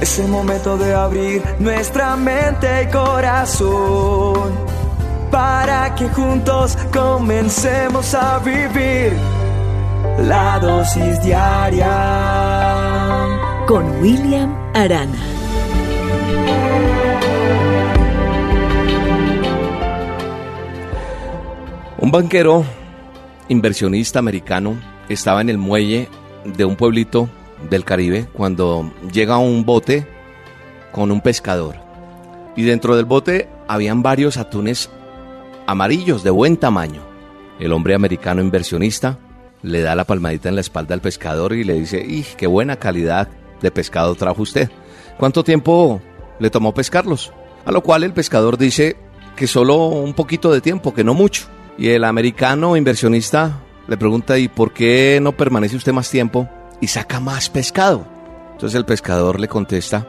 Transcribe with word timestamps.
Es 0.00 0.18
el 0.18 0.28
momento 0.28 0.76
de 0.76 0.94
abrir 0.94 1.42
nuestra 1.58 2.16
mente 2.16 2.82
y 2.82 2.86
corazón 2.92 4.52
para 5.30 5.94
que 5.94 6.08
juntos 6.10 6.76
comencemos 6.92 8.14
a 8.14 8.38
vivir 8.40 9.14
la 10.18 10.58
dosis 10.58 11.22
diaria 11.22 11.88
con 13.66 14.00
William 14.02 14.54
Arana. 14.74 15.18
Un 21.98 22.10
banquero 22.10 22.64
inversionista 23.48 24.18
americano 24.18 24.76
estaba 25.08 25.40
en 25.40 25.48
el 25.48 25.58
muelle 25.58 26.08
de 26.44 26.64
un 26.64 26.76
pueblito 26.76 27.28
del 27.70 27.84
Caribe 27.84 28.28
cuando 28.32 28.92
llega 29.12 29.38
un 29.38 29.64
bote 29.64 30.06
con 30.92 31.10
un 31.10 31.20
pescador. 31.20 31.76
Y 32.56 32.62
dentro 32.62 32.96
del 32.96 33.04
bote 33.04 33.48
habían 33.68 34.02
varios 34.02 34.36
atunes 34.36 34.90
amarillos 35.66 36.22
de 36.22 36.30
buen 36.30 36.56
tamaño. 36.56 37.02
El 37.58 37.72
hombre 37.72 37.94
americano 37.94 38.40
inversionista 38.40 39.18
le 39.62 39.80
da 39.80 39.94
la 39.94 40.04
palmadita 40.04 40.48
en 40.48 40.54
la 40.54 40.60
espalda 40.60 40.94
al 40.94 41.00
pescador 41.00 41.52
y 41.52 41.64
le 41.64 41.74
dice, 41.74 42.04
¡y 42.06 42.24
qué 42.36 42.46
buena 42.46 42.76
calidad 42.76 43.28
de 43.60 43.70
pescado 43.70 44.14
trajo 44.14 44.42
usted! 44.42 44.70
¿Cuánto 45.18 45.42
tiempo 45.42 46.00
le 46.38 46.50
tomó 46.50 46.72
pescarlos? 46.72 47.32
A 47.64 47.72
lo 47.72 47.82
cual 47.82 48.04
el 48.04 48.12
pescador 48.12 48.58
dice 48.58 48.96
que 49.34 49.46
solo 49.46 49.86
un 49.86 50.14
poquito 50.14 50.52
de 50.52 50.60
tiempo, 50.60 50.94
que 50.94 51.04
no 51.04 51.14
mucho. 51.14 51.46
Y 51.78 51.88
el 51.88 52.04
americano 52.04 52.76
inversionista 52.76 53.60
le 53.88 53.96
pregunta, 53.96 54.38
¿y 54.38 54.48
por 54.48 54.72
qué 54.72 55.18
no 55.22 55.32
permanece 55.32 55.76
usted 55.76 55.92
más 55.92 56.10
tiempo? 56.10 56.48
Y 56.80 56.88
saca 56.88 57.20
más 57.20 57.48
pescado. 57.48 58.06
Entonces 58.52 58.76
el 58.76 58.84
pescador 58.84 59.40
le 59.40 59.48
contesta 59.48 60.06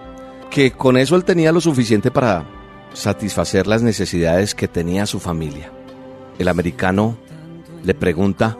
que 0.50 0.72
con 0.72 0.98
eso 0.98 1.16
él 1.16 1.24
tenía 1.24 1.52
lo 1.52 1.62
suficiente 1.62 2.12
para 2.12 2.46
satisfacer 2.94 3.68
las 3.68 3.84
necesidades 3.84 4.56
que 4.56 4.68
tenía 4.68 5.06
su 5.06 5.20
familia. 5.20 5.72
El 6.40 6.48
americano 6.48 7.18
le 7.84 7.94
pregunta, 7.94 8.58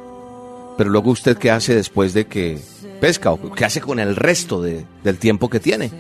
pero 0.78 0.90
luego 0.90 1.12
usted 1.12 1.38
qué 1.38 1.52
hace 1.52 1.76
después 1.76 2.14
de 2.14 2.28
que 2.28 2.60
pesca 3.00 3.32
o 3.32 3.52
qué 3.52 3.66
hace 3.66 3.82
con 3.82 4.00
el 4.00 4.16
resto 4.16 4.62
del 4.62 5.18
tiempo 5.18 5.50
que 5.50 5.60
tiene. 5.60 5.92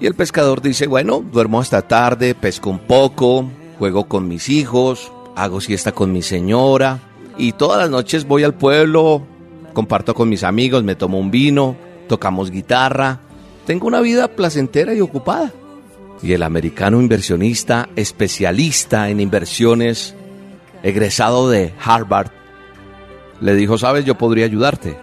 Y 0.00 0.06
el 0.06 0.14
pescador 0.14 0.62
dice, 0.62 0.86
bueno, 0.86 1.24
duermo 1.32 1.60
hasta 1.60 1.82
tarde, 1.82 2.34
pesco 2.34 2.70
un 2.70 2.78
poco, 2.78 3.48
juego 3.78 4.08
con 4.08 4.28
mis 4.28 4.48
hijos, 4.48 5.12
hago 5.34 5.60
siesta 5.60 5.92
con 5.92 6.12
mi 6.12 6.22
señora 6.22 7.00
y 7.36 7.52
todas 7.52 7.78
las 7.78 7.90
noches 7.90 8.26
voy 8.26 8.44
al 8.44 8.54
pueblo 8.54 9.22
comparto 9.72 10.14
con 10.14 10.28
mis 10.28 10.44
amigos, 10.44 10.84
me 10.84 10.96
tomo 10.96 11.18
un 11.18 11.30
vino, 11.30 11.76
tocamos 12.08 12.50
guitarra. 12.50 13.20
Tengo 13.66 13.86
una 13.86 14.00
vida 14.00 14.28
placentera 14.28 14.94
y 14.94 15.00
ocupada. 15.00 15.52
Y 16.22 16.32
el 16.32 16.42
americano 16.42 17.00
inversionista, 17.00 17.88
especialista 17.94 19.08
en 19.08 19.20
inversiones, 19.20 20.14
egresado 20.82 21.48
de 21.48 21.72
Harvard, 21.82 22.30
le 23.40 23.54
dijo, 23.54 23.78
sabes, 23.78 24.04
yo 24.04 24.16
podría 24.16 24.46
ayudarte. 24.46 24.98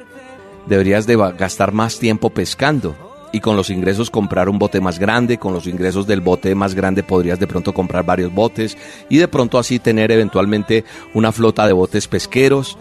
Deberías 0.67 1.08
de 1.08 1.16
gastar 1.38 1.71
más 1.71 1.99
tiempo 1.99 2.31
pescando 2.31 2.95
y 3.31 3.39
con 3.39 3.55
los 3.55 3.69
ingresos 3.69 4.09
comprar 4.09 4.49
un 4.49 4.58
bote 4.58 4.81
más 4.81 4.97
grande, 4.97 5.38
con 5.38 5.53
los 5.53 5.67
ingresos 5.67 6.08
del 6.08 6.21
bote 6.21 6.55
más 6.55 6.73
grande 6.73 7.03
podrías 7.03 7.39
de 7.39 7.47
pronto 7.47 7.73
comprar 7.73 8.05
varios 8.05 8.33
botes 8.33 8.77
y 9.09 9.17
de 9.17 9.27
pronto 9.27 9.59
así 9.59 9.77
tener 9.77 10.11
eventualmente 10.11 10.86
una 11.13 11.31
flota 11.31 11.67
de 11.67 11.73
botes 11.73 12.08
pesqueros 12.08 12.77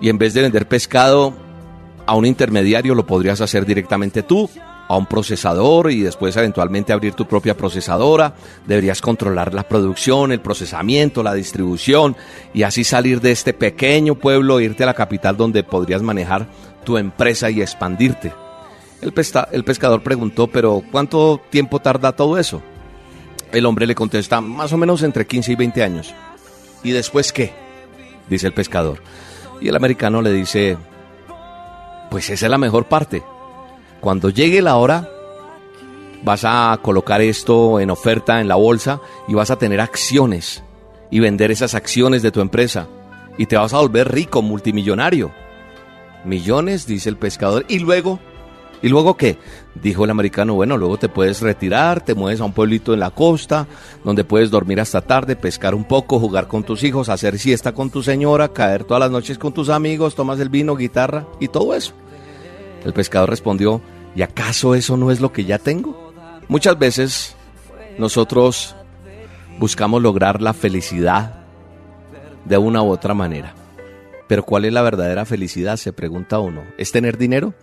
y 0.00 0.08
en 0.08 0.18
vez 0.18 0.34
de 0.34 0.42
vender 0.42 0.68
pescado 0.68 1.34
a 2.06 2.14
un 2.14 2.26
intermediario 2.26 2.94
lo 2.94 3.06
podrías 3.06 3.40
hacer 3.40 3.66
directamente 3.66 4.22
tú, 4.22 4.48
a 4.88 4.96
un 4.96 5.06
procesador 5.06 5.90
y 5.90 6.02
después 6.02 6.36
eventualmente 6.36 6.92
abrir 6.92 7.14
tu 7.14 7.26
propia 7.26 7.56
procesadora. 7.56 8.34
Deberías 8.66 9.00
controlar 9.00 9.52
la 9.52 9.64
producción, 9.64 10.32
el 10.32 10.40
procesamiento, 10.40 11.22
la 11.22 11.34
distribución 11.34 12.16
y 12.54 12.62
así 12.62 12.84
salir 12.84 13.20
de 13.20 13.32
este 13.32 13.52
pequeño 13.52 14.14
pueblo 14.14 14.60
irte 14.60 14.84
a 14.84 14.86
la 14.86 14.94
capital 14.94 15.36
donde 15.36 15.64
podrías 15.64 16.02
manejar 16.02 16.46
tu 16.84 16.98
empresa 16.98 17.50
y 17.50 17.60
expandirte. 17.60 18.32
El, 19.02 19.12
el 19.52 19.64
pescador 19.64 20.02
preguntó, 20.02 20.46
pero 20.46 20.82
¿cuánto 20.90 21.40
tiempo 21.50 21.80
tarda 21.80 22.12
todo 22.12 22.38
eso? 22.38 22.62
El 23.52 23.66
hombre 23.66 23.86
le 23.86 23.94
contesta, 23.94 24.40
más 24.40 24.72
o 24.72 24.76
menos 24.76 25.02
entre 25.02 25.26
15 25.26 25.52
y 25.52 25.56
20 25.56 25.82
años. 25.82 26.14
¿Y 26.82 26.92
después 26.92 27.32
qué? 27.32 27.52
Dice 28.28 28.46
el 28.46 28.54
pescador. 28.54 29.00
Y 29.60 29.68
el 29.68 29.76
americano 29.76 30.22
le 30.22 30.32
dice, 30.32 30.76
pues 32.10 32.30
esa 32.30 32.46
es 32.46 32.50
la 32.50 32.58
mejor 32.58 32.86
parte. 32.86 33.22
Cuando 34.00 34.30
llegue 34.30 34.62
la 34.62 34.76
hora, 34.76 35.08
vas 36.22 36.44
a 36.44 36.78
colocar 36.82 37.20
esto 37.20 37.80
en 37.80 37.90
oferta 37.90 38.40
en 38.40 38.48
la 38.48 38.56
bolsa 38.56 39.00
y 39.28 39.34
vas 39.34 39.50
a 39.50 39.56
tener 39.56 39.80
acciones 39.80 40.62
y 41.10 41.20
vender 41.20 41.50
esas 41.50 41.74
acciones 41.74 42.22
de 42.22 42.30
tu 42.30 42.40
empresa. 42.40 42.88
Y 43.38 43.46
te 43.46 43.56
vas 43.56 43.72
a 43.74 43.80
volver 43.80 44.12
rico, 44.12 44.42
multimillonario. 44.42 45.32
Millones, 46.24 46.86
dice 46.86 47.08
el 47.08 47.16
pescador. 47.16 47.64
Y 47.68 47.78
luego 47.78 48.18
¿Y 48.82 48.88
luego 48.88 49.16
qué? 49.16 49.38
Dijo 49.82 50.04
el 50.04 50.10
americano, 50.10 50.54
bueno, 50.54 50.78
luego 50.78 50.96
te 50.96 51.08
puedes 51.08 51.42
retirar, 51.42 52.02
te 52.02 52.14
mueves 52.14 52.40
a 52.40 52.44
un 52.44 52.52
pueblito 52.52 52.94
en 52.94 53.00
la 53.00 53.10
costa, 53.10 53.66
donde 54.04 54.24
puedes 54.24 54.50
dormir 54.50 54.80
hasta 54.80 55.02
tarde, 55.02 55.36
pescar 55.36 55.74
un 55.74 55.84
poco, 55.84 56.18
jugar 56.18 56.48
con 56.48 56.64
tus 56.64 56.82
hijos, 56.82 57.08
hacer 57.08 57.38
siesta 57.38 57.72
con 57.72 57.90
tu 57.90 58.02
señora, 58.02 58.48
caer 58.48 58.84
todas 58.84 59.00
las 59.00 59.10
noches 59.10 59.38
con 59.38 59.52
tus 59.52 59.68
amigos, 59.68 60.14
tomas 60.14 60.40
el 60.40 60.48
vino, 60.48 60.76
guitarra 60.76 61.26
y 61.40 61.48
todo 61.48 61.74
eso. 61.74 61.92
El 62.84 62.94
pescador 62.94 63.28
respondió, 63.28 63.82
¿y 64.14 64.22
acaso 64.22 64.74
eso 64.74 64.96
no 64.96 65.10
es 65.10 65.20
lo 65.20 65.32
que 65.32 65.44
ya 65.44 65.58
tengo? 65.58 66.12
Muchas 66.48 66.78
veces 66.78 67.36
nosotros 67.98 68.74
buscamos 69.58 70.02
lograr 70.02 70.40
la 70.40 70.54
felicidad 70.54 71.40
de 72.44 72.56
una 72.56 72.82
u 72.82 72.90
otra 72.90 73.12
manera. 73.12 73.54
Pero 74.26 74.44
¿cuál 74.44 74.64
es 74.64 74.72
la 74.72 74.82
verdadera 74.82 75.24
felicidad? 75.24 75.76
Se 75.76 75.92
pregunta 75.92 76.38
uno. 76.38 76.62
¿Es 76.78 76.92
tener 76.92 77.16
dinero? 77.18 77.54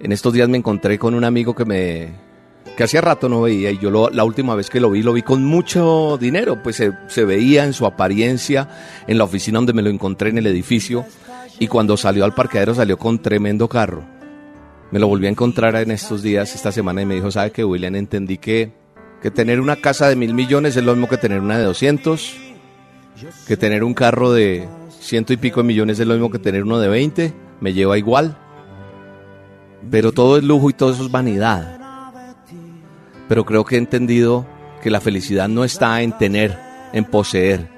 En 0.00 0.12
estos 0.12 0.32
días 0.32 0.48
me 0.48 0.58
encontré 0.58 0.98
con 0.98 1.14
un 1.14 1.24
amigo 1.24 1.54
que 1.54 1.64
me 1.64 2.24
que 2.76 2.82
hacía 2.82 3.00
rato 3.00 3.28
no 3.28 3.42
veía 3.42 3.70
y 3.70 3.78
yo 3.78 3.90
lo, 3.90 4.10
la 4.10 4.24
última 4.24 4.54
vez 4.54 4.68
que 4.68 4.80
lo 4.80 4.90
vi 4.90 5.02
lo 5.02 5.12
vi 5.12 5.22
con 5.22 5.44
mucho 5.44 6.18
dinero, 6.20 6.60
pues 6.62 6.76
se, 6.76 7.24
veía 7.24 7.64
en 7.64 7.72
su 7.72 7.86
apariencia 7.86 8.68
en 9.06 9.18
la 9.18 9.24
oficina 9.24 9.58
donde 9.58 9.72
me 9.72 9.82
lo 9.82 9.90
encontré 9.90 10.30
en 10.30 10.38
el 10.38 10.46
edificio 10.46 11.04
y 11.58 11.68
cuando 11.68 11.96
salió 11.96 12.24
al 12.24 12.34
parqueadero 12.34 12.74
salió 12.74 12.98
con 12.98 13.22
tremendo 13.22 13.68
carro. 13.68 14.04
Me 14.90 14.98
lo 14.98 15.08
volví 15.08 15.26
a 15.26 15.30
encontrar 15.30 15.76
en 15.76 15.90
estos 15.90 16.22
días, 16.22 16.54
esta 16.54 16.72
semana 16.72 17.02
y 17.02 17.06
me 17.06 17.14
dijo, 17.14 17.30
¿sabe 17.30 17.52
que 17.52 17.64
William? 17.64 17.94
Entendí 17.94 18.38
que, 18.38 18.72
que 19.22 19.30
tener 19.30 19.60
una 19.60 19.76
casa 19.76 20.08
de 20.08 20.16
mil 20.16 20.34
millones 20.34 20.76
es 20.76 20.84
lo 20.84 20.92
mismo 20.92 21.08
que 21.08 21.16
tener 21.16 21.40
una 21.40 21.58
de 21.58 21.64
200, 21.64 22.36
que 23.46 23.56
tener 23.56 23.84
un 23.84 23.94
carro 23.94 24.32
de 24.32 24.68
ciento 25.00 25.32
y 25.32 25.36
pico 25.36 25.60
de 25.60 25.68
millones 25.68 26.00
es 26.00 26.06
lo 26.06 26.14
mismo 26.14 26.30
que 26.30 26.38
tener 26.38 26.64
uno 26.64 26.78
de 26.78 26.88
20, 26.88 27.32
me 27.60 27.72
lleva 27.72 27.98
igual 27.98 28.36
pero 29.90 30.12
todo 30.12 30.38
es 30.38 30.44
lujo 30.44 30.70
y 30.70 30.72
todo 30.72 30.92
eso 30.92 31.04
es 31.04 31.10
vanidad. 31.10 31.78
Pero 33.28 33.44
creo 33.44 33.64
que 33.64 33.76
he 33.76 33.78
entendido 33.78 34.46
que 34.82 34.90
la 34.90 35.00
felicidad 35.00 35.48
no 35.48 35.64
está 35.64 36.02
en 36.02 36.16
tener, 36.16 36.58
en 36.92 37.04
poseer, 37.04 37.68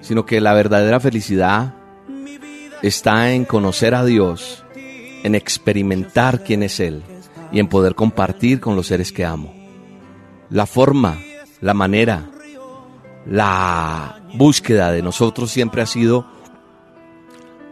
sino 0.00 0.26
que 0.26 0.40
la 0.40 0.52
verdadera 0.52 0.98
felicidad 1.00 1.74
está 2.82 3.32
en 3.32 3.44
conocer 3.44 3.94
a 3.94 4.04
Dios, 4.04 4.64
en 5.22 5.34
experimentar 5.34 6.42
quién 6.42 6.62
es 6.62 6.80
Él 6.80 7.02
y 7.52 7.60
en 7.60 7.68
poder 7.68 7.94
compartir 7.94 8.60
con 8.60 8.76
los 8.76 8.88
seres 8.88 9.12
que 9.12 9.24
amo. 9.24 9.54
La 10.48 10.66
forma, 10.66 11.18
la 11.60 11.74
manera, 11.74 12.30
la 13.26 14.20
búsqueda 14.34 14.90
de 14.90 15.02
nosotros 15.02 15.50
siempre 15.50 15.82
ha 15.82 15.86
sido 15.86 16.26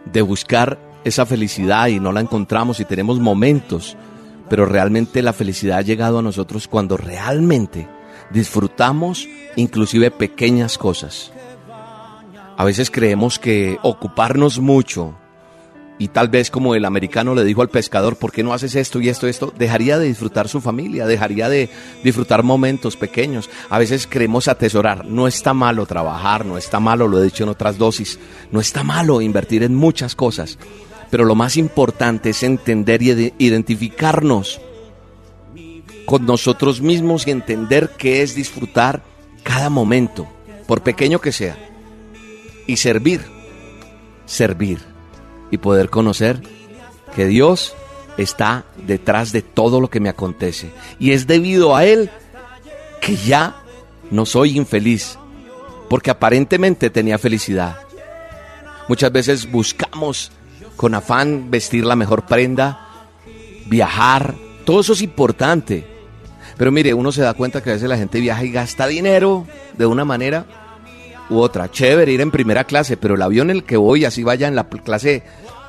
de 0.05 0.21
buscar 0.21 0.79
esa 1.09 1.25
felicidad 1.25 1.87
y 1.87 1.99
no 1.99 2.11
la 2.11 2.21
encontramos 2.21 2.79
y 2.79 2.85
tenemos 2.85 3.19
momentos, 3.19 3.97
pero 4.49 4.65
realmente 4.65 5.21
la 5.21 5.33
felicidad 5.33 5.79
ha 5.79 5.83
llegado 5.83 6.19
a 6.19 6.23
nosotros 6.23 6.67
cuando 6.67 6.97
realmente 6.97 7.87
disfrutamos 8.31 9.27
inclusive 9.55 10.11
pequeñas 10.11 10.77
cosas. 10.77 11.31
A 12.57 12.63
veces 12.63 12.91
creemos 12.91 13.39
que 13.39 13.77
ocuparnos 13.83 14.59
mucho 14.59 15.15
y 16.01 16.07
tal 16.07 16.29
vez 16.29 16.49
como 16.49 16.75
el 16.75 16.85
americano 16.85 17.35
le 17.35 17.43
dijo 17.43 17.61
al 17.61 17.69
pescador, 17.69 18.15
¿por 18.15 18.31
qué 18.31 18.41
no 18.41 18.53
haces 18.53 18.73
esto 18.75 19.01
y 19.01 19.09
esto 19.09 19.27
y 19.27 19.31
esto? 19.31 19.53
Dejaría 19.57 19.99
de 19.99 20.07
disfrutar 20.07 20.47
su 20.47 20.61
familia, 20.61 21.05
dejaría 21.05 21.49
de 21.49 21.69
disfrutar 22.05 22.41
momentos 22.41 22.95
pequeños. 22.95 23.49
A 23.69 23.77
veces 23.77 24.07
queremos 24.07 24.47
atesorar. 24.47 25.05
No 25.05 25.27
está 25.27 25.53
malo 25.53 25.85
trabajar, 25.85 26.45
no 26.45 26.57
está 26.57 26.79
malo, 26.79 27.09
lo 27.09 27.19
he 27.19 27.25
dicho 27.25 27.43
en 27.43 27.49
otras 27.49 27.77
dosis, 27.77 28.17
no 28.49 28.61
está 28.61 28.83
malo 28.83 29.19
invertir 29.19 29.61
en 29.61 29.75
muchas 29.75 30.15
cosas. 30.15 30.57
Pero 31.09 31.25
lo 31.25 31.35
más 31.35 31.57
importante 31.57 32.29
es 32.31 32.43
entender 32.43 33.01
y 33.01 33.33
identificarnos 33.37 34.61
con 36.05 36.25
nosotros 36.25 36.81
mismos 36.81 37.27
y 37.27 37.31
entender 37.31 37.91
qué 37.97 38.21
es 38.21 38.35
disfrutar 38.35 39.03
cada 39.43 39.69
momento, 39.69 40.27
por 40.67 40.81
pequeño 40.81 41.19
que 41.19 41.31
sea. 41.31 41.57
Y 42.67 42.77
servir, 42.77 43.21
servir 44.25 44.79
y 45.51 45.57
poder 45.57 45.89
conocer 45.89 46.41
que 47.15 47.25
Dios 47.25 47.75
está 48.17 48.65
detrás 48.85 49.31
de 49.31 49.41
todo 49.41 49.81
lo 49.81 49.89
que 49.89 49.99
me 49.99 50.09
acontece. 50.09 50.71
Y 50.99 51.11
es 51.11 51.27
debido 51.27 51.75
a 51.75 51.85
Él 51.85 52.09
que 53.01 53.15
ya 53.15 53.63
no 54.11 54.25
soy 54.25 54.57
infeliz, 54.57 55.17
porque 55.89 56.11
aparentemente 56.11 56.89
tenía 56.89 57.17
felicidad. 57.17 57.79
Muchas 58.87 59.11
veces 59.11 59.51
buscamos 59.51 60.31
con 60.79 60.95
afán 60.95 61.51
vestir 61.51 61.83
la 61.83 61.97
mejor 61.97 62.25
prenda, 62.25 62.87
viajar, 63.65 64.35
todo 64.63 64.79
eso 64.79 64.93
es 64.93 65.01
importante. 65.01 65.85
Pero 66.55 66.71
mire, 66.71 66.93
uno 66.93 67.11
se 67.11 67.21
da 67.21 67.33
cuenta 67.33 67.61
que 67.61 67.71
a 67.71 67.73
veces 67.73 67.89
la 67.89 67.97
gente 67.97 68.21
viaja 68.21 68.45
y 68.45 68.51
gasta 68.53 68.87
dinero 68.87 69.45
de 69.77 69.85
una 69.85 70.05
manera 70.05 70.45
u 71.29 71.39
otra. 71.39 71.69
Chévere 71.69 72.13
ir 72.13 72.21
en 72.21 72.31
primera 72.31 72.63
clase, 72.63 72.95
pero 72.95 73.15
el 73.15 73.21
avión 73.21 73.49
en 73.49 73.57
el 73.57 73.63
que 73.65 73.75
voy, 73.75 74.05
así 74.05 74.23
vaya 74.23 74.47
en 74.47 74.55
la 74.55 74.69
clase 74.69 75.23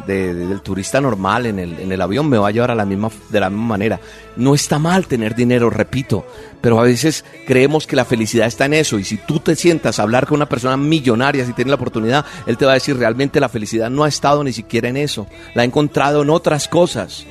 del 0.07 0.61
turista 0.63 1.01
normal, 1.01 1.47
en 1.47 1.59
el, 1.59 1.79
en 1.79 1.93
el 1.93 2.01
avión, 2.01 2.29
me 2.29 2.39
va 2.39 2.49
a 2.49 2.51
llevar 2.51 2.71
a 2.71 2.75
la 2.75 2.85
misma, 2.85 3.11
de 3.29 3.41
la 3.41 3.51
misma 3.51 3.67
manera. 3.67 4.01
No 4.37 4.55
está 4.55 4.79
mal 4.79 5.07
tener 5.07 5.35
dinero, 5.35 5.71
repito, 5.71 6.27
pero 6.61 6.81
a 6.81 6.85
veces 6.85 7.25
creemos 7.47 7.87
que 7.87 7.97
la 7.97 8.05
felicidad 8.05 8.47
está 8.47 8.67
en 8.67 8.75
eso. 8.75 8.99
Y 8.99 9.05
si 9.05 9.17
tú 9.17 9.41
te 9.41 9.57
sientas 9.57 9.99
a 9.99 10.03
hablar 10.03 10.27
con 10.27 10.37
una 10.37 10.49
persona 10.49 10.77
millonaria, 10.77 11.45
si 11.45 11.53
tienes 11.53 11.71
la 11.71 11.77
oportunidad, 11.77 12.25
él 12.47 12.57
te 12.57 12.65
va 12.65 12.73
a 12.73 12.75
decir 12.75 12.97
realmente 12.97 13.41
la 13.41 13.49
felicidad 13.49 13.91
no 13.91 14.05
ha 14.05 14.09
estado 14.09 14.45
ni 14.45 14.53
siquiera 14.53 14.89
en 14.89 14.97
eso, 14.97 15.27
la 15.55 15.63
ha 15.63 15.65
encontrado 15.65 16.23
en 16.23 16.31
otras 16.31 16.69
cosas. 16.69 17.27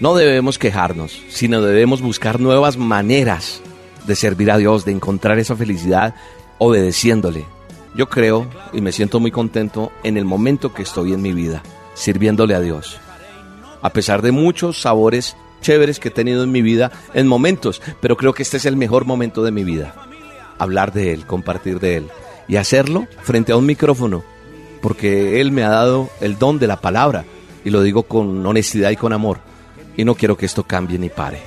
No 0.00 0.14
debemos 0.14 0.58
quejarnos, 0.58 1.22
sino 1.30 1.62
debemos 1.62 2.02
buscar 2.02 2.40
nuevas 2.40 2.76
maneras 2.76 3.62
de 4.06 4.14
servir 4.14 4.50
a 4.50 4.58
Dios, 4.58 4.84
de 4.84 4.92
encontrar 4.92 5.38
esa 5.38 5.56
felicidad 5.56 6.14
obedeciéndole, 6.58 7.44
yo 7.96 8.08
creo 8.08 8.46
y 8.72 8.80
me 8.80 8.92
siento 8.92 9.20
muy 9.20 9.30
contento 9.30 9.90
en 10.02 10.16
el 10.16 10.24
momento 10.24 10.74
que 10.74 10.82
estoy 10.82 11.14
en 11.14 11.22
mi 11.22 11.32
vida, 11.32 11.62
sirviéndole 11.96 12.54
a 12.54 12.60
Dios. 12.60 12.98
A 13.82 13.90
pesar 13.90 14.22
de 14.22 14.30
muchos 14.30 14.80
sabores 14.80 15.36
chéveres 15.60 15.98
que 15.98 16.08
he 16.08 16.12
tenido 16.12 16.44
en 16.44 16.52
mi 16.52 16.62
vida, 16.62 16.92
en 17.14 17.26
momentos, 17.26 17.82
pero 18.00 18.16
creo 18.16 18.34
que 18.34 18.44
este 18.44 18.58
es 18.58 18.66
el 18.66 18.76
mejor 18.76 19.04
momento 19.04 19.42
de 19.42 19.50
mi 19.50 19.64
vida. 19.64 19.94
Hablar 20.58 20.92
de 20.92 21.12
Él, 21.12 21.26
compartir 21.26 21.80
de 21.80 21.96
Él 21.96 22.06
y 22.46 22.56
hacerlo 22.56 23.08
frente 23.22 23.50
a 23.50 23.56
un 23.56 23.66
micrófono, 23.66 24.22
porque 24.80 25.40
Él 25.40 25.50
me 25.50 25.64
ha 25.64 25.70
dado 25.70 26.08
el 26.20 26.38
don 26.38 26.60
de 26.60 26.68
la 26.68 26.80
palabra 26.80 27.24
y 27.64 27.70
lo 27.70 27.82
digo 27.82 28.04
con 28.04 28.46
honestidad 28.46 28.90
y 28.90 28.96
con 28.96 29.12
amor 29.12 29.40
y 29.96 30.04
no 30.04 30.14
quiero 30.14 30.36
que 30.36 30.46
esto 30.46 30.64
cambie 30.64 30.98
ni 30.98 31.08
pare. 31.08 31.40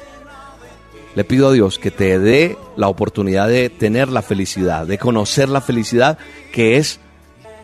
Le 1.15 1.23
pido 1.23 1.49
a 1.49 1.53
Dios 1.53 1.79
que 1.79 1.91
te 1.91 2.19
dé 2.19 2.57
la 2.75 2.87
oportunidad 2.87 3.47
de 3.47 3.69
tener 3.69 4.09
la 4.09 4.21
felicidad, 4.21 4.85
de 4.85 4.97
conocer 4.97 5.49
la 5.49 5.61
felicidad 5.61 6.17
que 6.51 6.77
es 6.77 6.99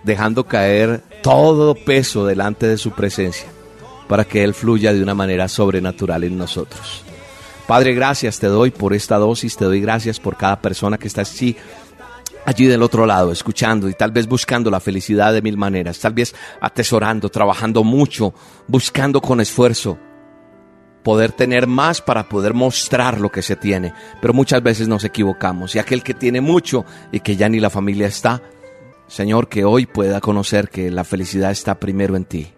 dejando 0.06 0.46
caer 0.46 1.02
todo 1.22 1.76
peso 1.76 2.26
delante 2.26 2.68
de 2.68 2.78
su 2.78 2.92
presencia 2.92 3.48
para 4.08 4.24
que 4.24 4.44
Él 4.44 4.54
fluya 4.54 4.94
de 4.94 5.02
una 5.02 5.16
manera 5.16 5.48
sobrenatural 5.48 6.24
en 6.24 6.38
nosotros. 6.38 7.04
Padre, 7.68 7.96
gracias 7.96 8.40
te 8.40 8.48
doy 8.48 8.70
por 8.70 8.94
esta 8.94 9.18
dosis, 9.18 9.58
te 9.58 9.66
doy 9.66 9.82
gracias 9.82 10.20
por 10.20 10.38
cada 10.38 10.62
persona 10.62 10.98
que 10.98 11.08
está 11.08 11.22
así 11.22 11.58
allí 12.46 12.68
del 12.68 12.84
otro 12.84 13.08
lado, 13.08 13.32
escuchando 13.32 13.90
y 13.90 13.94
tal 13.94 14.12
vez 14.12 14.28
buscando 14.28 14.70
la 14.70 14.80
felicidad 14.80 15.34
de 15.34 15.42
mil 15.42 15.58
maneras, 15.58 16.00
tal 16.00 16.14
vez 16.14 16.36
atesorando, 16.62 17.30
trabajando 17.30 17.84
mucho, 17.84 18.36
buscando 18.68 19.20
con 19.20 19.42
esfuerzo 19.42 19.98
poder 21.06 21.32
tener 21.32 21.68
más 21.68 22.02
para 22.02 22.28
poder 22.28 22.56
mostrar 22.56 23.20
lo 23.20 23.32
que 23.32 23.44
se 23.44 23.56
tiene. 23.56 23.94
Pero 24.22 24.34
muchas 24.34 24.64
veces 24.64 24.88
nos 24.88 25.04
equivocamos 25.04 25.76
y 25.76 25.80
aquel 25.80 26.02
que 26.02 26.16
tiene 26.16 26.42
mucho 26.42 26.84
y 27.12 27.20
que 27.20 27.36
ya 27.36 27.48
ni 27.48 27.60
la 27.60 27.70
familia 27.70 28.08
está, 28.08 28.42
Señor, 29.08 29.50
que 29.50 29.66
hoy 29.66 29.86
pueda 29.86 30.20
conocer 30.20 30.70
que 30.70 30.90
la 30.90 31.04
felicidad 31.04 31.52
está 31.52 31.80
primero 31.80 32.16
en 32.16 32.26
ti 32.26 32.54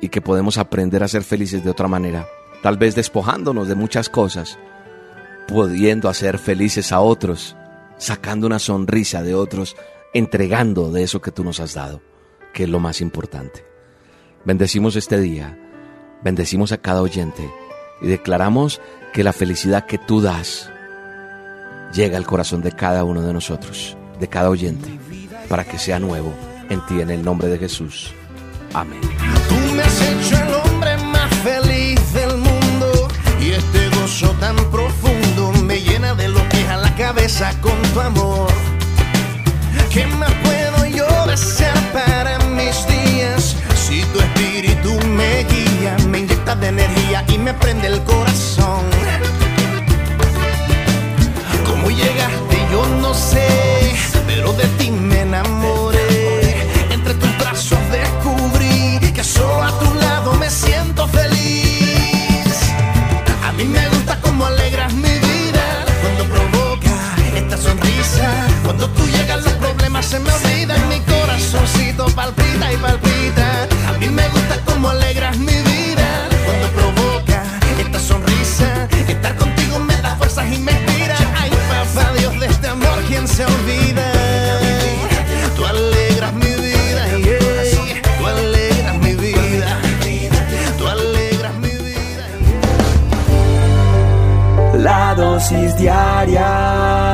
y 0.00 0.08
que 0.10 0.20
podemos 0.20 0.58
aprender 0.58 1.02
a 1.02 1.08
ser 1.08 1.22
felices 1.22 1.64
de 1.64 1.70
otra 1.70 1.88
manera, 1.88 2.28
tal 2.62 2.76
vez 2.76 2.94
despojándonos 2.94 3.68
de 3.68 3.74
muchas 3.74 4.08
cosas, 4.08 4.58
pudiendo 5.46 6.08
hacer 6.10 6.38
felices 6.38 6.92
a 6.92 7.00
otros, 7.00 7.56
sacando 7.96 8.46
una 8.46 8.58
sonrisa 8.58 9.22
de 9.22 9.34
otros, 9.34 9.76
entregando 10.12 10.92
de 10.92 11.02
eso 11.02 11.22
que 11.22 11.32
tú 11.32 11.42
nos 11.42 11.58
has 11.58 11.74
dado, 11.74 12.02
que 12.52 12.64
es 12.64 12.68
lo 12.68 12.80
más 12.80 13.00
importante. 13.00 13.64
Bendecimos 14.44 14.94
este 14.94 15.18
día, 15.18 15.58
bendecimos 16.22 16.70
a 16.72 16.78
cada 16.78 17.00
oyente 17.00 17.50
y 18.02 18.06
declaramos 18.06 18.80
que 19.12 19.24
la 19.24 19.32
felicidad 19.32 19.86
que 19.86 19.98
tú 19.98 20.20
das 20.20 20.70
llega 21.94 22.18
al 22.18 22.26
corazón 22.26 22.60
de 22.60 22.72
cada 22.72 23.04
uno 23.04 23.22
de 23.22 23.32
nosotros, 23.32 23.96
de 24.20 24.28
cada 24.28 24.50
oyente, 24.50 24.88
para 25.48 25.64
que 25.64 25.78
sea 25.78 25.98
nuevo 25.98 26.34
en 26.70 26.84
ti, 26.86 27.00
en 27.00 27.10
el 27.10 27.24
nombre 27.24 27.48
de 27.48 27.58
Jesús. 27.58 28.12
Amén. 28.74 29.00
Tú 29.48 29.74
me 29.74 29.82
has 29.82 30.00
hecho 30.02 30.36
el 30.36 30.54
hombre 30.54 30.96
más 30.98 31.34
feliz 31.36 32.12
del 32.12 32.36
mundo 32.36 33.08
y 33.40 33.52
este 33.52 33.88
gozo 34.00 34.30
tan 34.40 34.56
profundo 34.70 35.52
me 35.64 35.80
llena 35.80 36.14
de 36.14 36.28
lo 36.28 36.46
que 36.50 36.66
a 36.68 36.76
la 36.76 36.94
cabeza 36.96 37.52
con 37.60 37.80
tu 37.94 38.00
amor. 38.00 38.48
¿Qué 39.90 40.06
más 40.06 40.32
puedo 40.44 40.86
yo 40.86 41.26
desear 41.26 41.78
para 41.92 42.38
mis 42.50 42.86
días 42.86 43.56
si 43.74 44.02
tu 44.12 44.20
espíritu 44.20 44.94
me 45.06 45.44
guía, 45.44 45.96
me 46.08 46.18
inyecta 46.20 46.54
de 46.56 46.68
energía 46.68 47.24
y 47.28 47.38
me 47.38 47.54
prende 47.54 47.86
el 47.86 48.02
corazón? 48.04 48.84
¿Cómo 51.66 51.90
llegaste? 51.90 52.58
Yo 52.70 52.86
no 53.00 53.14
sé, 53.14 53.48
pero 54.26 54.52
de 54.52 54.64
ti 54.78 54.90
Cuando 68.68 68.86
tú 68.90 69.02
llegas 69.06 69.42
los 69.44 69.54
problemas 69.54 70.04
se 70.04 70.20
me 70.20 70.30
olvidan, 70.30 70.88
mi 70.90 71.00
corazoncito 71.00 72.04
palpita 72.14 72.70
y 72.70 72.76
palpita. 72.76 73.66
A 73.88 73.92
mí 73.92 74.10
me 74.10 74.28
gusta 74.28 74.60
cómo 74.66 74.90
alegras 74.90 75.38
mi 75.38 75.54
vida 75.54 76.28
cuando 76.44 76.68
provoca 76.76 77.44
esta 77.80 77.98
sonrisa. 77.98 78.86
Estar 79.08 79.34
contigo 79.36 79.78
me 79.78 79.96
da 80.02 80.14
fuerzas 80.16 80.44
y 80.52 80.58
me 80.58 80.72
inspira. 80.72 81.16
Ay, 81.38 81.50
papá 81.50 82.12
Dios 82.18 82.38
de 82.38 82.46
este 82.46 82.68
amor, 82.68 83.02
¿quién 83.08 83.26
se 83.26 83.46
olvida? 83.46 84.12
Tú 85.56 85.64
alegras 85.64 86.34
mi 86.34 86.52
vida, 86.66 87.06
tú 88.18 88.26
alegras 88.26 88.96
mi 88.98 89.14
vida, 89.14 89.80
tú 90.76 90.86
alegras 90.86 91.54
mi 91.54 91.70
vida. 91.70 92.26
La 94.74 95.14
dosis 95.14 95.74
diaria. 95.78 97.07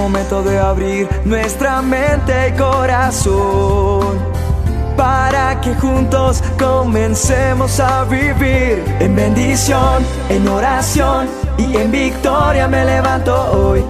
Momento 0.00 0.42
de 0.42 0.58
abrir 0.58 1.06
nuestra 1.26 1.82
mente 1.82 2.32
y 2.48 2.52
corazón 2.58 4.18
para 4.96 5.60
que 5.60 5.74
juntos 5.74 6.42
comencemos 6.58 7.78
a 7.80 8.04
vivir 8.04 8.82
en 8.98 9.14
bendición, 9.14 10.02
en 10.30 10.48
oración 10.48 11.28
y 11.58 11.76
en 11.76 11.90
victoria 11.90 12.66
me 12.66 12.82
levanto 12.84 13.34
hoy. 13.52 13.84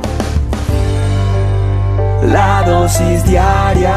La 2.27 2.63
dosis 2.67 3.25
diaria. 3.25 3.95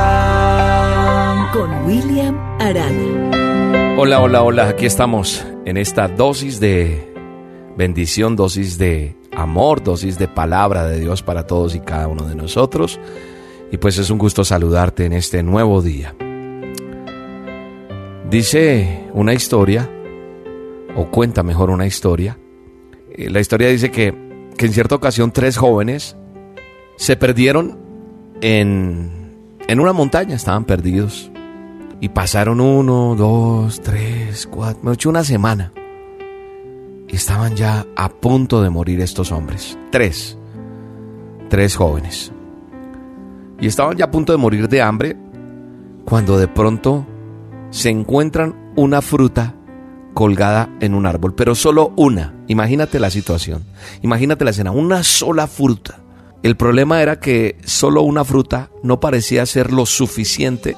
con 1.51 1.85
William 1.85 2.37
Arana. 2.59 3.95
Hola, 3.97 4.21
hola, 4.21 4.43
hola, 4.43 4.69
aquí 4.69 4.85
estamos 4.85 5.45
en 5.65 5.77
esta 5.77 6.07
dosis 6.07 6.59
de 6.59 7.11
bendición, 7.75 8.35
dosis 8.35 8.77
de 8.77 9.15
amor, 9.35 9.83
dosis 9.83 10.17
de 10.17 10.27
palabra 10.27 10.85
de 10.85 10.99
Dios 10.99 11.23
para 11.23 11.47
todos 11.47 11.75
y 11.75 11.79
cada 11.79 12.07
uno 12.07 12.25
de 12.25 12.35
nosotros. 12.35 12.99
Y 13.71 13.77
pues 13.77 13.97
es 13.97 14.09
un 14.09 14.17
gusto 14.17 14.43
saludarte 14.43 15.05
en 15.05 15.13
este 15.13 15.41
nuevo 15.43 15.81
día. 15.81 16.15
Dice 18.29 19.09
una 19.13 19.33
historia, 19.33 19.89
o 20.95 21.05
cuenta 21.09 21.43
mejor 21.43 21.69
una 21.69 21.85
historia. 21.85 22.37
eh, 23.11 23.29
La 23.29 23.39
historia 23.39 23.69
dice 23.69 23.91
que, 23.91 24.13
que 24.57 24.65
en 24.65 24.73
cierta 24.73 24.95
ocasión 24.95 25.31
tres 25.31 25.57
jóvenes 25.57 26.15
se 26.97 27.15
perdieron 27.15 27.79
en, 28.41 29.37
en 29.67 29.79
una 29.79 29.93
montaña, 29.93 30.35
estaban 30.35 30.65
perdidos. 30.65 31.31
Y 31.99 32.09
pasaron 32.09 32.59
uno, 32.59 33.15
dos, 33.15 33.81
tres, 33.81 34.45
cuatro, 34.47 34.81
me 34.83 34.93
hecho 34.93 35.09
una 35.09 35.23
semana. 35.23 35.71
Estaban 37.13 37.55
ya 37.55 37.85
a 37.95 38.09
punto 38.09 38.63
de 38.63 38.71
morir 38.71 38.99
estos 38.99 39.31
hombres. 39.31 39.77
Tres. 39.91 40.35
Tres 41.47 41.75
jóvenes. 41.75 42.31
Y 43.61 43.67
estaban 43.67 43.95
ya 43.97 44.05
a 44.05 44.11
punto 44.11 44.33
de 44.33 44.39
morir 44.39 44.67
de 44.67 44.81
hambre 44.81 45.15
cuando 46.05 46.39
de 46.39 46.47
pronto 46.47 47.05
se 47.69 47.91
encuentran 47.91 48.73
una 48.75 49.03
fruta 49.03 49.53
colgada 50.15 50.75
en 50.79 50.95
un 50.95 51.05
árbol, 51.05 51.35
pero 51.35 51.53
solo 51.53 51.93
una. 51.97 52.33
Imagínate 52.47 52.99
la 52.99 53.11
situación. 53.11 53.63
Imagínate 54.01 54.43
la 54.43 54.49
escena, 54.49 54.71
una 54.71 55.03
sola 55.03 55.45
fruta. 55.45 55.99
El 56.41 56.57
problema 56.57 57.03
era 57.03 57.19
que 57.19 57.57
solo 57.63 58.01
una 58.01 58.25
fruta 58.25 58.71
no 58.81 58.99
parecía 58.99 59.45
ser 59.45 59.71
lo 59.71 59.85
suficiente 59.85 60.75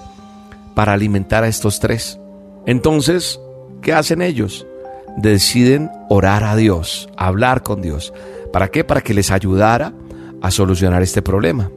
para 0.76 0.92
alimentar 0.92 1.46
a 1.46 1.48
estos 1.48 1.80
tres. 1.80 2.20
Entonces, 2.66 3.40
¿qué 3.82 3.94
hacen 3.94 4.22
ellos? 4.22 4.68
Deciden 5.18 5.90
orar 6.10 6.44
a 6.44 6.56
Dios, 6.56 7.10
hablar 7.18 7.64
con 7.64 7.82
Dios. 7.82 8.14
¿Para 8.52 8.70
qué? 8.70 8.84
Para 8.84 9.02
que 9.02 9.14
les 9.14 9.32
ayudara 9.32 9.94
a 10.42 10.52
solucionar 10.52 11.02
este 11.02 11.22
problema. 11.22 11.72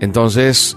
Entonces, 0.00 0.76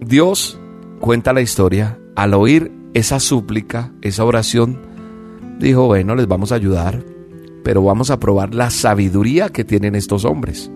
Dios 0.00 0.58
cuenta 1.00 1.32
la 1.32 1.40
historia. 1.40 1.98
Al 2.16 2.34
oír 2.34 2.72
esa 2.94 3.20
súplica, 3.20 3.92
esa 4.02 4.24
oración, 4.24 4.80
dijo, 5.58 5.86
bueno, 5.86 6.14
les 6.14 6.26
vamos 6.26 6.52
a 6.52 6.56
ayudar, 6.56 7.02
pero 7.62 7.82
vamos 7.82 8.10
a 8.10 8.18
probar 8.18 8.54
la 8.54 8.70
sabiduría 8.70 9.48
que 9.48 9.64
tienen 9.64 9.94
estos 9.94 10.24
hombres. 10.24 10.70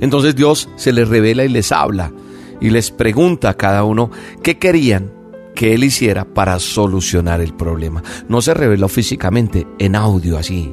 Entonces 0.00 0.34
Dios 0.34 0.68
se 0.76 0.92
les 0.92 1.08
revela 1.08 1.44
y 1.44 1.48
les 1.48 1.72
habla 1.72 2.12
y 2.60 2.70
les 2.70 2.90
pregunta 2.90 3.50
a 3.50 3.54
cada 3.54 3.84
uno 3.84 4.10
qué 4.42 4.58
querían 4.58 5.12
que 5.58 5.74
él 5.74 5.82
hiciera 5.82 6.24
para 6.24 6.60
solucionar 6.60 7.40
el 7.40 7.52
problema. 7.52 8.00
No 8.28 8.40
se 8.40 8.54
reveló 8.54 8.86
físicamente, 8.86 9.66
en 9.80 9.96
audio 9.96 10.38
así. 10.38 10.72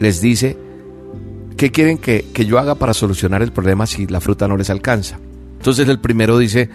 Les 0.00 0.20
dice, 0.20 0.58
¿qué 1.56 1.70
quieren 1.70 1.98
que, 1.98 2.26
que 2.34 2.44
yo 2.44 2.58
haga 2.58 2.74
para 2.74 2.94
solucionar 2.94 3.42
el 3.42 3.52
problema 3.52 3.86
si 3.86 4.08
la 4.08 4.20
fruta 4.20 4.48
no 4.48 4.56
les 4.56 4.70
alcanza? 4.70 5.20
Entonces 5.58 5.88
el 5.88 6.00
primero 6.00 6.36
dice, 6.36 6.68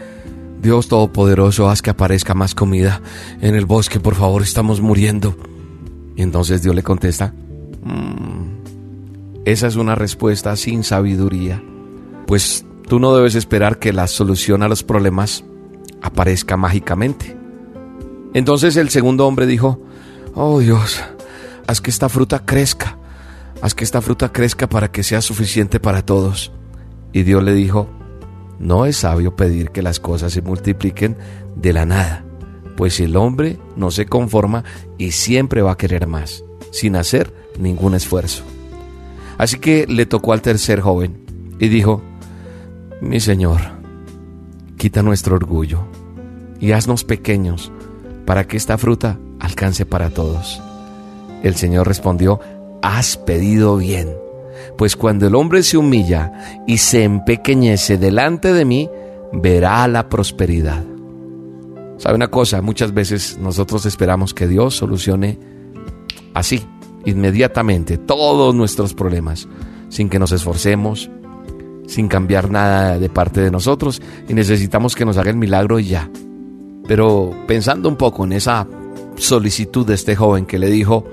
Dios 0.62 0.88
Todopoderoso, 0.88 1.70
haz 1.70 1.82
que 1.82 1.90
aparezca 1.90 2.34
más 2.34 2.56
comida 2.56 3.02
en 3.42 3.56
el 3.56 3.66
bosque, 3.66 4.00
por 4.00 4.16
favor, 4.16 4.42
estamos 4.42 4.80
muriendo. 4.80 5.36
Y 6.16 6.22
entonces 6.22 6.64
Dios 6.64 6.74
le 6.74 6.84
contesta, 6.84 7.34
mm, 7.84 9.44
esa 9.44 9.68
es 9.68 9.76
una 9.76 9.96
respuesta 9.96 10.56
sin 10.56 10.86
sabiduría, 10.86 11.62
pues 12.26 12.66
tú 12.88 13.02
no 13.02 13.14
debes 13.14 13.36
esperar 13.36 13.80
que 13.80 13.92
la 13.92 14.08
solución 14.08 14.64
a 14.64 14.70
los 14.70 14.82
problemas 14.82 15.44
aparezca 16.02 16.56
mágicamente. 16.56 17.39
Entonces 18.34 18.76
el 18.78 18.90
segundo 18.90 19.26
hombre 19.28 19.48
dijo, 19.48 19.80
oh 20.36 20.60
Dios, 20.60 21.02
haz 21.68 21.82
que 21.82 21.90
esta 21.90 22.10
fruta 22.10 22.46
crezca, 22.46 22.98
haz 23.62 23.74
que 23.74 23.84
esta 23.84 24.02
fruta 24.02 24.32
crezca 24.32 24.68
para 24.68 24.92
que 24.92 25.04
sea 25.04 25.22
suficiente 25.22 25.80
para 25.80 26.06
todos. 26.06 26.52
Y 27.12 27.24
Dios 27.24 27.44
le 27.44 27.54
dijo, 27.54 27.90
no 28.60 28.86
es 28.86 28.98
sabio 28.98 29.36
pedir 29.36 29.72
que 29.72 29.82
las 29.82 30.00
cosas 30.00 30.34
se 30.34 30.42
multipliquen 30.42 31.18
de 31.56 31.74
la 31.74 31.86
nada, 31.86 32.24
pues 32.78 33.00
el 33.00 33.16
hombre 33.18 33.58
no 33.76 33.90
se 33.90 34.06
conforma 34.06 34.64
y 34.98 35.12
siempre 35.12 35.62
va 35.62 35.72
a 35.72 35.78
querer 35.78 36.06
más, 36.06 36.44
sin 36.72 36.96
hacer 36.96 37.34
ningún 37.58 37.96
esfuerzo. 37.96 38.44
Así 39.38 39.58
que 39.58 39.88
le 39.88 40.06
tocó 40.06 40.34
al 40.34 40.42
tercer 40.42 40.82
joven 40.82 41.26
y 41.60 41.70
dijo, 41.70 42.04
mi 43.02 43.20
Señor, 43.20 43.62
quita 44.78 45.02
nuestro 45.02 45.36
orgullo 45.36 45.86
y 46.60 46.74
haznos 46.74 47.06
pequeños 47.06 47.72
para 48.30 48.44
que 48.44 48.58
esta 48.58 48.78
fruta 48.78 49.18
alcance 49.40 49.88
para 49.88 50.12
todos. 50.12 50.62
El 51.42 51.56
Señor 51.56 51.88
respondió, 51.88 52.40
has 52.84 53.18
pedido 53.18 53.78
bien 53.78 54.08
pues 54.78 54.96
cuando 54.96 55.26
el 55.26 55.34
hombre 55.34 55.64
se 55.64 55.78
humilla 55.78 56.62
y 56.68 56.78
se 56.78 57.04
empequeñece 57.04 57.98
delante 57.98 58.54
de 58.54 58.66
mí, 58.66 58.88
verá 59.34 59.88
la 59.88 60.10
prosperidad. 60.10 60.84
¿Sabe 61.98 62.16
una 62.16 62.28
cosa? 62.28 62.62
Muchas 62.62 62.94
veces 62.94 63.40
nosotros 63.42 63.88
esperamos 63.88 64.36
que 64.36 64.48
Dios 64.48 64.76
solucione 64.76 65.40
así, 66.36 66.62
inmediatamente, 67.06 67.98
todos 67.98 68.54
nuestros 68.54 68.94
problemas, 68.94 69.48
sin 69.90 70.08
que 70.08 70.20
nos 70.20 70.34
esforcemos, 70.34 71.10
sin 71.88 72.08
cambiar 72.08 72.52
nada 72.52 73.00
de 73.00 73.10
parte 73.10 73.42
de 73.42 73.50
nosotros, 73.50 74.04
y 74.28 74.36
necesitamos 74.36 74.96
que 74.96 75.06
nos 75.06 75.18
haga 75.18 75.32
el 75.32 75.38
milagro 75.38 75.80
ya. 75.80 76.10
Pero 76.90 77.32
pensando 77.46 77.88
un 77.88 77.98
poco 77.98 78.26
en 78.26 78.34
esa 78.34 78.68
solicitud 79.16 79.86
de 79.86 79.94
este 79.94 80.16
joven 80.16 80.48
que 80.48 80.58
le 80.58 80.72
dijo, 80.72 81.06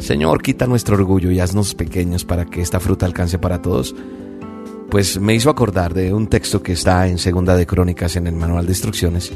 Señor, 0.00 0.42
quita 0.42 0.66
nuestro 0.66 0.96
orgullo 0.96 1.30
y 1.30 1.38
haznos 1.38 1.76
pequeños 1.76 2.24
para 2.24 2.46
que 2.46 2.60
esta 2.60 2.80
fruta 2.80 3.06
alcance 3.06 3.38
para 3.38 3.62
todos. 3.62 3.94
Pues 4.90 5.20
me 5.20 5.32
hizo 5.32 5.50
acordar 5.50 5.94
de 5.94 6.12
un 6.12 6.26
texto 6.26 6.64
que 6.64 6.72
está 6.72 7.06
en 7.06 7.18
Segunda 7.18 7.54
de 7.54 7.64
Crónicas 7.64 8.16
en 8.16 8.26
el 8.26 8.34
manual 8.34 8.66
de 8.66 8.72
instrucciones. 8.72 9.30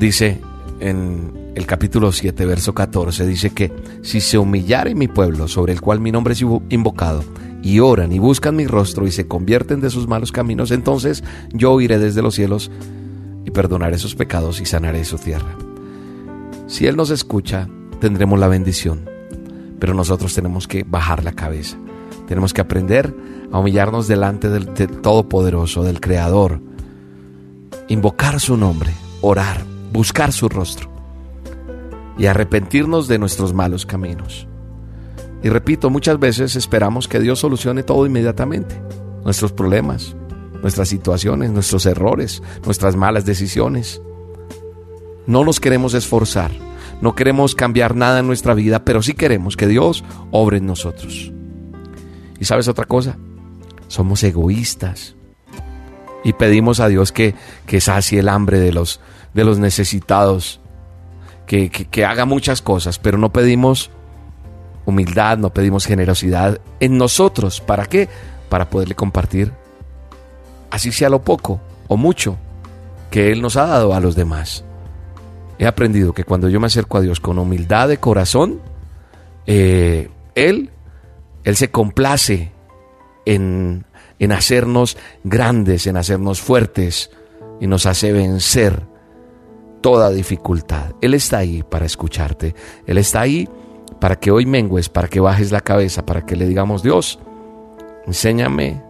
Dice 0.00 0.40
en 0.80 1.52
el 1.54 1.66
capítulo 1.66 2.10
7, 2.10 2.46
verso 2.46 2.72
14, 2.72 3.26
dice 3.26 3.50
que 3.50 3.70
si 4.00 4.22
se 4.22 4.38
humillare 4.38 4.94
mi 4.94 5.08
pueblo 5.08 5.46
sobre 5.46 5.74
el 5.74 5.82
cual 5.82 6.00
mi 6.00 6.10
nombre 6.10 6.32
es 6.32 6.42
invocado, 6.70 7.22
y 7.62 7.80
oran 7.80 8.12
y 8.12 8.18
buscan 8.18 8.56
mi 8.56 8.66
rostro 8.66 9.06
y 9.06 9.12
se 9.12 9.26
convierten 9.28 9.82
de 9.82 9.90
sus 9.90 10.08
malos 10.08 10.32
caminos, 10.32 10.70
entonces 10.70 11.22
yo 11.52 11.78
iré 11.82 11.98
desde 11.98 12.22
los 12.22 12.34
cielos 12.34 12.70
y 13.44 13.50
perdonaré 13.50 13.98
sus 13.98 14.14
pecados 14.14 14.60
y 14.60 14.66
sanaré 14.66 15.04
su 15.04 15.18
tierra. 15.18 15.56
Si 16.66 16.86
Él 16.86 16.96
nos 16.96 17.10
escucha, 17.10 17.68
tendremos 18.00 18.38
la 18.38 18.48
bendición 18.48 19.14
pero 19.84 19.92
nosotros 19.92 20.32
tenemos 20.34 20.66
que 20.66 20.82
bajar 20.82 21.24
la 21.24 21.32
cabeza. 21.32 21.76
Tenemos 22.26 22.54
que 22.54 22.62
aprender 22.62 23.14
a 23.52 23.58
humillarnos 23.58 24.08
delante 24.08 24.48
del, 24.48 24.66
Todopoderoso, 24.66 25.82
del 25.82 26.00
Creador, 26.00 26.58
invocar 27.88 28.40
su 28.40 28.56
nombre, 28.56 28.94
orar, 29.20 29.62
buscar 29.92 30.32
su 30.32 30.48
rostro 30.48 30.88
y 32.16 32.24
arrepentirnos 32.24 33.08
de 33.08 33.18
nuestros 33.18 33.52
malos 33.52 33.84
caminos. 33.84 34.48
Y 35.42 35.50
repito, 35.50 35.90
muchas 35.90 36.18
veces 36.18 36.56
esperamos 36.56 37.06
que 37.06 37.20
Dios 37.20 37.40
solucione 37.40 37.82
todo 37.82 38.06
inmediatamente, 38.06 38.80
nuestros 39.22 39.52
problemas, 39.52 40.16
nuestras 40.64 40.88
situaciones, 40.88 41.52
nuestros 41.52 41.86
errores, 41.86 42.42
nuestras 42.64 42.96
malas 42.96 43.24
decisiones. 43.24 44.02
No 45.28 45.44
nos 45.44 45.60
queremos 45.60 45.94
esforzar 45.94 46.50
no 47.00 47.14
queremos 47.14 47.54
cambiar 47.54 47.94
nada 47.94 48.20
en 48.20 48.26
nuestra 48.26 48.54
vida, 48.54 48.84
pero 48.84 49.02
sí 49.02 49.14
queremos 49.14 49.56
que 49.56 49.66
Dios 49.66 50.04
obre 50.30 50.58
en 50.58 50.66
nosotros. 50.66 51.32
¿Y 52.38 52.44
sabes 52.44 52.68
otra 52.68 52.86
cosa? 52.86 53.18
Somos 53.88 54.22
egoístas. 54.22 55.14
Y 56.24 56.32
pedimos 56.32 56.80
a 56.80 56.88
Dios 56.88 57.12
que, 57.12 57.34
que 57.66 57.80
sacie 57.80 58.20
el 58.20 58.28
hambre 58.30 58.58
de 58.58 58.72
los, 58.72 59.00
de 59.34 59.44
los 59.44 59.58
necesitados, 59.58 60.60
que, 61.46 61.68
que 61.68 62.04
haga 62.04 62.24
muchas 62.24 62.62
cosas, 62.62 62.98
pero 62.98 63.18
no 63.18 63.32
pedimos 63.32 63.90
humildad, 64.86 65.36
no 65.36 65.52
pedimos 65.52 65.84
generosidad 65.84 66.60
en 66.80 66.96
nosotros. 66.96 67.60
¿Para 67.60 67.84
qué? 67.84 68.08
Para 68.48 68.70
poderle 68.70 68.94
compartir, 68.94 69.52
así 70.70 70.92
sea 70.92 71.08
lo 71.08 71.22
poco 71.22 71.60
o 71.88 71.96
mucho, 71.96 72.36
que 73.10 73.32
Él 73.32 73.42
nos 73.42 73.56
ha 73.56 73.66
dado 73.66 73.94
a 73.94 74.00
los 74.00 74.14
demás 74.14 74.64
he 75.58 75.66
aprendido 75.66 76.12
que 76.12 76.24
cuando 76.24 76.48
yo 76.48 76.60
me 76.60 76.66
acerco 76.66 76.98
a 76.98 77.00
Dios 77.00 77.20
con 77.20 77.38
humildad 77.38 77.88
de 77.88 77.98
corazón, 77.98 78.60
eh, 79.46 80.10
Él, 80.34 80.70
Él 81.44 81.56
se 81.56 81.70
complace 81.70 82.52
en, 83.24 83.84
en 84.18 84.32
hacernos 84.32 84.96
grandes, 85.22 85.86
en 85.86 85.96
hacernos 85.96 86.40
fuertes 86.40 87.10
y 87.60 87.66
nos 87.66 87.86
hace 87.86 88.12
vencer 88.12 88.82
toda 89.80 90.10
dificultad. 90.10 90.92
Él 91.00 91.14
está 91.14 91.38
ahí 91.38 91.62
para 91.62 91.86
escucharte. 91.86 92.54
Él 92.86 92.98
está 92.98 93.20
ahí 93.20 93.48
para 94.00 94.16
que 94.16 94.30
hoy 94.30 94.46
mengues, 94.46 94.88
para 94.88 95.08
que 95.08 95.20
bajes 95.20 95.52
la 95.52 95.60
cabeza, 95.60 96.04
para 96.04 96.26
que 96.26 96.36
le 96.36 96.46
digamos, 96.46 96.82
Dios, 96.82 97.18
enséñame 98.06 98.82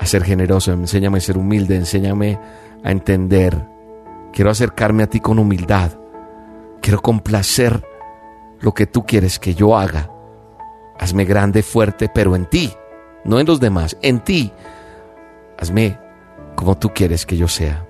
a 0.00 0.06
ser 0.06 0.24
generoso, 0.24 0.72
enséñame 0.72 1.18
a 1.18 1.20
ser 1.20 1.38
humilde, 1.38 1.76
enséñame 1.76 2.40
a 2.82 2.90
entender 2.90 3.70
Quiero 4.32 4.50
acercarme 4.50 5.02
a 5.02 5.06
ti 5.08 5.20
con 5.20 5.38
humildad. 5.38 5.92
Quiero 6.80 7.00
complacer 7.00 7.84
lo 8.60 8.72
que 8.72 8.86
tú 8.86 9.04
quieres 9.04 9.38
que 9.38 9.54
yo 9.54 9.76
haga. 9.76 10.10
Hazme 10.98 11.24
grande, 11.24 11.62
fuerte, 11.62 12.10
pero 12.12 12.36
en 12.36 12.46
ti, 12.46 12.72
no 13.24 13.40
en 13.40 13.46
los 13.46 13.58
demás, 13.58 13.96
en 14.02 14.20
ti. 14.20 14.52
Hazme 15.58 15.98
como 16.54 16.78
tú 16.78 16.90
quieres 16.94 17.26
que 17.26 17.36
yo 17.36 17.48
sea. 17.48 17.86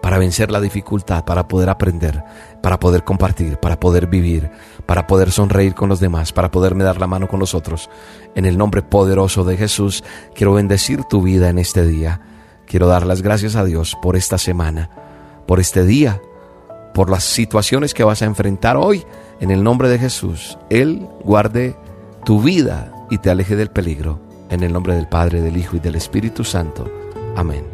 Para 0.00 0.18
vencer 0.18 0.50
la 0.50 0.60
dificultad, 0.60 1.24
para 1.24 1.46
poder 1.48 1.68
aprender, 1.68 2.22
para 2.62 2.78
poder 2.78 3.04
compartir, 3.04 3.58
para 3.58 3.78
poder 3.78 4.06
vivir, 4.06 4.50
para 4.86 5.06
poder 5.06 5.30
sonreír 5.30 5.74
con 5.74 5.88
los 5.88 6.00
demás, 6.00 6.32
para 6.32 6.50
poderme 6.50 6.84
dar 6.84 6.98
la 7.00 7.06
mano 7.06 7.28
con 7.28 7.40
los 7.40 7.54
otros. 7.54 7.90
En 8.34 8.44
el 8.44 8.58
nombre 8.58 8.82
poderoso 8.82 9.44
de 9.44 9.56
Jesús, 9.56 10.04
quiero 10.34 10.54
bendecir 10.54 11.04
tu 11.04 11.22
vida 11.22 11.48
en 11.48 11.58
este 11.58 11.86
día. 11.86 12.20
Quiero 12.66 12.86
dar 12.86 13.06
las 13.06 13.22
gracias 13.22 13.56
a 13.56 13.64
Dios 13.64 13.96
por 14.02 14.16
esta 14.16 14.38
semana 14.38 14.90
por 15.48 15.60
este 15.60 15.84
día, 15.86 16.20
por 16.92 17.08
las 17.08 17.24
situaciones 17.24 17.94
que 17.94 18.04
vas 18.04 18.20
a 18.20 18.26
enfrentar 18.26 18.76
hoy. 18.76 19.02
En 19.40 19.50
el 19.50 19.64
nombre 19.64 19.88
de 19.88 19.98
Jesús, 19.98 20.58
Él 20.68 21.08
guarde 21.24 21.74
tu 22.24 22.42
vida 22.42 22.92
y 23.10 23.16
te 23.16 23.30
aleje 23.30 23.56
del 23.56 23.70
peligro. 23.70 24.20
En 24.50 24.62
el 24.62 24.72
nombre 24.72 24.94
del 24.94 25.08
Padre, 25.08 25.40
del 25.40 25.56
Hijo 25.56 25.76
y 25.76 25.80
del 25.80 25.94
Espíritu 25.94 26.44
Santo. 26.44 26.84
Amén. 27.34 27.64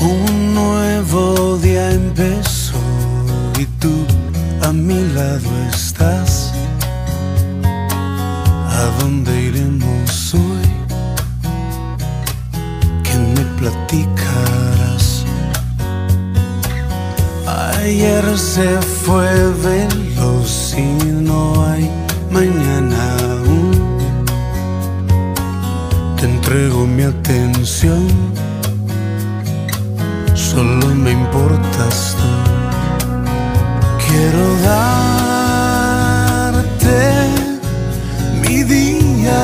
Un 0.00 0.54
nuevo 0.54 1.58
día 1.58 1.92
empezó 1.92 2.69
tú 3.80 4.06
a 4.62 4.72
mi 4.72 5.00
lado 5.14 5.50
estás. 5.72 6.52
¿A 8.78 8.82
dónde 9.00 9.32
iremos 9.48 10.34
hoy? 10.34 10.68
¿Qué 13.02 13.16
me 13.34 13.44
platicas? 13.58 14.70
ayer 17.80 18.38
se 18.38 18.80
fue 18.80 19.28
veloz 19.64 20.74
y 20.76 21.06
no 21.28 21.66
hay 21.66 21.90
mañana 22.30 23.16
aún. 23.32 23.96
Te 26.16 26.26
entrego 26.26 26.86
mi 26.86 27.02
atención, 27.02 28.06
solo 30.34 30.94
me 30.94 31.12
importas 31.12 32.16
tú. 32.18 32.39
Quiero 34.10 34.46
darte 34.62 36.00
mi 38.42 38.56
día, 38.64 39.42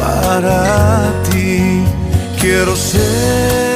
para 0.00 1.12
ti. 1.30 1.84
Quiero 2.40 2.74
ser 2.74 3.75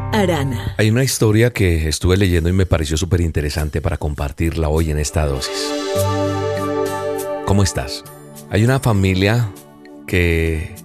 Arana. 0.11 0.75
Hay 0.77 0.89
una 0.89 1.03
historia 1.03 1.51
que 1.51 1.87
estuve 1.87 2.17
leyendo 2.17 2.49
y 2.49 2.53
me 2.53 2.65
pareció 2.65 2.97
súper 2.97 3.21
interesante 3.21 3.81
para 3.81 3.97
compartirla 3.97 4.69
hoy 4.69 4.91
en 4.91 4.97
esta 4.97 5.25
dosis. 5.25 5.71
¿Cómo 7.45 7.63
estás? 7.63 8.03
Hay 8.49 8.63
una 8.63 8.79
familia 8.79 9.51
que 10.07 10.75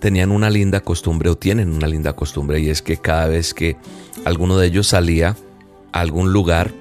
tenían 0.00 0.30
una 0.30 0.50
linda 0.50 0.80
costumbre 0.80 1.30
o 1.30 1.36
tienen 1.36 1.72
una 1.72 1.86
linda 1.86 2.14
costumbre 2.14 2.60
y 2.60 2.68
es 2.68 2.82
que 2.82 2.96
cada 2.98 3.26
vez 3.26 3.54
que 3.54 3.76
alguno 4.24 4.58
de 4.58 4.66
ellos 4.66 4.88
salía 4.88 5.36
a 5.92 6.00
algún 6.00 6.32
lugar 6.32 6.72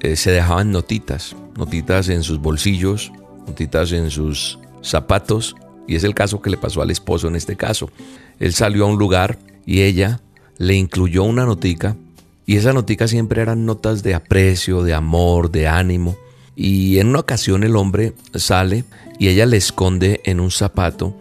eh, 0.00 0.16
se 0.16 0.30
dejaban 0.30 0.70
notitas, 0.70 1.36
notitas 1.56 2.08
en 2.08 2.22
sus 2.22 2.38
bolsillos, 2.38 3.12
notitas 3.46 3.92
en 3.92 4.10
sus 4.10 4.58
zapatos 4.82 5.56
y 5.86 5.96
es 5.96 6.04
el 6.04 6.14
caso 6.14 6.40
que 6.40 6.50
le 6.50 6.56
pasó 6.56 6.82
al 6.82 6.90
esposo 6.90 7.28
en 7.28 7.36
este 7.36 7.56
caso. 7.56 7.90
Él 8.38 8.54
salió 8.54 8.84
a 8.84 8.88
un 8.88 8.98
lugar 8.98 9.38
y 9.66 9.82
ella 9.82 10.20
le 10.60 10.74
incluyó 10.74 11.24
una 11.24 11.46
notica 11.46 11.96
y 12.44 12.56
esa 12.56 12.74
notica 12.74 13.08
siempre 13.08 13.40
eran 13.40 13.64
notas 13.64 14.02
de 14.02 14.14
aprecio, 14.14 14.82
de 14.82 14.92
amor, 14.92 15.50
de 15.50 15.66
ánimo. 15.66 16.18
Y 16.54 16.98
en 16.98 17.08
una 17.08 17.20
ocasión 17.20 17.64
el 17.64 17.76
hombre 17.76 18.12
sale 18.34 18.84
y 19.18 19.28
ella 19.28 19.46
le 19.46 19.56
esconde 19.56 20.20
en 20.24 20.38
un 20.38 20.50
zapato 20.50 21.16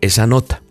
esa 0.00 0.28
nota. 0.28 0.62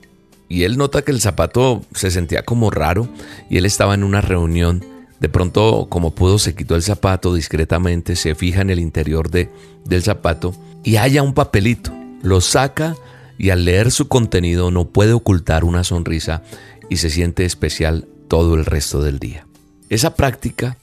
Y 0.48 0.64
él 0.64 0.78
nota 0.78 1.02
que 1.02 1.12
el 1.12 1.20
zapato 1.20 1.84
se 1.94 2.12
sentía 2.12 2.46
como 2.46 2.72
raro 2.72 3.10
y 3.50 3.58
él 3.58 3.66
estaba 3.66 3.94
en 3.94 4.06
una 4.06 4.22
reunión. 4.22 4.86
De 5.20 5.28
pronto, 5.28 5.88
como 5.90 6.16
pudo, 6.16 6.40
se 6.40 6.56
quitó 6.56 6.76
el 6.76 6.84
zapato 6.84 7.34
discretamente, 7.34 8.16
se 8.16 8.36
fija 8.36 8.62
en 8.62 8.70
el 8.70 8.80
interior 8.80 9.30
de, 9.30 9.50
del 9.84 10.02
zapato 10.02 10.56
y 10.82 10.96
halla 10.96 11.24
un 11.24 11.34
papelito. 11.34 11.92
Lo 12.22 12.40
saca 12.40 12.96
y 13.38 13.50
al 13.50 13.66
leer 13.66 13.92
su 13.92 14.08
contenido 14.08 14.72
no 14.72 14.86
puede 14.86 15.12
ocultar 15.12 15.66
una 15.66 15.84
sonrisa 15.84 16.42
y 16.90 16.98
se 16.98 17.10
siente 17.10 17.44
especial 17.44 18.08
todo 18.34 18.56
el 18.56 18.66
resto 18.66 19.00
del 19.00 19.20
día. 19.20 19.46
Esa 19.90 20.16
práctica 20.16 20.76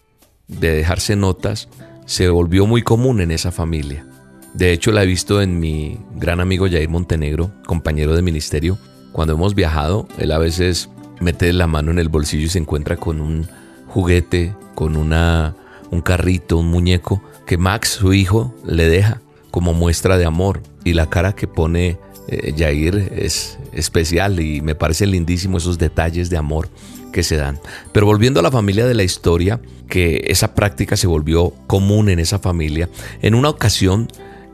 de 0.46 0.70
dejarse 0.70 1.16
notas 1.16 1.68
se 2.06 2.28
volvió 2.28 2.64
muy 2.64 2.82
común 2.82 3.20
en 3.20 3.32
esa 3.32 3.50
familia. 3.50 4.06
De 4.54 4.70
hecho, 4.72 4.92
la 4.92 5.02
he 5.02 5.06
visto 5.06 5.42
en 5.42 5.58
mi 5.58 5.98
gran 6.14 6.38
amigo 6.38 6.68
Jair 6.70 6.88
Montenegro, 6.88 7.50
compañero 7.66 8.14
de 8.14 8.22
ministerio. 8.22 8.78
Cuando 9.10 9.34
hemos 9.34 9.56
viajado, 9.56 10.06
él 10.18 10.30
a 10.30 10.38
veces 10.38 10.90
mete 11.18 11.52
la 11.52 11.66
mano 11.66 11.90
en 11.90 11.98
el 11.98 12.08
bolsillo 12.08 12.46
y 12.46 12.50
se 12.50 12.60
encuentra 12.60 12.96
con 12.96 13.20
un 13.20 13.48
juguete, 13.88 14.54
con 14.76 14.94
una, 14.94 15.56
un 15.90 16.02
carrito, 16.02 16.56
un 16.56 16.68
muñeco 16.68 17.20
que 17.48 17.58
Max, 17.58 17.88
su 17.88 18.12
hijo, 18.12 18.54
le 18.64 18.88
deja 18.88 19.22
como 19.50 19.74
muestra 19.74 20.18
de 20.18 20.24
amor. 20.24 20.62
Y 20.84 20.92
la 20.92 21.10
cara 21.10 21.32
que 21.32 21.48
pone 21.48 21.98
eh, 22.28 22.54
Jair 22.56 23.12
es 23.16 23.58
especial 23.72 24.38
y 24.38 24.60
me 24.60 24.76
parece 24.76 25.04
lindísimo 25.04 25.58
esos 25.58 25.78
detalles 25.78 26.30
de 26.30 26.36
amor 26.36 26.68
que 27.12 27.22
se 27.22 27.36
dan. 27.36 27.60
Pero 27.92 28.06
volviendo 28.06 28.40
a 28.40 28.42
la 28.42 28.50
familia 28.50 28.86
de 28.86 28.94
la 28.94 29.02
historia, 29.02 29.60
que 29.88 30.24
esa 30.28 30.54
práctica 30.54 30.96
se 30.96 31.06
volvió 31.06 31.52
común 31.66 32.08
en 32.08 32.18
esa 32.18 32.38
familia, 32.38 32.88
en 33.22 33.34
una 33.34 33.48
ocasión 33.48 34.08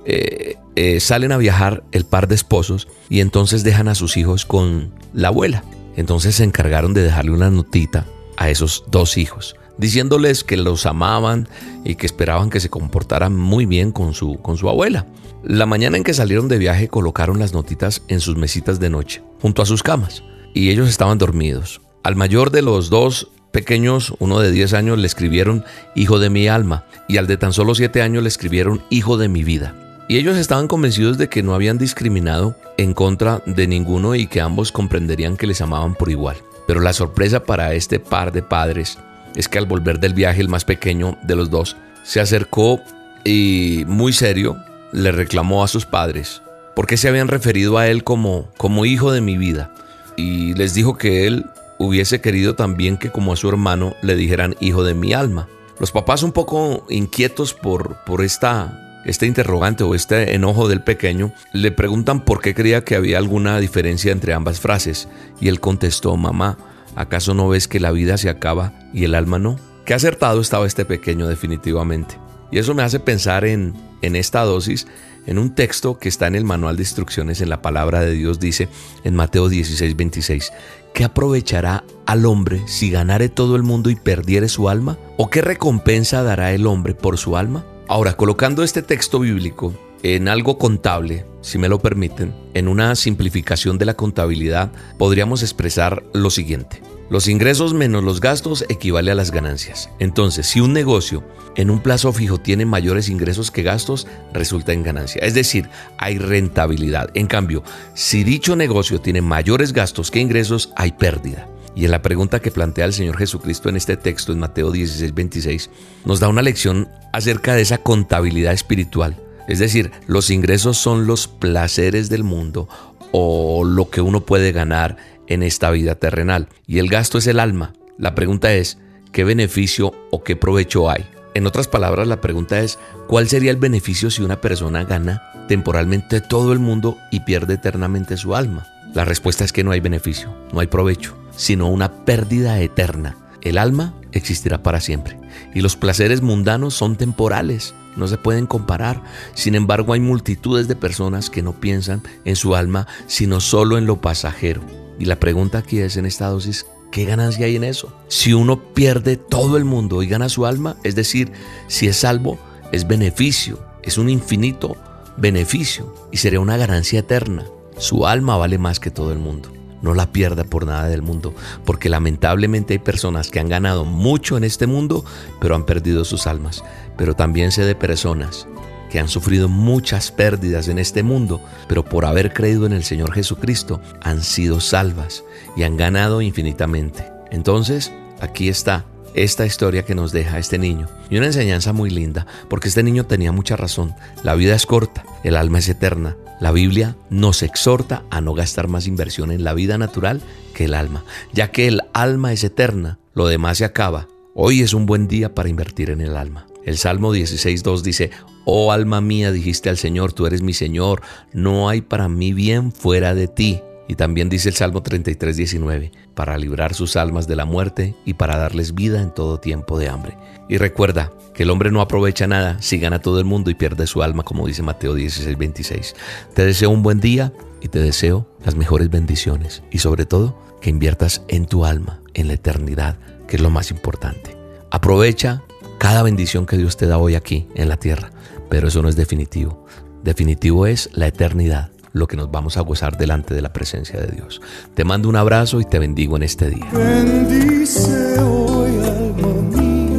eh, 0.05 0.57
eh, 0.77 1.01
salen 1.01 1.33
a 1.33 1.37
viajar 1.37 1.83
el 1.91 2.05
par 2.05 2.29
de 2.29 2.35
esposos 2.35 2.87
y 3.09 3.21
entonces 3.21 3.65
dejan 3.65 3.89
a 3.89 3.95
sus 3.95 4.17
hijos 4.17 4.47
con 4.47 4.93
la 5.13 5.29
abuela. 5.29 5.65
Entonces 5.97 6.37
se 6.37 6.45
encargaron 6.45 6.95
de 6.95 7.03
dejarle 7.03 7.33
una 7.33 7.51
notita 7.51 8.07
a 8.37 8.51
esos 8.51 8.85
dos 8.91 9.17
hijos, 9.17 9.57
diciéndoles 9.79 10.45
que 10.45 10.57
los 10.57 10.87
amaban 10.87 11.49
y 11.85 11.97
que 11.97 12.07
esperaban 12.07 12.51
que 12.51 12.61
se 12.61 12.69
comportaran 12.69 13.35
muy 13.35 13.67
bien 13.67 13.93
con 13.93 14.15
su, 14.15 14.39
con 14.39 14.59
su 14.59 14.69
abuela. 14.69 15.07
La 15.43 15.67
mañana 15.67 15.97
en 15.97 16.05
que 16.05 16.15
salieron 16.15 16.49
de 16.49 16.59
viaje 16.59 16.89
colocaron 16.89 17.39
las 17.39 17.53
notitas 17.53 18.03
en 18.09 18.21
sus 18.21 18.37
mesitas 18.37 18.79
de 18.79 18.91
noche, 18.91 19.23
junto 19.41 19.63
a 19.63 19.67
sus 19.67 19.83
camas, 19.83 20.23
y 20.55 20.71
ellos 20.71 20.89
estaban 20.89 21.19
dormidos. 21.19 21.81
Al 22.07 22.15
mayor 22.15 22.53
de 22.53 22.63
los 22.63 22.89
dos 22.89 23.33
pequeños, 23.51 24.15
uno 24.21 24.39
de 24.39 24.53
10 24.53 24.75
años, 24.75 24.97
le 24.97 25.09
escribieron 25.09 25.65
Hijo 25.97 26.21
de 26.21 26.31
mi 26.31 26.47
alma, 26.47 26.85
y 27.09 27.17
al 27.17 27.27
de 27.27 27.37
tan 27.37 27.53
solo 27.53 27.75
7 27.75 28.01
años 28.01 28.23
le 28.23 28.29
escribieron 28.29 28.81
Hijo 28.91 29.19
de 29.19 29.27
mi 29.27 29.43
vida. 29.43 29.75
Y 30.07 30.17
ellos 30.17 30.37
estaban 30.37 30.69
convencidos 30.69 31.19
de 31.19 31.29
que 31.29 31.43
no 31.43 31.53
habían 31.53 31.79
discriminado 31.79 32.55
en 32.79 32.95
contra 32.95 33.43
de 33.45 33.67
ninguno 33.67 34.15
y 34.15 34.29
que 34.29 34.41
ambos 34.41 34.71
comprenderían 34.71 35.37
que 35.37 35.49
les 35.49 35.61
amaban 35.61 35.97
por 35.97 36.09
igual. 36.09 36.37
Pero 36.69 36.79
la 36.79 36.93
sorpresa 36.93 37.43
para 37.43 37.75
este 37.75 37.99
par 37.99 38.31
de 38.31 38.43
padres 38.45 39.01
es 39.35 39.49
que 39.49 39.59
al 39.59 39.67
volver 39.67 39.99
del 39.99 40.15
viaje 40.15 40.41
el 40.41 40.49
más 40.49 40.65
pequeño 40.65 41.19
de 41.25 41.35
los 41.35 41.51
dos 41.51 41.77
se 42.05 42.21
acercó 42.21 42.81
y 43.25 43.83
muy 43.89 44.13
serio 44.13 44.57
le 44.93 45.11
reclamó 45.11 45.65
a 45.65 45.69
sus 45.69 45.87
padres 45.87 46.41
porque 46.77 46.99
se 46.99 47.09
habían 47.09 47.27
referido 47.27 47.79
a 47.79 47.89
él 47.89 48.05
como, 48.05 48.49
como 48.59 48.85
hijo 48.85 49.11
de 49.11 49.23
mi 49.23 49.37
vida 49.37 49.73
y 50.17 50.55
les 50.55 50.73
dijo 50.73 50.97
que 50.97 51.27
él 51.27 51.47
hubiese 51.79 52.21
querido 52.21 52.55
también 52.55 52.97
que 52.97 53.11
como 53.11 53.33
a 53.33 53.37
su 53.37 53.49
hermano 53.49 53.95
le 54.03 54.17
dijeran 54.17 54.57
hijo 54.61 54.85
de 54.85 54.95
mi 54.95 55.13
alma. 55.13 55.49
Los 55.79 55.93
papás 55.93 56.23
un 56.23 56.33
poco 56.33 56.87
inquietos 56.89 57.53
por, 57.53 57.99
por 58.05 58.23
esta, 58.25 59.03
este 59.05 59.27
interrogante 59.27 59.85
o 59.85 59.95
este 59.95 60.35
enojo 60.35 60.69
del 60.69 60.83
pequeño, 60.83 61.33
le 61.53 61.71
preguntan 61.71 62.25
por 62.25 62.41
qué 62.41 62.55
creía 62.55 62.85
que 62.85 62.97
había 62.97 63.19
alguna 63.19 63.61
diferencia 63.61 64.13
entre 64.13 64.33
ambas 64.33 64.61
frases 64.61 65.09
y 65.41 65.49
él 65.49 65.61
contestó, 65.61 66.17
mamá, 66.17 66.57
¿acaso 66.95 67.35
no 67.35 67.49
ves 67.49 67.69
que 67.69 67.81
la 67.81 67.93
vida 67.93 68.17
se 68.17 68.31
acaba 68.31 68.73
y 68.95 69.05
el 69.05 69.15
alma 69.15 69.39
no? 69.39 69.59
Qué 69.85 69.95
acertado 69.95 70.41
estaba 70.41 70.67
este 70.67 70.85
pequeño 70.85 71.29
definitivamente. 71.29 72.19
Y 72.51 72.59
eso 72.59 72.75
me 72.75 72.83
hace 72.83 73.01
pensar 73.01 73.45
en, 73.45 73.75
en 74.03 74.17
esta 74.17 74.43
dosis 74.43 74.87
en 75.27 75.39
un 75.39 75.55
texto 75.55 75.99
que 75.99 76.09
está 76.09 76.27
en 76.27 76.35
el 76.35 76.45
manual 76.45 76.77
de 76.77 76.83
instrucciones 76.83 77.41
en 77.41 77.49
la 77.49 77.63
palabra 77.63 78.01
de 78.01 78.13
Dios, 78.13 78.41
dice 78.41 78.69
en 79.05 79.15
Mateo 79.15 79.49
16, 79.49 79.97
26, 79.97 80.53
¿qué 80.95 81.05
aprovechará 81.05 81.85
al 82.07 82.27
hombre 82.27 82.63
si 82.67 82.91
ganare 82.91 83.29
todo 83.29 83.57
el 83.57 83.63
mundo 83.63 83.91
y 83.91 83.97
perdiere 83.97 84.49
su 84.49 84.69
alma? 84.69 84.99
¿O 85.17 85.29
qué 85.31 85.43
recompensa 85.43 86.23
dará 86.23 86.53
el 86.53 86.67
hombre 86.67 86.95
por 86.95 87.19
su 87.19 87.37
alma? 87.37 87.65
Ahora, 87.89 88.17
colocando 88.17 88.63
este 88.63 88.83
texto 88.83 89.21
bíblico 89.21 89.75
en 90.03 90.29
algo 90.29 90.59
contable, 90.59 91.25
si 91.41 91.59
me 91.59 91.69
lo 91.69 91.81
permiten, 91.81 92.35
en 92.55 92.69
una 92.69 92.95
simplificación 92.95 93.79
de 93.79 93.87
la 93.87 93.95
contabilidad, 93.95 94.73
podríamos 94.99 95.43
expresar 95.43 96.03
lo 96.13 96.31
siguiente. 96.31 96.81
Los 97.09 97.29
ingresos 97.29 97.73
menos 97.73 98.03
los 98.03 98.21
gastos 98.21 98.65
equivale 98.69 99.13
a 99.13 99.15
las 99.15 99.31
ganancias. 99.31 99.91
Entonces, 100.01 100.47
si 100.47 100.61
un 100.61 100.73
negocio 100.73 101.23
en 101.55 101.71
un 101.71 101.81
plazo 101.81 102.13
fijo 102.13 102.39
tiene 102.39 102.67
mayores 102.67 103.09
ingresos 103.09 103.53
que 103.53 103.63
gastos, 103.63 104.09
resulta 104.33 104.73
en 104.73 104.83
ganancia. 104.83 105.23
Es 105.23 105.35
decir, 105.35 105.69
hay 105.99 106.19
rentabilidad. 106.19 107.11
En 107.15 107.29
cambio, 107.29 107.63
si 107.95 108.25
dicho 108.25 108.57
negocio 108.57 109.01
tiene 109.01 109.23
mayores 109.23 109.73
gastos 109.73 110.11
que 110.11 110.19
ingresos, 110.19 110.73
hay 110.75 110.93
pérdida. 110.93 111.49
Y 111.77 111.85
en 111.85 111.93
la 111.93 112.03
pregunta 112.03 112.41
que 112.41 112.51
plantea 112.51 112.87
el 112.87 112.93
Señor 112.93 113.19
Jesucristo 113.19 113.69
en 113.69 113.77
este 113.77 113.97
texto, 113.97 114.33
en 114.33 114.41
Mateo 114.41 114.73
16, 114.73 115.15
26, 115.15 115.71
nos 116.05 116.19
da 116.19 116.29
una 116.29 116.43
lección 116.43 116.89
acerca 117.13 117.55
de 117.55 117.63
esa 117.63 117.79
contabilidad 117.79 118.53
espiritual. 118.53 119.17
Es 119.47 119.61
decir, 119.61 119.93
los 120.09 120.31
ingresos 120.31 120.77
son 120.77 121.07
los 121.07 121.29
placeres 121.29 122.09
del 122.09 122.25
mundo 122.25 122.69
o 123.13 123.63
lo 123.65 123.91
que 123.91 124.01
uno 124.01 124.23
puede 124.23 124.53
ganar 124.53 124.97
en 125.29 125.43
esta 125.43 125.71
vida 125.71 125.97
terrenal. 125.97 126.49
Y 126.67 126.79
el 126.79 126.89
gasto 126.89 127.19
es 127.19 127.27
el 127.27 127.41
alma. 127.41 127.73
La 127.99 128.15
pregunta 128.15 128.53
es, 128.53 128.79
¿qué 129.13 129.25
beneficio 129.25 129.93
o 130.11 130.23
qué 130.23 130.37
provecho 130.37 130.91
hay? 130.91 131.07
En 131.35 131.47
otras 131.47 131.69
palabras, 131.69 132.09
la 132.09 132.21
pregunta 132.21 132.61
es, 132.61 132.79
¿cuál 133.09 133.29
sería 133.29 133.51
el 133.51 133.59
beneficio 133.59 134.11
si 134.11 134.23
una 134.23 134.41
persona 134.41 134.85
gana 134.85 135.23
temporalmente 135.49 136.21
todo 136.21 136.53
el 136.53 136.59
mundo 136.59 136.97
y 137.11 137.21
pierde 137.21 137.55
eternamente 137.55 138.17
su 138.17 138.35
alma? 138.35 138.67
La 138.95 139.05
respuesta 139.05 139.45
es 139.45 139.53
que 139.53 139.63
no 139.63 139.73
hay 139.73 139.81
beneficio, 139.81 140.35
no 140.53 140.61
hay 140.61 140.67
provecho, 140.67 141.15
sino 141.37 141.69
una 141.69 142.05
pérdida 142.05 142.59
eterna. 142.61 143.17
El 143.43 143.59
alma 143.59 143.95
existirá 144.13 144.63
para 144.63 144.81
siempre 144.81 145.19
y 145.55 145.61
los 145.61 145.77
placeres 145.77 146.23
mundanos 146.23 146.75
son 146.75 146.97
temporales, 146.97 147.75
no 147.97 148.09
se 148.09 148.19
pueden 148.19 148.47
comparar. 148.47 149.03
Sin 149.35 149.55
embargo, 149.55 149.93
hay 149.93 150.01
multitudes 150.01 150.69
de 150.69 150.77
personas 150.77 151.31
que 151.31 151.43
no 151.43 151.53
piensan 151.53 152.03
en 152.25 152.37
su 152.37 152.57
alma, 152.57 152.87
sino 153.07 153.41
solo 153.41 153.79
en 153.79 153.87
lo 153.87 154.01
pasajero. 154.01 154.63
Y 154.99 155.05
la 155.05 155.21
pregunta 155.21 155.59
aquí 155.59 155.79
es 155.79 155.97
en 155.97 156.07
esta 156.07 156.29
dosis, 156.29 156.67
¿qué 156.91 157.05
ganancia 157.05 157.47
hay 157.47 157.57
en 157.57 157.65
eso? 157.65 157.93
Si 158.09 158.33
uno 158.33 158.73
pierde 158.73 159.17
todo 159.17 159.57
el 159.57 159.65
mundo 159.65 160.03
y 160.03 160.09
gana 160.09 160.29
su 160.29 160.47
alma, 160.47 160.77
es 160.85 160.95
decir, 160.95 161.33
si 161.69 161.87
es 161.89 161.99
salvo, 161.99 162.39
es 162.73 162.87
beneficio, 162.87 163.59
es 163.83 163.99
un 163.99 164.09
infinito 164.09 164.77
beneficio 165.17 165.95
y 166.13 166.19
sería 166.19 166.41
una 166.41 166.57
ganancia 166.57 167.01
eterna. 167.01 167.47
Su 167.79 168.07
alma 168.07 168.37
vale 168.37 168.59
más 168.59 168.81
que 168.81 168.91
todo 168.91 169.13
el 169.13 169.19
mundo. 169.19 169.51
No 169.83 169.93
la 169.93 170.11
pierda 170.11 170.45
por 170.45 170.67
nada 170.67 170.89
del 170.89 171.03
mundo, 171.03 171.35
porque 171.65 171.91
lamentablemente 171.91 172.73
hay 172.73 172.79
personas 172.79 173.31
que 173.31 173.39
han 173.39 173.49
ganado 173.49 173.85
mucho 173.85 174.37
en 174.37 174.45
este 174.45 174.67
mundo, 174.67 175.05
pero 175.39 175.55
han 175.55 175.67
perdido 175.67 176.05
sus 176.05 176.27
almas. 176.27 176.65
Pero 176.97 177.15
también 177.15 177.53
sé 177.53 177.63
de 177.63 177.75
personas 177.75 178.49
que 178.91 178.99
han 178.99 179.09
sufrido 179.09 179.49
muchas 179.49 180.11
pérdidas 180.11 180.69
en 180.69 180.79
este 180.79 181.03
mundo, 181.03 181.41
pero 181.69 181.85
por 181.85 182.05
haber 182.05 182.33
creído 182.33 182.67
en 182.67 182.73
el 182.73 182.85
Señor 182.85 183.13
Jesucristo 183.13 183.81
han 184.03 184.23
sido 184.23 184.61
salvas 184.61 185.25
y 185.57 185.63
han 185.63 185.77
ganado 185.77 186.23
infinitamente. 186.23 187.05
Entonces, 187.31 187.93
aquí 188.21 188.49
está 188.49 188.85
esta 189.15 189.47
historia 189.47 189.85
que 189.85 189.95
nos 189.95 190.13
deja 190.13 190.39
este 190.39 190.59
niño. 190.59 190.89
Y 191.11 191.17
una 191.17 191.27
enseñanza 191.27 191.73
muy 191.73 191.91
linda, 191.91 192.27
porque 192.49 192.69
este 192.69 192.83
niño 192.83 193.07
tenía 193.07 193.33
mucha 193.33 193.57
razón. 193.57 193.95
La 194.23 194.35
vida 194.35 194.55
es 194.55 194.67
corta, 194.67 195.05
el 195.25 195.37
alma 195.37 195.59
es 195.59 195.69
eterna. 195.69 196.17
La 196.39 196.53
Biblia 196.53 196.97
nos 197.09 197.43
exhorta 197.43 198.03
a 198.11 198.21
no 198.21 198.35
gastar 198.35 198.69
más 198.69 198.87
inversión 198.87 199.33
en 199.33 199.43
la 199.43 199.55
vida 199.55 199.79
natural 199.79 200.21
que 200.55 200.67
el 200.67 200.75
alma, 200.75 201.03
ya 201.33 201.51
que 201.51 201.67
el 201.67 201.81
alma 201.95 202.33
es 202.33 202.45
eterna, 202.45 202.99
lo 203.15 203.27
demás 203.27 203.59
se 203.59 203.65
acaba. 203.65 204.07
Hoy 204.35 204.61
es 204.61 204.75
un 204.75 204.85
buen 204.85 205.09
día 205.09 205.35
para 205.35 205.49
invertir 205.49 205.89
en 205.89 206.03
el 206.03 206.15
alma. 206.15 206.47
El 206.67 206.79
Salmo 206.79 207.15
16.2 207.15 207.81
dice, 207.83 208.11
Oh 208.45 208.73
alma 208.73 209.01
mía, 209.01 209.31
dijiste 209.31 209.71
al 209.71 209.79
Señor, 209.79 210.13
tú 210.13 210.27
eres 210.27 210.43
mi 210.43 210.53
Señor, 210.53 211.01
no 211.33 211.69
hay 211.69 211.81
para 211.81 212.09
mí 212.09 212.33
bien 212.33 212.73
fuera 212.73 213.15
de 213.15 213.29
ti. 213.29 213.63
Y 213.89 213.95
también 213.95 214.29
dice 214.29 214.49
el 214.49 214.57
Salmo 214.57 214.83
33, 214.83 215.37
19, 215.37 215.93
para 216.15 216.37
librar 216.37 216.75
sus 216.75 216.97
almas 216.97 217.29
de 217.29 217.37
la 217.37 217.45
muerte 217.45 217.95
y 218.05 218.15
para 218.15 218.37
darles 218.37 218.75
vida 218.75 219.01
en 219.01 219.15
todo 219.15 219.39
tiempo 219.39 219.79
de 219.79 219.89
hambre. 219.89 220.19
Y 220.49 220.59
recuerda 220.59 221.13
que 221.35 221.45
el 221.45 221.51
hombre 221.51 221.71
no 221.71 221.81
aprovecha 221.81 222.27
nada 222.27 222.61
si 222.61 222.79
gana 222.79 223.01
todo 223.01 223.21
el 223.21 223.25
mundo 223.25 223.49
y 223.49 223.55
pierde 223.55 223.87
su 223.87 224.03
alma, 224.03 224.25
como 224.25 224.49
dice 224.49 224.65
Mateo 224.65 224.95
16, 224.95 225.39
26. 225.39 225.95
Te 226.35 226.45
deseo 226.45 226.71
un 226.71 226.83
buen 226.83 226.99
día 226.99 227.33
y 227.61 227.69
te 227.69 227.79
deseo 227.79 228.29
las 228.45 228.57
mejores 228.57 228.91
bendiciones 228.91 229.63
y 229.71 229.79
sobre 229.79 230.05
todo 230.05 230.37
que 230.61 230.71
inviertas 230.71 231.23
en 231.29 231.47
tu 231.47 231.65
alma, 231.65 232.01
en 232.15 232.27
la 232.27 232.35
eternidad, 232.35 232.99
que 233.29 233.37
es 233.37 233.43
lo 233.43 233.51
más 233.51 233.71
importante. 233.71 234.37
Aprovecha 234.73 235.45
cada 235.79 236.03
bendición 236.03 236.47
que 236.47 236.57
Dios 236.57 236.77
te 236.77 236.87
da 236.87 236.99
hoy 236.99 237.15
aquí 237.15 237.47
en 237.55 237.69
la 237.69 237.77
tierra, 237.77 238.11
pero 238.49 238.69
eso 238.69 238.83
no 238.83 238.89
es 238.89 238.97
definitivo. 238.97 239.67
Definitivo 240.03 240.67
es 240.67 240.91
la 240.93 241.07
eternidad 241.07 241.71
lo 241.97 242.07
que 242.07 242.17
nos 242.17 242.31
vamos 242.31 242.59
a 242.59 242.61
gozar 242.61 242.99
delante 242.99 243.35
de 243.35 243.41
la 243.41 243.53
presencia 243.53 243.99
de 243.99 244.09
Dios. 244.09 244.43
Te 244.75 244.85
mando 244.85 245.09
un 245.09 245.17
abrazo 245.17 245.61
y 245.61 245.65
te 245.65 245.79
bendigo 245.79 246.17
en 246.17 246.25
este 246.25 246.51
día. 246.51 246.67
Bendice 246.71 248.19
hoy 248.21 248.71
alma 248.85 249.33
mía 249.55 249.97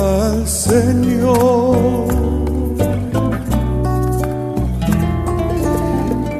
al 0.00 0.46
Señor. 0.46 2.06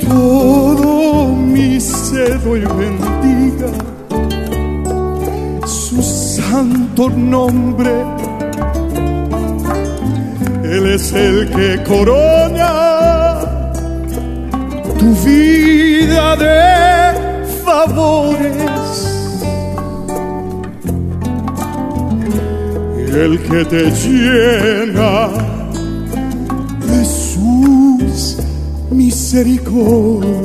Todo 0.09 1.35
mi 1.35 1.81
ser 1.81 2.41
hoy 2.47 2.61
bendiga 2.61 3.67
su 5.67 6.01
santo 6.53 7.09
nombre. 7.09 7.93
Él 10.75 10.85
es 10.97 11.13
el 11.13 11.49
que 11.57 11.83
corona 11.83 12.71
tu 14.99 15.09
vida 15.27 16.37
de 16.45 16.61
favores. 17.65 18.91
El 23.25 23.33
que 23.49 23.61
te 23.73 23.83
llena 24.03 25.13
de 26.91 27.01
sus 27.05 28.37
misericordia. 28.91 30.43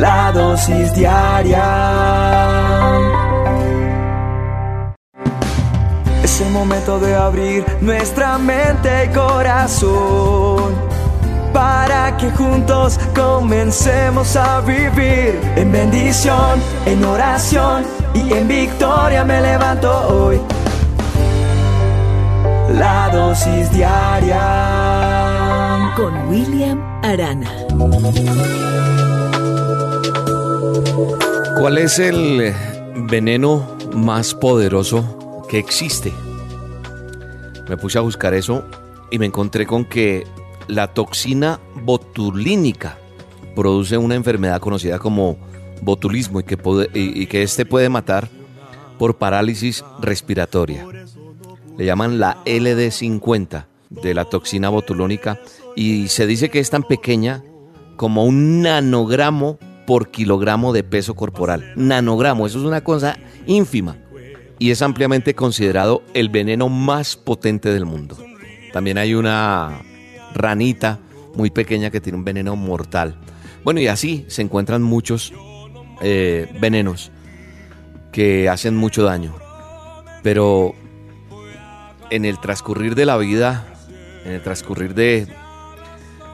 La 0.00 0.32
dosis 0.32 0.94
diaria. 0.94 2.63
Es 6.34 6.40
el 6.40 6.50
momento 6.50 6.98
de 6.98 7.14
abrir 7.14 7.64
nuestra 7.80 8.38
mente 8.38 9.04
y 9.04 9.08
corazón 9.14 10.74
para 11.52 12.16
que 12.16 12.28
juntos 12.32 12.98
comencemos 13.14 14.34
a 14.34 14.60
vivir 14.62 15.38
en 15.54 15.70
bendición, 15.70 16.60
en 16.86 17.04
oración 17.04 17.84
y 18.14 18.32
en 18.32 18.48
victoria 18.48 19.24
me 19.24 19.40
levanto 19.40 19.92
hoy. 20.08 20.40
La 22.78 23.10
dosis 23.12 23.70
diaria 23.70 24.42
con 25.94 26.28
William 26.28 26.82
Arana. 27.04 27.48
¿Cuál 31.60 31.78
es 31.78 32.00
el 32.00 32.52
veneno 33.08 33.64
más 33.92 34.34
poderoso 34.34 35.23
existe? 35.58 36.12
Me 37.68 37.76
puse 37.76 37.98
a 37.98 38.02
buscar 38.02 38.34
eso 38.34 38.64
y 39.10 39.18
me 39.18 39.26
encontré 39.26 39.66
con 39.66 39.84
que 39.84 40.24
la 40.68 40.92
toxina 40.92 41.60
botulínica 41.82 42.98
produce 43.54 43.96
una 43.96 44.14
enfermedad 44.14 44.60
conocida 44.60 44.98
como 44.98 45.38
botulismo 45.82 46.40
y 46.40 46.44
que, 46.44 46.58
y 46.94 47.26
que 47.26 47.42
este 47.42 47.64
puede 47.64 47.88
matar 47.88 48.28
por 48.98 49.16
parálisis 49.16 49.84
respiratoria. 50.00 50.86
Le 51.76 51.84
llaman 51.84 52.18
la 52.18 52.42
LD50 52.44 53.66
de 53.90 54.14
la 54.14 54.24
toxina 54.24 54.68
botulónica 54.68 55.40
y 55.76 56.08
se 56.08 56.26
dice 56.26 56.48
que 56.48 56.60
es 56.60 56.70
tan 56.70 56.82
pequeña 56.82 57.42
como 57.96 58.24
un 58.24 58.62
nanogramo 58.62 59.58
por 59.86 60.10
kilogramo 60.10 60.72
de 60.72 60.82
peso 60.82 61.14
corporal. 61.14 61.72
Nanogramo, 61.76 62.46
eso 62.46 62.58
es 62.58 62.64
una 62.64 62.82
cosa 62.82 63.18
ínfima 63.46 63.96
y 64.58 64.70
es 64.70 64.82
ampliamente 64.82 65.34
considerado 65.34 66.02
el 66.14 66.28
veneno 66.28 66.68
más 66.68 67.16
potente 67.16 67.72
del 67.72 67.84
mundo. 67.84 68.16
También 68.72 68.98
hay 68.98 69.14
una 69.14 69.82
ranita 70.34 71.00
muy 71.34 71.50
pequeña 71.50 71.90
que 71.90 72.00
tiene 72.00 72.18
un 72.18 72.24
veneno 72.24 72.56
mortal. 72.56 73.16
Bueno, 73.64 73.80
y 73.80 73.86
así 73.86 74.24
se 74.28 74.42
encuentran 74.42 74.82
muchos 74.82 75.32
eh, 76.02 76.52
venenos 76.60 77.10
que 78.12 78.48
hacen 78.48 78.76
mucho 78.76 79.04
daño. 79.04 79.34
Pero 80.22 80.74
en 82.10 82.24
el 82.24 82.38
transcurrir 82.38 82.94
de 82.94 83.06
la 83.06 83.16
vida, 83.16 83.66
en 84.24 84.32
el 84.32 84.42
transcurrir 84.42 84.94
de 84.94 85.26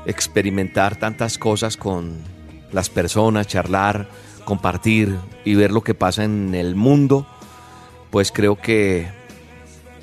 experimentar 0.06 0.96
tantas 0.96 1.38
cosas 1.38 1.76
con 1.76 2.18
las 2.72 2.90
personas, 2.90 3.46
charlar, 3.46 4.08
compartir 4.44 5.16
y 5.44 5.54
ver 5.54 5.72
lo 5.72 5.82
que 5.82 5.94
pasa 5.94 6.24
en 6.24 6.54
el 6.54 6.74
mundo, 6.74 7.26
pues 8.10 8.32
creo 8.32 8.56
que 8.56 9.08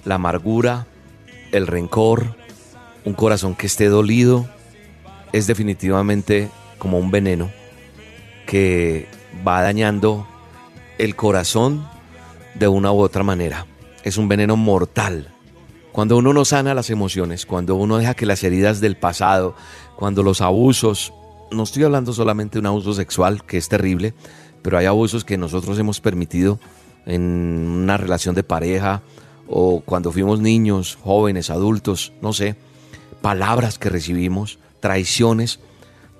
la 0.06 0.16
amargura, 0.16 0.88
el 1.52 1.68
rencor, 1.68 2.36
un 3.06 3.14
corazón 3.14 3.56
que 3.56 3.68
esté 3.68 3.88
dolido 3.88 4.48
es 5.34 5.48
definitivamente 5.48 6.50
como 6.78 7.00
un 7.00 7.12
veneno 7.12 7.50
que 8.46 9.08
va 9.46 9.62
dañando 9.62 10.28
el 10.98 11.16
corazón 11.16 11.88
de 12.56 12.68
una 12.68 12.92
u 12.92 13.00
otra 13.00 13.24
manera. 13.24 13.66
Es 14.04 14.18
un 14.18 14.28
veneno 14.28 14.56
mortal. 14.56 15.34
Cuando 15.92 16.18
uno 16.18 16.32
no 16.32 16.46
sana 16.46 16.74
las 16.74 16.90
emociones, 16.90 17.46
cuando 17.46 17.76
uno 17.76 17.98
deja 17.98 18.14
que 18.14 18.26
las 18.26 18.44
heridas 18.44 18.80
del 18.80 18.96
pasado, 18.96 19.56
cuando 19.96 20.24
los 20.24 20.42
abusos, 20.42 21.14
no 21.52 21.64
estoy 21.64 21.84
hablando 21.84 22.14
solamente 22.14 22.54
de 22.54 22.60
un 22.60 22.68
abuso 22.68 22.94
sexual, 22.94 23.44
que 23.46 23.58
es 23.58 23.68
terrible, 23.68 24.14
pero 24.62 24.78
hay 24.78 24.86
abusos 24.86 25.26
que 25.26 25.38
nosotros 25.38 25.78
hemos 25.80 26.00
permitido 26.00 26.60
en 27.08 27.22
una 27.24 27.98
relación 27.98 28.36
de 28.36 28.44
pareja 28.44 29.02
o 29.48 29.82
cuando 29.82 30.12
fuimos 30.12 30.42
niños, 30.42 30.98
jóvenes, 31.02 31.50
adultos, 31.50 32.14
no 32.22 32.34
sé, 32.34 32.58
palabras 33.22 33.80
que 33.80 33.90
recibimos, 33.90 34.60
traiciones, 34.82 35.60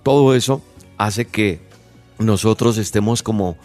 todo 0.02 0.34
eso 0.34 0.62
hace 0.98 1.26
que 1.26 1.60
nosotros 2.20 2.78
estemos 2.78 3.22
como, 3.22 3.58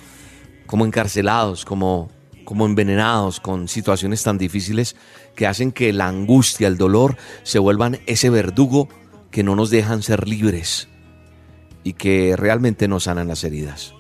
como 0.66 0.84
encarcelados, 0.84 1.64
como, 1.64 2.10
como 2.44 2.66
envenenados 2.66 3.38
con 3.38 3.68
situaciones 3.68 4.24
tan 4.24 4.36
difíciles 4.36 4.96
que 5.36 5.46
hacen 5.46 5.70
que 5.70 5.92
la 5.92 6.08
angustia, 6.08 6.66
el 6.66 6.76
dolor 6.76 7.16
se 7.44 7.60
vuelvan 7.60 8.00
ese 8.06 8.30
verdugo 8.30 8.88
que 9.30 9.44
no 9.44 9.54
nos 9.54 9.70
dejan 9.70 10.02
ser 10.02 10.28
libres 10.28 10.88
y 11.84 11.92
que 11.92 12.34
realmente 12.36 12.88
nos 12.88 13.04
sanan 13.04 13.28
las 13.28 13.44
heridas. 13.44 13.94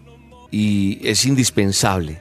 Y 0.50 0.98
es 1.08 1.24
indispensable 1.24 2.20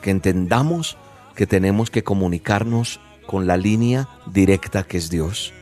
que 0.00 0.10
entendamos 0.10 0.96
que 1.34 1.46
tenemos 1.46 1.90
que 1.90 2.02
comunicarnos 2.02 3.00
con 3.26 3.46
la 3.46 3.56
línea 3.56 4.08
directa 4.26 4.82
que 4.82 4.96
es 4.96 5.10
Dios. 5.10 5.52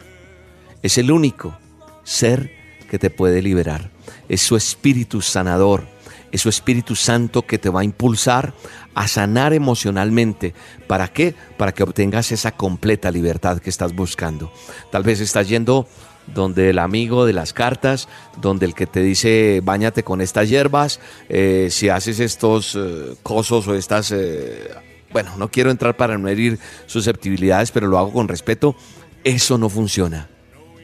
Es 0.83 0.99
el 0.99 1.11
único 1.11 1.59
ser 2.05 2.53
que 2.89 2.99
te 2.99 3.11
puede 3.11 3.43
liberar. 3.43 3.91
Es 4.29 4.41
su 4.41 4.57
espíritu 4.57 5.21
sanador. 5.21 5.85
Es 6.33 6.43
su 6.43 6.49
Espíritu 6.49 6.97
Santo 6.97 7.47
que 7.47 7.57
te 7.57 7.71
va 7.71 7.81
a 7.81 7.85
impulsar 7.85 8.53
a 8.95 9.09
sanar 9.09 9.53
emocionalmente. 9.53 10.55
¿Para 10.87 11.09
qué? 11.09 11.35
Para 11.57 11.73
que 11.73 11.83
obtengas 11.83 12.33
esa 12.33 12.53
completa 12.53 13.11
libertad 13.11 13.59
que 13.59 13.71
estás 13.71 13.95
buscando. 13.95 14.53
Tal 14.91 15.03
vez 15.03 15.21
estás 15.21 15.49
yendo 15.49 15.89
donde 16.27 16.71
el 16.71 16.79
amigo 16.79 17.25
de 17.25 17.33
las 17.33 17.53
cartas, 17.53 18.09
donde 18.41 18.67
el 18.67 18.75
que 18.75 18.87
te 18.87 19.01
dice 19.01 19.61
bañate 19.63 20.03
con 20.03 20.21
estas 20.21 20.49
hierbas, 20.49 21.01
eh, 21.29 21.69
si 21.71 21.89
haces 21.89 22.21
estos 22.21 22.75
eh, 22.77 23.15
cosos 23.23 23.67
o 23.69 23.75
estas, 23.75 24.13
eh, 24.13 24.71
bueno, 25.13 25.37
no 25.37 25.51
quiero 25.51 25.71
entrar 25.71 25.97
para 25.97 26.19
no 26.19 26.29
herir 26.29 26.59
susceptibilidades, 26.87 27.71
pero 27.71 27.87
lo 27.87 27.99
hago 27.99 28.13
con 28.13 28.29
respeto, 28.29 28.77
eso 29.25 29.59
no 29.59 29.69
funciona. 29.69 30.29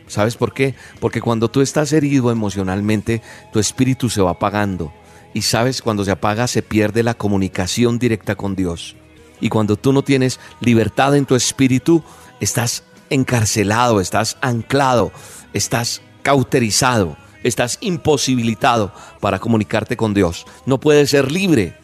¿Sabes 0.07 0.37
por 0.37 0.53
qué? 0.53 0.75
Porque 1.01 1.21
cuando 1.21 1.51
tú 1.51 1.61
estás 1.61 1.93
herido 1.93 2.31
emocionalmente, 2.31 3.23
tu 3.53 3.59
espíritu 3.59 4.11
se 4.11 4.21
va 4.21 4.33
apagando. 4.33 4.93
Y 5.33 5.43
sabes, 5.43 5.81
cuando 5.81 6.05
se 6.05 6.11
apaga 6.11 6.47
se 6.47 6.63
pierde 6.63 7.03
la 7.03 7.15
comunicación 7.15 7.99
directa 7.99 8.35
con 8.35 8.55
Dios. 8.55 8.97
Y 9.41 9.49
cuando 9.49 9.77
tú 9.77 9.93
no 9.93 10.03
tienes 10.03 10.39
libertad 10.61 11.17
en 11.17 11.25
tu 11.25 11.35
espíritu, 11.35 12.03
estás 12.41 12.85
encarcelado, 13.13 14.01
estás 14.01 14.39
anclado, 14.41 15.13
estás 15.53 16.03
cauterizado, 16.23 17.17
estás 17.43 17.79
imposibilitado 17.81 18.93
para 19.21 19.39
comunicarte 19.39 19.97
con 19.97 20.15
Dios. 20.15 20.47
No 20.67 20.81
puedes 20.81 21.11
ser 21.11 21.31
libre. 21.31 21.77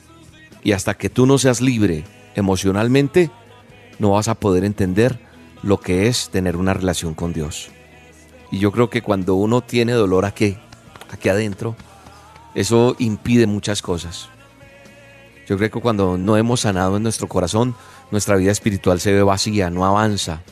Y 0.63 0.73
hasta 0.73 0.95
que 0.95 1.11
tú 1.11 1.27
no 1.27 1.39
seas 1.39 1.61
libre 1.61 2.05
emocionalmente, 2.35 3.31
no 3.99 4.11
vas 4.11 4.29
a 4.29 4.35
poder 4.35 4.65
entender 4.65 5.19
lo 5.63 5.81
que 5.81 6.09
es 6.09 6.31
tener 6.31 6.57
una 6.57 6.75
relación 6.75 7.15
con 7.15 7.33
Dios. 7.33 7.71
Y 8.51 8.59
yo 8.59 8.73
creo 8.73 8.91
que 8.91 9.03
cuando 9.03 9.35
uno 9.35 9.61
tiene 9.61 9.93
dolor 9.93 10.25
aquí, 10.25 10.57
aquí 11.11 11.29
adentro, 11.29 11.77
eso 12.55 12.97
impide 12.99 13.47
muchas 13.47 13.83
cosas. 13.83 14.29
Yo 15.47 15.57
creo 15.57 15.71
que 15.71 15.81
cuando 15.81 16.19
no 16.19 16.37
hemos 16.37 16.61
sanado 16.61 16.97
en 16.97 17.03
nuestro 17.03 17.29
corazón, 17.29 17.75
nuestra 18.11 18.37
vida 18.37 18.53
espiritual 18.53 19.01
se 19.01 19.13
ve 19.13 19.23
vacía, 19.23 19.71
no 19.71 19.85
avanza. 19.85 20.43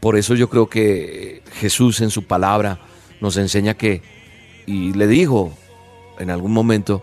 Por 0.00 0.16
eso 0.16 0.34
yo 0.34 0.48
creo 0.48 0.68
que 0.68 1.42
Jesús 1.54 2.00
en 2.00 2.10
su 2.10 2.24
palabra 2.24 2.80
nos 3.20 3.36
enseña 3.36 3.74
que, 3.74 4.02
y 4.66 4.92
le 4.92 5.06
dijo 5.06 5.52
en 6.18 6.30
algún 6.30 6.52
momento 6.52 7.02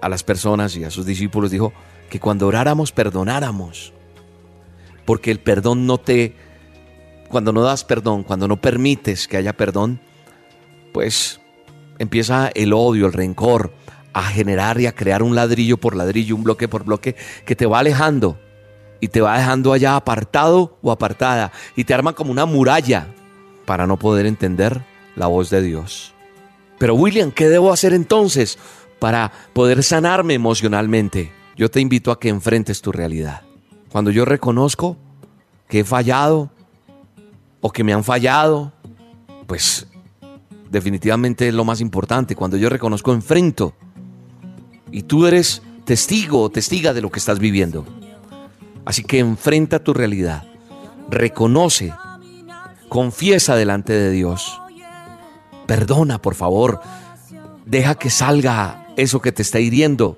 a 0.00 0.08
las 0.08 0.24
personas 0.24 0.76
y 0.76 0.84
a 0.84 0.90
sus 0.90 1.06
discípulos, 1.06 1.50
dijo 1.50 1.72
que 2.08 2.20
cuando 2.20 2.46
oráramos 2.46 2.92
perdonáramos, 2.92 3.92
porque 5.04 5.30
el 5.30 5.40
perdón 5.40 5.86
no 5.86 5.98
te, 5.98 6.34
cuando 7.28 7.52
no 7.52 7.62
das 7.62 7.84
perdón, 7.84 8.22
cuando 8.24 8.48
no 8.48 8.60
permites 8.60 9.28
que 9.28 9.36
haya 9.36 9.56
perdón, 9.56 10.00
pues 10.92 11.40
empieza 11.98 12.50
el 12.54 12.72
odio, 12.72 13.06
el 13.06 13.12
rencor 13.12 13.72
a 14.12 14.24
generar 14.24 14.80
y 14.80 14.86
a 14.86 14.94
crear 14.94 15.22
un 15.22 15.36
ladrillo 15.36 15.76
por 15.76 15.94
ladrillo, 15.94 16.34
un 16.34 16.42
bloque 16.42 16.66
por 16.66 16.84
bloque, 16.84 17.14
que 17.44 17.54
te 17.54 17.66
va 17.66 17.78
alejando 17.78 18.38
y 19.00 19.08
te 19.08 19.20
va 19.20 19.36
dejando 19.36 19.72
allá 19.72 19.96
apartado 19.96 20.78
o 20.82 20.92
apartada 20.92 21.52
y 21.76 21.84
te 21.84 21.94
arma 21.94 22.12
como 22.12 22.30
una 22.30 22.46
muralla 22.46 23.08
para 23.64 23.86
no 23.86 23.98
poder 23.98 24.26
entender 24.26 24.84
la 25.16 25.26
voz 25.26 25.50
de 25.50 25.62
Dios. 25.62 26.14
Pero 26.78 26.94
William, 26.94 27.30
¿qué 27.30 27.48
debo 27.48 27.72
hacer 27.72 27.92
entonces 27.92 28.58
para 28.98 29.32
poder 29.52 29.82
sanarme 29.82 30.34
emocionalmente? 30.34 31.32
Yo 31.56 31.70
te 31.70 31.80
invito 31.80 32.10
a 32.10 32.18
que 32.18 32.28
enfrentes 32.28 32.80
tu 32.80 32.90
realidad. 32.90 33.42
Cuando 33.90 34.10
yo 34.10 34.24
reconozco 34.24 34.96
que 35.68 35.80
he 35.80 35.84
fallado 35.84 36.50
o 37.60 37.70
que 37.70 37.84
me 37.84 37.92
han 37.92 38.04
fallado, 38.04 38.72
pues 39.46 39.86
definitivamente 40.70 41.48
es 41.48 41.54
lo 41.54 41.64
más 41.64 41.80
importante. 41.80 42.34
Cuando 42.34 42.56
yo 42.56 42.68
reconozco, 42.68 43.12
enfrento. 43.12 43.74
Y 44.90 45.02
tú 45.02 45.26
eres 45.26 45.62
testigo 45.84 46.42
o 46.42 46.50
testiga 46.50 46.94
de 46.94 47.02
lo 47.02 47.10
que 47.10 47.18
estás 47.18 47.38
viviendo. 47.38 47.84
Así 48.84 49.02
que 49.02 49.18
enfrenta 49.18 49.84
tu 49.84 49.92
realidad, 49.94 50.44
reconoce, 51.08 51.92
confiesa 52.88 53.56
delante 53.56 53.92
de 53.92 54.10
Dios. 54.10 54.60
Perdona, 55.66 56.20
por 56.20 56.34
favor. 56.34 56.80
Deja 57.64 57.94
que 57.94 58.10
salga 58.10 58.86
eso 58.96 59.20
que 59.20 59.32
te 59.32 59.42
está 59.42 59.60
hiriendo. 59.60 60.16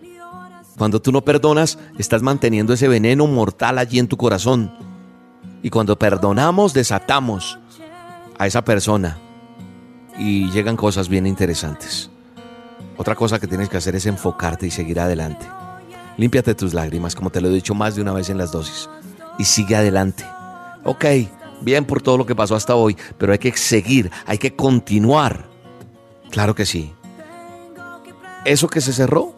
Cuando 0.79 1.03
tú 1.03 1.13
no 1.13 1.23
perdonas, 1.23 1.79
estás 1.99 2.23
manteniendo 2.23 2.73
ese 2.73 2.89
veneno 2.89 3.27
mortal 3.27 3.79
allí 3.79 3.99
en 3.99 4.09
tu 4.09 4.17
corazón. 4.17 4.73
Y 5.63 5.71
cuando 5.71 5.99
perdonamos, 5.99 6.73
desatamos 6.73 7.59
a 8.39 8.47
esa 8.47 8.65
persona. 8.65 9.19
Y 10.19 10.51
llegan 10.51 10.77
cosas 10.77 11.09
bien 11.09 11.27
interesantes. 11.27 12.11
Otra 12.97 13.15
cosa 13.15 13.39
que 13.39 13.47
tienes 13.47 13.69
que 13.69 13.77
hacer 13.77 13.97
es 13.97 14.07
enfocarte 14.07 14.67
y 14.67 14.71
seguir 14.71 15.01
adelante. 15.01 15.47
Límpiate 16.17 16.55
tus 16.55 16.75
lágrimas, 16.75 17.15
como 17.15 17.31
te 17.31 17.41
lo 17.41 17.49
he 17.49 17.53
dicho 17.53 17.75
más 17.75 17.95
de 17.95 18.03
una 18.03 18.13
vez 18.13 18.29
en 18.31 18.39
las 18.39 18.53
dosis, 18.53 18.89
y 19.39 19.45
sigue 19.45 19.77
adelante. 19.77 20.25
Ok, 20.85 21.05
bien 21.63 21.85
por 21.85 22.03
todo 22.03 22.19
lo 22.19 22.27
que 22.27 22.35
pasó 22.35 22.55
hasta 22.55 22.75
hoy, 22.75 22.97
pero 23.19 23.33
hay 23.33 23.39
que 23.39 23.53
seguir, 23.57 24.11
hay 24.27 24.39
que 24.39 24.55
continuar. 24.55 25.47
Claro 26.31 26.55
que 26.55 26.67
sí. 26.67 26.93
Eso 28.45 28.69
que 28.69 28.81
se 28.81 28.93
cerró, 28.93 29.35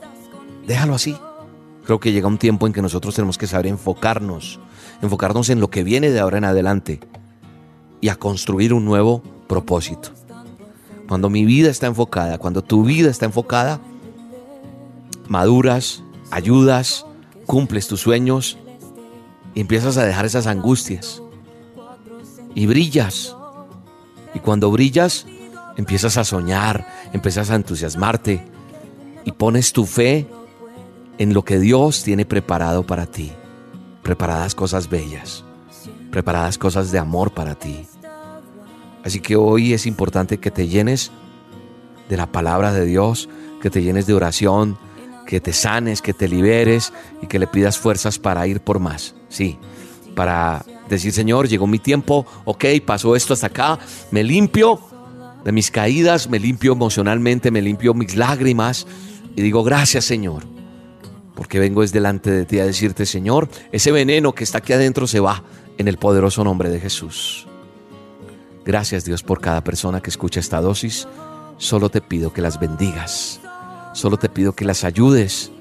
déjalo 0.67 0.95
así. 0.95 1.17
Creo 1.85 2.01
que 2.01 2.13
llega 2.13 2.29
un 2.29 2.39
tiempo 2.39 2.67
en 2.67 2.73
que 2.73 2.81
nosotros 2.81 3.15
tenemos 3.15 3.37
que 3.37 3.47
saber 3.47 3.67
enfocarnos, 3.67 4.59
enfocarnos 5.03 5.51
en 5.51 5.61
lo 5.61 5.69
que 5.69 5.85
viene 5.85 6.11
de 6.11 6.21
ahora 6.21 6.39
en 6.39 6.45
adelante 6.45 7.01
y 8.01 8.09
a 8.09 8.17
construir 8.17 8.73
un 8.73 8.85
nuevo 8.85 9.23
propósito. 9.47 10.11
Cuando 11.09 11.29
mi 11.29 11.45
vida 11.45 11.71
está 11.71 11.87
enfocada, 11.87 12.39
cuando 12.39 12.63
tu 12.63 12.85
vida 12.85 13.11
está 13.11 13.27
enfocada, 13.27 13.81
maduras, 15.29 16.04
ayudas, 16.35 17.07
cumples 17.47 17.87
tus 17.87 18.01
sueños 18.01 18.59
y 19.55 19.61
empiezas 19.61 19.97
a 19.97 20.05
dejar 20.05 20.27
esas 20.27 20.47
angustias. 20.47 21.23
Y 22.55 22.67
brillas. 22.67 23.37
Y 24.35 24.41
cuando 24.41 24.71
brillas, 24.71 25.27
empiezas 25.77 26.17
a 26.17 26.25
soñar, 26.25 26.87
empiezas 27.13 27.51
a 27.51 27.55
entusiasmarte 27.55 28.45
y 29.25 29.33
pones 29.33 29.73
tu 29.73 29.87
fe 29.87 30.27
en 31.19 31.35
lo 31.35 31.45
que 31.45 31.59
Dios 31.59 32.03
tiene 32.03 32.25
preparado 32.25 32.85
para 32.85 33.07
ti. 33.07 33.33
Preparadas 34.03 34.55
cosas 34.55 34.89
bellas, 34.89 35.45
preparadas 36.11 36.59
cosas 36.59 36.91
de 36.91 36.99
amor 36.99 37.33
para 37.33 37.55
ti. 37.55 37.87
Así 39.05 39.21
que 39.21 39.37
hoy 39.37 39.73
es 39.73 39.87
importante 39.87 40.39
que 40.39 40.51
te 40.51 40.67
llenes 40.67 41.11
de 42.09 42.17
la 42.17 42.27
palabra 42.27 42.73
de 42.73 42.85
Dios, 42.85 43.29
que 43.63 43.71
te 43.71 43.83
llenes 43.83 44.07
de 44.07 44.15
oración, 44.15 44.77
que 45.27 45.41
te 45.41 45.53
sanes, 45.53 46.03
que 46.03 46.15
te 46.15 46.29
liberes 46.29 46.93
y 47.23 47.27
que 47.27 47.39
le 47.39 47.47
pidas 47.47 47.79
fuerzas 47.79 48.19
para 48.19 48.47
ir 48.47 48.61
por 48.61 48.79
más. 48.79 49.15
Sí, 49.29 49.59
para 50.15 50.65
decir, 50.89 51.13
Señor, 51.13 51.49
llegó 51.49 51.67
mi 51.67 51.79
tiempo, 51.79 52.27
ok, 52.45 52.65
pasó 52.85 53.17
esto 53.17 53.35
hasta 53.35 53.49
acá, 53.49 53.79
me 54.11 54.23
limpio 54.23 54.81
de 55.45 55.53
mis 55.53 55.71
caídas, 55.71 56.29
me 56.29 56.39
limpio 56.39 56.73
emocionalmente, 56.73 57.51
me 57.51 57.63
limpio 57.63 57.95
mis 57.95 58.17
lágrimas 58.17 58.87
y 59.37 59.43
digo, 59.43 59.65
gracias 59.65 60.05
Señor, 60.05 60.45
porque 61.35 61.59
vengo 61.59 61.83
es 61.83 61.93
delante 61.93 62.31
de 62.31 62.45
ti 62.45 62.59
a 62.61 62.67
decirte, 62.67 63.07
Señor, 63.07 63.49
ese 63.73 63.93
veneno 63.93 64.35
que 64.35 64.45
está 64.45 64.59
aquí 64.59 64.73
adentro 64.73 65.07
se 65.07 65.21
va 65.21 65.43
en 65.79 65.89
el 65.89 65.99
poderoso 65.99 66.45
nombre 66.45 66.71
de 66.71 66.81
Jesús. 66.81 67.47
Gracias 68.65 69.05
Dios 69.05 69.23
por 69.23 69.41
cada 69.41 69.63
persona 69.63 70.01
que 70.01 70.11
escucha 70.11 70.41
esta 70.41 70.61
dosis. 70.61 71.07
Solo 71.59 71.91
te 71.91 72.01
pido 72.01 72.33
que 72.33 72.41
las 72.41 72.59
bendigas 72.59 73.41
Solo 73.95 74.17
te 74.17 74.29
pido 74.29 74.55
que 74.55 74.65
las 74.65 74.83
ayudes 74.83 75.53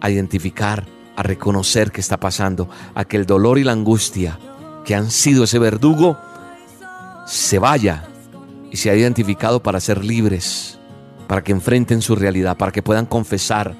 a 0.00 0.08
identificar, 0.08 0.86
a 1.16 1.24
reconocer 1.24 1.90
qué 1.90 2.00
está 2.00 2.18
pasando, 2.18 2.68
a 2.94 3.04
que 3.04 3.16
el 3.16 3.26
dolor 3.26 3.58
y 3.58 3.64
la 3.64 3.72
angustia 3.72 4.38
que 4.84 4.94
han 4.94 5.10
sido 5.10 5.42
ese 5.42 5.58
verdugo 5.58 6.16
se 7.26 7.58
vaya 7.58 8.04
y 8.70 8.76
se 8.76 8.90
ha 8.90 8.94
identificado 8.94 9.60
para 9.60 9.80
ser 9.80 10.04
libres, 10.04 10.78
para 11.26 11.42
que 11.42 11.50
enfrenten 11.50 12.00
su 12.00 12.14
realidad, 12.14 12.56
para 12.56 12.70
que 12.70 12.82
puedan 12.82 13.06
confesar, 13.06 13.74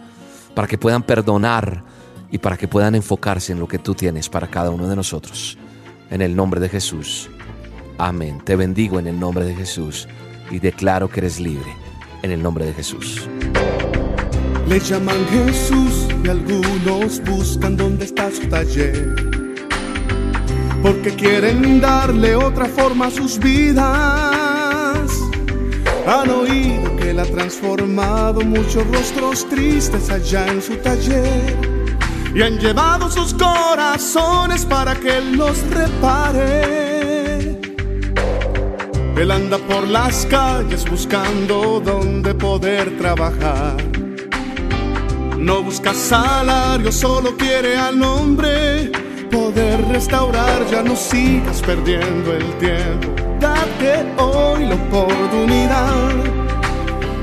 para 0.56 0.66
que 0.66 0.76
puedan 0.76 1.04
perdonar 1.04 1.84
y 2.32 2.38
para 2.38 2.56
que 2.56 2.66
puedan 2.66 2.96
enfocarse 2.96 3.52
en 3.52 3.60
lo 3.60 3.68
que 3.68 3.78
tú 3.78 3.94
tienes 3.94 4.28
para 4.28 4.48
cada 4.48 4.70
uno 4.70 4.88
de 4.88 4.96
nosotros. 4.96 5.56
En 6.10 6.20
el 6.20 6.34
nombre 6.34 6.60
de 6.60 6.68
Jesús. 6.68 7.30
Amén. 7.96 8.42
Te 8.44 8.56
bendigo 8.56 8.98
en 8.98 9.06
el 9.06 9.20
nombre 9.20 9.44
de 9.44 9.54
Jesús 9.54 10.08
y 10.50 10.58
declaro 10.58 11.08
que 11.08 11.20
eres 11.20 11.38
libre 11.38 11.83
en 12.24 12.30
el 12.30 12.42
nombre 12.42 12.64
de 12.64 12.72
Jesús. 12.72 13.28
Le 14.66 14.80
llaman 14.80 15.26
Jesús 15.30 16.08
y 16.24 16.28
algunos 16.30 17.22
buscan 17.22 17.76
dónde 17.76 18.06
está 18.06 18.30
su 18.30 18.48
taller. 18.48 19.14
Porque 20.82 21.10
quieren 21.10 21.82
darle 21.82 22.34
otra 22.34 22.64
forma 22.64 23.08
a 23.08 23.10
sus 23.10 23.38
vidas. 23.38 25.10
Han 26.06 26.30
oído 26.30 26.96
que 26.96 27.10
él 27.10 27.18
ha 27.18 27.26
transformado 27.26 28.40
muchos 28.40 28.86
rostros 28.90 29.46
tristes 29.50 30.08
allá 30.08 30.46
en 30.48 30.62
su 30.62 30.76
taller. 30.76 31.58
Y 32.34 32.40
han 32.40 32.58
llevado 32.58 33.10
sus 33.10 33.34
corazones 33.34 34.64
para 34.64 34.94
que 34.94 35.18
él 35.18 35.36
los 35.36 35.60
repare. 35.68 36.93
Él 39.16 39.30
anda 39.30 39.58
por 39.58 39.86
las 39.86 40.26
calles 40.26 40.88
buscando 40.90 41.80
dónde 41.80 42.34
poder 42.34 42.98
trabajar. 42.98 43.76
No 45.38 45.62
busca 45.62 45.94
salario, 45.94 46.90
solo 46.90 47.36
quiere 47.36 47.76
al 47.76 48.02
hombre 48.02 48.90
poder 49.30 49.86
restaurar. 49.88 50.66
Ya 50.70 50.82
no 50.82 50.96
sigas 50.96 51.62
perdiendo 51.62 52.32
el 52.32 52.58
tiempo. 52.58 53.08
Date 53.38 54.06
hoy 54.16 54.66
la 54.66 54.74
oportunidad 54.74 56.10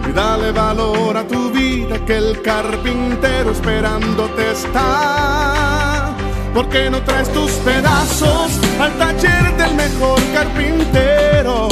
y 0.07 0.11
dale 0.13 0.51
valor 0.51 1.17
a 1.17 1.27
tu 1.27 1.51
vida 1.51 2.05
que 2.05 2.17
el 2.17 2.41
carpintero 2.41 3.51
esperándote 3.51 4.51
está. 4.51 5.80
Porque 6.53 6.89
no 6.89 7.01
traes 7.03 7.31
tus 7.31 7.51
pedazos 7.63 8.59
al 8.79 8.91
taller 8.97 9.55
del 9.55 9.73
mejor 9.75 10.19
carpintero? 10.33 11.69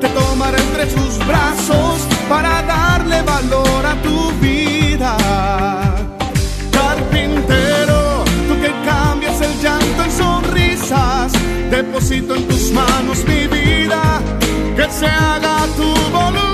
Te 0.00 0.08
tomará 0.08 0.58
entre 0.58 0.90
sus 0.90 1.18
brazos 1.26 2.00
para 2.28 2.62
darle 2.62 3.20
valor 3.22 3.84
a 3.84 3.94
tu 4.02 4.30
vida. 4.40 5.16
Carpintero, 6.72 8.24
tú 8.48 8.54
que 8.60 8.72
cambias 8.86 9.40
el 9.42 9.60
llanto 9.60 10.04
en 10.04 10.10
sonrisas, 10.10 11.32
deposito 11.70 12.36
en 12.36 12.48
tus 12.48 12.70
manos 12.70 13.24
mi 13.26 13.46
vida, 13.46 14.20
que 14.76 14.90
se 14.90 15.06
haga 15.06 15.66
tu 15.76 15.94
voluntad. 16.10 16.53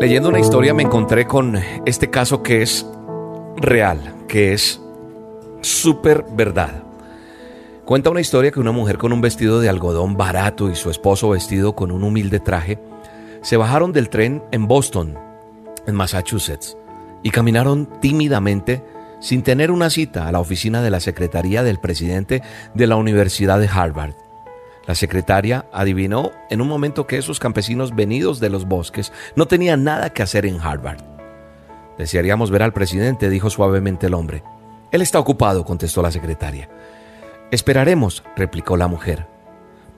Leyendo 0.00 0.28
una 0.28 0.38
historia 0.38 0.72
me 0.74 0.84
encontré 0.84 1.26
con 1.26 1.60
este 1.84 2.08
caso 2.08 2.40
que 2.40 2.62
es 2.62 2.86
real, 3.56 4.14
que 4.28 4.52
es 4.52 4.80
súper 5.60 6.24
verdad. 6.30 6.84
Cuenta 7.84 8.10
una 8.10 8.20
historia 8.20 8.52
que 8.52 8.60
una 8.60 8.70
mujer 8.70 8.96
con 8.96 9.12
un 9.12 9.20
vestido 9.20 9.60
de 9.60 9.68
algodón 9.68 10.16
barato 10.16 10.70
y 10.70 10.76
su 10.76 10.90
esposo 10.90 11.30
vestido 11.30 11.74
con 11.74 11.90
un 11.90 12.04
humilde 12.04 12.38
traje 12.38 12.78
se 13.42 13.56
bajaron 13.56 13.92
del 13.92 14.08
tren 14.08 14.44
en 14.52 14.68
Boston, 14.68 15.18
en 15.88 15.96
Massachusetts, 15.96 16.76
y 17.24 17.30
caminaron 17.30 17.88
tímidamente 18.00 18.84
sin 19.18 19.42
tener 19.42 19.72
una 19.72 19.90
cita 19.90 20.28
a 20.28 20.32
la 20.32 20.38
oficina 20.38 20.80
de 20.80 20.90
la 20.90 21.00
Secretaría 21.00 21.64
del 21.64 21.80
presidente 21.80 22.40
de 22.72 22.86
la 22.86 22.94
Universidad 22.94 23.58
de 23.58 23.66
Harvard. 23.66 24.14
La 24.88 24.94
secretaria 24.94 25.66
adivinó 25.70 26.32
en 26.48 26.62
un 26.62 26.66
momento 26.66 27.06
que 27.06 27.18
esos 27.18 27.38
campesinos 27.38 27.94
venidos 27.94 28.40
de 28.40 28.48
los 28.48 28.64
bosques 28.64 29.12
no 29.36 29.46
tenían 29.46 29.84
nada 29.84 30.14
que 30.14 30.22
hacer 30.22 30.46
en 30.46 30.58
Harvard. 30.62 31.02
Desearíamos 31.98 32.50
ver 32.50 32.62
al 32.62 32.72
presidente, 32.72 33.28
dijo 33.28 33.50
suavemente 33.50 34.06
el 34.06 34.14
hombre. 34.14 34.42
Él 34.90 35.02
está 35.02 35.18
ocupado, 35.18 35.66
contestó 35.66 36.00
la 36.00 36.10
secretaria. 36.10 36.70
Esperaremos, 37.50 38.24
replicó 38.34 38.78
la 38.78 38.88
mujer. 38.88 39.26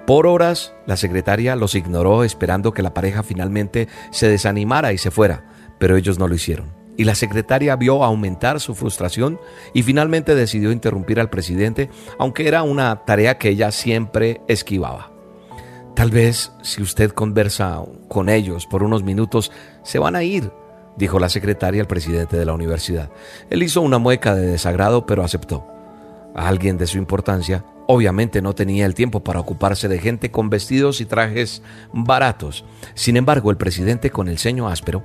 Por 0.09 0.27
horas, 0.27 0.75
la 0.87 0.97
secretaria 0.97 1.55
los 1.55 1.77
ignoró 1.77 2.25
esperando 2.25 2.73
que 2.73 2.83
la 2.83 2.93
pareja 2.93 3.23
finalmente 3.23 3.87
se 4.11 4.29
desanimara 4.29 4.93
y 4.93 4.99
se 4.99 5.13
fuera, 5.13 5.45
pero 5.79 5.97
ellos 5.97 6.19
no 6.19 6.27
lo 6.27 6.35
hicieron. 6.35 6.80
Y 6.97 7.05
la 7.05 7.15
secretaria 7.15 7.77
vio 7.77 8.05
aumentar 8.05 8.61
su 8.61 8.75
frustración 8.75 9.41
y 9.73 9.83
finalmente 9.83 10.35
decidió 10.35 10.73
interrumpir 10.73 11.21
al 11.21 11.31
presidente, 11.31 11.89
aunque 12.19 12.47
era 12.47 12.63
una 12.63 13.05
tarea 13.05 13.39
que 13.39 13.49
ella 13.49 13.71
siempre 13.71 14.41
esquivaba. 14.49 15.11
Tal 15.95 16.11
vez 16.11 16.53
si 16.63 16.83
usted 16.83 17.11
conversa 17.11 17.83
con 18.09 18.29
ellos 18.29 18.67
por 18.67 18.83
unos 18.83 19.03
minutos, 19.03 19.51
se 19.83 19.99
van 19.99 20.17
a 20.17 20.23
ir, 20.23 20.51
dijo 20.97 21.19
la 21.19 21.29
secretaria 21.29 21.83
al 21.83 21.89
presidente 21.89 22.37
de 22.37 22.45
la 22.45 22.55
universidad. 22.55 23.11
Él 23.51 23.63
hizo 23.63 23.81
una 23.81 23.99
mueca 23.99 24.35
de 24.35 24.47
desagrado, 24.47 25.07
pero 25.07 25.23
aceptó. 25.25 25.67
A 26.35 26.49
alguien 26.49 26.79
de 26.79 26.87
su 26.87 26.97
importancia, 26.97 27.65
obviamente 27.87 28.41
no 28.41 28.55
tenía 28.55 28.87
el 28.87 28.95
tiempo 28.95 29.25
para 29.25 29.41
ocuparse 29.41 29.89
de 29.89 29.99
gente 29.99 30.31
con 30.31 30.49
vestidos 30.49 31.01
y 31.01 31.07
trajes 31.07 31.63
baratos. 31.93 32.65
Sin 32.95 33.17
embargo, 33.17 33.51
el 33.51 33.57
presidente 33.57 34.11
con 34.11 34.29
el 34.29 34.39
ceño 34.39 34.69
áspero, 34.69 35.03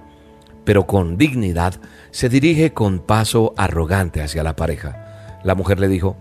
pero 0.66 0.88
con 0.88 1.18
dignidad, 1.18 1.76
se 2.12 2.28
dirige 2.28 2.74
con 2.74 3.00
paso 3.00 3.54
arrogante 3.56 4.22
hacia 4.22 4.44
la 4.44 4.56
pareja. 4.56 5.40
La 5.44 5.56
mujer 5.56 5.80
le 5.80 5.88
dijo, 5.88 6.18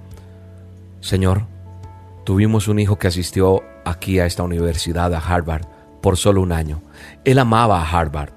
Señor, 1.00 1.46
tuvimos 2.24 2.68
un 2.68 2.78
hijo 2.78 2.98
que 2.98 3.08
asistió 3.08 3.62
aquí 3.84 4.18
a 4.18 4.26
esta 4.26 4.42
universidad, 4.42 5.12
a 5.14 5.18
Harvard, 5.18 5.66
por 6.00 6.16
solo 6.18 6.42
un 6.42 6.52
año. 6.52 6.82
Él 7.24 7.38
amaba 7.38 7.80
a 7.80 7.90
Harvard 7.90 8.32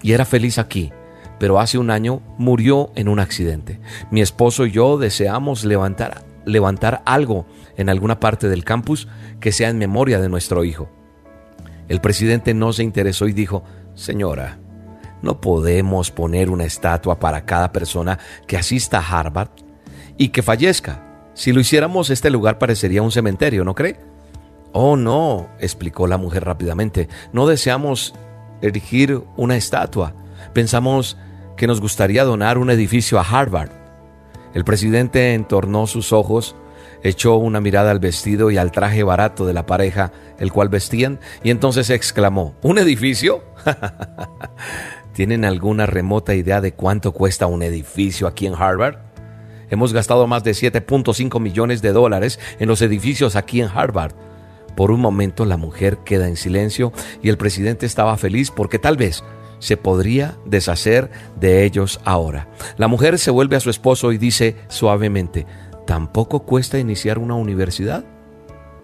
y 0.00 0.12
era 0.12 0.24
feliz 0.24 0.58
aquí, 0.58 0.92
pero 1.40 1.58
hace 1.58 1.76
un 1.76 1.90
año 1.90 2.22
murió 2.38 2.92
en 2.94 3.08
un 3.08 3.18
accidente. 3.18 3.80
Mi 4.10 4.20
esposo 4.20 4.66
y 4.66 4.70
yo 4.70 4.98
deseamos 4.98 5.64
levantar, 5.64 6.22
levantar 6.44 7.02
algo 7.04 7.46
en 7.76 7.88
alguna 7.88 8.20
parte 8.20 8.48
del 8.48 8.64
campus 8.64 9.08
que 9.40 9.52
sea 9.52 9.68
en 9.68 9.78
memoria 9.78 10.20
de 10.20 10.28
nuestro 10.28 10.64
hijo. 10.64 10.88
El 11.88 12.00
presidente 12.00 12.54
no 12.54 12.72
se 12.72 12.84
interesó 12.84 13.26
y 13.26 13.32
dijo, 13.32 13.64
Señora, 13.94 14.58
no 15.22 15.40
podemos 15.40 16.10
poner 16.10 16.50
una 16.50 16.64
estatua 16.64 17.18
para 17.18 17.44
cada 17.44 17.72
persona 17.72 18.18
que 18.46 18.56
asista 18.56 18.98
a 18.98 19.20
Harvard 19.20 19.50
y 20.16 20.28
que 20.28 20.42
fallezca. 20.42 21.02
Si 21.34 21.52
lo 21.52 21.60
hiciéramos, 21.60 22.10
este 22.10 22.30
lugar 22.30 22.58
parecería 22.58 23.02
un 23.02 23.12
cementerio, 23.12 23.64
¿no 23.64 23.74
cree? 23.74 23.96
Oh, 24.72 24.96
no, 24.96 25.48
explicó 25.60 26.06
la 26.06 26.18
mujer 26.18 26.44
rápidamente. 26.44 27.08
No 27.32 27.46
deseamos 27.46 28.14
erigir 28.60 29.22
una 29.36 29.56
estatua. 29.56 30.14
Pensamos 30.52 31.16
que 31.56 31.66
nos 31.66 31.80
gustaría 31.80 32.24
donar 32.24 32.58
un 32.58 32.70
edificio 32.70 33.18
a 33.18 33.22
Harvard. 33.22 33.70
El 34.54 34.64
presidente 34.64 35.34
entornó 35.34 35.86
sus 35.86 36.12
ojos, 36.12 36.56
echó 37.02 37.36
una 37.36 37.60
mirada 37.60 37.90
al 37.90 37.98
vestido 37.98 38.50
y 38.50 38.56
al 38.56 38.72
traje 38.72 39.02
barato 39.02 39.46
de 39.46 39.54
la 39.54 39.66
pareja, 39.66 40.12
el 40.38 40.52
cual 40.52 40.68
vestían, 40.68 41.20
y 41.42 41.50
entonces 41.50 41.90
exclamó, 41.90 42.54
¿Un 42.62 42.78
edificio? 42.78 43.44
¿Tienen 45.18 45.44
alguna 45.44 45.84
remota 45.84 46.36
idea 46.36 46.60
de 46.60 46.74
cuánto 46.74 47.10
cuesta 47.10 47.48
un 47.48 47.64
edificio 47.64 48.28
aquí 48.28 48.46
en 48.46 48.54
Harvard? 48.54 48.98
Hemos 49.68 49.92
gastado 49.92 50.28
más 50.28 50.44
de 50.44 50.52
7.5 50.52 51.40
millones 51.40 51.82
de 51.82 51.90
dólares 51.90 52.38
en 52.60 52.68
los 52.68 52.82
edificios 52.82 53.34
aquí 53.34 53.60
en 53.60 53.66
Harvard. 53.66 54.12
Por 54.76 54.92
un 54.92 55.00
momento 55.00 55.44
la 55.44 55.56
mujer 55.56 55.98
queda 56.04 56.28
en 56.28 56.36
silencio 56.36 56.92
y 57.20 57.30
el 57.30 57.36
presidente 57.36 57.84
estaba 57.84 58.16
feliz 58.16 58.52
porque 58.52 58.78
tal 58.78 58.96
vez 58.96 59.24
se 59.58 59.76
podría 59.76 60.36
deshacer 60.46 61.10
de 61.40 61.64
ellos 61.64 61.98
ahora. 62.04 62.46
La 62.76 62.86
mujer 62.86 63.18
se 63.18 63.32
vuelve 63.32 63.56
a 63.56 63.60
su 63.60 63.70
esposo 63.70 64.12
y 64.12 64.18
dice 64.18 64.54
suavemente, 64.68 65.46
¿tampoco 65.84 66.44
cuesta 66.44 66.78
iniciar 66.78 67.18
una 67.18 67.34
universidad? 67.34 68.04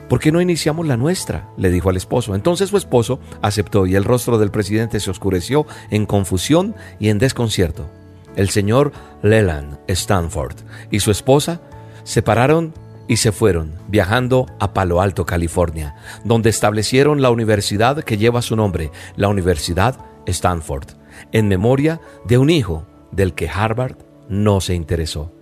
¿Por 0.08 0.20
qué 0.20 0.30
no 0.30 0.40
iniciamos 0.40 0.86
la 0.86 0.96
nuestra? 0.96 1.48
le 1.56 1.70
dijo 1.70 1.88
al 1.88 1.96
esposo. 1.96 2.34
Entonces 2.34 2.70
su 2.70 2.76
esposo 2.76 3.20
aceptó 3.42 3.86
y 3.86 3.94
el 3.94 4.04
rostro 4.04 4.38
del 4.38 4.50
presidente 4.50 5.00
se 5.00 5.10
oscureció 5.10 5.66
en 5.90 6.06
confusión 6.06 6.74
y 6.98 7.08
en 7.08 7.18
desconcierto. 7.18 7.88
El 8.36 8.50
señor 8.50 8.92
Leland 9.22 9.78
Stanford 9.86 10.56
y 10.90 11.00
su 11.00 11.10
esposa 11.10 11.60
se 12.02 12.22
pararon 12.22 12.74
y 13.06 13.16
se 13.18 13.32
fueron, 13.32 13.74
viajando 13.88 14.46
a 14.58 14.72
Palo 14.72 15.00
Alto, 15.00 15.26
California, 15.26 15.94
donde 16.24 16.50
establecieron 16.50 17.22
la 17.22 17.30
universidad 17.30 18.02
que 18.02 18.16
lleva 18.16 18.42
su 18.42 18.56
nombre, 18.56 18.90
la 19.16 19.28
Universidad 19.28 19.98
Stanford, 20.26 20.88
en 21.32 21.48
memoria 21.48 22.00
de 22.24 22.38
un 22.38 22.50
hijo 22.50 22.86
del 23.12 23.34
que 23.34 23.48
Harvard 23.48 23.96
no 24.28 24.60
se 24.60 24.74
interesó. 24.74 25.32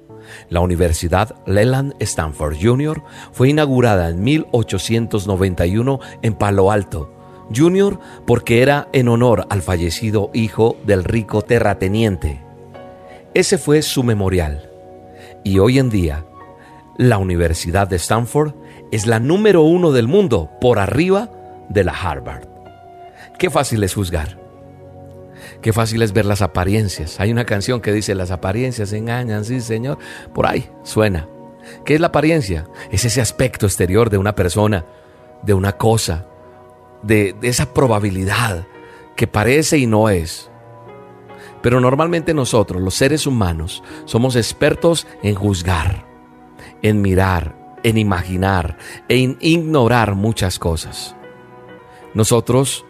La 0.49 0.61
Universidad 0.61 1.35
Leland 1.47 1.95
Stanford 2.01 2.57
Jr. 2.61 3.03
fue 3.33 3.51
inaugurada 3.51 4.09
en 4.09 4.23
1891 4.23 6.01
en 6.23 6.35
Palo 6.35 6.71
Alto. 6.71 7.13
Jr. 7.55 7.99
porque 8.27 8.63
era 8.63 8.89
en 8.93 9.09
honor 9.09 9.47
al 9.51 9.63
fallecido 9.63 10.31
hijo 10.33 10.77
del 10.85 11.05
rico 11.05 11.43
terrateniente. 11.43 12.41
Ese 13.35 13.59
fue 13.59 13.83
su 13.83 14.03
memorial. 14.03 14.71
Y 15.45 15.59
hoy 15.59 15.79
en 15.79 15.91
día, 15.91 16.25
la 16.97 17.19
Universidad 17.19 17.89
de 17.89 17.97
Stanford 17.97 18.55
es 18.91 19.07
la 19.07 19.19
número 19.19 19.63
uno 19.63 19.93
del 19.93 20.07
mundo 20.07 20.51
por 20.61 20.79
arriba 20.79 21.31
de 21.69 21.85
la 21.85 21.93
Harvard. 21.93 22.47
Qué 23.39 23.51
fácil 23.51 23.83
es 23.83 23.95
juzgar. 23.95 24.42
Qué 25.61 25.73
fácil 25.73 26.03
es 26.03 26.13
ver 26.13 26.25
las 26.25 26.43
apariencias. 26.43 27.21
Hay 27.21 27.31
una 27.31 27.45
canción 27.45 27.81
que 27.81 27.93
dice, 27.93 28.15
las 28.15 28.31
apariencias 28.31 28.93
engañan, 28.93 29.45
sí 29.45 29.61
Señor. 29.61 29.99
Por 30.33 30.47
ahí 30.47 30.71
suena. 30.83 31.29
¿Qué 31.85 31.95
es 31.95 32.01
la 32.01 32.09
apariencia? 32.09 32.67
Es 32.91 33.05
ese 33.05 33.21
aspecto 33.21 33.67
exterior 33.67 34.11
de 34.11 34.19
una 34.19 34.35
persona, 34.35 34.85
de 35.43 35.55
una 35.55 35.73
cosa, 35.77 36.27
de, 37.03 37.37
esa 37.43 37.73
probabilidad 37.73 38.67
que 39.17 39.27
parece 39.27 39.79
y 39.79 39.87
no 39.87 40.09
es. 40.09 40.51
Pero 41.63 41.81
normalmente 41.81 42.35
nosotros, 42.35 42.83
los 42.83 42.95
seres 42.95 43.27
humanos, 43.27 43.83
somos 44.05 44.35
expertos 44.35 45.07
en 45.23 45.35
juzgar, 45.35 46.05
en 46.83 47.01
mirar, 47.03 47.79
en 47.85 47.99
imaginar, 47.99 48.79
en 49.09 49.37
ignorar 49.41 50.15
muchas 50.15 50.59
cosas. 50.59 51.15
Nosotros 52.15 52.85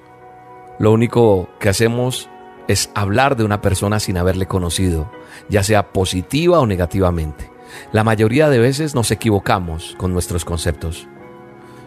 lo 0.79 0.91
único 0.91 1.49
que 1.61 1.69
hacemos 1.69 2.29
es 2.69 2.91
hablar 2.95 3.37
de 3.37 3.45
una 3.45 3.61
persona 3.61 4.01
sin 4.01 4.17
haberle 4.17 4.47
conocido, 4.47 5.11
ya 5.49 5.63
sea 5.63 5.93
positiva 5.93 6.61
o 6.61 6.67
negativamente. 6.67 7.51
La 7.93 8.05
mayoría 8.05 8.49
de 8.49 8.59
veces 8.59 8.95
nos 8.95 9.11
equivocamos 9.11 9.95
con 9.99 10.13
nuestros 10.13 10.45
conceptos. 10.45 11.09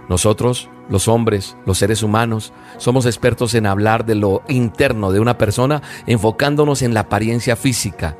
Nosotros, 0.10 0.70
los 0.90 1.08
hombres, 1.08 1.58
los 1.66 1.78
seres 1.78 2.04
humanos, 2.04 2.54
somos 2.78 3.06
expertos 3.06 3.56
en 3.56 3.66
hablar 3.66 4.06
de 4.06 4.16
lo 4.16 4.44
interno 4.48 5.12
de 5.12 5.20
una 5.20 5.38
persona 5.38 5.82
enfocándonos 6.06 6.82
en 6.82 6.94
la 6.94 7.02
apariencia 7.02 7.56
física. 7.56 8.18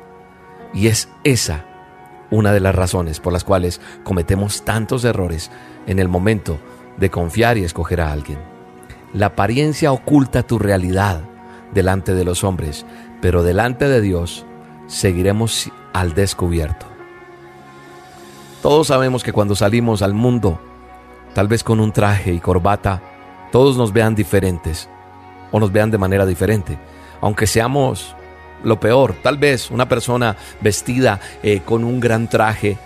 Y 0.74 0.88
es 0.88 1.08
esa 1.24 1.64
una 2.30 2.52
de 2.52 2.60
las 2.60 2.74
razones 2.74 3.20
por 3.20 3.32
las 3.32 3.44
cuales 3.44 3.80
cometemos 4.02 4.64
tantos 4.64 5.04
errores 5.04 5.50
en 5.86 6.00
el 6.00 6.08
momento 6.08 6.58
de 6.96 7.10
confiar 7.10 7.56
y 7.56 7.64
escoger 7.64 8.00
a 8.00 8.10
alguien. 8.10 8.38
La 9.12 9.26
apariencia 9.26 9.92
oculta 9.92 10.42
tu 10.42 10.58
realidad 10.58 11.22
delante 11.76 12.14
de 12.14 12.24
los 12.24 12.42
hombres, 12.42 12.86
pero 13.20 13.42
delante 13.42 13.86
de 13.86 14.00
Dios 14.00 14.46
seguiremos 14.86 15.70
al 15.92 16.14
descubierto. 16.14 16.86
Todos 18.62 18.86
sabemos 18.86 19.22
que 19.22 19.34
cuando 19.34 19.54
salimos 19.54 20.00
al 20.00 20.14
mundo, 20.14 20.58
tal 21.34 21.48
vez 21.48 21.62
con 21.62 21.78
un 21.78 21.92
traje 21.92 22.32
y 22.32 22.40
corbata, 22.40 23.02
todos 23.52 23.76
nos 23.76 23.92
vean 23.92 24.14
diferentes 24.14 24.88
o 25.52 25.60
nos 25.60 25.70
vean 25.70 25.90
de 25.90 25.98
manera 25.98 26.24
diferente, 26.24 26.78
aunque 27.20 27.46
seamos 27.46 28.16
lo 28.64 28.80
peor, 28.80 29.14
tal 29.22 29.36
vez 29.36 29.70
una 29.70 29.86
persona 29.86 30.34
vestida 30.62 31.20
eh, 31.42 31.60
con 31.60 31.84
un 31.84 32.00
gran 32.00 32.26
traje 32.28 32.78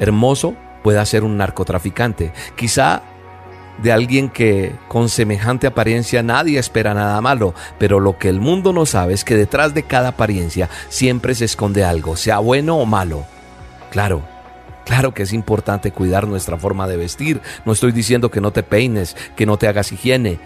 hermoso 0.00 0.56
pueda 0.82 1.06
ser 1.06 1.22
un 1.22 1.36
narcotraficante. 1.36 2.32
Quizá 2.56 3.02
de 3.78 3.92
alguien 3.92 4.28
que 4.28 4.74
con 4.88 5.08
semejante 5.08 5.66
apariencia 5.66 6.22
nadie 6.22 6.58
espera 6.58 6.94
nada 6.94 7.20
malo, 7.20 7.54
pero 7.78 8.00
lo 8.00 8.18
que 8.18 8.28
el 8.28 8.40
mundo 8.40 8.72
no 8.72 8.86
sabe 8.86 9.14
es 9.14 9.24
que 9.24 9.36
detrás 9.36 9.74
de 9.74 9.82
cada 9.82 10.08
apariencia 10.08 10.68
siempre 10.88 11.34
se 11.34 11.46
esconde 11.46 11.84
algo, 11.84 12.16
sea 12.16 12.38
bueno 12.38 12.76
o 12.78 12.86
malo. 12.86 13.24
Claro, 13.90 14.22
Claro 14.84 15.14
que 15.14 15.22
es 15.22 15.32
importante 15.32 15.92
cuidar 15.92 16.26
nuestra 16.26 16.58
forma 16.58 16.88
de 16.88 16.96
vestir. 16.96 17.40
No 17.64 17.72
estoy 17.72 17.92
diciendo 17.92 18.30
que 18.30 18.40
no 18.40 18.50
te 18.50 18.62
peines, 18.62 19.16
que 19.36 19.46
no 19.46 19.56
te 19.56 19.68
hagas 19.68 19.92
higiene. 19.92 20.40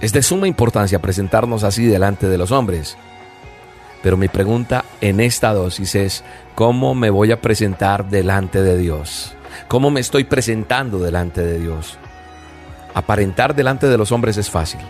Es 0.00 0.12
de 0.12 0.22
suma 0.22 0.48
importancia 0.48 1.00
presentarnos 1.00 1.62
así 1.62 1.86
delante 1.86 2.28
de 2.28 2.38
los 2.38 2.50
hombres. 2.50 2.96
Pero 4.02 4.16
mi 4.16 4.26
pregunta 4.26 4.84
en 5.00 5.20
esta 5.20 5.54
dosis 5.54 5.94
es, 5.94 6.24
¿cómo 6.56 6.94
me 6.96 7.10
voy 7.10 7.30
a 7.30 7.40
presentar 7.40 8.08
delante 8.08 8.60
de 8.60 8.76
Dios? 8.76 9.36
¿Cómo 9.68 9.90
me 9.90 10.00
estoy 10.00 10.24
presentando 10.24 10.98
delante 10.98 11.42
de 11.42 11.58
Dios? 11.58 11.98
Aparentar 12.94 13.54
delante 13.54 13.86
de 13.86 13.98
los 13.98 14.12
hombres 14.12 14.36
es 14.36 14.50
fácil. 14.50 14.80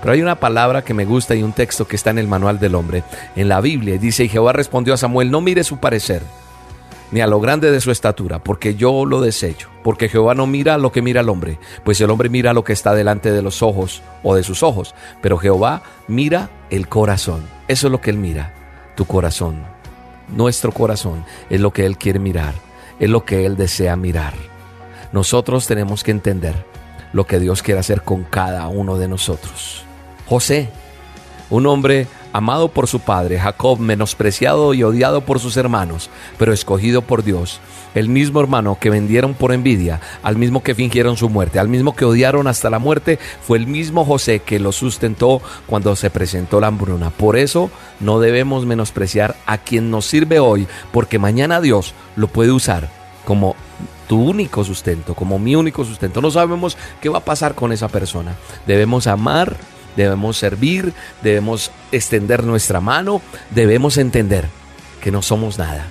Pero 0.00 0.14
hay 0.14 0.22
una 0.22 0.40
palabra 0.40 0.82
que 0.82 0.94
me 0.94 1.04
gusta 1.04 1.34
y 1.34 1.42
un 1.42 1.52
texto 1.52 1.86
que 1.86 1.96
está 1.96 2.10
en 2.10 2.18
el 2.18 2.26
manual 2.26 2.58
del 2.58 2.74
hombre, 2.74 3.04
en 3.36 3.48
la 3.48 3.60
Biblia, 3.60 3.94
y 3.94 3.98
dice, 3.98 4.24
y 4.24 4.28
Jehová 4.28 4.52
respondió 4.52 4.94
a 4.94 4.96
Samuel, 4.96 5.30
no 5.30 5.40
mire 5.40 5.62
su 5.62 5.78
parecer, 5.78 6.22
ni 7.12 7.20
a 7.20 7.28
lo 7.28 7.40
grande 7.40 7.70
de 7.70 7.80
su 7.80 7.92
estatura, 7.92 8.40
porque 8.40 8.74
yo 8.74 9.04
lo 9.04 9.20
desecho, 9.20 9.68
porque 9.84 10.08
Jehová 10.08 10.34
no 10.34 10.46
mira 10.48 10.76
lo 10.78 10.90
que 10.90 11.02
mira 11.02 11.20
el 11.20 11.28
hombre, 11.28 11.58
pues 11.84 12.00
el 12.00 12.10
hombre 12.10 12.30
mira 12.30 12.52
lo 12.52 12.64
que 12.64 12.72
está 12.72 12.94
delante 12.94 13.30
de 13.30 13.42
los 13.42 13.62
ojos 13.62 14.02
o 14.24 14.34
de 14.34 14.42
sus 14.42 14.62
ojos, 14.64 14.94
pero 15.20 15.38
Jehová 15.38 15.82
mira 16.08 16.50
el 16.70 16.88
corazón. 16.88 17.42
Eso 17.68 17.86
es 17.86 17.92
lo 17.92 18.00
que 18.00 18.10
Él 18.10 18.18
mira, 18.18 18.52
tu 18.96 19.04
corazón. 19.04 19.62
Nuestro 20.28 20.72
corazón 20.72 21.24
es 21.48 21.60
lo 21.60 21.70
que 21.72 21.86
Él 21.86 21.96
quiere 21.98 22.18
mirar, 22.18 22.54
es 23.02 23.10
lo 23.10 23.24
que 23.24 23.46
Él 23.46 23.56
desea 23.56 23.96
mirar. 23.96 24.32
Nosotros 25.10 25.66
tenemos 25.66 26.04
que 26.04 26.12
entender 26.12 26.54
lo 27.12 27.26
que 27.26 27.40
Dios 27.40 27.60
quiere 27.60 27.80
hacer 27.80 28.02
con 28.02 28.22
cada 28.22 28.68
uno 28.68 28.96
de 28.96 29.08
nosotros. 29.08 29.84
José, 30.26 30.70
un 31.50 31.66
hombre 31.66 32.06
amado 32.32 32.68
por 32.68 32.86
su 32.86 33.00
padre, 33.00 33.38
Jacob, 33.38 33.78
menospreciado 33.78 34.74
y 34.74 34.82
odiado 34.82 35.20
por 35.22 35.40
sus 35.40 35.56
hermanos, 35.56 36.10
pero 36.38 36.52
escogido 36.52 37.02
por 37.02 37.22
Dios, 37.22 37.60
el 37.94 38.08
mismo 38.08 38.40
hermano 38.40 38.78
que 38.80 38.90
vendieron 38.90 39.34
por 39.34 39.52
envidia, 39.52 40.00
al 40.22 40.36
mismo 40.36 40.62
que 40.62 40.74
fingieron 40.74 41.16
su 41.16 41.28
muerte, 41.28 41.58
al 41.58 41.68
mismo 41.68 41.94
que 41.94 42.04
odiaron 42.04 42.46
hasta 42.46 42.70
la 42.70 42.78
muerte, 42.78 43.18
fue 43.42 43.58
el 43.58 43.66
mismo 43.66 44.04
José 44.04 44.40
que 44.40 44.58
lo 44.58 44.72
sustentó 44.72 45.42
cuando 45.66 45.94
se 45.96 46.10
presentó 46.10 46.60
la 46.60 46.68
hambruna. 46.68 47.10
Por 47.10 47.36
eso 47.36 47.70
no 48.00 48.20
debemos 48.20 48.66
menospreciar 48.66 49.36
a 49.46 49.58
quien 49.58 49.90
nos 49.90 50.06
sirve 50.06 50.38
hoy, 50.38 50.66
porque 50.92 51.18
mañana 51.18 51.60
Dios 51.60 51.94
lo 52.16 52.28
puede 52.28 52.52
usar 52.52 52.88
como 53.24 53.54
tu 54.08 54.20
único 54.20 54.64
sustento, 54.64 55.14
como 55.14 55.38
mi 55.38 55.54
único 55.54 55.84
sustento. 55.84 56.20
No 56.20 56.30
sabemos 56.30 56.76
qué 57.00 57.08
va 57.08 57.18
a 57.18 57.24
pasar 57.24 57.54
con 57.54 57.72
esa 57.72 57.88
persona. 57.88 58.34
Debemos 58.66 59.06
amar, 59.06 59.56
debemos 59.96 60.36
servir, 60.36 60.92
debemos 61.22 61.70
extender 61.90 62.44
nuestra 62.44 62.80
mano, 62.80 63.20
debemos 63.50 63.96
entender 63.96 64.46
que 65.00 65.10
no 65.10 65.22
somos 65.22 65.58
nada, 65.58 65.86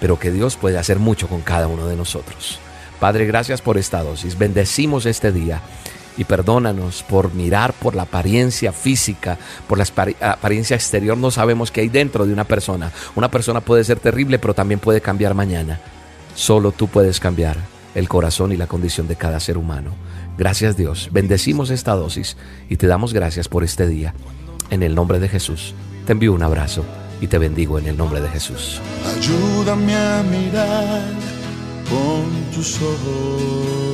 pero 0.00 0.18
que 0.18 0.30
Dios 0.30 0.56
puede 0.56 0.78
hacer 0.78 0.98
mucho 0.98 1.28
con 1.28 1.40
cada 1.42 1.68
uno 1.68 1.86
de 1.86 1.96
nosotros. 1.96 2.58
Padre, 3.00 3.26
gracias 3.26 3.60
por 3.60 3.78
esta 3.78 4.02
dosis. 4.02 4.36
Bendecimos 4.36 5.06
este 5.06 5.30
día 5.30 5.60
y 6.16 6.24
perdónanos 6.24 7.04
por 7.04 7.32
mirar 7.32 7.72
por 7.72 7.94
la 7.94 8.02
apariencia 8.02 8.72
física, 8.72 9.38
por 9.68 9.78
la 9.78 9.86
apariencia 10.20 10.74
exterior. 10.74 11.16
No 11.16 11.30
sabemos 11.30 11.70
qué 11.70 11.82
hay 11.82 11.88
dentro 11.88 12.26
de 12.26 12.32
una 12.32 12.44
persona. 12.44 12.90
Una 13.14 13.30
persona 13.30 13.60
puede 13.60 13.84
ser 13.84 14.00
terrible, 14.00 14.40
pero 14.40 14.52
también 14.52 14.80
puede 14.80 15.00
cambiar 15.00 15.34
mañana. 15.34 15.78
Solo 16.34 16.72
tú 16.72 16.88
puedes 16.88 17.20
cambiar 17.20 17.56
el 17.94 18.08
corazón 18.08 18.50
y 18.52 18.56
la 18.56 18.66
condición 18.66 19.06
de 19.06 19.14
cada 19.14 19.38
ser 19.38 19.56
humano. 19.56 19.92
Gracias 20.38 20.76
Dios. 20.76 21.08
Bendecimos 21.10 21.70
esta 21.70 21.96
dosis 21.96 22.36
y 22.68 22.76
te 22.76 22.86
damos 22.86 23.12
gracias 23.12 23.48
por 23.48 23.64
este 23.64 23.88
día. 23.88 24.14
En 24.70 24.84
el 24.84 24.94
nombre 24.94 25.18
de 25.18 25.28
Jesús. 25.28 25.74
Te 26.06 26.12
envío 26.12 26.32
un 26.32 26.44
abrazo 26.44 26.84
y 27.20 27.26
te 27.26 27.38
bendigo 27.38 27.76
en 27.78 27.88
el 27.88 27.96
nombre 27.96 28.20
de 28.20 28.28
Jesús. 28.28 28.80
Ayúdame 29.16 29.96
a 29.96 30.22
mirar 30.22 31.02
con 31.90 32.24
tus 32.54 32.76
ojos. 32.80 33.92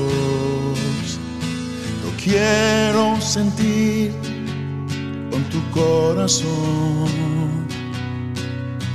Lo 2.05 2.11
quiero 2.23 3.19
sentir 3.23 4.13
con 5.31 5.43
tu 5.45 5.63
corazón. 5.71 7.09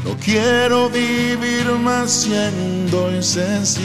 No 0.05 0.15
quiero 0.23 0.89
vivir 0.89 1.65
más 1.81 2.11
siendo 2.11 3.11
insensible. 3.11 3.79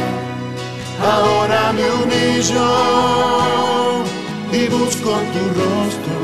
Ahora 1.02 1.72
me 1.72 1.86
humillo 1.90 2.70
y 4.52 4.68
busco 4.68 5.10
tu 5.32 5.42
rostro. 5.60 6.19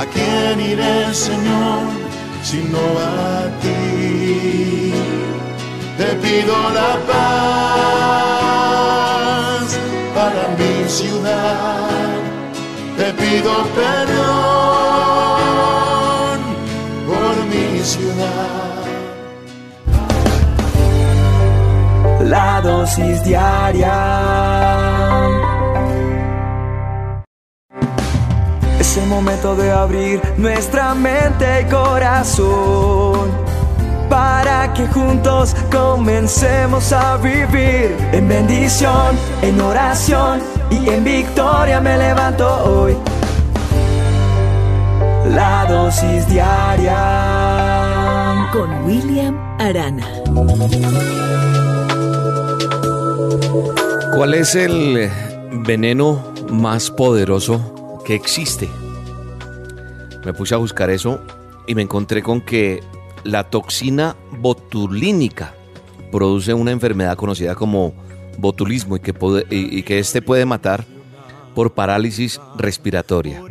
¿A 0.00 0.06
quién 0.06 0.60
iré, 0.60 1.12
Señor, 1.12 1.88
sino 2.44 2.78
a 2.78 3.48
ti? 3.60 4.92
Te 5.98 6.08
pido 6.22 6.54
la 6.78 6.92
paz 7.08 8.38
para 10.14 10.42
mi 10.56 10.74
ciudad. 10.88 12.14
Te 12.96 13.08
pido 13.14 13.52
perdón 13.74 14.18
por 17.08 17.34
mi 17.50 17.66
ciudad. 17.82 18.84
La 22.22 22.60
dosis 22.60 23.16
diaria 23.24 24.87
el 28.98 29.06
momento 29.06 29.54
de 29.54 29.70
abrir 29.70 30.20
nuestra 30.36 30.94
mente 30.94 31.62
y 31.62 31.64
corazón 31.70 33.30
para 34.08 34.72
que 34.74 34.86
juntos 34.88 35.54
comencemos 35.70 36.92
a 36.92 37.16
vivir 37.18 37.96
en 38.12 38.28
bendición, 38.28 39.16
en 39.42 39.60
oración 39.60 40.40
y 40.70 40.88
en 40.88 41.04
victoria 41.04 41.80
me 41.80 41.96
levanto 41.96 42.46
hoy. 42.64 42.96
La 45.34 45.66
dosis 45.68 46.26
diaria 46.28 46.96
con 48.52 48.84
William 48.84 49.36
Arana. 49.60 50.06
¿Cuál 54.14 54.34
es 54.34 54.54
el 54.54 55.10
veneno 55.66 56.24
más 56.50 56.90
poderoso 56.90 58.00
que 58.04 58.14
existe? 58.14 58.68
Me 60.24 60.32
puse 60.32 60.54
a 60.54 60.58
buscar 60.58 60.90
eso 60.90 61.20
y 61.66 61.74
me 61.74 61.82
encontré 61.82 62.22
con 62.22 62.40
que 62.40 62.80
la 63.24 63.44
toxina 63.44 64.16
botulínica 64.40 65.54
produce 66.10 66.54
una 66.54 66.70
enfermedad 66.70 67.16
conocida 67.16 67.54
como 67.54 67.92
botulismo 68.38 68.96
y 68.96 69.82
que, 69.82 69.98
este 69.98 70.22
puede 70.22 70.44
matar 70.44 70.84
por 71.54 71.74
parálisis 71.74 72.40
respiratoria. 72.56 73.42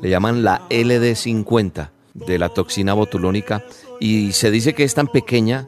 Le 0.00 0.10
llaman 0.10 0.42
la 0.42 0.62
LD50 0.68 1.90
de 2.14 2.38
la 2.38 2.48
toxina 2.48 2.94
botulónica 2.94 3.64
y 4.00 4.32
se 4.32 4.50
dice 4.50 4.74
que 4.74 4.84
es 4.84 4.94
tan 4.94 5.08
pequeña 5.08 5.66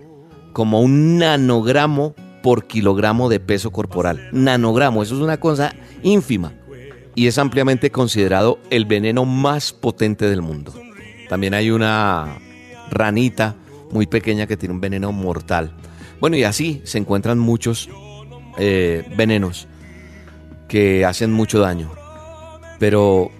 como 0.52 0.80
un 0.80 1.18
nanogramo 1.18 2.14
por 2.42 2.66
kilogramo 2.66 3.28
de 3.28 3.40
peso 3.40 3.70
corporal. 3.70 4.28
Nanogramo, 4.32 5.02
eso 5.02 5.14
es 5.16 5.20
una 5.20 5.38
cosa 5.38 5.74
ínfima 6.02 6.52
y 7.18 7.26
es 7.26 7.36
ampliamente 7.38 7.90
considerado 7.90 8.60
el 8.70 8.84
veneno 8.84 9.24
más 9.24 9.72
potente 9.72 10.30
del 10.30 10.40
mundo. 10.40 10.72
También 11.28 11.52
hay 11.52 11.72
una 11.72 12.38
ranita 12.92 13.56
muy 13.90 14.06
pequeña 14.06 14.46
que 14.46 14.56
tiene 14.56 14.72
un 14.72 14.80
veneno 14.80 15.10
mortal. 15.10 15.74
Bueno, 16.20 16.36
y 16.36 16.44
así 16.44 16.80
se 16.84 16.96
encuentran 16.96 17.40
muchos 17.40 17.90
eh, 18.56 19.04
venenos 19.16 19.66
que 20.68 21.04
hacen 21.04 21.32
mucho 21.32 21.58
daño. 21.58 21.90
Pero 22.78 23.32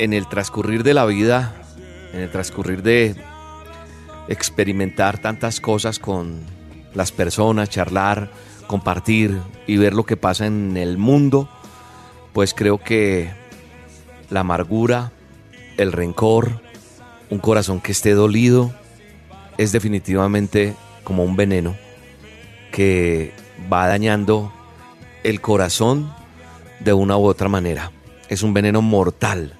en 0.00 0.12
el 0.12 0.26
transcurrir 0.26 0.82
de 0.82 0.94
la 0.94 1.06
vida, 1.06 1.54
en 2.12 2.18
el 2.18 2.32
transcurrir 2.32 2.82
de 2.82 3.14
experimentar 4.26 5.18
tantas 5.18 5.60
cosas 5.60 6.00
con 6.00 6.40
las 6.94 7.12
personas, 7.12 7.70
charlar, 7.70 8.32
compartir 8.66 9.38
y 9.68 9.76
ver 9.76 9.94
lo 9.94 10.04
que 10.04 10.16
pasa 10.16 10.46
en 10.46 10.76
el 10.76 10.98
mundo, 10.98 11.48
pues 12.32 12.54
creo 12.54 12.78
que 12.78 13.30
la 14.30 14.40
amargura, 14.40 15.12
el 15.76 15.92
rencor, 15.92 16.60
un 17.30 17.38
corazón 17.38 17.80
que 17.80 17.92
esté 17.92 18.14
dolido, 18.14 18.72
es 19.58 19.72
definitivamente 19.72 20.74
como 21.04 21.24
un 21.24 21.36
veneno 21.36 21.76
que 22.72 23.32
va 23.72 23.88
dañando 23.88 24.52
el 25.22 25.40
corazón 25.40 26.12
de 26.80 26.92
una 26.92 27.16
u 27.16 27.24
otra 27.24 27.48
manera. 27.48 27.92
Es 28.28 28.42
un 28.42 28.54
veneno 28.54 28.80
mortal. 28.80 29.54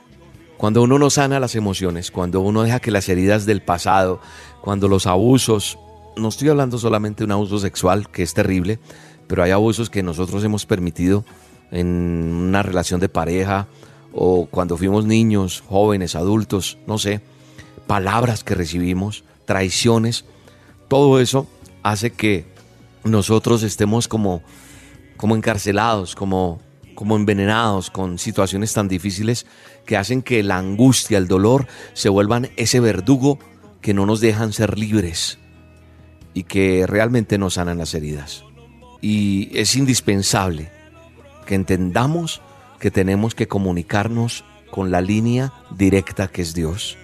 Cuando 0.57 0.83
uno 0.83 0.99
no 0.99 1.11
sana 1.11 1.41
las 1.41 1.55
emociones, 1.55 2.11
cuando 2.11 2.41
uno 2.41 2.63
deja 2.63 2.81
que 2.81 2.91
las 2.91 3.09
heridas 3.09 3.47
del 3.47 3.63
pasado, 3.63 4.21
cuando 4.61 4.89
los 4.89 5.07
abusos, 5.07 5.79
no 6.17 6.29
estoy 6.29 6.51
hablando 6.51 6.79
solamente 6.79 7.21
de 7.21 7.25
un 7.27 7.33
abuso 7.33 7.59
sexual, 7.59 8.09
que 8.11 8.23
es 8.23 8.35
terrible, 8.35 8.79
pero 9.27 9.43
hay 9.43 9.53
abusos 9.53 9.91
que 9.91 10.03
nosotros 10.03 10.45
hemos 10.45 10.67
permitido 10.67 11.25
en 11.71 11.87
una 11.87 12.63
relación 12.63 13.01
de 13.01 13.09
pareja 13.09 13.69
o 14.13 14.47
cuando 14.47 14.77
fuimos 14.77 15.05
niños, 15.05 15.63
jóvenes, 15.69 16.17
adultos, 16.17 16.79
no 16.87 16.99
sé, 16.99 17.21
palabras 17.87 18.45
que 18.45 18.55
recibimos, 18.55 19.25
traiciones, 19.45 20.25
todo 20.89 21.21
eso 21.21 21.47
hace 21.83 22.11
que 22.11 22.47
nosotros 23.05 23.63
estemos 23.63 24.09
como, 24.09 24.43
como 25.17 25.37
encarcelados, 25.37 26.15
como, 26.15 26.61
como 26.95 27.17
envenenados 27.17 27.91
con 27.91 28.19
situaciones 28.19 28.73
tan 28.73 28.89
difíciles 28.89 29.47
que 29.87 29.97
hacen 29.97 30.23
que 30.23 30.43
la 30.43 30.59
angustia, 30.59 31.19
el 31.19 31.29
dolor 31.29 31.67
se 31.95 32.09
vuelvan 32.09 32.51
ese 32.57 32.81
verdugo 32.81 33.39
que 33.81 33.95
no 33.95 34.07
nos 34.07 34.21
dejan 34.21 34.53
ser 34.53 34.79
libres 34.79 35.39
y 36.35 36.45
que 36.45 36.87
realmente 36.87 37.39
nos 37.39 37.55
sanan 37.55 37.79
las 37.79 37.95
heridas. 37.95 38.45
Y 39.01 39.51
es 39.59 39.75
indispensable 39.77 40.71
que 41.51 41.57
entendamos 41.57 42.41
que 42.79 42.93
tenemos 42.93 43.35
que 43.35 43.49
comunicarnos 43.49 44.45
con 44.71 44.93
la 44.93 45.01
línea 45.01 45.53
directa 45.77 46.29
que 46.29 46.43
es 46.43 46.55
Dios. 46.55 46.97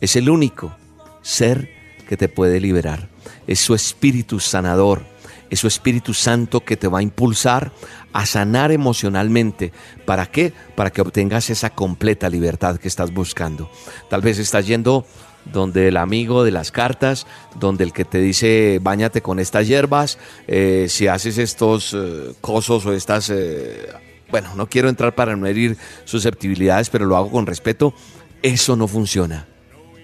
Es 0.00 0.16
el 0.16 0.28
único 0.28 0.74
ser 1.22 1.70
que 2.08 2.16
te 2.16 2.28
puede 2.28 2.58
liberar. 2.58 3.08
Es 3.46 3.60
su 3.60 3.76
espíritu 3.76 4.40
sanador. 4.40 5.04
Es 5.48 5.60
su 5.60 5.68
Espíritu 5.68 6.12
Santo 6.12 6.64
que 6.64 6.76
te 6.76 6.88
va 6.88 7.00
a 7.00 7.02
impulsar 7.02 7.72
a 8.12 8.26
sanar 8.26 8.72
emocionalmente. 8.72 9.70
¿Para 10.06 10.26
qué? 10.26 10.52
Para 10.74 10.90
que 10.90 11.02
obtengas 11.02 11.48
esa 11.50 11.70
completa 11.70 12.28
libertad 12.28 12.78
que 12.78 12.88
estás 12.88 13.12
buscando. 13.12 13.70
Tal 14.10 14.22
vez 14.22 14.40
estás 14.40 14.66
yendo 14.66 15.06
donde 15.44 15.88
el 15.88 15.96
amigo 15.96 16.44
de 16.44 16.50
las 16.50 16.70
cartas, 16.70 17.26
donde 17.58 17.84
el 17.84 17.92
que 17.92 18.04
te 18.04 18.18
dice 18.18 18.78
bañate 18.82 19.22
con 19.22 19.38
estas 19.38 19.66
hierbas, 19.66 20.18
eh, 20.46 20.86
si 20.88 21.06
haces 21.08 21.38
estos 21.38 21.94
eh, 21.94 22.34
cosos 22.40 22.86
o 22.86 22.92
estas... 22.92 23.30
eh, 23.30 23.88
bueno, 24.30 24.54
no 24.56 24.68
quiero 24.68 24.88
entrar 24.88 25.14
para 25.14 25.36
no 25.36 25.46
herir 25.46 25.76
susceptibilidades, 26.04 26.88
pero 26.88 27.04
lo 27.04 27.16
hago 27.16 27.30
con 27.30 27.46
respeto. 27.46 27.92
Eso 28.40 28.76
no 28.76 28.88
funciona. 28.88 29.46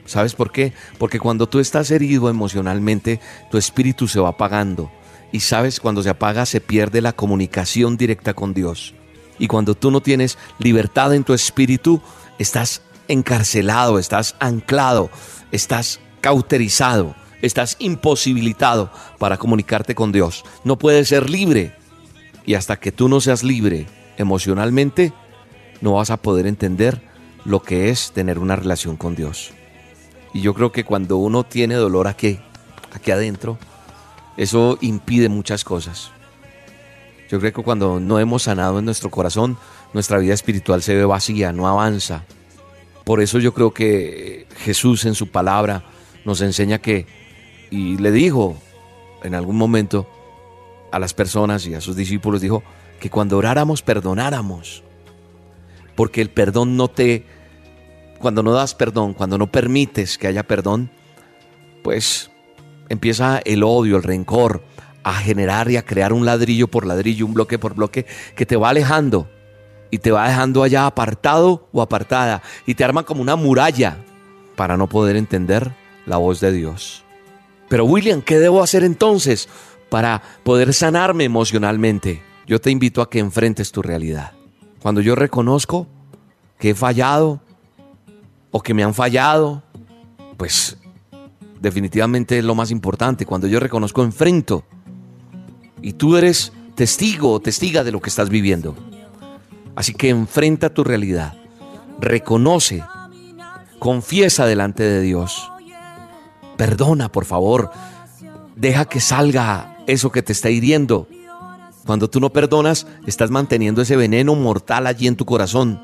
¿Sabes 0.05 0.35
por 0.35 0.53
qué? 0.53 0.73
Porque 0.99 1.19
cuando 1.19 1.49
tú 1.49 1.61
estás 1.61 1.91
herido 1.91 2.29
emocionalmente, 2.31 3.21
tu 3.51 3.59
espíritu 3.59 4.07
se 4.07 4.21
va 4.21 4.31
apagando. 4.31 4.91
Y 5.33 5.41
sabes, 5.41 5.81
cuando 5.81 6.03
se 6.03 6.11
apaga 6.11 6.47
se 6.47 6.61
pierde 6.61 7.01
la 7.01 7.13
comunicación 7.13 7.97
directa 7.97 8.35
con 8.35 8.55
Dios. 8.55 8.95
Y 9.39 9.47
cuando 9.47 9.75
tú 9.75 9.91
no 9.91 10.01
tienes 10.01 10.39
libertad 10.59 11.15
en 11.15 11.25
tu 11.25 11.35
espíritu, 11.35 12.01
estás 12.39 12.83
encarcelado, 13.09 13.99
estás 13.99 14.37
anclado, 14.39 15.11
estás 15.51 16.01
cauterizado, 16.21 17.15
estás 17.43 17.77
imposibilitado 17.79 18.91
para 19.19 19.39
comunicarte 19.39 19.95
con 19.95 20.13
Dios. 20.13 20.45
No 20.65 20.79
puedes 20.79 21.09
ser 21.09 21.29
libre. 21.29 21.75
Y 22.47 22.55
hasta 22.55 22.77
que 22.77 22.93
tú 22.93 23.09
no 23.09 23.21
seas 23.21 23.43
libre 23.43 23.87
emocionalmente, 24.17 25.13
no 25.81 25.95
vas 25.95 26.11
a 26.11 26.17
poder 26.17 26.47
entender 26.47 27.03
lo 27.45 27.63
que 27.63 27.91
es 27.91 28.13
tener 28.13 28.39
una 28.39 28.57
relación 28.57 28.97
con 28.97 29.15
Dios. 29.15 29.53
Y 30.33 30.41
yo 30.41 30.55
creo 30.55 30.73
que 30.73 30.85
cuando 30.85 31.17
uno 31.17 31.45
tiene 31.45 31.75
dolor 31.75 32.07
aquí, 32.07 32.39
aquí 32.93 33.11
adentro, 33.11 33.59
eso 34.37 34.79
impide 34.81 35.29
muchas 35.29 35.65
cosas. 35.65 36.11
Yo 37.29 37.39
creo 37.41 37.53
que 37.53 37.63
cuando 37.63 38.01
no 38.01 38.19
hemos 38.19 38.45
sanado 38.45 38.79
en 38.79 38.87
nuestro 38.87 39.11
corazón, 39.11 39.59
nuestra 39.93 40.19
vida 40.19 40.35
espiritual 40.35 40.83
se 40.83 40.95
ve 40.95 41.05
vacía, 41.05 41.53
no 41.53 41.69
avanza. 41.69 42.25
Por 43.09 43.23
eso 43.23 43.39
yo 43.39 43.55
creo 43.55 43.73
que 43.73 44.47
Jesús 44.59 45.07
en 45.07 45.15
su 45.15 45.29
palabra 45.29 45.83
nos 46.27 46.43
enseña 46.43 46.77
que, 46.77 47.07
y 47.71 47.97
le 47.97 48.13
dijo 48.13 48.59
en 49.23 49.35
algún 49.35 49.57
momento 49.57 50.07
a 50.93 50.99
las 50.99 51.15
personas 51.15 51.67
y 51.67 51.73
a 51.73 51.81
sus 51.81 51.97
discípulos, 51.97 52.43
dijo 52.43 52.63
que 53.01 53.09
cuando 53.09 53.39
oráramos 53.39 53.81
perdonáramos. 53.81 54.83
Porque 55.95 56.21
el 56.21 56.29
perdón 56.29 56.77
no 56.77 56.89
te, 56.89 57.25
cuando 58.19 58.43
no 58.43 58.53
das 58.53 58.75
perdón, 58.75 59.15
cuando 59.15 59.39
no 59.39 59.51
permites 59.51 60.19
que 60.19 60.27
haya 60.27 60.43
perdón, 60.43 60.91
pues 61.83 62.31
empieza 62.91 63.41
el 63.43 63.63
odio, 63.63 63.97
el 63.97 64.03
rencor 64.03 64.63
a 65.03 65.15
generar 65.15 65.71
y 65.71 65.79
a 65.79 65.87
crear 65.87 66.13
un 66.13 66.27
ladrillo 66.27 66.69
por 66.69 66.85
ladrillo, 66.85 67.25
un 67.25 67.33
bloque 67.33 67.59
por 67.59 67.75
bloque 67.75 68.05
que 68.37 68.45
te 68.45 68.57
va 68.57 68.69
alejando 68.69 69.31
y 69.91 69.99
te 69.99 70.11
va 70.11 70.29
dejando 70.29 70.63
allá 70.63 70.87
apartado 70.87 71.69
o 71.73 71.83
apartada 71.83 72.43
y 72.67 72.75
te 72.75 72.85
arma 72.85 73.05
como 73.05 73.23
una 73.23 73.37
muralla 73.37 73.99
para 74.57 74.77
no 74.77 74.89
poder 74.89 75.17
entender 75.17 75.73
la 76.07 76.17
voz 76.17 76.41
de 76.41 76.53
Dios. 76.53 77.05
Pero 77.69 77.85
William, 77.85 78.23
¿qué 78.23 78.39
debo 78.39 78.63
hacer 78.63 78.83
entonces 78.83 79.49
para 79.89 80.23
poder 80.43 80.73
sanarme 80.75 81.25
emocionalmente? 81.25 82.23
Yo 82.47 82.61
te 82.61 82.71
invito 82.71 83.03
a 83.03 83.11
que 83.11 83.19
enfrentes 83.19 83.73
tu 83.73 83.83
realidad. 83.83 84.33
Cuando 84.81 85.01
yo 85.01 85.15
reconozco 85.15 85.87
que 86.59 86.71
he 86.71 86.75
fallado 86.75 87.41
o 88.51 88.63
que 88.63 88.75
me 88.75 88.83
han 88.83 88.95
fallado, 88.95 89.63
pues 90.37 90.79
definitivamente 91.61 92.39
es 92.39 92.45
lo 92.45 92.55
más 92.55 92.71
importante. 92.71 93.27
Cuando 93.27 93.47
yo 93.47 93.61
reconozco, 93.61 94.03
enfrento. 94.03 94.65
Y 95.83 95.93
tú 95.93 96.17
eres 96.17 96.53
testigo 96.75 97.33
o 97.33 97.41
testiga 97.41 97.85
de 97.85 97.93
lo 97.93 98.01
que 98.01 98.09
estás 98.09 98.31
viviendo. 98.31 98.75
Así 99.79 99.95
que 99.95 100.09
enfrenta 100.09 100.71
tu 100.71 100.83
realidad. 100.83 101.35
Reconoce. 102.01 102.83
Confiesa 103.79 104.45
delante 104.45 104.83
de 104.83 105.01
Dios. 105.01 105.53
Perdona, 106.57 107.13
por 107.13 107.25
favor. 107.25 107.71
Deja 108.57 108.87
que 108.87 108.99
salga 108.99 109.77
eso 109.87 110.11
que 110.11 110.21
te 110.21 110.33
está 110.33 110.51
hiriendo. 110.51 111.07
Cuando 111.87 112.11
tú 112.11 112.19
no 112.19 112.31
perdonas, 112.31 112.89
estás 113.07 113.31
manteniendo 113.31 113.81
ese 113.81 113.95
veneno 113.95 114.35
mortal 114.35 114.85
allí 114.89 115.07
en 115.07 115.15
tu 115.15 115.25
corazón. 115.25 115.81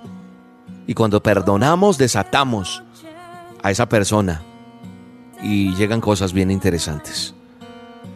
Y 0.89 0.95
cuando 0.95 1.23
perdonamos, 1.23 1.97
desatamos 1.97 2.83
a 3.63 3.71
esa 3.71 3.89
persona. 3.89 4.43
Y 5.41 5.73
llegan 5.77 6.01
cosas 6.01 6.33
bien 6.33 6.51
interesantes. 6.51 7.33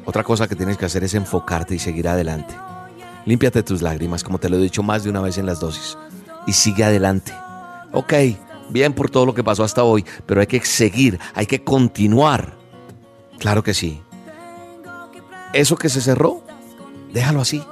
Otra 0.04 0.24
cosa 0.24 0.48
que 0.48 0.56
tienes 0.56 0.76
que 0.76 0.86
hacer 0.86 1.04
es 1.04 1.14
enfocarte 1.14 1.76
y 1.76 1.78
seguir 1.78 2.08
adelante. 2.08 2.56
Límpiate 3.28 3.62
tus 3.62 3.82
lágrimas, 3.82 4.24
como 4.24 4.38
te 4.38 4.48
lo 4.48 4.56
he 4.56 4.60
dicho 4.60 4.82
más 4.82 5.04
de 5.04 5.10
una 5.10 5.20
vez 5.20 5.36
en 5.36 5.44
las 5.44 5.60
dosis. 5.60 5.98
Y 6.46 6.54
sigue 6.54 6.82
adelante. 6.82 7.30
Ok, 7.92 8.14
bien 8.70 8.94
por 8.94 9.10
todo 9.10 9.26
lo 9.26 9.34
que 9.34 9.44
pasó 9.44 9.64
hasta 9.64 9.84
hoy, 9.84 10.02
pero 10.24 10.40
hay 10.40 10.46
que 10.46 10.64
seguir, 10.64 11.20
hay 11.34 11.44
que 11.44 11.62
continuar. 11.62 12.56
Claro 13.38 13.62
que 13.62 13.74
sí. 13.74 14.00
Eso 15.52 15.76
que 15.76 15.90
se 15.90 16.00
cerró, 16.00 16.42
déjalo 17.12 17.42
así. 17.42 17.62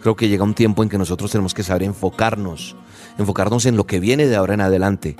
Creo 0.00 0.16
que 0.16 0.28
llega 0.28 0.42
un 0.42 0.54
tiempo 0.54 0.82
en 0.82 0.88
que 0.88 0.98
nosotros 0.98 1.30
tenemos 1.30 1.54
que 1.54 1.62
saber 1.62 1.84
enfocarnos, 1.84 2.74
enfocarnos 3.18 3.66
en 3.66 3.76
lo 3.76 3.86
que 3.86 4.00
viene 4.00 4.26
de 4.26 4.34
ahora 4.34 4.54
en 4.54 4.62
adelante 4.62 5.14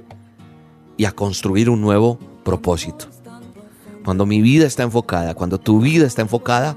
y 0.96 1.04
a 1.04 1.12
construir 1.12 1.70
un 1.70 1.80
nuevo 1.80 2.18
propósito. 2.44 3.06
Cuando 4.04 4.26
mi 4.26 4.42
vida 4.42 4.66
está 4.66 4.82
enfocada, 4.82 5.36
cuando 5.36 5.60
tu 5.60 5.80
vida 5.80 6.04
está 6.04 6.22
enfocada, 6.22 6.76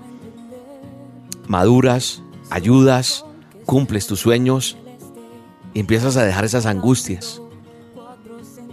maduras, 1.48 2.22
ayudas, 2.52 3.26
cumples 3.66 4.06
tus 4.06 4.20
sueños 4.20 4.78
y 5.74 5.80
empiezas 5.80 6.18
a 6.18 6.24
dejar 6.24 6.46
esas 6.46 6.68
angustias. 6.68 7.42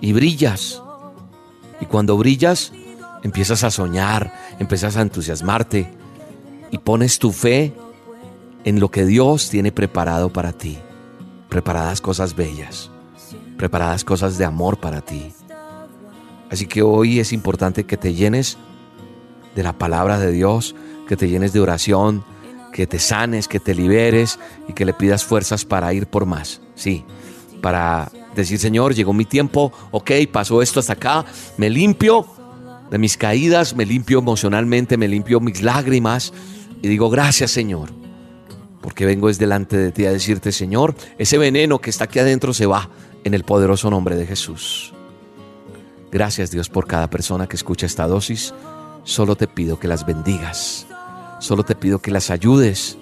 Y 0.01 0.12
brillas. 0.12 0.83
Y 1.81 1.87
cuando 1.87 2.18
brillas, 2.18 2.72
empiezas 3.22 3.64
a 3.64 3.70
soñar, 3.70 4.35
empiezas 4.59 4.97
a 4.97 5.03
entusiasmarte 5.03 5.91
y 6.70 6.79
pones 6.79 7.18
tu 7.18 7.33
fe 7.33 7.72
en 8.64 8.81
lo 8.81 8.91
que 8.91 9.07
Dios 9.07 9.49
tiene 9.49 9.72
preparado 9.72 10.33
para 10.33 10.53
ti. 10.53 10.79
Preparadas 11.49 12.01
cosas 12.01 12.35
bellas, 12.37 12.91
preparadas 13.57 14.05
cosas 14.05 14.37
de 14.37 14.45
amor 14.45 14.79
para 14.79 15.01
ti. 15.01 15.33
Así 16.51 16.66
que 16.66 16.83
hoy 16.83 17.20
es 17.20 17.33
importante 17.33 17.85
que 17.85 17.97
te 17.97 18.14
llenes 18.14 18.59
de 19.55 19.62
la 19.62 19.72
palabra 19.72 20.18
de 20.18 20.33
Dios, 20.33 20.74
que 21.07 21.16
te 21.16 21.29
llenes 21.29 21.53
de 21.53 21.61
oración, 21.61 22.24
que 22.73 22.87
te 22.87 22.99
sanes, 22.99 23.49
que 23.49 23.61
te 23.61 23.75
liberes 23.75 24.39
y 24.69 24.73
que 24.73 24.85
le 24.85 24.93
pidas 24.93 25.25
fuerzas 25.25 25.64
para 25.64 25.93
ir 25.93 26.07
por 26.07 26.27
más. 26.27 26.61
Sí, 26.75 27.05
para 27.61 28.11
decir, 28.35 28.59
Señor, 28.59 28.95
llegó 28.95 29.12
mi 29.12 29.25
tiempo, 29.25 29.73
ok, 29.91 30.11
pasó 30.31 30.62
esto 30.62 30.81
hasta 30.81 30.95
acá, 30.95 31.25
me 31.57 31.71
limpio 31.71 32.27
de 32.91 32.99
mis 32.99 33.16
caídas, 33.16 33.75
me 33.75 33.85
limpio 33.85 34.19
emocionalmente, 34.19 34.97
me 34.97 35.09
limpio 35.09 35.41
mis 35.41 35.62
lágrimas 35.62 36.33
y 36.81 36.89
digo, 36.89 37.11
gracias 37.11 37.51
Señor, 37.51 37.91
porque 38.81 39.07
vengo 39.07 39.31
delante 39.33 39.77
de 39.77 39.93
ti 39.93 40.07
a 40.07 40.12
decirte, 40.12 40.53
Señor, 40.53 40.95
ese 41.19 41.39
veneno 41.39 41.81
que 41.81 41.91
está 41.91 42.05
aquí 42.05 42.19
adentro 42.19 42.55
se 42.55 42.66
va 42.66 42.89
en 43.25 43.35
el 43.35 43.45
poderoso 43.45 43.91
nombre 43.91 44.16
de 44.16 44.27
Jesús. 44.27 44.95
Gracias 46.11 46.51
Dios 46.51 46.69
por 46.69 46.87
cada 46.87 47.11
persona 47.11 47.47
que 47.47 47.57
escucha 47.57 47.87
esta 47.87 48.07
dosis. 48.07 48.55
Solo 49.05 49.37
te 49.37 49.47
pido 49.47 49.79
que 49.79 49.89
las 49.89 50.07
bendigas. 50.07 50.87
Solo 51.39 51.64
te 51.64 51.74
pido 51.74 52.01
que 52.01 52.11
las 52.11 52.30
ayudes 52.30 52.99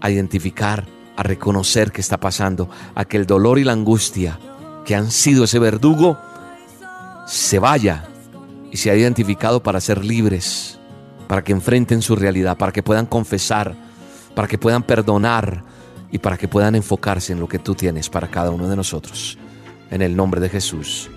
a 0.00 0.10
identificar, 0.10 0.86
a 1.16 1.22
reconocer 1.22 1.92
qué 1.92 2.00
está 2.00 2.18
pasando, 2.18 2.68
a 2.94 3.04
que 3.04 3.16
el 3.16 3.26
dolor 3.26 3.58
y 3.58 3.64
la 3.64 3.72
angustia 3.72 4.38
que 4.84 4.94
han 4.94 5.10
sido 5.10 5.44
ese 5.44 5.58
verdugo 5.58 6.18
se 7.26 7.58
vaya 7.58 8.04
y 8.70 8.76
se 8.76 8.90
ha 8.90 8.96
identificado 8.96 9.62
para 9.62 9.80
ser 9.80 10.04
libres, 10.04 10.78
para 11.28 11.44
que 11.44 11.52
enfrenten 11.52 12.02
su 12.02 12.16
realidad, 12.16 12.58
para 12.58 12.72
que 12.72 12.82
puedan 12.82 13.06
confesar, 13.06 13.74
para 14.34 14.48
que 14.48 14.58
puedan 14.58 14.82
perdonar 14.82 15.64
y 16.10 16.18
para 16.18 16.36
que 16.36 16.48
puedan 16.48 16.74
enfocarse 16.74 17.32
en 17.32 17.40
lo 17.40 17.48
que 17.48 17.58
tú 17.58 17.74
tienes 17.74 18.10
para 18.10 18.28
cada 18.28 18.50
uno 18.50 18.68
de 18.68 18.76
nosotros. 18.76 19.38
En 19.90 20.02
el 20.02 20.16
nombre 20.16 20.40
de 20.40 20.48
Jesús. 20.48 21.10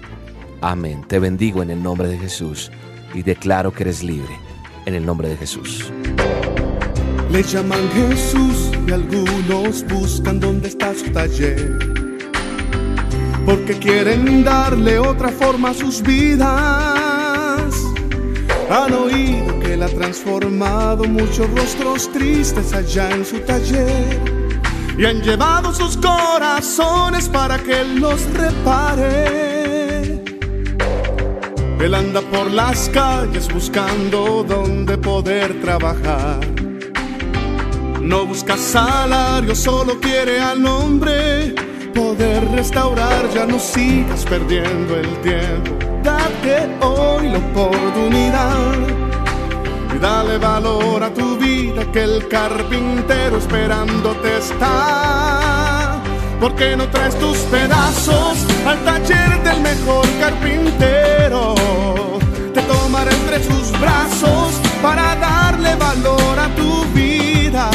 Amén. 0.62 1.06
Te 1.08 1.20
bendigo 1.20 1.64
en 1.64 1.72
el 1.72 1.82
nombre 1.82 2.08
de 2.08 2.18
Jesús 2.18 2.72
y 3.14 3.24
declaro 3.24 3.74
que 3.74 3.84
eres 3.84 4.04
libre 4.04 4.45
en 4.86 4.96
el 4.96 5.06
nombre 5.06 5.30
de 5.30 5.38
Jesús. 5.38 5.92
Le 7.32 7.44
llaman 7.44 7.90
Jesús 7.94 8.72
y 8.88 8.92
algunos 8.92 9.84
buscan 9.88 10.40
dónde 10.40 10.70
está 10.70 10.94
su 10.94 11.12
taller. 11.12 11.78
Porque 13.46 13.78
quieren 13.78 14.44
darle 14.44 15.00
otra 15.00 15.30
forma 15.30 15.70
a 15.70 15.74
sus 15.74 16.02
vidas. 16.02 17.74
Han 18.70 18.94
oído 18.94 19.60
que 19.60 19.74
él 19.74 19.84
ha 19.84 19.90
transformado 19.90 21.04
muchos 21.04 21.50
rostros 21.52 22.12
tristes 22.12 22.74
allá 22.74 23.12
en 23.12 23.26
su 23.26 23.40
taller. 23.40 24.20
Y 24.98 25.06
han 25.06 25.22
llevado 25.22 25.74
sus 25.74 25.98
corazones 25.98 27.28
para 27.28 27.58
que 27.60 27.82
él 27.82 28.00
los 28.00 28.24
repare. 28.34 29.45
Él 31.80 31.94
anda 31.94 32.22
por 32.22 32.50
las 32.52 32.90
calles 32.90 33.52
buscando 33.54 34.44
dónde 34.48 34.98
poder 34.98 35.62
trabajar. 35.62 36.40
No 38.02 38.26
busca 38.26 38.58
salario, 38.58 39.54
solo 39.54 40.00
quiere 40.00 40.40
al 40.40 40.66
hombre 40.66 41.54
poder 41.94 42.50
restaurar. 42.52 43.30
Ya 43.34 43.46
no 43.46 43.60
sigas 43.60 44.26
perdiendo 44.26 44.96
el 44.96 45.22
tiempo. 45.22 45.72
Date 46.02 46.70
hoy 46.82 47.30
la 47.30 47.40
oportunidad 47.40 48.74
y 49.96 50.00
dale 50.00 50.38
valor 50.38 51.04
a 51.04 51.14
tu 51.14 51.38
vida 51.38 51.92
que 51.92 52.04
el 52.04 52.28
carpintero 52.28 53.38
esperándote 53.38 54.38
está. 54.38 56.02
Porque 56.40 56.76
no 56.78 56.88
traes 56.90 57.18
tus 57.20 57.38
pedazos 57.38 58.55
al 58.66 58.84
taller 58.84 59.44
del 59.44 59.62
mejor 59.62 60.06
carpintero? 60.20 61.56
Te 62.54 62.62
tomará 62.62 63.12
entre 63.12 63.44
sus 63.44 63.72
brazos 63.80 64.60
para 64.82 65.16
darle 65.16 65.76
valor 65.76 66.40
a 66.40 66.48
tu 66.56 66.86
vida. 66.94 67.70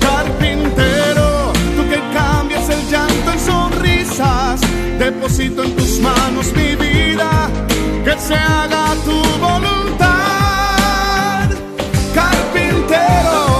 Carpintero, 0.00 1.52
tú 1.76 1.88
que 1.88 2.00
cambias 2.12 2.68
el 2.68 2.86
llanto 2.88 3.32
en 3.32 3.40
sonrisas, 3.40 4.60
deposito 4.98 5.64
en 5.64 5.76
tus 5.76 6.00
manos 6.00 6.52
mi 6.54 6.74
vida, 6.76 7.48
que 8.04 8.18
se 8.18 8.34
haga 8.34 8.94
tu 9.04 9.18
voluntad. 9.38 9.80
Carpintero. 12.14 13.59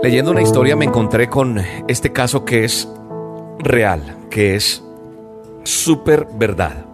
Leyendo 0.00 0.30
una 0.30 0.42
historia 0.42 0.76
me 0.76 0.84
encontré 0.84 1.28
con 1.28 1.60
este 1.88 2.12
caso 2.12 2.44
que 2.44 2.64
es 2.64 2.88
real, 3.58 4.16
que 4.30 4.54
es 4.54 4.80
súper 5.64 6.28
verdad. 6.34 6.86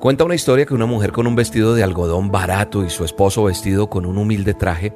Cuenta 0.00 0.24
una 0.24 0.34
historia 0.34 0.66
que 0.66 0.74
una 0.74 0.86
mujer 0.86 1.12
con 1.12 1.28
un 1.28 1.36
vestido 1.36 1.72
de 1.72 1.84
algodón 1.84 2.32
barato 2.32 2.84
y 2.84 2.90
su 2.90 3.04
esposo 3.04 3.44
vestido 3.44 3.88
con 3.88 4.06
un 4.06 4.18
humilde 4.18 4.54
traje 4.54 4.92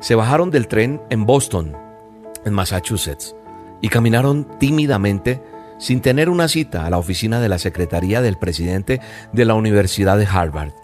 Se 0.00 0.14
bajaron 0.14 0.52
del 0.52 0.68
tren 0.68 1.00
en 1.10 1.26
Boston, 1.26 1.76
en 2.44 2.52
Massachusetts, 2.52 3.34
y 3.80 3.88
caminaron 3.88 4.46
tímidamente 4.60 5.42
sin 5.78 6.00
tener 6.02 6.28
una 6.28 6.46
cita 6.46 6.86
a 6.86 6.90
la 6.90 6.98
oficina 6.98 7.40
de 7.40 7.48
la 7.48 7.58
secretaría 7.58 8.22
del 8.22 8.36
presidente 8.36 9.00
de 9.32 9.44
la 9.44 9.54
Universidad 9.54 10.18
de 10.18 10.26
Harvard. 10.26 10.83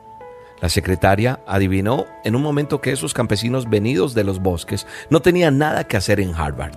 La 0.60 0.68
secretaria 0.68 1.40
adivinó 1.46 2.06
en 2.24 2.36
un 2.36 2.42
momento 2.42 2.80
que 2.80 2.92
esos 2.92 3.14
campesinos 3.14 3.68
venidos 3.68 4.14
de 4.14 4.24
los 4.24 4.40
bosques 4.40 4.86
no 5.08 5.20
tenían 5.20 5.58
nada 5.58 5.84
que 5.84 5.96
hacer 5.96 6.20
en 6.20 6.34
Harvard. 6.34 6.76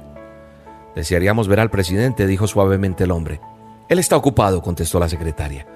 Desearíamos 0.95 1.47
ver 1.47 1.59
al 1.59 1.69
presidente, 1.69 2.27
dijo 2.27 2.47
suavemente 2.47 3.03
el 3.03 3.11
hombre. 3.11 3.41
Él 3.89 3.99
está 3.99 4.15
ocupado, 4.15 4.61
contestó 4.61 4.99
la 4.99 5.09
secretaria. 5.09 5.67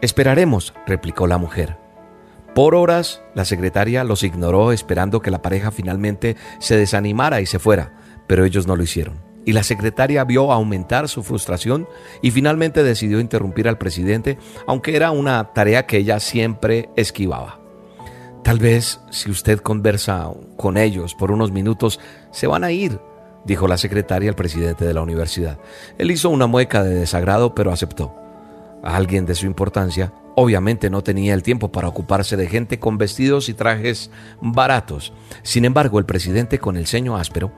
Esperaremos, 0.00 0.72
replicó 0.86 1.26
la 1.26 1.38
mujer. 1.38 1.76
Por 2.54 2.74
horas, 2.74 3.22
la 3.34 3.44
secretaria 3.44 4.02
los 4.02 4.22
ignoró 4.22 4.72
esperando 4.72 5.20
que 5.20 5.30
la 5.30 5.42
pareja 5.42 5.70
finalmente 5.70 6.36
se 6.58 6.76
desanimara 6.76 7.42
y 7.42 7.46
se 7.46 7.58
fuera, 7.58 7.92
pero 8.26 8.46
ellos 8.46 8.66
no 8.66 8.76
lo 8.76 8.82
hicieron. 8.82 9.25
Y 9.46 9.52
la 9.52 9.62
secretaria 9.62 10.24
vio 10.24 10.52
aumentar 10.52 11.08
su 11.08 11.22
frustración 11.22 11.88
y 12.20 12.32
finalmente 12.32 12.82
decidió 12.82 13.20
interrumpir 13.20 13.68
al 13.68 13.78
presidente, 13.78 14.38
aunque 14.66 14.96
era 14.96 15.12
una 15.12 15.52
tarea 15.54 15.86
que 15.86 15.98
ella 15.98 16.18
siempre 16.18 16.90
esquivaba. 16.96 17.60
Tal 18.42 18.58
vez 18.58 19.00
si 19.10 19.30
usted 19.30 19.60
conversa 19.60 20.30
con 20.56 20.76
ellos 20.76 21.14
por 21.14 21.30
unos 21.30 21.52
minutos, 21.52 22.00
se 22.32 22.48
van 22.48 22.64
a 22.64 22.72
ir, 22.72 23.00
dijo 23.44 23.68
la 23.68 23.78
secretaria 23.78 24.28
al 24.28 24.36
presidente 24.36 24.84
de 24.84 24.94
la 24.94 25.02
universidad. 25.02 25.58
Él 25.96 26.10
hizo 26.10 26.28
una 26.28 26.48
mueca 26.48 26.82
de 26.82 26.94
desagrado, 26.94 27.54
pero 27.54 27.72
aceptó. 27.72 28.14
A 28.82 28.96
alguien 28.96 29.26
de 29.26 29.36
su 29.36 29.46
importancia, 29.46 30.12
obviamente 30.34 30.90
no 30.90 31.02
tenía 31.02 31.34
el 31.34 31.44
tiempo 31.44 31.70
para 31.70 31.88
ocuparse 31.88 32.36
de 32.36 32.48
gente 32.48 32.80
con 32.80 32.98
vestidos 32.98 33.48
y 33.48 33.54
trajes 33.54 34.10
baratos. 34.40 35.12
Sin 35.42 35.64
embargo, 35.64 36.00
el 36.00 36.04
presidente, 36.04 36.58
con 36.58 36.76
el 36.76 36.86
ceño 36.86 37.16
áspero, 37.16 37.52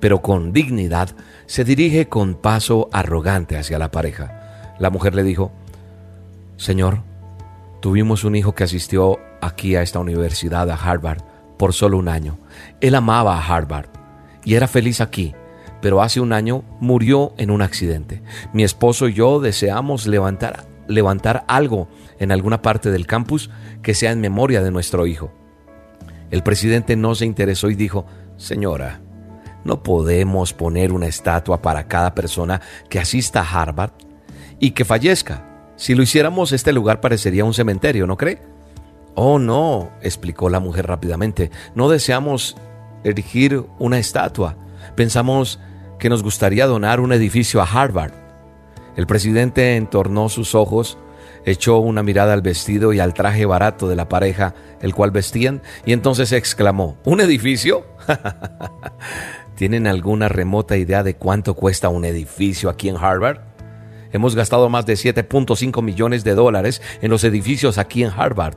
pero 0.00 0.22
con 0.22 0.52
dignidad, 0.52 1.10
se 1.46 1.64
dirige 1.64 2.08
con 2.08 2.34
paso 2.34 2.88
arrogante 2.92 3.56
hacia 3.56 3.78
la 3.78 3.90
pareja. 3.90 4.74
La 4.78 4.90
mujer 4.90 5.14
le 5.14 5.22
dijo, 5.22 5.52
Señor, 6.56 7.02
tuvimos 7.80 8.24
un 8.24 8.36
hijo 8.36 8.54
que 8.54 8.64
asistió 8.64 9.18
aquí 9.40 9.76
a 9.76 9.82
esta 9.82 9.98
universidad, 9.98 10.70
a 10.70 10.74
Harvard, 10.74 11.22
por 11.58 11.72
solo 11.72 11.98
un 11.98 12.08
año. 12.08 12.38
Él 12.80 12.94
amaba 12.94 13.36
a 13.36 13.46
Harvard 13.46 13.88
y 14.44 14.54
era 14.54 14.68
feliz 14.68 15.00
aquí, 15.00 15.34
pero 15.80 16.02
hace 16.02 16.20
un 16.20 16.32
año 16.32 16.64
murió 16.80 17.34
en 17.36 17.50
un 17.50 17.62
accidente. 17.62 18.22
Mi 18.52 18.62
esposo 18.62 19.08
y 19.08 19.14
yo 19.14 19.40
deseamos 19.40 20.06
levantar, 20.06 20.66
levantar 20.86 21.44
algo 21.48 21.88
en 22.18 22.32
alguna 22.32 22.62
parte 22.62 22.90
del 22.90 23.06
campus 23.06 23.50
que 23.82 23.94
sea 23.94 24.12
en 24.12 24.20
memoria 24.20 24.62
de 24.62 24.70
nuestro 24.70 25.06
hijo. 25.06 25.32
El 26.30 26.42
presidente 26.42 26.96
no 26.96 27.14
se 27.14 27.26
interesó 27.26 27.70
y 27.70 27.74
dijo, 27.74 28.06
Señora, 28.36 29.00
no 29.64 29.82
podemos 29.82 30.52
poner 30.52 30.92
una 30.92 31.06
estatua 31.06 31.62
para 31.62 31.88
cada 31.88 32.14
persona 32.14 32.60
que 32.88 32.98
asista 32.98 33.40
a 33.40 33.62
Harvard 33.62 33.92
y 34.60 34.72
que 34.72 34.84
fallezca. 34.84 35.44
Si 35.76 35.94
lo 35.94 36.02
hiciéramos, 36.02 36.52
este 36.52 36.72
lugar 36.72 37.00
parecería 37.00 37.44
un 37.44 37.54
cementerio, 37.54 38.06
¿no 38.06 38.16
cree? 38.16 38.40
Oh, 39.14 39.38
no, 39.38 39.90
explicó 40.00 40.48
la 40.48 40.60
mujer 40.60 40.86
rápidamente. 40.86 41.50
No 41.74 41.88
deseamos 41.88 42.56
erigir 43.04 43.64
una 43.78 43.98
estatua. 43.98 44.56
Pensamos 44.96 45.60
que 45.98 46.08
nos 46.08 46.22
gustaría 46.22 46.66
donar 46.66 47.00
un 47.00 47.12
edificio 47.12 47.60
a 47.60 47.64
Harvard. 47.64 48.12
El 48.96 49.06
presidente 49.06 49.76
entornó 49.76 50.28
sus 50.28 50.54
ojos, 50.54 50.98
echó 51.44 51.78
una 51.78 52.02
mirada 52.02 52.32
al 52.32 52.42
vestido 52.42 52.92
y 52.92 53.00
al 53.00 53.14
traje 53.14 53.46
barato 53.46 53.88
de 53.88 53.96
la 53.96 54.08
pareja, 54.08 54.54
el 54.80 54.94
cual 54.94 55.10
vestían, 55.10 55.62
y 55.84 55.92
entonces 55.92 56.32
exclamó, 56.32 56.96
¿Un 57.04 57.20
edificio? 57.20 57.86
¿Tienen 59.58 59.88
alguna 59.88 60.28
remota 60.28 60.76
idea 60.76 61.02
de 61.02 61.16
cuánto 61.16 61.54
cuesta 61.54 61.88
un 61.88 62.04
edificio 62.04 62.70
aquí 62.70 62.88
en 62.88 62.96
Harvard? 62.96 63.40
Hemos 64.12 64.36
gastado 64.36 64.68
más 64.68 64.86
de 64.86 64.92
7.5 64.92 65.82
millones 65.82 66.22
de 66.22 66.36
dólares 66.36 66.80
en 67.02 67.10
los 67.10 67.24
edificios 67.24 67.76
aquí 67.76 68.04
en 68.04 68.12
Harvard. 68.16 68.54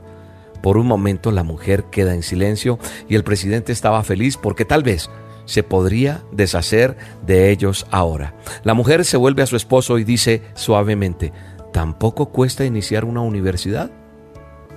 Por 0.62 0.76
un 0.76 0.86
momento 0.86 1.32
la 1.32 1.42
mujer 1.42 1.86
queda 1.90 2.14
en 2.14 2.22
silencio 2.22 2.78
y 3.08 3.16
el 3.16 3.24
presidente 3.24 3.72
estaba 3.72 4.04
feliz 4.04 4.36
porque 4.36 4.64
tal 4.64 4.84
vez 4.84 5.10
se 5.44 5.64
podría 5.64 6.22
deshacer 6.30 6.96
de 7.26 7.50
ellos 7.50 7.84
ahora. 7.90 8.36
La 8.62 8.74
mujer 8.74 9.04
se 9.04 9.16
vuelve 9.16 9.42
a 9.42 9.46
su 9.46 9.56
esposo 9.56 9.98
y 9.98 10.04
dice 10.04 10.42
suavemente, 10.54 11.32
¿tampoco 11.72 12.26
cuesta 12.26 12.64
iniciar 12.64 13.04
una 13.04 13.22
universidad? 13.22 13.90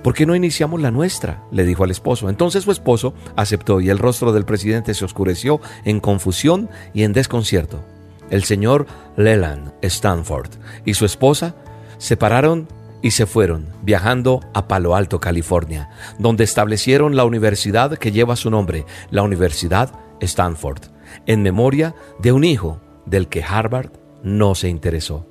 ¿Por 0.02 0.14
qué 0.14 0.26
no 0.26 0.36
iniciamos 0.36 0.80
la 0.80 0.90
nuestra? 0.90 1.42
le 1.50 1.64
dijo 1.64 1.84
al 1.84 1.90
esposo. 1.90 2.28
Entonces 2.28 2.64
su 2.64 2.70
esposo 2.70 3.14
aceptó 3.36 3.80
y 3.80 3.90
el 3.90 3.98
rostro 3.98 4.32
del 4.32 4.44
presidente 4.44 4.94
se 4.94 5.04
oscureció 5.04 5.60
en 5.84 6.00
confusión 6.00 6.70
y 6.94 7.02
en 7.02 7.12
desconcierto. 7.12 7.84
El 8.30 8.44
señor 8.44 8.86
Leland 9.16 9.72
Stanford 9.82 10.50
y 10.84 10.94
su 10.94 11.04
esposa 11.04 11.54
se 11.98 12.16
pararon 12.16 12.68
y 13.02 13.12
se 13.12 13.26
fueron, 13.26 13.68
viajando 13.82 14.40
a 14.52 14.66
Palo 14.68 14.96
Alto, 14.96 15.20
California, 15.20 15.90
donde 16.18 16.44
establecieron 16.44 17.14
la 17.14 17.24
universidad 17.24 17.98
que 17.98 18.10
lleva 18.10 18.36
su 18.36 18.50
nombre, 18.50 18.84
la 19.10 19.22
Universidad 19.22 19.92
Stanford, 20.20 20.82
en 21.26 21.42
memoria 21.42 21.94
de 22.18 22.32
un 22.32 22.44
hijo 22.44 22.80
del 23.04 23.28
que 23.28 23.44
Harvard 23.44 23.90
no 24.22 24.54
se 24.54 24.68
interesó. 24.68 25.26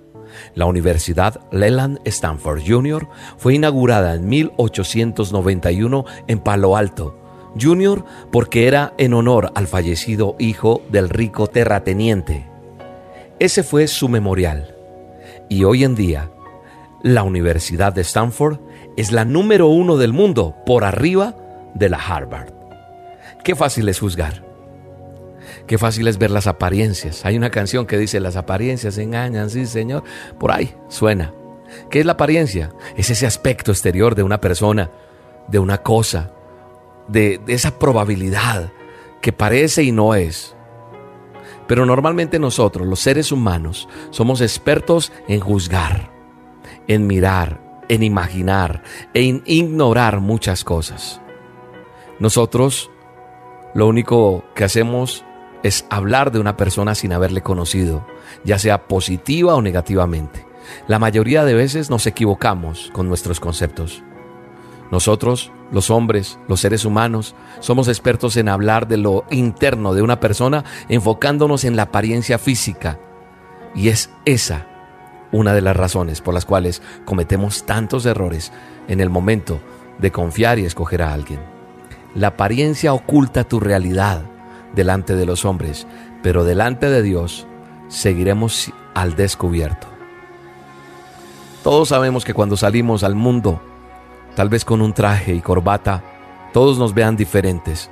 La 0.54 0.66
Universidad 0.66 1.42
Leland 1.52 2.00
Stanford 2.06 2.62
Jr. 2.66 3.08
fue 3.38 3.56
inaugurada 3.56 4.16
en 4.16 4.28
1891 4.28 6.06
en 6.28 6.40
Palo 6.40 6.76
Alto, 6.76 7.18
Jr. 7.60 8.04
porque 8.32 8.68
era 8.68 8.94
en 8.98 9.14
honor 9.14 9.52
al 9.56 9.68
fallecido 9.68 10.36
hijo 10.40 10.82
del 10.90 11.10
rico 11.10 11.48
terrateniente. 11.48 12.48
Ese 13.40 13.64
fue 13.64 13.88
su 13.88 14.10
memorial. 14.10 14.76
Y 15.50 15.64
hoy 15.64 15.84
en 15.84 15.96
día, 15.96 16.32
la 17.04 17.24
Universidad 17.24 17.94
de 17.94 18.02
Stanford 18.02 18.60
es 18.98 19.12
la 19.12 19.26
número 19.26 19.68
uno 19.68 19.98
del 19.98 20.14
mundo 20.14 20.56
por 20.66 20.84
arriba 20.84 21.36
de 21.74 21.90
la 21.90 21.98
Harvard. 21.98 22.54
Qué 23.44 23.56
fácil 23.56 23.88
es 23.90 24.00
juzgar. 24.00 24.44
Qué 25.68 25.78
fácil 25.78 26.07
es 26.07 26.18
ver 26.18 26.32
las 26.32 26.47
apariencias. 26.47 27.26
Hay 27.26 27.38
una 27.38 27.49
canción 27.49 27.86
que 27.86 27.97
dice, 27.97 28.20
las 28.20 28.36
apariencias 28.36 28.97
engañan, 28.97 29.49
sí 29.49 29.66
Señor. 29.66 30.03
Por 30.39 30.51
ahí 30.51 30.76
suena. 30.89 31.34
¿Qué 31.89 31.99
es 31.99 32.05
la 32.05 32.13
apariencia? 32.13 32.74
Es 32.95 33.09
ese 33.09 33.26
aspecto 33.26 33.72
exterior 33.72 34.16
de 34.16 34.24
una 34.24 34.39
persona, 34.39 34.91
de 35.47 35.59
una 35.59 35.80
cosa, 35.80 36.32
de, 37.07 37.41
esa 37.47 37.80
probabilidad 37.80 38.72
que 39.22 39.34
parece 39.34 39.84
y 39.84 39.91
no 39.91 40.13
es. 40.13 40.55
Pero 41.68 41.86
normalmente 41.86 42.38
nosotros, 42.38 42.88
los 42.88 42.99
seres 42.99 43.32
humanos, 43.32 43.89
somos 44.11 44.41
expertos 44.41 45.11
en 45.28 45.39
juzgar 45.39 46.16
en 46.88 47.07
mirar, 47.07 47.84
en 47.89 48.03
imaginar, 48.03 48.84
en 49.13 49.43
ignorar 49.45 50.20
muchas 50.20 50.63
cosas. 50.63 51.22
Nosotros 52.20 52.89
lo 53.74 53.88
único 53.88 54.43
que 54.55 54.63
hacemos 54.63 55.26
es 55.66 55.88
hablar 55.89 56.32
de 56.32 56.38
una 56.38 56.57
persona 56.57 56.93
sin 56.93 57.11
haberle 57.11 57.41
conocido, 57.41 58.05
ya 58.43 58.59
sea 58.59 58.88
positiva 58.88 59.55
o 59.55 59.63
negativamente. 59.63 60.45
La 60.88 60.99
mayoría 60.99 61.43
de 61.43 61.55
veces 61.55 61.89
nos 61.89 62.05
equivocamos 62.05 62.91
con 62.93 63.07
nuestros 63.07 63.39
conceptos. 63.39 64.03
Nosotros, 64.91 65.51
los 65.72 65.89
hombres, 65.89 66.38
los 66.47 66.59
seres 66.59 66.86
humanos, 66.86 67.34
somos 67.61 67.88
expertos 67.88 68.38
en 68.38 68.47
hablar 68.47 68.88
de 68.88 68.97
lo 68.97 69.26
interno 69.32 69.95
de 69.95 70.03
una 70.03 70.20
persona 70.20 70.63
enfocándonos 70.88 71.63
en 71.63 71.76
la 71.76 71.84
apariencia 71.84 72.38
física. 72.38 72.99
Y 73.74 73.89
es 73.89 74.11
esa 74.24 74.68
una 75.32 75.55
de 75.55 75.61
las 75.61 75.76
razones 75.76 76.22
por 76.22 76.36
las 76.36 76.45
cuales 76.45 76.84
cometemos 77.05 77.66
tantos 77.66 78.05
errores 78.05 78.51
en 78.88 79.01
el 79.01 79.09
momento 79.09 79.59
de 79.97 80.11
confiar 80.11 80.59
y 80.59 80.66
escoger 80.66 81.01
a 81.01 81.11
alguien. 81.11 81.39
La 82.13 82.28
apariencia 82.28 82.93
oculta 82.93 83.45
tu 83.45 83.59
realidad 83.59 84.35
delante 84.76 85.15
de 85.15 85.26
los 85.26 85.45
hombres, 85.45 85.88
pero 86.21 86.43
delante 86.43 86.89
de 86.89 87.01
Dios 87.01 87.47
seguiremos 87.88 88.71
al 88.93 89.15
descubierto. 89.15 89.88
Todos 91.63 91.89
sabemos 91.89 92.23
que 92.26 92.34
cuando 92.34 92.57
salimos 92.57 93.03
al 93.03 93.15
mundo, 93.15 93.61
tal 94.36 94.49
vez 94.49 94.65
con 94.65 94.82
un 94.82 94.93
traje 94.93 95.34
y 95.34 95.41
corbata, 95.41 96.03
todos 96.53 96.78
nos 96.78 96.93
vean 96.93 97.15
diferentes 97.15 97.89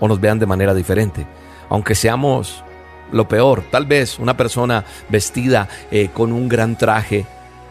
o 0.00 0.08
nos 0.08 0.20
vean 0.20 0.38
de 0.38 0.46
manera 0.46 0.74
diferente. 0.74 1.26
Aunque 1.68 1.94
seamos 1.94 2.64
lo 3.12 3.28
peor. 3.28 3.62
Tal 3.70 3.86
vez 3.86 4.18
una 4.18 4.36
persona 4.36 4.84
vestida 5.08 5.68
eh, 5.90 6.08
con 6.12 6.32
un 6.32 6.48
gran 6.48 6.76
traje 6.76 7.26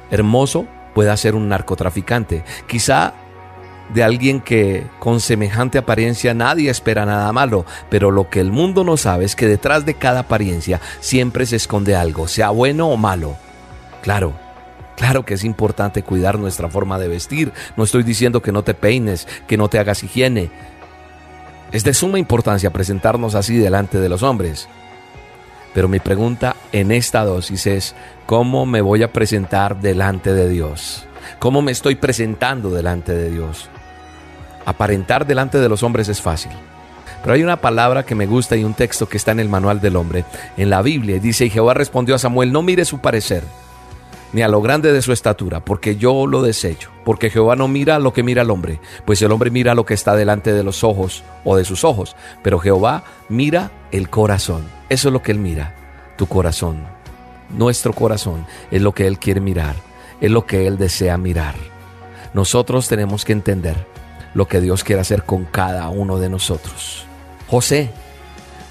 hermoso 0.10 0.66
pueda 0.94 1.18
ser 1.18 1.36
un 1.36 1.50
narcotraficante. 1.50 2.44
Quizá 2.68 3.14
de 3.94 4.04
alguien 4.04 4.42
que 4.42 4.88
con 5.00 5.20
semejante 5.20 5.78
apariencia 5.78 6.34
nadie 6.34 6.70
espera 6.70 7.06
nada 7.06 7.32
malo, 7.32 7.66
pero 7.90 8.12
lo 8.12 8.30
que 8.30 8.40
el 8.40 8.52
mundo 8.52 8.84
no 8.84 8.98
sabe 8.98 9.26
es 9.26 9.36
que 9.36 9.48
detrás 9.48 9.86
de 9.86 9.96
cada 9.96 10.22
apariencia 10.22 10.80
siempre 11.00 11.46
se 11.46 11.58
esconde 11.58 11.96
algo, 11.96 12.28
sea 12.28 12.50
bueno 12.50 12.90
o 12.90 12.98
malo. 12.98 13.36
Claro, 14.02 14.34
Claro 15.02 15.26
que 15.26 15.34
es 15.34 15.44
importante 15.44 16.04
cuidar 16.04 16.38
nuestra 16.38 16.70
forma 16.70 17.00
de 17.00 17.08
vestir. 17.08 17.54
No 17.76 17.86
estoy 17.86 18.04
diciendo 18.04 18.44
que 18.44 18.52
no 18.52 18.64
te 18.64 18.76
peines, 18.76 19.28
que 19.48 19.58
no 19.58 19.68
te 19.68 19.80
hagas 19.80 20.04
higiene. 20.04 20.52
Es 21.72 21.84
de 21.84 21.96
suma 21.96 22.20
importancia 22.20 22.70
presentarnos 22.70 23.34
así 23.34 23.58
delante 23.58 24.00
de 24.00 24.10
los 24.10 24.22
hombres. 24.22 24.70
Pero 25.74 25.88
mi 25.88 26.00
pregunta 26.00 26.56
en 26.72 26.92
esta 26.92 27.24
dosis 27.24 27.66
es, 27.66 27.96
¿cómo 28.28 28.68
me 28.68 28.82
voy 28.82 29.02
a 29.02 29.12
presentar 29.12 29.82
delante 29.82 30.34
de 30.34 30.48
Dios? 30.48 31.08
¿Cómo 31.40 31.64
me 31.64 31.72
estoy 31.72 31.96
presentando 31.96 32.70
delante 32.70 33.16
de 33.16 33.32
Dios? 33.32 33.72
Aparentar 34.66 35.26
delante 35.26 35.60
de 35.60 35.70
los 35.70 35.84
hombres 35.84 36.08
es 36.10 36.22
fácil. 36.22 36.52
Pero 37.22 37.36
hay 37.36 37.44
una 37.44 37.58
palabra 37.58 38.04
que 38.04 38.16
me 38.16 38.26
gusta 38.26 38.56
y 38.56 38.64
un 38.64 38.74
texto 38.74 39.08
que 39.08 39.18
está 39.18 39.32
en 39.32 39.40
el 39.40 39.50
manual 39.50 39.80
del 39.80 39.96
hombre, 39.96 40.26
en 40.58 40.70
la 40.70 40.82
Biblia, 40.82 41.20
dice, 41.20 41.46
y 41.46 41.50
Jehová 41.50 41.74
respondió 41.74 42.16
a 42.16 42.20
Samuel, 42.20 42.52
no 42.52 42.64
mire 42.64 42.84
su 42.84 43.00
parecer, 43.00 43.44
ni 44.34 44.42
a 44.42 44.48
lo 44.48 44.62
grande 44.62 44.92
de 44.92 45.02
su 45.02 45.12
estatura, 45.12 45.64
porque 45.64 45.98
yo 45.98 46.26
lo 46.26 46.42
desecho, 46.42 46.90
porque 47.06 47.30
Jehová 47.30 47.56
no 47.56 47.68
mira 47.68 48.00
lo 48.00 48.12
que 48.12 48.24
mira 48.24 48.42
el 48.42 48.50
hombre, 48.50 48.80
pues 49.06 49.22
el 49.22 49.32
hombre 49.32 49.52
mira 49.52 49.76
lo 49.76 49.86
que 49.86 49.94
está 49.94 50.16
delante 50.16 50.52
de 50.52 50.64
los 50.64 50.84
ojos 50.84 51.24
o 51.44 51.56
de 51.56 51.66
sus 51.66 51.84
ojos, 51.84 52.16
pero 52.42 52.58
Jehová 52.58 53.04
mira 53.30 53.72
el 53.92 54.10
corazón, 54.10 54.64
eso 54.90 55.10
es 55.10 55.14
lo 55.14 55.22
que 55.22 55.32
él 55.32 55.40
mira, 55.40 55.76
tu 56.18 56.26
corazón, 56.26 56.88
nuestro 57.50 57.94
corazón 57.94 58.46
es 58.72 58.82
lo 58.82 58.94
que 58.94 59.06
él 59.06 59.20
quiere 59.20 59.42
mirar, 59.42 59.76
es 60.22 60.32
lo 60.32 60.46
que 60.46 60.66
él 60.66 60.78
desea 60.78 61.18
mirar. 61.18 61.56
Nosotros 62.34 62.88
tenemos 62.88 63.26
que 63.26 63.34
entender 63.34 63.91
lo 64.34 64.48
que 64.48 64.62
Dios 64.62 64.84
quiere 64.84 65.02
hacer 65.02 65.24
con 65.24 65.46
cada 65.46 65.90
uno 65.90 66.18
de 66.18 66.30
nosotros. 66.30 67.06
José, 67.48 67.92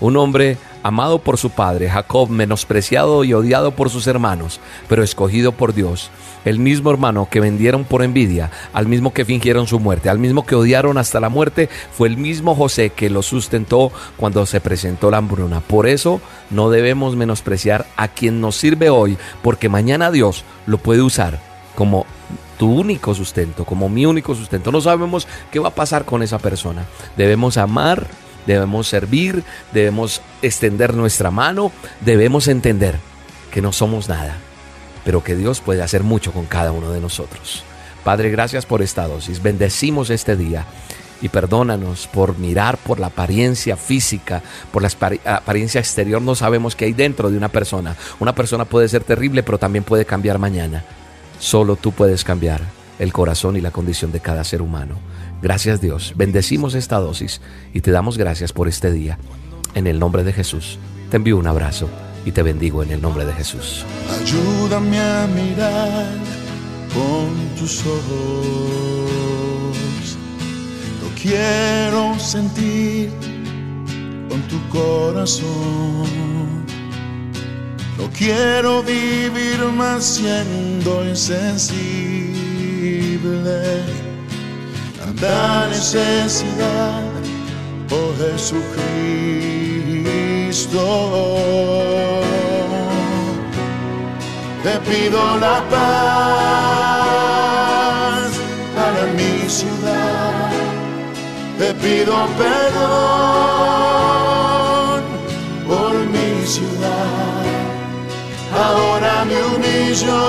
un 0.00 0.16
hombre 0.16 0.56
amado 0.82 1.18
por 1.18 1.36
su 1.36 1.50
padre, 1.50 1.90
Jacob, 1.90 2.30
menospreciado 2.30 3.24
y 3.24 3.34
odiado 3.34 3.72
por 3.72 3.90
sus 3.90 4.06
hermanos, 4.06 4.60
pero 4.88 5.02
escogido 5.02 5.52
por 5.52 5.74
Dios, 5.74 6.10
el 6.44 6.58
mismo 6.58 6.90
hermano 6.90 7.28
que 7.30 7.40
vendieron 7.40 7.84
por 7.84 8.02
envidia, 8.02 8.50
al 8.72 8.86
mismo 8.86 9.12
que 9.12 9.24
fingieron 9.24 9.66
su 9.66 9.78
muerte, 9.78 10.08
al 10.08 10.18
mismo 10.18 10.46
que 10.46 10.54
odiaron 10.54 10.96
hasta 10.96 11.20
la 11.20 11.28
muerte, 11.28 11.68
fue 11.92 12.08
el 12.08 12.16
mismo 12.16 12.54
José 12.54 12.90
que 12.90 13.10
lo 13.10 13.22
sustentó 13.22 13.92
cuando 14.16 14.46
se 14.46 14.60
presentó 14.60 15.10
la 15.10 15.18
hambruna. 15.18 15.60
Por 15.60 15.86
eso 15.86 16.20
no 16.48 16.70
debemos 16.70 17.16
menospreciar 17.16 17.86
a 17.96 18.08
quien 18.08 18.40
nos 18.40 18.56
sirve 18.56 18.88
hoy, 18.88 19.18
porque 19.42 19.68
mañana 19.68 20.10
Dios 20.10 20.44
lo 20.66 20.78
puede 20.78 21.02
usar 21.02 21.38
como 21.74 22.06
tu 22.60 22.70
único 22.70 23.14
sustento, 23.14 23.64
como 23.64 23.88
mi 23.88 24.04
único 24.04 24.34
sustento. 24.34 24.70
No 24.70 24.82
sabemos 24.82 25.26
qué 25.50 25.58
va 25.58 25.68
a 25.68 25.74
pasar 25.74 26.04
con 26.04 26.22
esa 26.22 26.38
persona. 26.38 26.84
Debemos 27.16 27.56
amar 27.56 28.06
debemos 28.46 28.86
servir, 28.86 29.44
debemos 29.72 30.20
extender 30.42 30.94
nuestra 30.94 31.30
mano, 31.30 31.72
debemos 32.00 32.48
entender 32.48 32.96
que 33.50 33.62
no 33.62 33.72
somos 33.72 34.10
nada, 34.10 34.36
pero 35.04 35.24
que 35.24 35.36
Dios 35.36 35.60
puede 35.60 35.82
hacer 35.82 36.02
mucho 36.02 36.32
con 36.32 36.44
cada 36.44 36.72
uno 36.72 36.90
de 36.90 37.00
nosotros. 37.00 37.62
Padre, 38.04 38.28
gracias 38.28 38.66
por 38.66 38.82
esta 38.82 39.08
dosis. 39.08 39.42
Bendecimos 39.42 40.10
este 40.10 40.36
día 40.36 40.66
y 41.22 41.30
perdónanos 41.30 42.08
por 42.08 42.38
mirar 42.38 42.76
por 42.76 43.00
la 43.00 43.06
apariencia 43.06 43.76
física, 43.76 44.42
por 44.70 44.82
la 44.82 44.90
apariencia 45.24 45.80
exterior. 45.80 46.20
No 46.20 46.34
sabemos 46.34 46.76
qué 46.76 46.84
hay 46.86 46.92
dentro 46.92 47.30
de 47.30 47.38
una 47.38 47.48
persona. 47.48 47.96
Una 48.18 48.34
persona 48.34 48.66
puede 48.66 48.88
ser 48.88 49.04
terrible, 49.04 49.42
pero 49.42 49.58
también 49.58 49.84
puede 49.84 50.04
cambiar 50.04 50.38
mañana. 50.38 50.84
Solo 51.40 51.76
tú 51.76 51.90
puedes 51.92 52.22
cambiar 52.22 52.60
el 52.98 53.14
corazón 53.14 53.56
y 53.56 53.62
la 53.62 53.70
condición 53.70 54.12
de 54.12 54.20
cada 54.20 54.44
ser 54.44 54.60
humano. 54.60 54.96
Gracias 55.40 55.80
Dios, 55.80 56.12
bendecimos 56.14 56.74
esta 56.74 56.98
dosis 56.98 57.40
y 57.72 57.80
te 57.80 57.90
damos 57.90 58.18
gracias 58.18 58.52
por 58.52 58.68
este 58.68 58.92
día. 58.92 59.18
En 59.74 59.86
el 59.86 59.98
nombre 59.98 60.22
de 60.22 60.34
Jesús, 60.34 60.78
te 61.10 61.16
envío 61.16 61.38
un 61.38 61.46
abrazo 61.46 61.88
y 62.26 62.32
te 62.32 62.42
bendigo 62.42 62.82
en 62.82 62.90
el 62.90 63.00
nombre 63.00 63.24
de 63.24 63.32
Jesús. 63.32 63.86
Ayúdame 64.20 65.00
a 65.00 65.26
mirar 65.28 66.08
con 66.92 67.34
tus 67.58 67.80
ojos. 67.86 69.08
Lo 71.02 71.08
quiero 71.20 72.18
sentir 72.18 73.10
con 74.28 74.42
tu 74.42 74.68
corazón. 74.68 76.39
Lo 78.00 78.08
quiero 78.16 78.82
vivir 78.82 79.62
más 79.76 80.02
siendo 80.02 81.04
insensible. 81.04 81.76
La 85.20 85.66
necesidad, 85.68 87.02
oh 87.90 88.14
Jesucristo. 88.16 88.70
Te 94.62 94.78
pido 94.88 95.36
la 95.38 95.62
paz 95.68 95.90
para 98.74 99.02
mi 99.12 99.46
ciudad, 99.46 100.50
te 101.58 101.74
pido 101.74 102.14
perdón 102.38 103.59
Ahora 108.66 109.14
me 109.24 109.38
humillo 109.50 110.20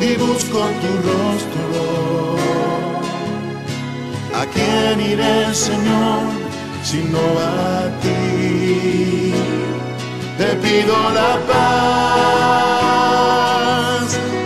y 0.00 0.10
busco 0.16 0.58
tu 0.82 0.90
rostro 1.08 2.36
¿A 4.40 4.42
quién 4.54 5.00
iré, 5.00 5.54
Señor, 5.54 6.24
sino 6.82 7.18
a 7.18 7.88
ti? 8.02 9.32
Te 10.36 10.48
pido 10.56 10.94
la 11.18 11.32
paz 11.50 11.66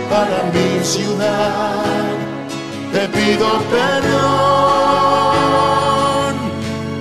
para 0.09 0.37
mi 0.53 0.69
ciudad. 0.81 2.15
Te 2.93 3.03
pido 3.09 3.47
perdón 3.75 4.31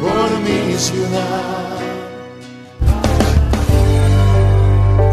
por 0.03 0.29
mi 0.47 0.61
ciudad. 0.77 1.30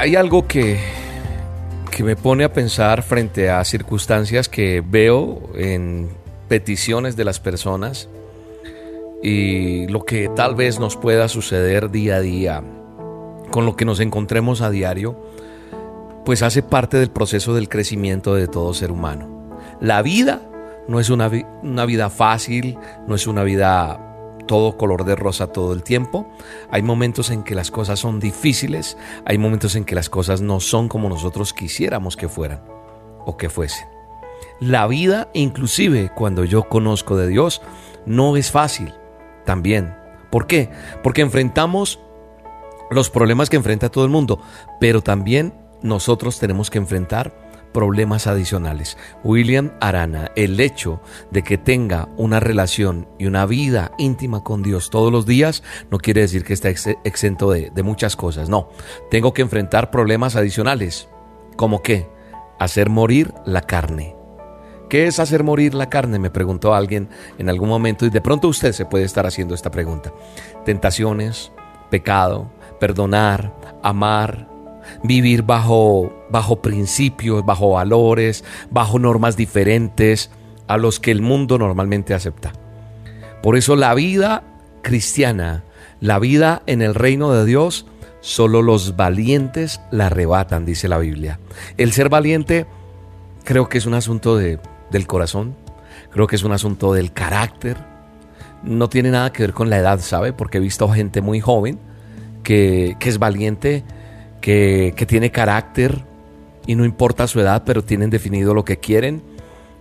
Hay 0.00 0.16
algo 0.16 0.48
que 0.48 0.78
que 1.90 2.04
me 2.04 2.16
pone 2.16 2.44
a 2.44 2.52
pensar 2.54 3.02
frente 3.02 3.50
a 3.50 3.62
circunstancias 3.64 4.48
que 4.48 4.82
veo 4.82 5.50
en 5.54 6.08
peticiones 6.48 7.16
de 7.16 7.26
las 7.26 7.40
personas 7.40 8.08
y 9.22 9.86
lo 9.88 10.06
que 10.06 10.30
tal 10.34 10.54
vez 10.54 10.80
nos 10.80 10.96
pueda 10.96 11.28
suceder 11.28 11.90
día 11.90 12.16
a 12.16 12.20
día, 12.20 12.62
con 13.50 13.66
lo 13.66 13.76
que 13.76 13.84
nos 13.84 14.00
encontremos 14.00 14.62
a 14.62 14.70
diario, 14.70 15.22
pues 16.24 16.42
hace 16.42 16.62
parte 16.62 16.96
del 16.96 17.10
proceso 17.10 17.52
del 17.52 17.68
crecimiento 17.68 18.34
de 18.34 18.48
todo 18.48 18.72
ser 18.72 18.90
humano. 18.90 19.58
La 19.82 20.00
vida 20.00 20.40
no 20.88 21.00
es 21.00 21.10
una, 21.10 21.30
una 21.62 21.84
vida 21.84 22.08
fácil, 22.08 22.78
no 23.06 23.14
es 23.14 23.26
una 23.26 23.42
vida 23.42 24.09
todo 24.50 24.76
color 24.76 25.04
de 25.04 25.14
rosa 25.14 25.52
todo 25.52 25.72
el 25.72 25.84
tiempo. 25.84 26.26
Hay 26.72 26.82
momentos 26.82 27.30
en 27.30 27.44
que 27.44 27.54
las 27.54 27.70
cosas 27.70 28.00
son 28.00 28.18
difíciles, 28.18 28.96
hay 29.24 29.38
momentos 29.38 29.76
en 29.76 29.84
que 29.84 29.94
las 29.94 30.10
cosas 30.10 30.40
no 30.40 30.58
son 30.58 30.88
como 30.88 31.08
nosotros 31.08 31.52
quisiéramos 31.52 32.16
que 32.16 32.28
fueran 32.28 32.60
o 33.24 33.36
que 33.36 33.48
fuesen. 33.48 33.86
La 34.58 34.88
vida, 34.88 35.28
inclusive 35.34 36.10
cuando 36.16 36.44
yo 36.44 36.68
conozco 36.68 37.16
de 37.16 37.28
Dios, 37.28 37.62
no 38.06 38.36
es 38.36 38.50
fácil 38.50 38.92
también. 39.46 39.94
¿Por 40.30 40.48
qué? 40.48 40.68
Porque 41.04 41.22
enfrentamos 41.22 42.00
los 42.90 43.08
problemas 43.08 43.50
que 43.50 43.56
enfrenta 43.56 43.88
todo 43.88 44.04
el 44.04 44.10
mundo, 44.10 44.40
pero 44.80 45.00
también 45.00 45.54
nosotros 45.80 46.40
tenemos 46.40 46.70
que 46.70 46.78
enfrentar 46.78 47.32
problemas 47.72 48.26
adicionales. 48.26 48.96
William 49.24 49.72
Arana, 49.80 50.30
el 50.36 50.58
hecho 50.60 51.00
de 51.30 51.42
que 51.42 51.58
tenga 51.58 52.08
una 52.16 52.40
relación 52.40 53.08
y 53.18 53.26
una 53.26 53.46
vida 53.46 53.92
íntima 53.98 54.42
con 54.42 54.62
Dios 54.62 54.90
todos 54.90 55.12
los 55.12 55.26
días 55.26 55.62
no 55.90 55.98
quiere 55.98 56.22
decir 56.22 56.44
que 56.44 56.52
esté 56.52 56.74
exento 57.04 57.50
de, 57.50 57.70
muchas 57.82 58.16
cosas. 58.16 58.48
No, 58.48 58.68
tengo 59.10 59.32
que 59.32 59.42
enfrentar 59.42 59.90
problemas 59.90 60.36
adicionales. 60.36 61.08
¿Como 61.56 61.82
qué? 61.82 62.08
Hacer 62.58 62.90
morir 62.90 63.32
la 63.46 63.62
carne. 63.62 64.16
¿Qué 64.88 65.06
es 65.06 65.20
hacer 65.20 65.44
morir 65.44 65.74
la 65.74 65.88
carne? 65.88 66.18
Me 66.18 66.30
preguntó 66.30 66.74
alguien 66.74 67.08
en 67.38 67.48
algún 67.48 67.68
momento 67.68 68.06
y 68.06 68.10
de 68.10 68.20
pronto 68.20 68.48
usted 68.48 68.72
se 68.72 68.86
puede 68.86 69.04
estar 69.04 69.24
haciendo 69.24 69.54
esta 69.54 69.70
pregunta. 69.70 70.12
Tentaciones, 70.64 71.52
pecado, 71.90 72.50
perdonar, 72.80 73.54
amar, 73.82 74.48
vivir 75.02 75.42
bajo, 75.42 76.12
bajo 76.30 76.62
principios, 76.62 77.44
bajo 77.44 77.70
valores, 77.70 78.44
bajo 78.70 78.98
normas 78.98 79.36
diferentes 79.36 80.30
a 80.66 80.76
los 80.76 81.00
que 81.00 81.10
el 81.10 81.22
mundo 81.22 81.58
normalmente 81.58 82.14
acepta. 82.14 82.52
Por 83.42 83.56
eso 83.56 83.76
la 83.76 83.94
vida 83.94 84.44
cristiana, 84.82 85.64
la 86.00 86.18
vida 86.18 86.62
en 86.66 86.82
el 86.82 86.94
reino 86.94 87.32
de 87.32 87.44
Dios, 87.44 87.86
solo 88.20 88.62
los 88.62 88.96
valientes 88.96 89.80
la 89.90 90.06
arrebatan, 90.06 90.64
dice 90.64 90.88
la 90.88 90.98
Biblia. 90.98 91.40
El 91.76 91.92
ser 91.92 92.08
valiente 92.08 92.66
creo 93.44 93.68
que 93.68 93.78
es 93.78 93.86
un 93.86 93.94
asunto 93.94 94.36
de, 94.36 94.58
del 94.90 95.06
corazón, 95.06 95.56
creo 96.10 96.26
que 96.26 96.36
es 96.36 96.44
un 96.44 96.52
asunto 96.52 96.92
del 96.92 97.12
carácter. 97.12 97.76
No 98.62 98.88
tiene 98.88 99.10
nada 99.10 99.32
que 99.32 99.42
ver 99.42 99.54
con 99.54 99.70
la 99.70 99.78
edad, 99.78 100.00
¿sabe? 100.00 100.32
Porque 100.32 100.58
he 100.58 100.60
visto 100.60 100.88
gente 100.88 101.20
muy 101.22 101.40
joven 101.40 101.78
que, 102.42 102.96
que 103.00 103.08
es 103.08 103.18
valiente, 103.18 103.84
que, 104.40 104.94
tiene 105.08 105.30
carácter 105.30 106.04
y 106.66 106.74
no 106.74 106.84
importa 106.84 107.26
su 107.26 107.40
edad, 107.40 107.62
pero 107.64 107.82
tienen 107.82 108.10
definido 108.10 108.54
lo 108.54 108.64
que 108.64 108.78
quieren 108.78 109.22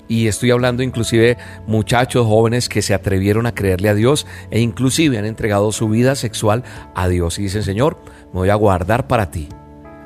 y 0.08 0.28
estoy 0.28 0.50
hablando 0.52 0.82
inclusive 0.82 1.38
muchachos 1.68 2.26
jóvenes 2.26 2.68
que 2.68 2.82
se 2.82 2.94
atrevieron 2.94 3.46
a 3.46 3.54
creerle 3.54 3.90
a 3.90 3.94
Dios 3.94 4.26
e 4.50 4.60
inclusive 4.60 5.20
han 5.20 5.26
entregado 5.26 5.72
su 5.72 5.88
vida 5.88 6.16
sexual 6.16 6.64
a 6.96 7.08
Dios 7.08 7.38
y 7.38 7.44
dicen, 7.44 7.64
Señor, 7.64 7.98
me 8.34 8.40
voy 8.40 8.50
a 8.50 8.56
guardar 8.56 9.08
para 9.08 9.30
ti 9.30 9.48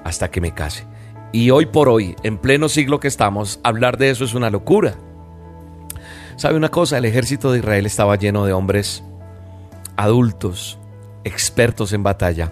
hasta 0.03 0.29
que 0.29 0.41
me 0.41 0.53
case. 0.53 0.85
Y 1.31 1.49
hoy 1.49 1.65
por 1.65 1.89
hoy, 1.89 2.15
en 2.23 2.37
pleno 2.37 2.69
siglo 2.69 2.99
que 2.99 3.07
estamos, 3.07 3.59
hablar 3.63 3.97
de 3.97 4.09
eso 4.09 4.25
es 4.25 4.33
una 4.33 4.49
locura. 4.49 4.95
¿Sabe 6.35 6.57
una 6.57 6.69
cosa? 6.69 6.97
El 6.97 7.05
ejército 7.05 7.51
de 7.51 7.59
Israel 7.59 7.85
estaba 7.85 8.17
lleno 8.17 8.45
de 8.45 8.53
hombres 8.53 9.03
adultos, 9.95 10.79
expertos 11.23 11.93
en 11.93 12.03
batalla, 12.03 12.51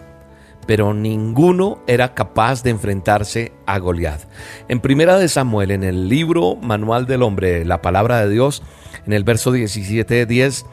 pero 0.67 0.93
ninguno 0.93 1.81
era 1.87 2.13
capaz 2.13 2.63
de 2.63 2.69
enfrentarse 2.69 3.51
a 3.65 3.79
Goliat. 3.79 4.21
En 4.67 4.79
Primera 4.79 5.17
de 5.17 5.27
Samuel, 5.27 5.71
en 5.71 5.83
el 5.83 6.09
libro 6.09 6.55
Manual 6.55 7.05
del 7.05 7.23
Hombre, 7.23 7.65
la 7.65 7.81
palabra 7.81 8.25
de 8.25 8.29
Dios, 8.29 8.63
en 9.05 9.13
el 9.13 9.23
verso 9.23 9.51
17 9.51 10.25
10, 10.25 10.65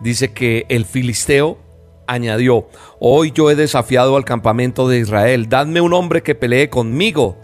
dice 0.00 0.32
que 0.32 0.66
el 0.68 0.84
filisteo 0.84 1.58
añadió, 2.06 2.68
hoy 2.98 3.32
yo 3.32 3.50
he 3.50 3.54
desafiado 3.54 4.16
al 4.16 4.24
campamento 4.24 4.88
de 4.88 4.98
Israel, 4.98 5.48
dadme 5.48 5.80
un 5.80 5.92
hombre 5.92 6.22
que 6.22 6.34
pelee 6.34 6.68
conmigo 6.68 7.38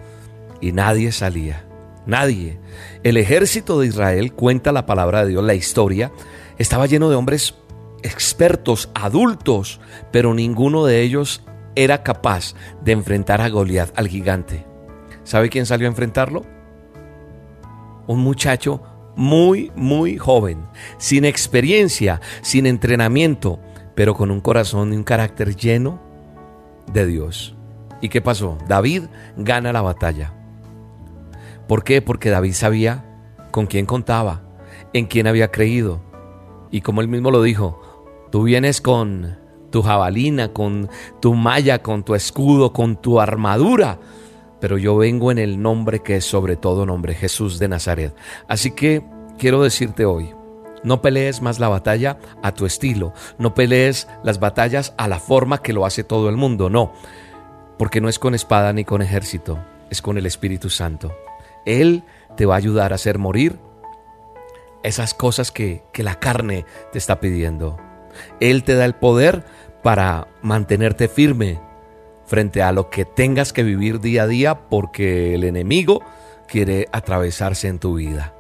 y 0.61 0.73
nadie 0.73 1.13
salía. 1.13 1.65
Nadie. 2.07 2.59
El 3.03 3.19
ejército 3.19 3.79
de 3.79 3.87
Israel, 3.87 4.33
cuenta 4.33 4.73
la 4.73 4.87
palabra 4.87 5.25
de 5.25 5.31
Dios, 5.31 5.45
la 5.45 5.55
historia, 5.55 6.11
estaba 6.57 6.87
lleno 6.87 7.11
de 7.11 7.17
hombres 7.17 7.55
expertos, 8.03 8.89
adultos, 8.95 9.81
pero 10.11 10.35
ninguno 10.35 10.87
de 10.87 11.03
ellos 11.03 11.43
era 11.85 12.03
capaz 12.03 12.55
de 12.83 12.91
enfrentar 12.91 13.41
a 13.41 13.49
Goliat, 13.49 13.97
al 13.97 14.09
gigante. 14.09 14.67
¿Sabe 15.23 15.49
quién 15.49 15.65
salió 15.65 15.87
a 15.87 15.91
enfrentarlo? 15.91 16.45
Un 18.09 18.19
muchacho 18.19 18.83
muy, 19.15 19.71
muy 19.77 20.19
joven, 20.19 20.65
sin 20.97 21.25
experiencia, 21.25 22.21
sin 22.43 22.67
entrenamiento, 22.67 23.61
pero 23.95 24.15
con 24.15 24.33
un 24.33 24.41
corazón 24.41 24.93
y 24.93 24.97
un 24.97 25.05
carácter 25.05 25.55
lleno 25.55 26.01
de 26.93 27.07
Dios. 27.07 27.55
¿Y 28.01 28.09
qué 28.09 28.21
pasó? 28.21 28.59
David 28.67 29.05
gana 29.37 29.73
la 29.73 29.83
batalla. 29.83 30.33
¿Por 31.69 31.85
qué? 31.85 32.03
Porque 32.03 32.31
David 32.31 32.55
sabía 32.55 33.05
con 33.53 33.67
quién 33.67 33.87
contaba, 33.87 34.43
en 34.93 35.07
quién 35.07 35.29
había 35.29 35.53
creído. 35.53 36.01
Y 36.73 36.81
como 36.81 37.03
él 37.03 37.09
mismo 37.09 37.31
lo 37.31 37.41
dijo, 37.41 37.81
tú 38.33 38.43
vienes 38.43 38.81
con 38.81 39.39
tu 39.71 39.83
jabalina, 39.83 40.53
con 40.53 40.89
tu 41.21 41.35
malla, 41.35 41.83
con 41.83 42.03
tu 42.03 42.15
escudo, 42.15 42.73
con 42.73 42.97
tu 42.97 43.21
armadura, 43.21 43.99
pero 44.61 44.79
yo 44.79 44.97
vengo 44.97 45.31
en 45.31 45.39
el 45.39 45.61
nombre 45.61 46.01
que 46.01 46.17
es 46.17 46.25
sobre 46.25 46.57
todo 46.57 46.87
nombre, 46.87 47.15
Jesús 47.15 47.59
de 47.59 47.69
Nazaret. 47.69 48.15
Así 48.49 48.73
que 48.73 49.05
quiero 49.39 49.63
decirte 49.63 50.05
hoy, 50.05 50.35
no 50.83 51.03
pelees 51.03 51.43
más 51.43 51.59
la 51.59 51.69
batalla 51.69 52.19
a 52.43 52.53
tu 52.53 52.67
estilo, 52.67 53.13
no 53.39 53.55
pelees 53.55 54.09
las 54.23 54.41
batallas 54.41 54.95
a 54.97 55.09
la 55.09 55.19
forma 55.19 55.59
que 55.59 55.73
lo 55.73 55.87
hace 55.87 56.05
todo 56.05 56.29
el 56.29 56.37
mundo, 56.37 56.71
no, 56.71 56.93
porque 57.79 58.01
no 58.01 58.09
es 58.09 58.19
con 58.19 58.35
espada 58.35 58.73
ni 58.73 58.85
con 58.85 59.03
ejército, 59.03 59.59
es 59.91 60.03
con 60.03 60.19
el 60.19 60.27
Espíritu 60.27 60.71
Santo. 60.71 61.13
Él 61.65 62.05
te 62.37 62.47
va 62.47 62.55
a 62.55 62.59
ayudar 62.59 62.93
a 62.93 62.97
hacer 62.97 63.19
morir 63.19 63.59
esas 64.83 65.15
cosas 65.15 65.51
que, 65.51 65.83
que 65.93 66.03
la 66.03 66.19
carne 66.19 66.65
te 66.93 66.99
está 66.99 67.21
pidiendo. 67.21 67.77
Él 68.41 68.65
te 68.65 68.75
da 68.75 68.85
el 68.85 68.95
poder 68.95 69.45
para 69.83 70.29
mantenerte 70.43 71.09
firme 71.09 71.61
frente 72.27 72.63
a 72.63 72.73
lo 72.73 72.91
que 72.91 73.05
tengas 73.05 73.53
que 73.53 73.63
vivir 73.63 74.01
día 74.01 74.25
a 74.25 74.27
día 74.27 74.69
porque 74.69 75.35
el 75.35 75.45
enemigo 75.45 76.03
quiere 76.47 76.89
atravesarse 76.93 77.69
en 77.69 77.79
tu 77.79 77.95
vida. 77.95 78.35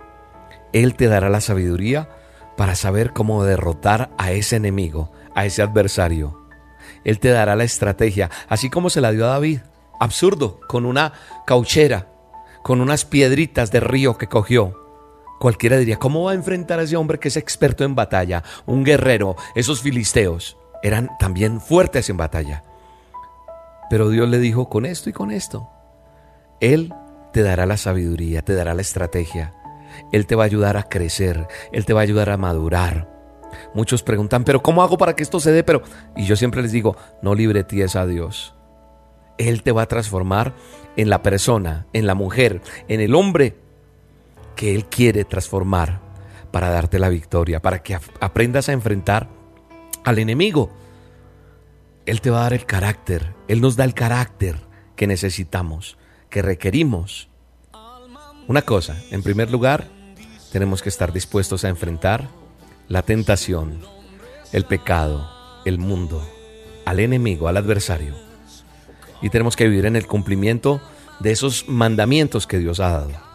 Él 0.72 0.95
te 0.95 1.07
dará 1.07 1.30
la 1.30 1.41
sabiduría 1.41 2.11
para 2.57 2.74
saber 2.74 3.12
cómo 3.12 3.45
derrotar 3.45 4.11
a 4.18 4.32
ese 4.32 4.57
enemigo, 4.57 5.11
a 5.34 5.47
ese 5.47 5.62
adversario. 5.62 6.47
Él 7.05 7.18
te 7.18 7.30
dará 7.30 7.57
la 7.57 7.64
estrategia, 7.64 8.30
así 8.49 8.68
como 8.68 8.91
se 8.91 9.01
la 9.01 9.12
dio 9.12 9.24
a 9.24 9.30
David. 9.30 9.61
Absurdo, 10.01 10.61
con 10.68 10.84
una 10.84 11.12
cauchera 11.47 12.09
con 12.68 12.82
unas 12.82 13.07
piedritas 13.07 13.72
de 13.72 13.80
río 13.80 14.18
que 14.18 14.26
cogió. 14.26 14.74
Cualquiera 15.41 15.78
diría, 15.78 15.99
¿cómo 15.99 16.24
va 16.24 16.32
a 16.32 16.34
enfrentar 16.34 16.78
a 16.78 16.82
ese 16.82 16.97
hombre 16.97 17.18
que 17.18 17.28
es 17.28 17.39
experto 17.39 17.82
en 17.82 17.95
batalla? 17.95 18.45
Un 18.66 18.84
guerrero, 18.84 19.36
esos 19.55 19.80
filisteos 19.80 20.58
eran 20.83 21.11
también 21.18 21.61
fuertes 21.61 22.11
en 22.11 22.16
batalla. 22.16 22.64
Pero 23.91 24.11
Dios 24.11 24.29
le 24.29 24.39
dijo, 24.39 24.68
con 24.68 24.87
esto 24.87 25.11
y 25.11 25.12
con 25.12 25.31
esto. 25.31 25.70
Él 26.61 26.93
te 27.33 27.43
dará 27.43 27.66
la 27.66 27.76
sabiduría, 27.76 28.43
te 28.43 28.55
dará 28.55 28.74
la 28.74 28.83
estrategia. 28.83 29.55
Él 30.12 30.26
te 30.26 30.35
va 30.35 30.45
a 30.45 30.47
ayudar 30.47 30.76
a 30.76 30.85
crecer, 30.85 31.49
Él 31.72 31.85
te 31.85 31.93
va 31.93 32.01
a 32.01 32.03
ayudar 32.03 32.31
a 32.31 32.37
madurar. 32.37 33.09
Muchos 33.74 34.03
preguntan, 34.03 34.45
pero 34.45 34.62
¿cómo 34.62 34.83
hago 34.83 34.99
para 34.99 35.14
que 35.16 35.22
esto 35.22 35.41
se 35.41 35.53
dé? 35.53 35.64
Pero, 35.64 35.83
y 36.16 36.26
yo 36.26 36.37
siempre 36.37 36.62
les 36.62 36.72
digo, 36.72 36.97
no 37.22 37.35
libreties 37.35 37.97
a 37.97 38.07
Dios. 38.07 38.55
Él 39.39 39.62
te 39.62 39.72
va 39.72 39.83
a 39.83 39.87
transformar 39.87 40.55
en 40.97 41.09
la 41.09 41.22
persona, 41.22 41.87
en 41.93 42.07
la 42.07 42.14
mujer, 42.14 42.61
en 42.89 43.01
el 43.01 43.14
hombre 43.14 43.57
que 44.57 44.74
Él 44.74 44.87
quiere 44.87 45.24
transformar 45.24 46.01
para 46.51 46.70
darte 46.70 46.99
la 46.99 47.09
victoria, 47.09 47.61
para 47.61 47.83
que 47.83 47.99
aprendas 48.20 48.68
a 48.68 48.72
enfrentar 48.72 49.29
al 50.09 50.19
enemigo. 50.19 50.71
Él 52.07 52.21
te 52.21 52.31
va 52.31 52.41
a 52.41 52.43
dar 52.45 52.55
el 52.55 52.65
carácter, 52.65 53.35
Él 53.49 53.61
nos 53.61 53.77
da 53.77 53.85
el 53.85 53.95
carácter 53.95 54.57
que 54.97 55.07
necesitamos, 55.07 55.99
que 56.31 56.43
requerimos. 56.43 57.29
Una 58.47 58.63
cosa, 58.63 58.97
en 59.11 59.23
primer 59.23 59.51
lugar, 59.51 59.87
tenemos 60.53 60.83
que 60.83 60.89
estar 60.89 61.13
dispuestos 61.13 61.65
a 61.65 61.69
enfrentar 61.69 62.29
la 62.89 63.03
tentación, 63.03 63.81
el 64.53 64.65
pecado, 64.65 65.29
el 65.67 65.79
mundo, 65.79 66.27
al 66.87 67.01
enemigo, 67.01 67.49
al 67.49 67.59
adversario 67.59 68.29
y 69.21 69.31
tenemos 69.31 69.57
que 69.57 69.69
vivir 69.69 69.87
en 69.87 69.97
el 69.97 70.07
cumplimiento 70.07 70.81
de 71.21 71.33
esos 71.33 71.69
mandamientos 71.69 72.47
que 72.47 72.59
Dios 72.59 72.81
ha 72.81 72.91
dado. 72.91 73.28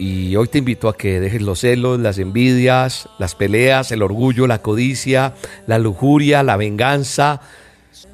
Y 0.00 0.34
hoy 0.36 0.48
te 0.48 0.56
invito 0.56 0.88
a 0.88 0.96
que 0.96 1.20
dejes 1.20 1.42
los 1.42 1.60
celos, 1.60 2.00
las 2.00 2.16
envidias, 2.16 3.06
las 3.18 3.34
peleas, 3.34 3.92
el 3.92 4.00
orgullo, 4.00 4.46
la 4.46 4.62
codicia, 4.62 5.34
la 5.66 5.78
lujuria, 5.78 6.42
la 6.42 6.56
venganza. 6.56 7.42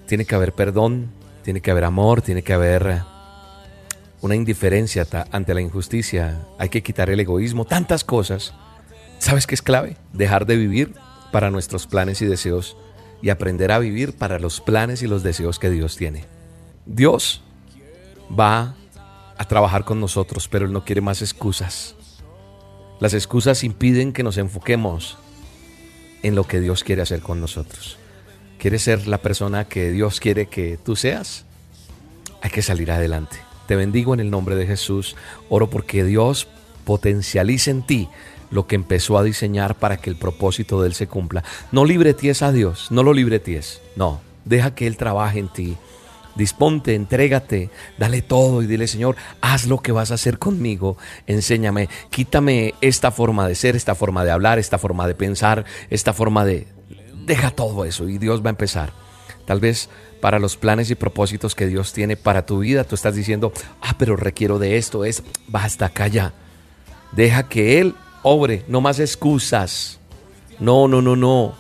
Tiene 0.09 0.25
que 0.25 0.35
haber 0.35 0.53
perdón, 0.53 1.13
tiene 1.45 1.61
que 1.61 1.71
haber 1.71 1.85
amor, 1.85 2.23
tiene 2.23 2.43
que 2.43 2.53
haber 2.53 3.03
una 4.21 4.35
indiferencia 4.35 5.07
ante 5.31 5.55
la 5.55 5.61
injusticia. 5.61 6.45
Hay 6.59 6.71
que 6.71 6.83
quitar 6.83 7.09
el 7.09 7.21
egoísmo, 7.21 7.67
tantas 7.67 8.03
cosas. 8.03 8.53
¿Sabes 9.21 9.47
qué 9.47 9.55
es 9.55 9.63
clave? 9.63 9.97
Dejar 10.13 10.45
de 10.45 10.57
vivir 10.57 10.93
para 11.31 11.53
nuestros 11.53 11.87
planes 11.87 12.21
y 12.21 12.27
deseos 12.27 12.77
y 13.23 13.31
aprender 13.31 13.71
a 13.71 13.79
vivir 13.79 14.13
para 14.13 14.41
los 14.41 14.61
planes 14.61 15.03
y 15.03 15.07
los 15.07 15.23
deseos 15.23 15.61
que 15.61 15.71
Dios 15.71 15.97
tiene. 15.97 16.25
Dios 16.85 17.45
va 18.29 18.75
a 19.39 19.45
trabajar 19.47 19.85
con 19.85 20.01
nosotros, 20.01 20.49
pero 20.49 20.67
Él 20.67 20.73
no 20.73 20.85
quiere 20.85 21.01
más 21.01 21.23
excusas. 21.23 21.95
Las 23.01 23.15
excusas 23.15 23.65
impiden 23.65 24.13
que 24.13 24.23
nos 24.23 24.39
enfoquemos 24.39 25.19
en 26.23 26.35
lo 26.35 26.45
que 26.45 26.61
Dios 26.61 26.83
quiere 26.83 27.03
hacer 27.03 27.21
con 27.21 27.41
nosotros. 27.41 27.99
¿Quieres 28.59 28.83
ser 28.83 29.07
la 29.07 29.19
persona 29.19 29.67
que 29.67 29.91
Dios 29.91 30.19
quiere 30.19 30.47
que 30.47 30.79
tú 30.83 30.97
seas? 30.97 31.45
Hay 32.41 32.51
que 32.51 32.63
salir 32.63 32.91
adelante. 32.91 33.37
Te 33.67 33.77
bendigo 33.77 34.15
en 34.15 34.21
el 34.21 34.31
nombre 34.31 34.57
de 34.57 34.67
Jesús. 34.67 35.17
Oro 35.49 35.69
porque 35.69 36.05
Dios 36.05 36.49
potencialice 36.85 37.71
en 37.71 37.83
ti 37.83 38.09
lo 38.51 38.67
que 38.67 38.77
empezó 38.77 39.19
a 39.19 39.25
diseñar 39.25 39.75
para 39.75 39.97
que 39.97 40.09
el 40.09 40.17
propósito 40.17 40.81
de 40.81 40.89
Él 40.89 40.95
se 40.95 41.09
cumpla. 41.09 41.45
No 41.73 41.85
libreties 41.85 42.43
a 42.43 42.53
Dios, 42.53 42.89
no 42.91 43.03
lo 43.03 43.13
libreties, 43.13 43.83
no, 43.97 44.21
deja 44.45 44.75
que 44.75 44.87
Él 44.87 44.97
trabaje 44.97 45.39
en 45.39 45.49
ti. 45.49 45.77
Disponte, 46.37 46.95
entrégate, 46.95 47.71
dale 47.97 48.21
todo 48.21 48.61
y 48.61 48.67
dile, 48.67 48.87
Señor, 48.87 49.17
haz 49.41 49.67
lo 49.67 49.79
que 49.79 49.93
vas 49.93 50.11
a 50.11 50.15
hacer 50.15 50.39
conmigo, 50.39 50.99
enséñame, 51.27 51.89
quítame 52.11 52.75
esta 52.83 53.11
forma 53.11 53.49
de 53.49 53.55
ser, 53.55 53.75
esta 53.75 53.95
forma 53.95 54.23
de 54.23 54.33
hablar, 54.33 54.59
esta 54.59 54.79
forma 54.79 55.09
de 55.09 55.15
pensar, 55.15 55.65
esta 55.89 56.13
forma 56.13 56.45
de... 56.45 56.69
Deja 57.25 57.51
todo 57.51 57.85
eso 57.87 58.09
y 58.09 58.19
Dios 58.19 58.43
va 58.45 58.51
a 58.51 58.51
empezar. 58.51 58.93
Tal 59.47 59.61
vez 59.61 59.89
para 60.21 60.39
los 60.39 60.57
planes 60.57 60.91
y 60.91 60.95
propósitos 60.95 61.55
que 61.55 61.67
Dios 61.67 61.95
tiene 61.95 62.17
para 62.17 62.45
tu 62.45 62.59
vida, 62.59 62.85
tú 62.85 62.95
estás 62.95 63.15
diciendo, 63.15 63.53
ah, 63.81 63.95
pero 63.99 64.15
requiero 64.15 64.59
de 64.59 64.77
esto, 64.77 65.07
es, 65.07 65.23
basta, 65.49 65.89
calla. 65.89 66.35
Deja 67.13 67.49
que 67.49 67.81
Él 67.81 67.95
obre, 68.23 68.63
no 68.69 68.83
más 68.83 69.01
excusas. 69.01 70.01
No, 70.61 70.87
no, 70.87 71.01
no, 71.01 71.17
no. 71.17 71.55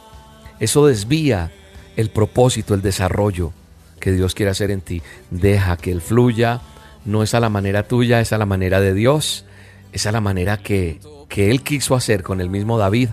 Eso 0.60 0.86
desvía 0.86 1.50
el 1.96 2.10
propósito, 2.10 2.74
el 2.74 2.82
desarrollo 2.82 3.52
que 4.00 4.12
Dios 4.12 4.34
quiere 4.34 4.50
hacer 4.50 4.70
en 4.70 4.80
ti. 4.80 5.02
Deja 5.30 5.76
que 5.76 5.92
Él 5.92 6.00
fluya. 6.00 6.60
No 7.04 7.22
es 7.22 7.34
a 7.34 7.40
la 7.40 7.48
manera 7.48 7.86
tuya, 7.86 8.20
es 8.20 8.32
a 8.32 8.38
la 8.38 8.46
manera 8.46 8.80
de 8.80 8.94
Dios. 8.94 9.44
Es 9.92 10.06
a 10.06 10.12
la 10.12 10.20
manera 10.20 10.58
que, 10.58 11.00
que 11.28 11.50
Él 11.50 11.62
quiso 11.62 11.94
hacer 11.94 12.22
con 12.22 12.40
el 12.40 12.50
mismo 12.50 12.78
David. 12.78 13.10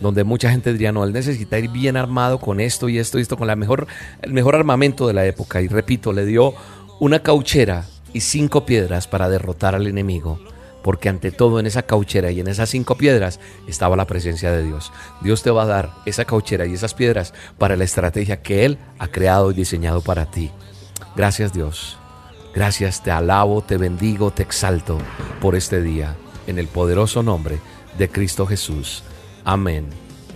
Donde 0.00 0.24
mucha 0.24 0.50
gente 0.50 0.72
diría, 0.72 0.92
no, 0.92 1.04
Él 1.04 1.12
necesita 1.12 1.58
ir 1.58 1.70
bien 1.70 1.96
armado 1.96 2.38
con 2.38 2.60
esto 2.60 2.88
y 2.88 2.98
esto 2.98 3.18
y 3.18 3.22
esto, 3.22 3.36
con 3.36 3.46
la 3.46 3.56
mejor, 3.56 3.86
el 4.22 4.32
mejor 4.32 4.54
armamento 4.54 5.06
de 5.06 5.14
la 5.14 5.24
época. 5.26 5.62
Y 5.62 5.68
repito, 5.68 6.12
le 6.12 6.26
dio 6.26 6.54
una 7.00 7.20
cauchera 7.22 7.86
y 8.12 8.20
cinco 8.20 8.66
piedras 8.66 9.06
para 9.08 9.28
derrotar 9.28 9.74
al 9.74 9.86
enemigo 9.86 10.38
porque 10.86 11.08
ante 11.08 11.32
todo 11.32 11.58
en 11.58 11.66
esa 11.66 11.82
cauchera 11.82 12.30
y 12.30 12.38
en 12.38 12.46
esas 12.46 12.70
cinco 12.70 12.94
piedras 12.94 13.40
estaba 13.66 13.96
la 13.96 14.06
presencia 14.06 14.52
de 14.52 14.62
Dios. 14.62 14.92
Dios 15.20 15.42
te 15.42 15.50
va 15.50 15.64
a 15.64 15.66
dar 15.66 15.90
esa 16.06 16.24
cauchera 16.24 16.64
y 16.64 16.74
esas 16.74 16.94
piedras 16.94 17.34
para 17.58 17.74
la 17.74 17.82
estrategia 17.82 18.40
que 18.40 18.64
Él 18.64 18.78
ha 19.00 19.08
creado 19.08 19.50
y 19.50 19.54
diseñado 19.54 20.00
para 20.00 20.30
ti. 20.30 20.52
Gracias 21.16 21.52
Dios. 21.52 21.98
Gracias, 22.54 23.02
te 23.02 23.10
alabo, 23.10 23.62
te 23.62 23.78
bendigo, 23.78 24.30
te 24.30 24.44
exalto 24.44 24.98
por 25.40 25.56
este 25.56 25.82
día, 25.82 26.14
en 26.46 26.56
el 26.56 26.68
poderoso 26.68 27.20
nombre 27.20 27.58
de 27.98 28.08
Cristo 28.08 28.46
Jesús. 28.46 29.02
Amén 29.44 29.88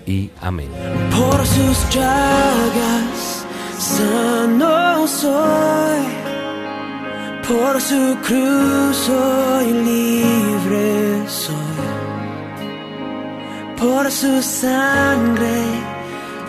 y 0.04 0.32
amén. 0.40 0.70
Por 1.12 1.46
sus 1.46 1.94
llagas 1.94 3.46
sano 3.78 5.06
soy 5.06 6.29
por 7.50 7.80
su 7.80 8.16
cruz 8.26 8.96
soy 8.96 9.66
libre, 9.72 11.28
soy. 11.28 11.56
Por 13.76 14.10
su 14.10 14.40
sangre 14.42 15.58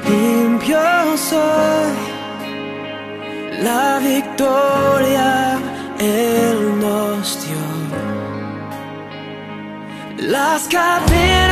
limpio 0.08 0.80
soy. 1.30 1.93
La 3.64 3.99
victoria 3.99 5.60
Él 5.99 6.80
nos 6.80 7.24
dio. 7.45 7.64
Las 10.30 10.68
cadenas 10.68 11.51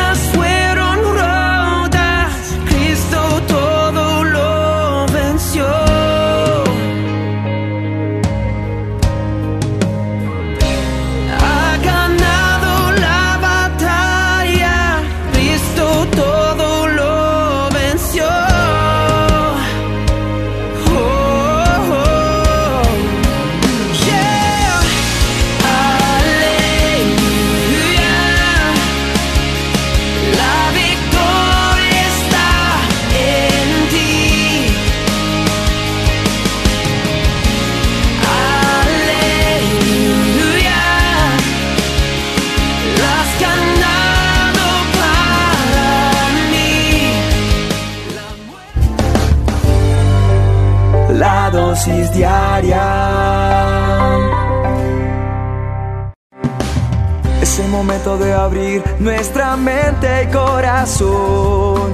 momento 57.80 58.18
de 58.18 58.34
abrir 58.34 58.84
nuestra 59.00 59.56
mente 59.56 60.24
y 60.24 60.28
corazón 60.34 61.94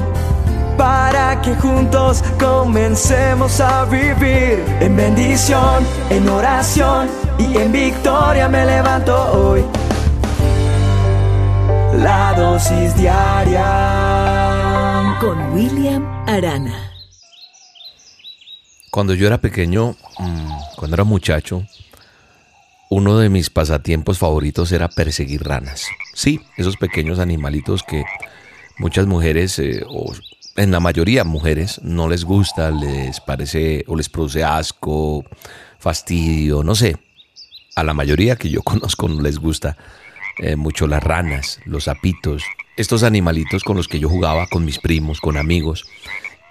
para 0.76 1.40
que 1.44 1.54
juntos 1.54 2.24
comencemos 2.40 3.60
a 3.60 3.86
vivir 3.86 4.66
en 4.80 4.96
bendición, 4.96 5.86
en 6.10 6.28
oración 6.28 7.08
y 7.38 7.58
en 7.58 7.72
victoria 7.72 8.50
me 8.50 8.66
levanto 8.66 9.16
hoy. 9.32 9.64
La 12.02 12.34
dosis 12.36 12.96
diaria 12.96 13.62
con 15.22 15.54
William 15.54 16.04
Arana. 16.28 16.94
Cuando 18.90 19.14
yo 19.14 19.28
era 19.28 19.38
pequeño, 19.38 19.96
mm, 20.18 20.50
cuando 20.78 20.96
era 20.96 21.04
muchacho, 21.04 21.62
uno 22.90 23.18
de 23.18 23.30
mis 23.30 23.50
pasatiempos 23.50 24.20
favoritos 24.20 24.72
era 24.72 24.90
perseguir 24.90 25.44
ranas. 25.44 25.88
Sí, 26.14 26.42
esos 26.58 26.78
pequeños 26.78 27.20
animalitos 27.20 27.84
que 27.84 28.04
muchas 28.78 29.08
mujeres, 29.08 29.60
eh, 29.60 29.84
o 29.88 30.14
en 30.56 30.72
la 30.72 30.80
mayoría 30.80 31.24
mujeres, 31.24 31.82
no 31.84 32.08
les 32.08 32.24
gusta, 32.24 32.72
les 32.72 33.20
parece 33.22 33.84
o 33.88 33.96
les 33.96 34.10
produce 34.10 34.44
asco, 34.44 35.26
fastidio, 35.80 36.64
no 36.64 36.76
sé. 36.76 36.98
A 37.76 37.84
la 37.84 37.94
mayoría 37.94 38.36
que 38.36 38.50
yo 38.50 38.62
conozco 38.64 39.08
no 39.08 39.22
les 39.22 39.40
gusta 39.40 39.78
eh, 40.40 40.56
mucho 40.56 40.88
las 40.88 41.04
ranas, 41.04 41.60
los 41.66 41.86
sapitos, 41.86 42.44
estos 42.78 43.04
animalitos 43.04 43.64
con 43.64 43.78
los 43.78 43.88
que 43.88 44.00
yo 44.00 44.10
jugaba 44.10 44.48
con 44.48 44.66
mis 44.66 44.80
primos, 44.80 45.22
con 45.22 45.38
amigos 45.38 45.86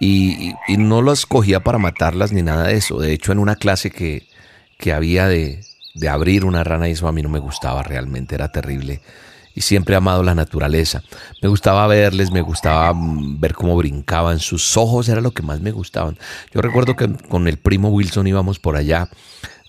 y, 0.01 0.55
no 0.77 1.03
las 1.03 1.27
cogía 1.27 1.61
para 1.61 1.79
matarlas 1.79 2.33
ni 2.33 2.43
nada 2.43 2.69
de 2.69 2.75
eso. 2.75 2.99
De 2.99 3.13
hecho, 3.13 3.33
en 3.33 3.39
una 3.39 3.57
clase 3.57 3.91
que, 3.91 4.27
había 4.93 5.29
de, 5.29 5.61
abrir 6.09 6.45
una 6.45 6.65
rana 6.65 6.89
y 6.89 6.93
eso 6.93 7.09
a 7.09 7.13
mí 7.13 7.23
no 7.23 7.29
me 7.29 7.39
gustaba 7.39 7.83
realmente, 7.83 8.35
era 8.35 8.51
terrible. 8.51 9.01
Y 9.55 9.61
siempre 9.61 9.95
he 9.95 9.99
amado 9.99 10.25
la 10.25 10.35
naturaleza. 10.35 11.03
Me 11.41 11.49
gustaba 11.49 11.87
verles, 11.87 12.33
me 12.33 12.41
gustaba 12.41 12.93
mm, 12.93 13.41
ver 13.41 13.55
cómo 13.55 13.77
brincaban, 13.77 14.41
sus 14.41 14.77
ojos 14.77 15.09
era 15.09 15.21
lo 15.21 15.31
que 15.31 15.43
más 15.43 15.61
me 15.61 15.71
gustaban. 15.71 16.19
Yo 16.53 16.61
recuerdo 16.61 16.97
que 16.97 17.09
con 17.29 17.47
el 17.47 17.59
primo 17.59 17.91
Wilson 17.91 18.27
íbamos 18.27 18.59
por 18.59 18.77
allá 18.77 19.09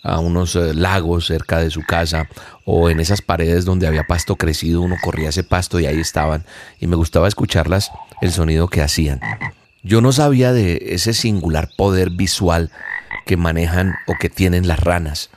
a 0.05 0.19
unos 0.19 0.55
eh, 0.55 0.73
lagos 0.73 1.25
cerca 1.25 1.59
de 1.59 1.71
su 1.71 1.81
casa 1.81 2.29
o 2.63 2.89
en 2.89 2.99
esas 2.99 3.21
paredes 3.21 3.65
donde 3.65 3.87
había 3.87 4.03
pasto 4.03 4.35
crecido, 4.35 4.81
uno 4.81 4.97
corría 5.01 5.29
ese 5.29 5.43
pasto 5.43 5.79
y 5.79 5.87
ahí 5.87 5.99
estaban 5.99 6.45
y 6.79 6.87
me 6.87 6.95
gustaba 6.95 7.27
escucharlas, 7.27 7.91
el 8.21 8.31
sonido 8.31 8.67
que 8.67 8.81
hacían. 8.81 9.19
Yo 9.83 10.01
no 10.01 10.11
sabía 10.11 10.53
de 10.53 10.79
ese 10.89 11.13
singular 11.13 11.69
poder 11.75 12.11
visual 12.11 12.71
que 13.25 13.37
manejan 13.37 13.95
o 14.07 14.13
que 14.19 14.29
tienen 14.29 14.67
las 14.67 14.79
ranas, 14.79 15.31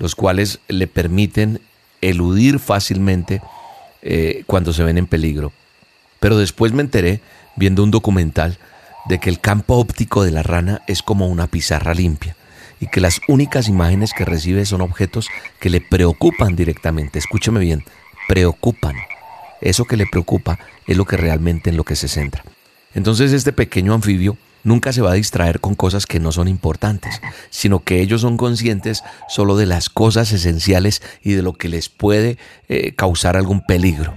los 0.00 0.16
cuales 0.16 0.58
le 0.66 0.88
permiten 0.88 1.60
eludir 2.00 2.58
fácilmente 2.58 3.40
eh, 4.02 4.42
cuando 4.46 4.72
se 4.72 4.82
ven 4.82 4.98
en 4.98 5.06
peligro. 5.06 5.52
Pero 6.18 6.38
después 6.38 6.72
me 6.72 6.82
enteré, 6.82 7.20
viendo 7.54 7.84
un 7.84 7.92
documental, 7.92 8.58
de 9.06 9.20
que 9.20 9.30
el 9.30 9.40
campo 9.40 9.76
óptico 9.76 10.24
de 10.24 10.32
la 10.32 10.42
rana 10.42 10.82
es 10.86 11.02
como 11.02 11.28
una 11.28 11.46
pizarra 11.46 11.94
limpia 11.94 12.34
y 12.80 12.86
que 12.86 13.00
las 13.00 13.20
únicas 13.28 13.68
imágenes 13.68 14.12
que 14.14 14.24
recibe 14.24 14.64
son 14.64 14.80
objetos 14.80 15.28
que 15.60 15.68
le 15.68 15.82
preocupan 15.82 16.56
directamente. 16.56 17.18
Escúchame 17.18 17.60
bien, 17.60 17.84
preocupan. 18.26 18.96
Eso 19.60 19.84
que 19.84 19.98
le 19.98 20.06
preocupa 20.06 20.58
es 20.86 20.96
lo 20.96 21.04
que 21.04 21.18
realmente 21.18 21.70
en 21.70 21.76
lo 21.76 21.84
que 21.84 21.96
se 21.96 22.08
centra. 22.08 22.42
Entonces 22.94 23.32
este 23.32 23.52
pequeño 23.52 23.92
anfibio 23.92 24.38
nunca 24.64 24.92
se 24.92 25.02
va 25.02 25.12
a 25.12 25.14
distraer 25.14 25.60
con 25.60 25.74
cosas 25.74 26.06
que 26.06 26.20
no 26.20 26.32
son 26.32 26.48
importantes, 26.48 27.20
sino 27.50 27.80
que 27.80 28.00
ellos 28.00 28.20
son 28.20 28.36
conscientes 28.36 29.02
solo 29.28 29.56
de 29.56 29.66
las 29.66 29.88
cosas 29.88 30.32
esenciales 30.32 31.02
y 31.22 31.32
de 31.32 31.42
lo 31.42 31.54
que 31.54 31.68
les 31.68 31.88
puede 31.88 32.38
eh, 32.68 32.94
causar 32.94 33.36
algún 33.36 33.60
peligro. 33.62 34.14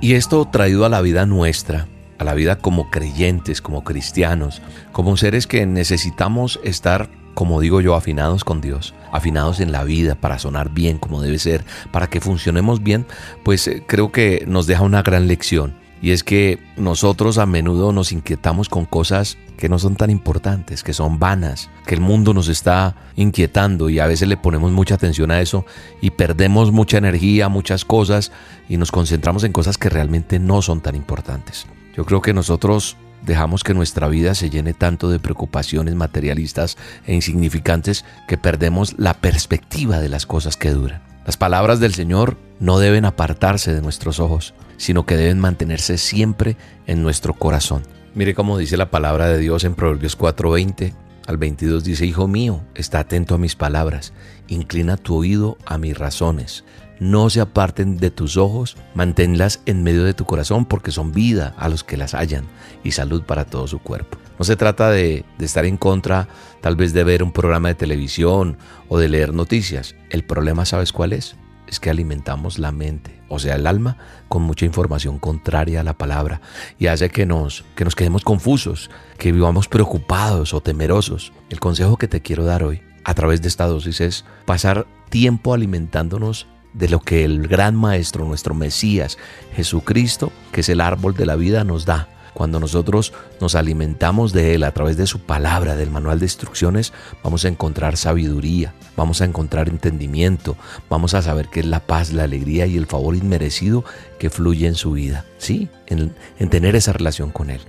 Y 0.00 0.14
esto 0.14 0.46
traído 0.46 0.84
a 0.84 0.88
la 0.88 1.00
vida 1.00 1.26
nuestra, 1.26 1.88
a 2.18 2.24
la 2.24 2.34
vida 2.34 2.56
como 2.58 2.90
creyentes, 2.90 3.60
como 3.62 3.84
cristianos, 3.84 4.62
como 4.92 5.16
seres 5.16 5.46
que 5.46 5.66
necesitamos 5.66 6.60
estar, 6.62 7.10
como 7.34 7.60
digo 7.60 7.80
yo, 7.80 7.94
afinados 7.94 8.44
con 8.44 8.60
Dios, 8.60 8.94
afinados 9.12 9.60
en 9.60 9.72
la 9.72 9.84
vida 9.84 10.14
para 10.14 10.38
sonar 10.38 10.70
bien 10.70 10.98
como 10.98 11.20
debe 11.22 11.38
ser, 11.38 11.64
para 11.92 12.08
que 12.08 12.20
funcionemos 12.20 12.82
bien, 12.82 13.06
pues 13.44 13.66
eh, 13.68 13.82
creo 13.86 14.12
que 14.12 14.44
nos 14.46 14.66
deja 14.66 14.82
una 14.82 15.02
gran 15.02 15.26
lección 15.26 15.87
y 16.00 16.12
es 16.12 16.22
que 16.22 16.58
nosotros 16.76 17.38
a 17.38 17.46
menudo 17.46 17.92
nos 17.92 18.12
inquietamos 18.12 18.68
con 18.68 18.84
cosas 18.84 19.36
que 19.56 19.68
no 19.68 19.78
son 19.78 19.96
tan 19.96 20.10
importantes, 20.10 20.82
que 20.82 20.92
son 20.92 21.18
vanas, 21.18 21.68
que 21.86 21.94
el 21.94 22.00
mundo 22.00 22.32
nos 22.32 22.48
está 22.48 22.94
inquietando 23.16 23.90
y 23.90 23.98
a 23.98 24.06
veces 24.06 24.28
le 24.28 24.36
ponemos 24.36 24.70
mucha 24.70 24.94
atención 24.94 25.30
a 25.30 25.40
eso 25.40 25.66
y 26.00 26.10
perdemos 26.10 26.70
mucha 26.70 26.98
energía, 26.98 27.48
muchas 27.48 27.84
cosas 27.84 28.30
y 28.68 28.76
nos 28.76 28.92
concentramos 28.92 29.42
en 29.44 29.52
cosas 29.52 29.76
que 29.76 29.88
realmente 29.88 30.38
no 30.38 30.62
son 30.62 30.80
tan 30.80 30.94
importantes. 30.94 31.66
Yo 31.96 32.04
creo 32.04 32.22
que 32.22 32.32
nosotros 32.32 32.96
dejamos 33.26 33.64
que 33.64 33.74
nuestra 33.74 34.06
vida 34.06 34.36
se 34.36 34.50
llene 34.50 34.74
tanto 34.74 35.10
de 35.10 35.18
preocupaciones 35.18 35.96
materialistas 35.96 36.78
e 37.04 37.14
insignificantes 37.14 38.04
que 38.28 38.38
perdemos 38.38 38.94
la 38.98 39.14
perspectiva 39.14 39.98
de 39.98 40.08
las 40.08 40.24
cosas 40.24 40.56
que 40.56 40.70
duran. 40.70 41.07
Las 41.28 41.36
palabras 41.36 41.78
del 41.78 41.92
Señor 41.92 42.38
no 42.58 42.78
deben 42.78 43.04
apartarse 43.04 43.74
de 43.74 43.82
nuestros 43.82 44.18
ojos, 44.18 44.54
sino 44.78 45.04
que 45.04 45.14
deben 45.14 45.38
mantenerse 45.38 45.98
siempre 45.98 46.56
en 46.86 47.02
nuestro 47.02 47.34
corazón. 47.34 47.82
Mire 48.14 48.32
cómo 48.32 48.56
dice 48.56 48.78
la 48.78 48.90
palabra 48.90 49.28
de 49.28 49.36
Dios 49.36 49.64
en 49.64 49.74
Proverbios 49.74 50.16
4:20 50.16 50.94
al 51.26 51.36
22 51.36 51.84
dice, 51.84 52.06
Hijo 52.06 52.26
mío, 52.28 52.62
está 52.74 53.00
atento 53.00 53.34
a 53.34 53.38
mis 53.38 53.56
palabras, 53.56 54.14
inclina 54.46 54.96
tu 54.96 55.16
oído 55.16 55.58
a 55.66 55.76
mis 55.76 55.98
razones. 55.98 56.64
No 56.98 57.28
se 57.28 57.42
aparten 57.42 57.98
de 57.98 58.10
tus 58.10 58.38
ojos, 58.38 58.78
manténlas 58.94 59.60
en 59.66 59.82
medio 59.82 60.04
de 60.04 60.14
tu 60.14 60.24
corazón 60.24 60.64
porque 60.64 60.92
son 60.92 61.12
vida 61.12 61.54
a 61.58 61.68
los 61.68 61.84
que 61.84 61.98
las 61.98 62.14
hallan 62.14 62.46
y 62.82 62.92
salud 62.92 63.22
para 63.24 63.44
todo 63.44 63.66
su 63.66 63.80
cuerpo. 63.80 64.16
No 64.38 64.46
se 64.46 64.56
trata 64.56 64.90
de, 64.90 65.26
de 65.36 65.44
estar 65.44 65.66
en 65.66 65.76
contra 65.76 66.26
tal 66.60 66.76
vez 66.76 66.92
de 66.92 67.04
ver 67.04 67.22
un 67.22 67.32
programa 67.32 67.68
de 67.68 67.74
televisión 67.74 68.58
o 68.88 68.98
de 68.98 69.08
leer 69.08 69.32
noticias. 69.32 69.94
El 70.10 70.24
problema, 70.24 70.64
¿sabes 70.64 70.92
cuál 70.92 71.12
es? 71.12 71.36
es 71.68 71.80
que 71.80 71.90
alimentamos 71.90 72.58
la 72.58 72.72
mente, 72.72 73.20
o 73.28 73.38
sea, 73.38 73.56
el 73.56 73.66
alma, 73.66 73.98
con 74.28 74.42
mucha 74.42 74.64
información 74.64 75.18
contraria 75.18 75.80
a 75.80 75.84
la 75.84 75.96
palabra 75.96 76.40
y 76.78 76.86
hace 76.86 77.10
que 77.10 77.26
nos, 77.26 77.64
que 77.74 77.84
nos 77.84 77.94
quedemos 77.94 78.24
confusos, 78.24 78.90
que 79.18 79.32
vivamos 79.32 79.68
preocupados 79.68 80.54
o 80.54 80.62
temerosos. 80.62 81.32
El 81.50 81.60
consejo 81.60 81.96
que 81.96 82.08
te 82.08 82.22
quiero 82.22 82.44
dar 82.44 82.64
hoy 82.64 82.82
a 83.04 83.14
través 83.14 83.42
de 83.42 83.48
esta 83.48 83.66
dosis 83.66 84.00
es 84.00 84.24
pasar 84.46 84.86
tiempo 85.10 85.54
alimentándonos 85.54 86.46
de 86.72 86.88
lo 86.88 87.00
que 87.00 87.24
el 87.24 87.48
gran 87.48 87.74
maestro, 87.74 88.24
nuestro 88.24 88.54
Mesías, 88.54 89.18
Jesucristo, 89.54 90.32
que 90.52 90.60
es 90.60 90.68
el 90.68 90.80
árbol 90.80 91.14
de 91.14 91.26
la 91.26 91.36
vida, 91.36 91.64
nos 91.64 91.84
da 91.84 92.08
cuando 92.38 92.60
nosotros 92.60 93.12
nos 93.40 93.56
alimentamos 93.56 94.32
de 94.32 94.54
Él 94.54 94.62
a 94.62 94.70
través 94.70 94.96
de 94.96 95.08
su 95.08 95.18
palabra, 95.18 95.74
del 95.74 95.90
manual 95.90 96.20
de 96.20 96.26
instrucciones, 96.26 96.92
vamos 97.24 97.44
a 97.44 97.48
encontrar 97.48 97.96
sabiduría, 97.96 98.74
vamos 98.96 99.20
a 99.20 99.24
encontrar 99.24 99.68
entendimiento, 99.68 100.56
vamos 100.88 101.14
a 101.14 101.22
saber 101.22 101.48
qué 101.48 101.58
es 101.58 101.66
la 101.66 101.80
paz, 101.80 102.12
la 102.12 102.22
alegría 102.22 102.66
y 102.66 102.76
el 102.76 102.86
favor 102.86 103.16
inmerecido 103.16 103.84
que 104.20 104.30
fluye 104.30 104.68
en 104.68 104.76
su 104.76 104.92
vida, 104.92 105.24
¿sí? 105.38 105.68
En, 105.88 106.14
en 106.38 106.48
tener 106.48 106.76
esa 106.76 106.92
relación 106.92 107.32
con 107.32 107.50
Él. 107.50 107.60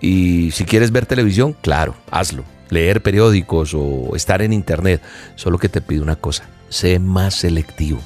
Y 0.00 0.50
si 0.50 0.64
quieres 0.64 0.90
ver 0.90 1.06
televisión, 1.06 1.54
claro, 1.62 1.94
hazlo. 2.10 2.42
Leer 2.68 3.04
periódicos 3.04 3.74
o 3.74 4.16
estar 4.16 4.42
en 4.42 4.52
internet, 4.52 5.00
solo 5.36 5.58
que 5.58 5.68
te 5.68 5.80
pido 5.80 6.02
una 6.02 6.16
cosa, 6.16 6.48
sé 6.68 6.98
más 6.98 7.36
selectivo. 7.36 8.00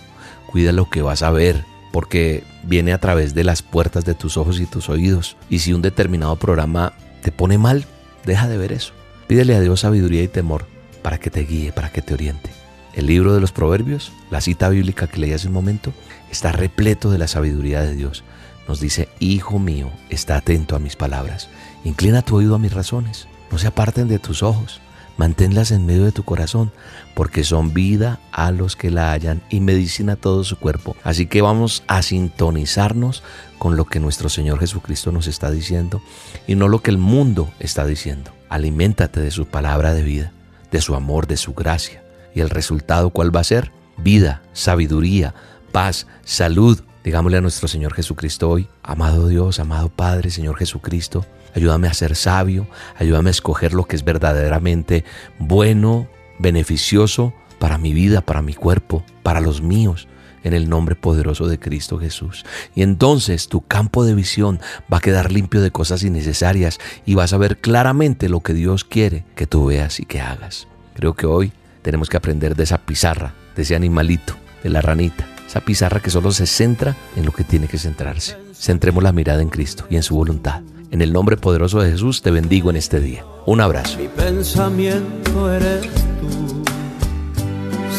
Cuida 0.49 0.73
lo 0.73 0.91
que 0.91 1.01
vas 1.01 1.23
a 1.23 1.31
ver, 1.31 1.65
porque 1.93 2.45
viene 2.63 2.93
a 2.93 2.99
través 2.99 3.35
de 3.35 3.45
las 3.45 3.63
puertas 3.63 4.05
de 4.05 4.15
tus 4.15 4.37
ojos 4.37 4.61
y 4.61 4.67
tus 4.67 4.89
oídos. 4.89 5.37
Y 5.49 5.61
si 5.61 5.73
un 5.73 5.83
determinado 5.83 6.37
programa 6.37 6.93
te 7.23 7.33
pone 7.33 7.59
mal, 7.59 7.85
deja 8.25 8.49
de 8.49 8.59
ver 8.59 8.73
eso. 8.73 8.93
Pídele 9.27 9.55
a 9.55 9.61
Dios 9.61 9.81
sabiduría 9.81 10.23
y 10.23 10.29
temor 10.29 10.67
para 11.03 11.19
que 11.19 11.31
te 11.31 11.41
guíe, 11.41 11.73
para 11.73 11.91
que 11.91 12.03
te 12.03 12.15
oriente. 12.15 12.51
El 12.95 13.07
libro 13.07 13.35
de 13.35 13.41
los 13.41 13.53
Proverbios, 13.53 14.13
la 14.31 14.41
cita 14.41 14.69
bíblica 14.69 15.07
que 15.07 15.19
leí 15.21 15.33
hace 15.33 15.47
un 15.47 15.55
momento, 15.55 15.93
está 16.31 16.53
repleto 16.53 17.11
de 17.11 17.19
la 17.19 17.29
sabiduría 17.29 17.83
de 17.83 17.95
Dios. 17.95 18.25
Nos 18.67 18.81
dice, 18.81 19.09
Hijo 19.21 19.59
mío, 19.59 19.91
está 20.09 20.37
atento 20.37 20.77
a 20.77 20.81
mis 20.81 20.97
palabras, 20.97 21.49
inclina 21.85 22.23
tu 22.23 22.37
oído 22.37 22.55
a 22.57 22.59
mis 22.59 22.73
razones, 22.73 23.29
no 23.51 23.59
se 23.59 23.69
aparten 23.69 24.09
de 24.09 24.19
tus 24.19 24.43
ojos 24.43 24.81
Manténlas 25.21 25.71
en 25.71 25.85
medio 25.85 26.07
de 26.07 26.13
tu 26.13 26.23
corazón, 26.23 26.73
porque 27.15 27.45
son 27.45 27.75
vida 27.75 28.21
a 28.33 28.53
los 28.53 28.75
que 28.75 28.91
la 28.91 29.13
hallan 29.13 29.43
y 29.51 29.61
medicina 29.61 30.17
todo 30.17 30.45
su 30.45 30.57
cuerpo. 30.57 30.97
Así 31.05 31.27
que 31.27 31.43
vamos 31.43 31.83
a 31.89 32.01
sintonizarnos 32.01 33.23
con 33.59 33.77
lo 33.77 33.85
que 33.85 34.01
nuestro 34.01 34.31
Señor 34.31 34.61
Jesucristo 34.61 35.13
nos 35.13 35.27
está 35.27 35.51
diciendo 35.51 36.01
y 36.47 36.55
no 36.55 36.69
lo 36.69 36.81
que 36.81 36.91
el 36.91 36.97
mundo 36.97 37.51
está 37.59 37.85
diciendo. 37.85 38.31
Aliméntate 38.49 39.21
de 39.21 39.31
su 39.31 39.45
palabra 39.45 39.93
de 39.93 40.05
vida, 40.05 40.33
de 40.73 40.81
su 40.81 40.95
amor, 40.95 41.27
de 41.27 41.37
su 41.37 41.53
gracia. 41.53 42.03
¿Y 42.35 42.41
el 42.41 42.49
resultado 42.49 43.11
cuál 43.11 43.37
va 43.37 43.41
a 43.41 43.45
ser? 43.45 43.73
Vida, 43.99 44.41
sabiduría, 44.55 45.35
paz, 45.71 46.07
salud. 46.25 46.81
Digámosle 47.05 47.39
a 47.39 47.41
nuestro 47.41 47.67
Señor 47.67 47.95
Jesucristo 47.95 48.51
hoy, 48.51 48.69
amado 48.83 49.29
Dios, 49.29 49.59
amado 49.59 49.89
Padre, 49.89 50.31
Señor 50.31 50.59
Jesucristo, 50.59 51.25
ayúdame 51.55 51.89
a 51.89 51.95
ser 51.95 52.15
sabio, 52.15 52.67
ayúdame 52.99 53.31
a 53.31 53.33
escoger 53.33 53.73
lo 53.73 53.87
que 53.87 53.97
es 53.97 54.05
verdaderamente 54.05 55.05
bueno, 55.39 56.09
beneficioso 56.39 57.33
para 57.59 57.79
mi 57.79 57.95
vida, 57.95 58.21
para 58.21 58.43
mi 58.43 58.53
cuerpo, 58.53 59.03
para 59.23 59.41
los 59.41 59.63
míos, 59.63 60.09
en 60.45 60.53
el 60.53 60.69
nombre 60.69 60.95
poderoso 60.95 61.49
de 61.49 61.59
Cristo 61.59 61.99
Jesús. 61.99 62.45
Y 62.75 62.83
entonces 62.83 63.49
tu 63.49 63.63
campo 63.63 64.05
de 64.05 64.15
visión 64.15 64.61
va 64.93 64.99
a 64.99 65.03
quedar 65.03 65.33
limpio 65.33 65.63
de 65.63 65.71
cosas 65.71 66.03
innecesarias 66.03 66.79
y 67.07 67.15
vas 67.15 67.33
a 67.33 67.39
ver 67.39 67.59
claramente 67.59 68.29
lo 68.29 68.41
que 68.41 68.53
Dios 68.53 68.85
quiere 68.85 69.25
que 69.35 69.47
tú 69.47 69.67
veas 69.67 70.01
y 70.01 70.05
que 70.05 70.21
hagas. 70.21 70.69
Creo 70.95 71.15
que 71.15 71.25
hoy 71.25 71.53
tenemos 71.81 72.11
que 72.11 72.19
aprender 72.19 72.57
de 72.57 72.65
esa 72.65 72.79
pizarra, 72.79 73.33
de 73.57 73.63
ese 73.63 73.75
animalito, 73.75 74.35
de 74.63 74.69
la 74.69 74.83
ranita, 74.83 75.27
esa 75.51 75.61
pizarra 75.61 75.99
que 75.99 76.11
solo 76.11 76.31
se 76.31 76.47
centra 76.47 76.97
en 77.17 77.27
lo 77.27 77.33
que 77.33 77.43
tiene 77.43 77.67
que 77.67 77.77
centrarse. 77.77 78.37
Centremos 78.55 79.03
la 79.03 79.11
mirada 79.11 79.43
en 79.43 79.49
Cristo 79.49 79.85
y 79.91 79.97
en 79.97 80.05
su 80.05 80.15
voluntad. 80.15 80.61
En 80.93 81.03
el 81.03 81.13
nombre 81.13 81.37
poderoso 81.37 81.81
de 81.81 81.91
Jesús 81.91 82.23
te 82.23 82.31
bendigo 82.31 82.71
en 82.71 82.77
este 82.77 83.01
día. 83.01 83.25
Un 83.47 83.61
abrazo. 83.61 83.99
Mi 83.99 84.07
pensamiento 84.07 85.53
eres 85.53 85.89
tú, 86.21 86.63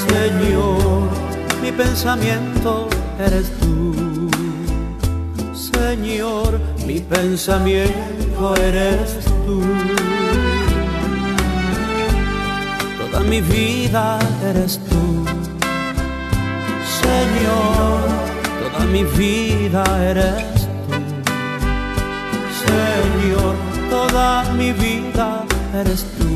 Señor. 0.07 1.09
Mi 1.61 1.71
pensamiento 1.73 2.87
eres 3.19 3.51
tú, 3.59 4.29
Señor. 5.53 6.57
Mi 6.87 7.01
pensamiento 7.01 8.55
eres 8.63 9.25
tú. 9.45 9.61
Toda 12.97 13.23
mi 13.25 13.41
vida 13.41 14.19
eres 14.49 14.79
tú, 14.89 15.20
Señor. 17.03 18.01
Toda 18.61 18.85
mi 18.85 19.03
vida 19.03 19.83
eres 20.11 20.61
Señor, 22.71 23.55
toda 23.89 24.43
mi 24.53 24.71
vida 24.73 25.43
eres 25.73 26.05
tú. 26.17 26.29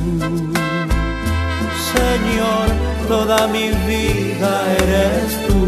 Señor, 1.94 2.68
toda 3.08 3.48
mi 3.48 3.70
vida 3.88 4.52
eres 4.82 5.30
tú. 5.48 5.62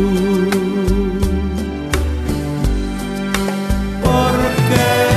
Porque 4.04 5.17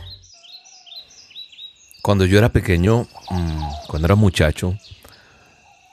Cuando 2.01 2.25
yo 2.25 2.37
era 2.37 2.49
pequeño, 2.49 3.07
mm, 3.29 3.61
cuando 3.87 4.07
era 4.07 4.15
muchacho, 4.15 4.77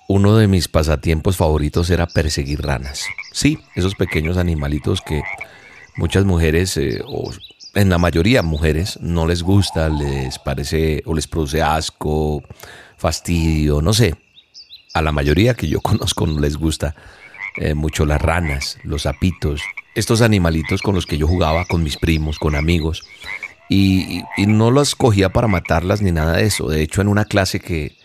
uno 0.08 0.36
de 0.36 0.48
mis 0.48 0.68
pasatiempos 0.68 1.36
favoritos 1.36 1.90
era 1.90 2.06
perseguir 2.06 2.62
ranas. 2.62 3.04
Sí, 3.32 3.58
esos 3.74 3.94
pequeños 3.94 4.36
animalitos 4.36 5.00
que 5.02 5.22
muchas 5.96 6.24
mujeres, 6.24 6.76
eh, 6.76 7.02
o 7.06 7.30
en 7.74 7.90
la 7.90 7.98
mayoría 7.98 8.42
mujeres, 8.42 8.98
no 9.02 9.26
les 9.26 9.42
gusta, 9.42 9.88
les 9.88 10.38
parece 10.38 11.02
o 11.04 11.14
les 11.14 11.26
produce 11.26 11.60
asco, 11.62 12.42
fastidio, 12.96 13.82
no 13.82 13.92
sé 13.92 14.14
a 14.94 15.02
la 15.02 15.12
mayoría 15.12 15.54
que 15.54 15.68
yo 15.68 15.80
conozco 15.82 16.26
no 16.26 16.40
les 16.40 16.56
gusta 16.56 16.94
eh, 17.56 17.74
mucho 17.74 18.04
las 18.06 18.20
ranas, 18.20 18.78
los 18.84 19.02
sapitos, 19.02 19.62
estos 19.94 20.20
animalitos 20.20 20.82
con 20.82 20.94
los 20.94 21.06
que 21.06 21.18
yo 21.18 21.26
jugaba 21.26 21.64
con 21.64 21.82
mis 21.82 21.96
primos, 21.96 22.38
con 22.38 22.54
amigos. 22.54 23.02
Y, 23.68 24.22
no 24.46 24.70
las 24.70 24.94
cogía 24.94 25.28
para 25.30 25.48
matarlas 25.48 26.02
ni 26.02 26.12
nada 26.12 26.36
de 26.36 26.46
eso. 26.46 26.68
De 26.68 26.82
hecho, 26.82 27.00
en 27.00 27.08
una 27.08 27.24
clase 27.24 27.60
que, 27.60 27.96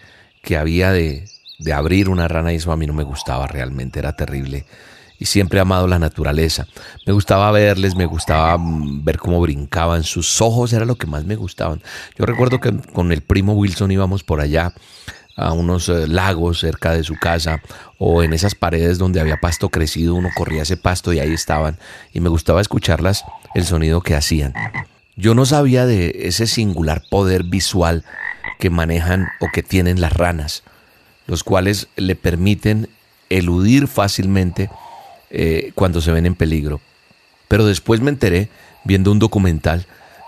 que 0.42 0.58
había 0.58 0.92
de, 0.92 1.26
de 1.60 1.74
abrir 1.74 2.10
una 2.10 2.28
rana 2.28 2.54
y 2.54 2.58
eso 2.58 2.72
a 2.72 2.78
mí 2.78 2.86
no 2.86 2.94
me 2.94 3.04
gustaba 3.04 3.48
realmente, 3.48 4.00
era 4.00 4.16
terrible. 4.16 4.66
Y 5.20 5.26
siempre 5.26 5.60
he 5.60 5.62
amado 5.62 5.88
la 5.88 6.00
naturaleza. 6.00 6.68
Me 7.06 7.14
gustaba 7.14 7.50
verles, 7.52 7.96
me 7.96 8.06
gustaba 8.06 8.58
mm, 8.58 9.06
ver 9.06 9.18
cómo 9.18 9.40
brincaban. 9.40 10.04
Sus 10.04 10.42
ojos 10.42 10.74
era 10.74 10.86
lo 10.86 10.96
que 10.96 11.08
más 11.08 11.24
me 11.24 11.36
gustaban. 11.36 11.82
Yo 12.18 12.26
recuerdo 12.26 12.60
que 12.60 12.76
con 12.92 13.12
el 13.12 13.22
primo 13.22 13.54
Wilson 13.54 13.92
íbamos 13.92 14.24
por 14.24 14.42
allá 14.42 14.74
a 15.36 15.54
unos 15.54 15.90
eh, 15.90 16.08
lagos 16.08 16.60
cerca 16.60 16.92
de 16.92 17.04
su 17.04 17.16
casa 17.16 17.62
o 17.98 18.22
en 18.22 18.34
esas 18.34 18.56
paredes 18.56 18.98
donde 18.98 19.20
había 19.20 19.38
pasto 19.38 19.70
crecido, 19.70 20.16
uno 20.16 20.30
corría 20.36 20.64
ese 20.64 20.78
pasto 20.78 21.14
y 21.14 21.20
ahí 21.20 21.34
estaban 21.34 21.80
y 22.14 22.20
me 22.20 22.30
gustaba 22.30 22.62
escucharlas, 22.62 23.24
el 23.56 23.66
sonido 23.66 24.02
que 24.02 24.16
hacían. 24.16 24.54
Yo 25.16 25.36
no 25.36 25.46
sabía 25.46 25.86
de 25.86 26.28
ese 26.28 26.48
singular 26.48 27.04
poder 27.10 27.44
visual 27.44 28.04
que 28.60 28.72
manejan 28.72 29.30
o 29.40 29.48
que 29.54 29.62
tienen 29.62 30.02
las 30.02 30.14
ranas, 30.14 30.64
los 31.28 31.44
cuales 31.44 31.88
le 31.96 32.16
permiten 32.16 32.90
eludir 33.30 33.88
fácilmente 33.88 34.70
eh, 35.30 35.72
cuando 35.76 36.02
se 36.02 36.12
ven 36.12 36.26
en 36.26 36.36
peligro. 36.36 36.82
Pero 37.48 37.66
después 37.66 38.02
me 38.02 38.10
enteré, 38.10 38.50
viendo 38.84 39.12
un 39.12 39.20
documental, 39.20 39.86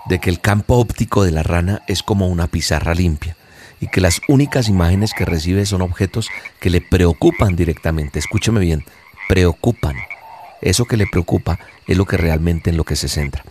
de 0.08 0.20
que 0.20 0.30
el 0.30 0.40
campo 0.40 0.76
óptico 0.76 1.24
de 1.24 1.32
la 1.32 1.42
rana 1.42 1.82
es 1.88 2.04
como 2.04 2.28
una 2.28 2.46
pizarra 2.46 2.94
limpia 2.94 3.36
y 3.82 3.88
que 3.88 4.02
las 4.02 4.22
únicas 4.28 4.70
imágenes 4.70 5.14
que 5.18 5.26
recibe 5.26 5.66
son 5.66 5.82
objetos 5.82 6.30
que 6.60 6.70
le 6.70 6.82
preocupan 6.82 7.56
directamente. 7.56 8.20
Escúcheme 8.20 8.60
bien, 8.60 8.84
preocupan. 9.28 9.96
Eso 10.62 10.86
que 10.86 10.98
le 10.98 11.08
preocupa 11.08 11.60
es 11.88 11.98
lo 11.98 12.06
que 12.06 12.18
realmente 12.18 12.70
en 12.70 12.78
lo 12.78 12.84
que 12.84 12.96
se 12.96 13.10
centra. 13.10 13.44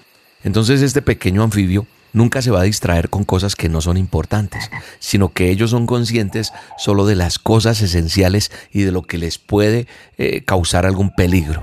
Entonces 0.45 0.83
este 0.83 1.03
pequeño 1.03 1.43
anfibio 1.43 1.87
nunca 2.13 2.41
se 2.41 2.51
va 2.51 2.61
a 2.61 2.65
distraer 2.65 3.11
con 3.11 3.25
cosas 3.25 3.57
que 3.57 3.69
no 3.69 3.81
son 3.81 3.97
importantes, 3.97 4.71
sino 5.01 5.31
que 5.31 5.51
ellos 5.51 5.71
son 5.71 5.87
conscientes 5.87 6.53
solo 6.79 7.07
de 7.07 7.17
las 7.17 7.39
cosas 7.39 7.83
esenciales 7.83 8.51
y 8.73 8.83
de 8.83 8.93
lo 8.93 9.03
que 9.03 9.19
les 9.19 9.39
puede 9.39 9.87
eh, 10.17 10.43
causar 10.45 10.87
algún 10.87 11.11
peligro. 11.11 11.63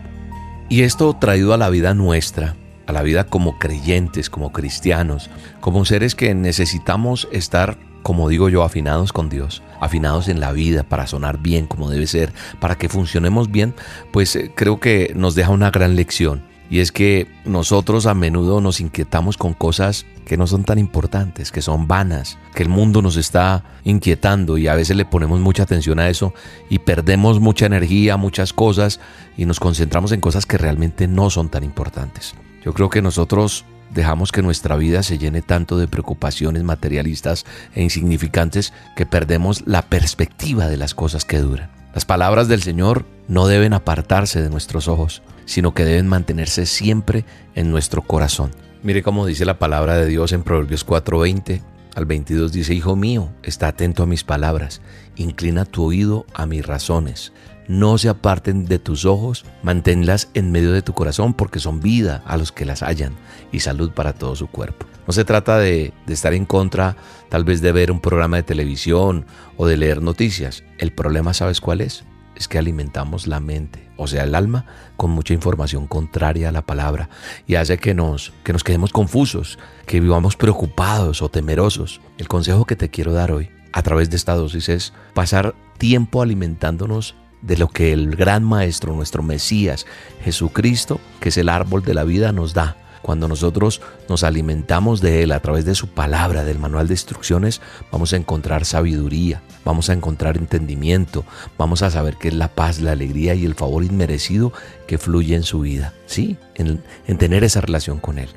Y 0.70 0.84
esto 0.84 1.16
traído 1.20 1.54
a 1.54 1.58
la 1.58 1.70
vida 1.70 1.94
nuestra, 1.94 2.56
a 2.86 2.92
la 2.92 3.02
vida 3.02 3.26
como 3.26 3.60
creyentes, 3.60 4.30
como 4.30 4.52
cristianos, 4.52 5.30
como 5.60 5.86
seres 5.86 6.16
que 6.16 6.34
necesitamos 6.36 7.28
estar 7.32 7.78
como 8.04 8.30
digo 8.30 8.50
yo, 8.50 8.64
afinados 8.64 9.14
con 9.14 9.30
Dios, 9.30 9.62
afinados 9.80 10.28
en 10.28 10.40
la 10.40 10.52
vida 10.52 10.84
para 10.84 11.06
sonar 11.08 11.38
bien 11.38 11.68
como 11.68 11.90
debe 11.90 12.08
ser, 12.08 12.34
para 12.60 12.76
que 12.76 12.90
funcionemos 12.90 13.52
bien, 13.52 13.76
pues 14.12 14.36
eh, 14.36 14.52
creo 14.56 14.80
que 14.80 15.14
nos 15.16 15.36
deja 15.36 15.52
una 15.52 15.70
gran 15.70 15.96
lección. 15.96 16.42
Y 16.72 16.80
es 16.80 16.94
que 16.94 17.28
nosotros 17.44 18.06
a 18.06 18.14
menudo 18.14 18.62
nos 18.62 18.80
inquietamos 18.80 19.36
con 19.36 19.54
cosas 19.54 20.06
que 20.26 20.38
no 20.38 20.48
son 20.48 20.64
tan 20.64 20.80
importantes, 20.80 21.52
que 21.52 21.62
son 21.62 21.86
vanas, 21.86 22.38
que 22.56 22.64
el 22.64 22.70
mundo 22.70 23.02
nos 23.02 23.18
está 23.18 23.66
inquietando 23.84 24.58
y 24.58 24.70
a 24.70 24.76
veces 24.76 24.96
le 24.96 25.04
ponemos 25.04 25.42
mucha 25.42 25.64
atención 25.64 26.00
a 26.00 26.08
eso 26.08 26.34
y 26.70 26.80
perdemos 26.80 27.42
mucha 27.42 27.66
energía, 27.66 28.16
muchas 28.16 28.54
cosas 28.54 29.02
y 29.36 29.44
nos 29.46 29.60
concentramos 29.60 30.14
en 30.14 30.22
cosas 30.22 30.46
que 30.46 30.58
realmente 30.58 31.10
no 31.10 31.30
son 31.30 31.50
tan 31.50 31.66
importantes. 31.66 32.36
Yo 32.64 32.74
creo 32.74 32.90
que 32.90 33.02
nosotros 33.02 33.66
dejamos 33.94 34.32
que 34.32 34.42
nuestra 34.42 34.78
vida 34.78 35.04
se 35.04 35.18
llene 35.18 35.42
tanto 35.42 35.78
de 35.78 35.90
preocupaciones 35.90 36.64
materialistas 36.64 37.46
e 37.76 37.84
insignificantes 37.84 38.72
que 38.96 39.06
perdemos 39.06 39.64
la 39.68 39.82
perspectiva 39.82 40.70
de 40.70 40.78
las 40.78 40.96
cosas 40.96 41.26
que 41.26 41.40
duran. 41.40 41.81
Las 41.94 42.06
palabras 42.06 42.48
del 42.48 42.62
Señor 42.62 43.06
no 43.28 43.48
deben 43.48 43.74
apartarse 43.74 44.42
de 44.42 44.50
nuestros 44.50 44.88
ojos, 44.88 45.22
sino 45.46 45.74
que 45.74 45.86
deben 45.86 46.08
mantenerse 46.08 46.66
siempre 46.66 47.26
en 47.56 47.72
nuestro 47.72 48.02
corazón. 48.02 48.52
Mire 48.84 49.04
cómo 49.04 49.26
dice 49.26 49.46
la 49.46 49.60
palabra 49.60 49.96
de 49.96 50.08
Dios 50.08 50.32
en 50.32 50.44
Proverbios 50.44 50.86
4:20 50.86 51.62
al 51.94 52.06
22 52.06 52.54
dice, 52.54 52.74
Hijo 52.74 52.96
mío, 52.96 53.30
está 53.44 53.68
atento 53.68 54.04
a 54.04 54.06
mis 54.06 54.24
palabras, 54.24 54.82
inclina 55.18 55.66
tu 55.66 55.84
oído 55.84 56.26
a 56.34 56.46
mis 56.46 56.66
razones 56.66 57.34
no 57.72 57.98
se 57.98 58.10
aparten 58.10 58.66
de 58.66 58.80
tus 58.80 59.06
ojos, 59.06 59.46
manténlas 59.64 60.30
en 60.34 60.52
medio 60.52 60.74
de 60.74 60.82
tu 60.82 60.94
corazón 60.94 61.34
porque 61.34 61.60
son 61.60 61.80
vida 61.80 62.22
a 62.26 62.36
los 62.36 62.52
que 62.52 62.66
las 62.66 62.84
hallan 62.84 63.14
y 63.54 63.62
salud 63.62 63.92
para 63.92 64.12
todo 64.12 64.36
su 64.36 64.48
cuerpo. 64.48 64.86
No 65.08 65.14
se 65.14 65.26
trata 65.26 65.58
de, 65.58 65.94
estar 66.08 66.34
en 66.34 66.46
contra 66.46 66.96
tal 67.30 67.44
vez 67.44 67.62
de 67.62 67.72
ver 67.72 67.92
un 67.92 68.00
programa 68.00 68.38
de 68.38 68.44
televisión 68.44 69.26
o 69.58 69.66
de 69.66 69.78
leer 69.78 70.02
noticias. 70.02 70.64
El 70.78 70.92
problema, 70.92 71.34
¿sabes 71.34 71.62
cuál 71.62 71.82
es? 71.82 72.04
Es 72.36 72.48
que 72.48 72.58
alimentamos 72.58 73.28
la 73.28 73.40
mente, 73.40 73.88
o 73.98 74.08
sea, 74.08 74.24
el 74.24 74.36
alma, 74.36 74.66
con 74.98 75.12
mucha 75.12 75.34
información 75.34 75.88
contraria 75.88 76.50
a 76.50 76.52
la 76.52 76.66
palabra 76.66 77.10
y 77.46 77.56
hace 77.56 77.78
que 77.78 77.94
nos, 77.94 78.34
que 78.44 78.54
nos 78.54 78.64
quedemos 78.64 78.92
confusos, 78.92 79.60
que 79.86 80.00
vivamos 80.00 80.36
preocupados 80.36 81.22
o 81.22 81.30
temerosos. 81.30 82.02
El 82.18 82.28
consejo 82.28 82.66
que 82.66 82.76
te 82.76 82.90
quiero 82.90 83.14
dar 83.14 83.32
hoy 83.32 83.50
a 83.74 83.84
través 83.84 84.10
de 84.10 84.18
esta 84.18 84.36
dosis 84.36 84.70
es 84.70 84.94
pasar 85.14 85.56
tiempo 85.78 86.22
alimentándonos 86.22 87.16
de 87.42 87.58
lo 87.58 87.68
que 87.68 87.92
el 87.92 88.16
gran 88.16 88.44
Maestro, 88.44 88.94
nuestro 88.94 89.24
Mesías, 89.24 89.86
Jesucristo, 90.24 91.00
que 91.20 91.30
es 91.30 91.38
el 91.38 91.50
árbol 91.50 91.84
de 91.84 91.94
la 91.94 92.04
vida, 92.04 92.32
nos 92.32 92.54
da. 92.54 92.78
Cuando 93.02 93.28
nosotros 93.28 93.82
nos 94.08 94.24
alimentamos 94.24 95.02
de 95.02 95.24
Él 95.24 95.32
a 95.32 95.40
través 95.40 95.66
de 95.66 95.76
su 95.76 95.88
palabra, 95.88 96.44
del 96.44 96.60
manual 96.60 96.88
de 96.88 96.94
instrucciones, 96.94 97.62
vamos 97.92 98.14
a 98.14 98.18
encontrar 98.18 98.66
sabiduría, 98.66 99.42
vamos 99.66 99.90
a 99.90 99.94
encontrar 99.94 100.38
entendimiento, 100.38 101.26
vamos 101.58 101.82
a 101.82 101.92
saber 101.92 102.18
qué 102.18 102.30
es 102.30 102.34
la 102.34 102.50
paz, 102.50 102.80
la 102.80 102.92
alegría 102.92 103.34
y 103.36 103.46
el 103.46 103.56
favor 103.56 103.84
inmerecido 103.84 104.54
que 104.88 104.98
fluye 104.98 105.36
en 105.36 105.44
su 105.44 105.62
vida. 105.62 105.94
Sí, 106.06 106.38
en, 106.56 106.84
en 107.08 107.18
tener 107.18 107.44
esa 107.44 107.62
relación 107.62 108.00
con 108.00 108.20
Él. 108.20 108.30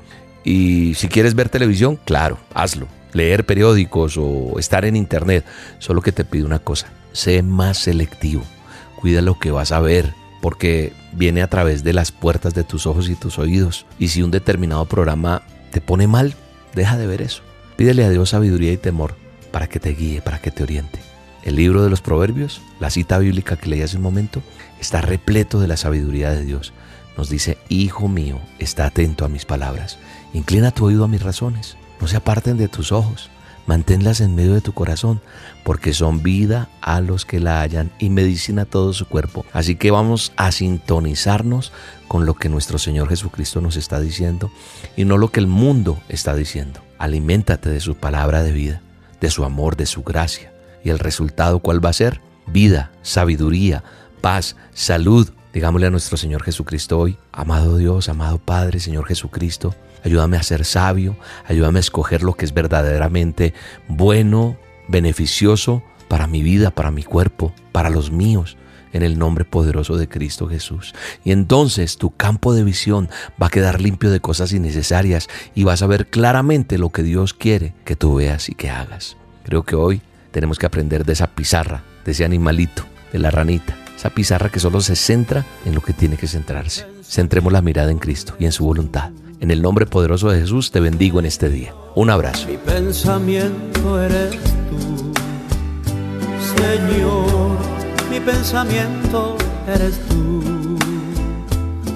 Y 0.45 0.95
si 0.95 1.09
quieres 1.09 1.35
ver 1.35 1.49
televisión, 1.49 1.99
claro, 2.05 2.39
hazlo. 2.55 2.89
Leer 3.13 3.47
periódicos 3.47 4.17
o 4.19 4.59
estar 4.59 4.85
en 4.85 4.97
internet. 4.97 5.45
Solo 5.79 6.03
que 6.03 6.11
te 6.11 6.25
pido 6.25 6.47
una 6.47 6.59
cosa, 6.59 6.89
sé 7.13 7.43
más 7.43 7.79
selectivo 7.79 8.43
Cuida 9.05 9.21
lo 9.21 9.39
que 9.39 9.51
vas 9.51 9.71
a 9.71 9.81
ver, 9.81 10.15
porque 10.45 10.93
viene 11.13 11.41
a 11.41 11.49
través 11.49 11.85
de 11.85 11.95
las 11.95 12.13
puertas 12.13 12.53
de 12.53 12.65
tus 12.65 12.87
ojos 12.87 13.09
y 13.09 13.15
tus 13.15 13.39
oídos. 13.39 13.87
Y 13.99 14.09
si 14.09 14.21
un 14.21 14.31
determinado 14.31 14.85
programa 14.85 15.41
te 15.71 15.81
pone 15.81 16.07
mal, 16.07 16.35
deja 16.75 16.99
de 16.99 17.07
ver 17.07 17.23
eso. 17.23 17.43
Pídele 17.77 18.05
a 18.05 18.11
Dios 18.11 18.29
sabiduría 18.29 18.71
y 18.71 18.77
temor 18.77 19.17
para 19.53 19.69
que 19.69 19.81
te 19.81 19.95
guíe, 19.95 20.21
para 20.21 20.43
que 20.43 20.51
te 20.51 20.63
oriente. 20.63 20.99
El 21.45 21.57
libro 21.57 21.83
de 21.83 21.89
los 21.89 22.03
Proverbios, 22.03 22.61
la 22.79 22.91
cita 22.91 23.19
bíblica 23.19 23.57
que 23.57 23.71
leí 23.71 23.81
hace 23.81 23.97
un 23.97 24.03
momento, 24.03 24.43
está 24.79 25.01
repleto 25.01 25.61
de 25.61 25.67
la 25.69 25.79
sabiduría 25.79 26.29
de 26.33 26.45
Dios. 26.45 26.75
Nos 27.17 27.31
dice, 27.31 27.57
Hijo 27.71 28.09
mío, 28.09 28.39
está 28.59 28.85
atento 28.85 29.25
a 29.25 29.31
mis 29.31 29.47
palabras. 29.47 29.99
Inclina 30.35 30.73
tu 30.73 30.85
oído 30.85 31.05
a 31.05 31.09
mis 31.09 31.23
razones. 31.23 31.79
No 32.03 32.07
se 32.07 32.19
aparten 32.19 32.59
de 32.59 32.69
tus 32.69 32.93
ojos 32.93 33.31
manténlas 33.67 34.21
en 34.21 34.35
medio 34.35 34.55
de 34.55 34.61
tu 34.61 34.73
corazón, 34.73 35.21
porque 35.65 35.93
son 35.93 36.23
vida 36.23 36.69
a 36.81 37.01
los 37.01 37.25
que 37.25 37.41
la 37.41 37.61
hallan 37.61 37.91
y 37.99 38.11
medicina 38.11 38.63
a 38.63 38.67
todo 38.67 38.93
su 38.93 39.07
cuerpo. 39.07 39.45
Así 39.53 39.77
que 39.77 39.91
vamos 39.91 40.33
a 40.37 40.53
sintonizarnos 40.53 41.73
con 42.09 42.27
lo 42.27 42.35
que 42.35 42.49
nuestro 42.49 42.79
Señor 42.79 43.09
Jesucristo 43.09 43.61
nos 43.61 43.77
está 43.77 44.01
diciendo 44.01 44.51
y 44.97 45.05
no 45.05 45.19
lo 45.19 45.31
que 45.31 45.41
el 45.41 45.47
mundo 45.47 46.01
está 46.09 46.35
diciendo. 46.35 46.81
Aliméntate 46.99 47.71
de 47.71 47.81
su 47.81 47.97
palabra 47.97 48.43
de 48.43 48.53
vida, 48.53 48.83
de 49.21 49.31
su 49.31 49.45
amor, 49.45 49.77
de 49.77 49.87
su 49.87 50.03
gracia. 50.03 50.53
¿Y 50.85 50.91
el 50.91 50.99
resultado 50.99 51.61
cuál 51.61 51.85
va 51.85 51.91
a 51.91 51.95
ser? 51.95 52.21
Vida, 52.47 52.91
sabiduría, 53.03 53.83
paz, 54.21 54.57
salud. 54.75 55.31
Digámosle 55.53 55.87
a 55.87 55.91
nuestro 55.91 56.17
Señor 56.17 56.43
Jesucristo 56.43 56.99
hoy, 56.99 57.17
amado 57.33 57.79
Dios, 57.79 58.09
amado 58.09 58.39
Padre, 58.39 58.81
Señor 58.81 59.07
Jesucristo, 59.07 59.75
ayúdame 60.05 60.37
a 60.37 60.43
ser 60.43 60.65
sabio, 60.65 61.17
ayúdame 61.47 61.79
a 61.79 61.81
escoger 61.81 62.23
lo 62.23 62.35
que 62.35 62.45
es 62.45 62.55
verdaderamente 62.55 63.55
bueno, 63.89 64.57
beneficioso 64.89 65.83
para 66.09 66.27
mi 66.27 66.43
vida, 66.43 66.71
para 66.71 66.91
mi 66.91 67.03
cuerpo, 67.03 67.55
para 67.73 67.91
los 67.91 68.11
míos 68.11 68.57
en 68.95 69.03
el 69.03 69.19
nombre 69.19 69.45
poderoso 69.45 69.99
de 69.99 70.09
Cristo 70.09 70.49
Jesús. 70.49 70.95
Y 71.25 71.33
entonces 71.33 71.99
tu 71.99 72.15
campo 72.17 72.55
de 72.55 72.65
visión 72.65 73.11
va 73.43 73.49
a 73.49 73.51
quedar 73.51 73.81
limpio 73.81 74.11
de 74.11 74.21
cosas 74.21 74.53
innecesarias 74.53 75.29
y 75.55 75.65
vas 75.65 75.83
a 75.83 75.87
ver 75.87 76.07
claramente 76.07 76.79
lo 76.79 76.91
que 76.91 77.03
Dios 77.03 77.35
quiere 77.35 77.75
que 77.85 77.97
tú 77.97 78.15
veas 78.15 78.49
y 78.49 78.55
que 78.55 78.71
hagas. 78.71 79.17
Creo 79.45 79.65
que 79.65 79.75
hoy 79.75 80.01
tenemos 80.31 80.59
que 80.59 80.67
aprender 80.67 81.05
de 81.05 81.13
esa 81.13 81.27
pizarra, 81.27 81.83
de 82.05 82.13
ese 82.13 82.25
animalito, 82.25 82.85
de 83.13 83.19
la 83.19 83.31
ranita, 83.31 83.77
esa 83.97 84.11
pizarra 84.11 84.49
que 84.49 84.61
solo 84.61 84.81
se 84.81 84.97
centra 84.97 85.45
en 85.67 85.75
lo 85.75 85.81
que 85.81 85.93
tiene 85.93 86.17
que 86.17 86.29
centrarse. 86.29 86.87
Centremos 87.03 87.53
la 87.53 87.63
mirada 87.63 87.91
en 87.91 87.99
Cristo 87.99 88.37
y 88.39 88.47
en 88.47 88.53
su 88.53 88.65
voluntad. 88.65 89.11
En 89.45 89.51
el 89.51 89.61
nombre 89.61 89.85
poderoso 89.85 90.31
de 90.31 90.41
Jesús 90.41 90.71
te 90.71 90.81
bendigo 90.81 91.19
en 91.19 91.27
este 91.27 91.51
día. 91.51 91.75
Un 91.95 92.09
abrazo. 92.09 92.49
Mi 92.49 92.57
pensamiento 92.57 94.03
eres 94.03 94.39
tú, 94.71 95.13
Señor. 96.57 97.59
Mi 98.11 98.21
pensamiento 98.21 99.37
eres 99.69 100.01
tú, 100.09 100.79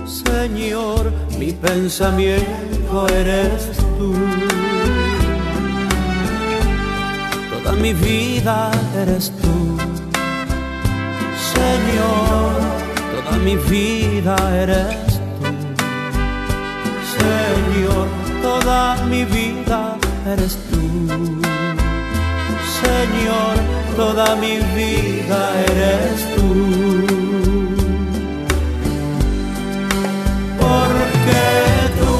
Señor. 0.06 1.10
Mi 1.38 1.52
pensamiento 1.52 3.08
eres 3.08 3.70
tú. 3.96 4.12
Toda 7.62 7.72
mi 7.76 7.94
vida 7.94 8.70
eres 8.94 9.32
tú, 9.40 9.78
Señor. 11.54 12.52
Toda 13.24 13.38
mi 13.38 13.56
vida 13.56 14.36
eres 14.54 15.02
tú. 15.02 15.07
Señor, 17.18 18.06
toda 18.42 18.96
mi 19.10 19.24
vida 19.24 19.96
eres 20.26 20.56
tú. 20.70 20.80
Señor, 22.82 23.54
toda 23.96 24.36
mi 24.36 24.56
vida 24.78 25.40
eres 25.70 26.18
tú. 26.34 26.48
Porque 30.62 31.44
tú 32.00 32.14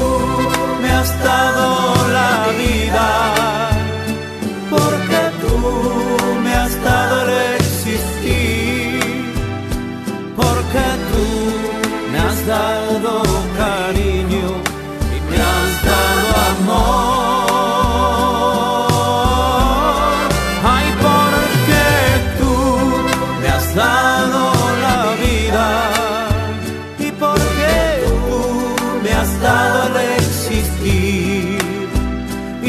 me 0.81 0.89
has 0.91 1.23
dado 1.23 1.67
la 2.17 2.38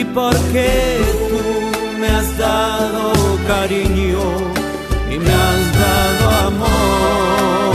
y 0.00 0.04
porque 0.04 0.98
tú 1.28 1.98
me 2.00 2.08
has 2.08 2.38
dado 2.38 3.12
cariño 3.46 4.22
y 5.12 5.18
me 5.18 5.32
has 5.46 5.62
dado 5.84 6.24
amor. 6.48 7.74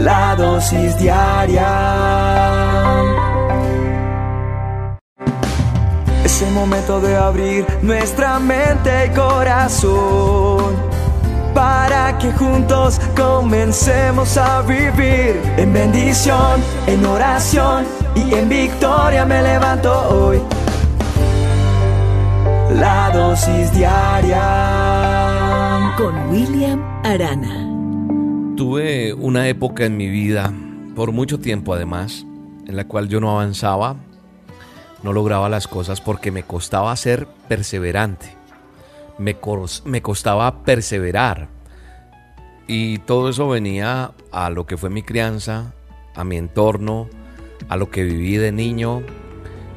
La 0.00 0.34
dosis 0.36 0.98
diaria. 0.98 1.72
Es 6.24 6.42
el 6.42 6.50
momento 6.52 7.00
de 7.00 7.16
abrir 7.16 7.66
nuestra 7.82 8.40
mente 8.40 9.06
y 9.06 9.10
corazón 9.10 10.93
para 11.54 12.18
que 12.18 12.32
juntos 12.32 13.00
comencemos 13.16 14.36
a 14.36 14.62
vivir 14.62 15.40
en 15.56 15.72
bendición, 15.72 16.60
en 16.86 17.06
oración 17.06 17.86
y 18.14 18.34
en 18.34 18.48
victoria 18.48 19.24
me 19.24 19.40
levanto 19.42 19.92
hoy. 20.10 20.40
La 22.78 23.10
dosis 23.14 23.72
diaria. 23.72 24.42
Con 25.96 26.28
William 26.28 26.82
Arana. 27.04 27.70
Tuve 28.56 29.14
una 29.14 29.48
época 29.48 29.84
en 29.84 29.96
mi 29.96 30.08
vida, 30.08 30.52
por 30.96 31.12
mucho 31.12 31.38
tiempo 31.38 31.72
además, 31.74 32.26
en 32.66 32.76
la 32.76 32.88
cual 32.88 33.08
yo 33.08 33.20
no 33.20 33.30
avanzaba, 33.30 33.96
no 35.02 35.12
lograba 35.12 35.48
las 35.48 35.68
cosas 35.68 36.00
porque 36.00 36.32
me 36.32 36.42
costaba 36.42 36.96
ser 36.96 37.28
perseverante, 37.48 38.36
me, 39.18 39.36
me 39.84 40.02
costaba 40.02 40.62
perseverar. 40.64 41.48
Y 42.66 42.98
todo 42.98 43.28
eso 43.28 43.48
venía 43.48 44.12
a 44.32 44.50
lo 44.50 44.66
que 44.66 44.76
fue 44.76 44.90
mi 44.90 45.02
crianza, 45.02 45.74
a 46.14 46.24
mi 46.24 46.36
entorno, 46.36 47.08
a 47.68 47.76
lo 47.76 47.90
que 47.90 48.04
viví 48.04 48.36
de 48.36 48.52
niño, 48.52 49.02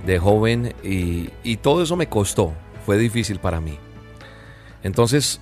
de 0.05 0.19
joven, 0.19 0.73
y, 0.83 1.29
y 1.43 1.57
todo 1.57 1.83
eso 1.83 1.95
me 1.95 2.07
costó, 2.07 2.53
fue 2.85 2.97
difícil 2.97 3.39
para 3.39 3.59
mí. 3.59 3.77
Entonces, 4.83 5.41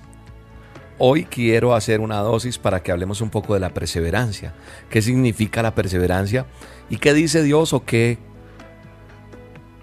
Hoy 0.98 1.24
quiero 1.24 1.74
hacer 1.74 2.00
una 2.00 2.20
dosis 2.20 2.56
para 2.56 2.82
que 2.82 2.90
hablemos 2.90 3.20
un 3.20 3.28
poco 3.28 3.52
de 3.52 3.60
la 3.60 3.74
perseverancia. 3.74 4.54
¿Qué 4.88 5.02
significa 5.02 5.62
la 5.62 5.74
perseverancia? 5.74 6.46
¿Y 6.88 6.96
qué 6.96 7.12
dice 7.12 7.42
Dios 7.42 7.74
o 7.74 7.84
qué, 7.84 8.18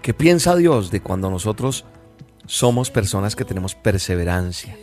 qué 0.02 0.12
piensa 0.12 0.56
Dios 0.56 0.90
de 0.90 1.00
cuando 1.00 1.30
nosotros 1.30 1.84
somos 2.46 2.90
personas 2.90 3.36
que 3.36 3.44
tenemos 3.44 3.74
perseverancia? 3.74 4.76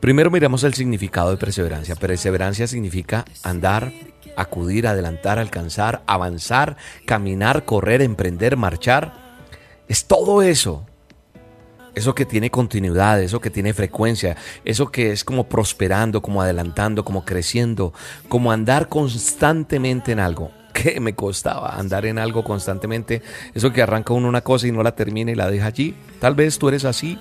Primero 0.00 0.30
miremos 0.30 0.64
el 0.64 0.74
significado 0.74 1.30
de 1.30 1.36
perseverancia. 1.36 1.94
Perseverancia 1.94 2.66
significa 2.66 3.24
andar, 3.44 3.92
acudir, 4.36 4.86
adelantar, 4.86 5.38
alcanzar, 5.38 6.02
avanzar, 6.06 6.76
caminar, 7.06 7.64
correr, 7.64 8.02
emprender, 8.02 8.56
marchar. 8.56 9.14
Es 9.88 10.06
todo 10.06 10.42
eso 10.42 10.86
eso 11.94 12.14
que 12.14 12.24
tiene 12.24 12.50
continuidad, 12.50 13.20
eso 13.22 13.40
que 13.40 13.50
tiene 13.50 13.74
frecuencia, 13.74 14.36
eso 14.64 14.90
que 14.90 15.12
es 15.12 15.24
como 15.24 15.48
prosperando, 15.48 16.22
como 16.22 16.42
adelantando, 16.42 17.04
como 17.04 17.24
creciendo, 17.24 17.92
como 18.28 18.50
andar 18.50 18.88
constantemente 18.88 20.12
en 20.12 20.20
algo. 20.20 20.50
¿Qué 20.72 21.00
me 21.00 21.14
costaba 21.14 21.76
andar 21.76 22.06
en 22.06 22.18
algo 22.18 22.44
constantemente? 22.44 23.22
Eso 23.54 23.72
que 23.72 23.82
arranca 23.82 24.14
uno 24.14 24.28
una 24.28 24.42
cosa 24.42 24.66
y 24.66 24.72
no 24.72 24.82
la 24.82 24.94
termina 24.94 25.30
y 25.30 25.34
la 25.34 25.50
deja 25.50 25.66
allí. 25.66 25.94
Tal 26.20 26.34
vez 26.34 26.58
tú 26.58 26.68
eres 26.68 26.84
así. 26.84 27.18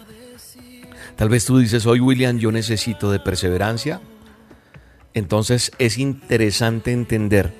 Tal 1.16 1.30
vez 1.30 1.46
tú 1.46 1.58
dices, 1.60 1.86
hoy 1.86 2.00
William, 2.00 2.38
yo 2.38 2.52
necesito 2.52 3.12
de 3.12 3.20
perseverancia. 3.20 4.02
Entonces 5.14 5.72
es 5.78 5.98
interesante 5.98 6.92
entender 6.92 7.54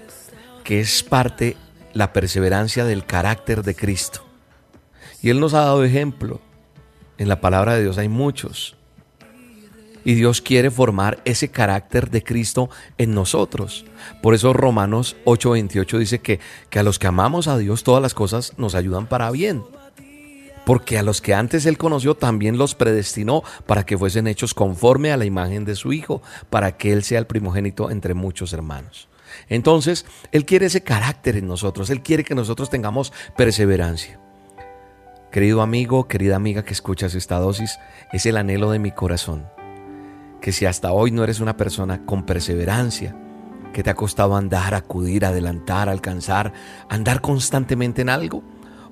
que 0.64 0.80
es 0.80 1.04
parte 1.04 1.58
la 1.94 2.14
perseverancia 2.14 2.86
del 2.86 3.06
carácter 3.06 3.64
de 3.64 3.76
Cristo. 3.76 4.26
Y 5.22 5.30
Él 5.30 5.40
nos 5.40 5.54
ha 5.54 5.62
dado 5.62 5.84
ejemplo. 5.84 6.42
En 7.18 7.28
la 7.28 7.42
palabra 7.42 7.76
de 7.76 7.84
Dios 7.84 7.98
hay 7.98 8.10
muchos. 8.10 8.78
Y 10.04 10.16
Dios 10.16 10.42
quiere 10.42 10.72
formar 10.72 11.22
ese 11.26 11.50
carácter 11.50 12.10
de 12.10 12.24
Cristo 12.24 12.70
en 12.98 13.14
nosotros. 13.14 13.86
Por 14.22 14.34
eso 14.34 14.54
Romanos 14.54 15.16
8:28 15.26 15.98
dice 15.98 16.20
que, 16.20 16.40
que 16.70 16.80
a 16.80 16.84
los 16.84 17.00
que 17.00 17.08
amamos 17.08 17.48
a 17.48 17.58
Dios 17.58 17.84
todas 17.84 18.02
las 18.02 18.14
cosas 18.14 18.54
nos 18.58 18.76
ayudan 18.76 19.08
para 19.08 19.30
bien. 19.32 19.64
Porque 20.66 20.98
a 20.98 21.04
los 21.04 21.22
que 21.22 21.34
antes 21.34 21.66
Él 21.66 21.78
conoció 21.78 22.16
también 22.16 22.58
los 22.58 22.76
predestinó 22.76 23.44
para 23.66 23.86
que 23.86 23.98
fuesen 23.98 24.28
hechos 24.28 24.54
conforme 24.54 25.12
a 25.12 25.18
la 25.18 25.26
imagen 25.26 25.66
de 25.66 25.76
su 25.76 25.92
Hijo, 25.92 26.22
para 26.50 26.78
que 26.78 26.94
Él 26.94 27.04
sea 27.04 27.20
el 27.20 27.26
primogénito 27.26 27.90
entre 27.90 28.14
muchos 28.14 28.54
hermanos. 28.54 29.08
Entonces, 29.50 30.06
Él 30.32 30.46
quiere 30.46 30.68
ese 30.68 30.82
carácter 30.82 31.38
en 31.38 31.48
nosotros, 31.48 31.90
Él 31.90 32.02
quiere 32.02 32.24
que 32.24 32.36
nosotros 32.36 32.70
tengamos 32.70 33.12
perseverancia. 33.36 34.20
Querido 35.32 35.62
amigo, 35.62 36.08
querida 36.08 36.36
amiga 36.36 36.64
que 36.64 36.74
escuchas 36.74 37.16
esta 37.16 37.40
dosis, 37.40 37.80
es 38.12 38.26
el 38.26 38.38
anhelo 38.38 38.70
de 38.70 38.80
mi 38.80 38.92
corazón. 38.92 39.48
Que 40.42 40.52
si 40.52 40.66
hasta 40.66 40.92
hoy 40.92 41.12
no 41.12 41.24
eres 41.24 41.40
una 41.40 41.56
persona 41.56 42.06
con 42.06 42.26
perseverancia, 42.26 43.16
que 43.74 43.84
te 43.84 43.90
ha 43.90 43.96
costado 43.96 44.36
andar, 44.36 44.74
acudir, 44.74 45.24
adelantar, 45.26 45.88
alcanzar, 45.88 46.52
andar 46.90 47.22
constantemente 47.22 48.02
en 48.02 48.10
algo, 48.10 48.44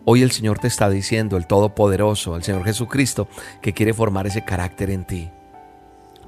hoy 0.05 0.21
el 0.21 0.31
Señor 0.31 0.59
te 0.59 0.67
está 0.67 0.89
diciendo, 0.89 1.37
el 1.37 1.47
Todopoderoso, 1.47 2.35
el 2.35 2.43
Señor 2.43 2.63
Jesucristo, 2.63 3.27
que 3.61 3.73
quiere 3.73 3.93
formar 3.93 4.27
ese 4.27 4.45
carácter 4.45 4.89
en 4.91 5.05
ti. 5.05 5.29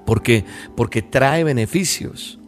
¿Por 0.05 0.21
qué? 0.21 0.43
Porque 0.75 1.01
trae 1.01 1.43
beneficios 1.43 2.39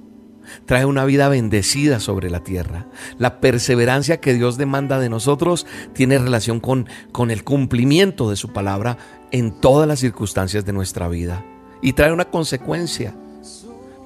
trae 0.66 0.86
una 0.86 1.06
vida 1.06 1.30
bendecida 1.30 2.00
sobre 2.00 2.30
la 2.30 2.44
tierra. 2.44 2.88
La 3.18 3.40
perseverancia 3.40 4.20
que 4.20 4.34
Dios 4.34 4.58
demanda 4.58 5.00
de 5.00 5.10
nosotros 5.10 5.66
tiene 5.94 6.18
relación 6.18 6.60
con, 6.60 6.88
con 7.12 7.32
el 7.32 7.44
cumplimiento 7.44 8.30
de 8.30 8.36
su 8.36 8.52
palabra 8.52 8.98
en 9.32 9.60
todas 9.60 9.88
las 9.88 10.00
circunstancias 10.00 10.66
de 10.66 10.74
nuestra 10.74 11.08
vida. 11.08 11.44
Y 11.84 11.94
trae 11.94 12.14
una 12.14 12.26
consecuencia. 12.26 13.14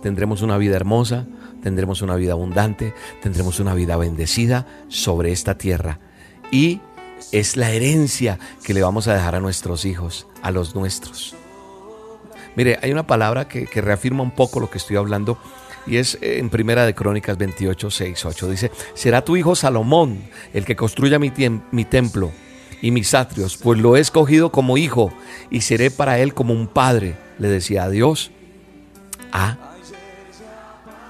Tendremos 0.01 0.41
una 0.41 0.57
vida 0.57 0.75
hermosa, 0.75 1.25
tendremos 1.61 2.01
una 2.01 2.15
vida 2.15 2.33
abundante, 2.33 2.93
tendremos 3.21 3.59
una 3.59 3.75
vida 3.75 3.95
bendecida 3.97 4.65
sobre 4.89 5.31
esta 5.31 5.57
tierra. 5.57 5.99
Y 6.51 6.81
es 7.31 7.55
la 7.55 7.71
herencia 7.71 8.39
que 8.63 8.73
le 8.73 8.81
vamos 8.81 9.07
a 9.07 9.13
dejar 9.13 9.35
a 9.35 9.39
nuestros 9.39 9.85
hijos, 9.85 10.25
a 10.41 10.49
los 10.49 10.73
nuestros. 10.73 11.35
Mire, 12.55 12.79
hay 12.81 12.91
una 12.91 13.05
palabra 13.05 13.47
que, 13.47 13.67
que 13.67 13.81
reafirma 13.81 14.23
un 14.23 14.31
poco 14.31 14.59
lo 14.59 14.69
que 14.71 14.79
estoy 14.79 14.97
hablando 14.97 15.37
y 15.85 15.97
es 15.97 16.17
en 16.21 16.49
Primera 16.49 16.83
de 16.85 16.95
Crónicas 16.95 17.37
28, 17.37 17.91
6, 17.91 18.25
8. 18.25 18.49
Dice, 18.49 18.71
será 18.95 19.23
tu 19.23 19.37
hijo 19.37 19.55
Salomón 19.55 20.23
el 20.53 20.65
que 20.65 20.75
construya 20.75 21.19
mi, 21.19 21.31
mi 21.71 21.85
templo 21.85 22.31
y 22.81 22.91
mis 22.91 23.13
atrios, 23.13 23.57
pues 23.57 23.79
lo 23.79 23.95
he 23.95 23.99
escogido 23.99 24.51
como 24.51 24.77
hijo 24.77 25.11
y 25.49 25.61
seré 25.61 25.89
para 25.91 26.19
él 26.19 26.33
como 26.33 26.53
un 26.53 26.67
padre, 26.67 27.15
le 27.39 27.47
decía 27.47 27.83
a 27.83 27.89
Dios, 27.89 28.31
a 29.31 29.57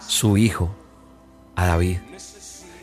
su 0.07 0.37
hijo, 0.37 0.73
a 1.55 1.67
David. 1.67 1.97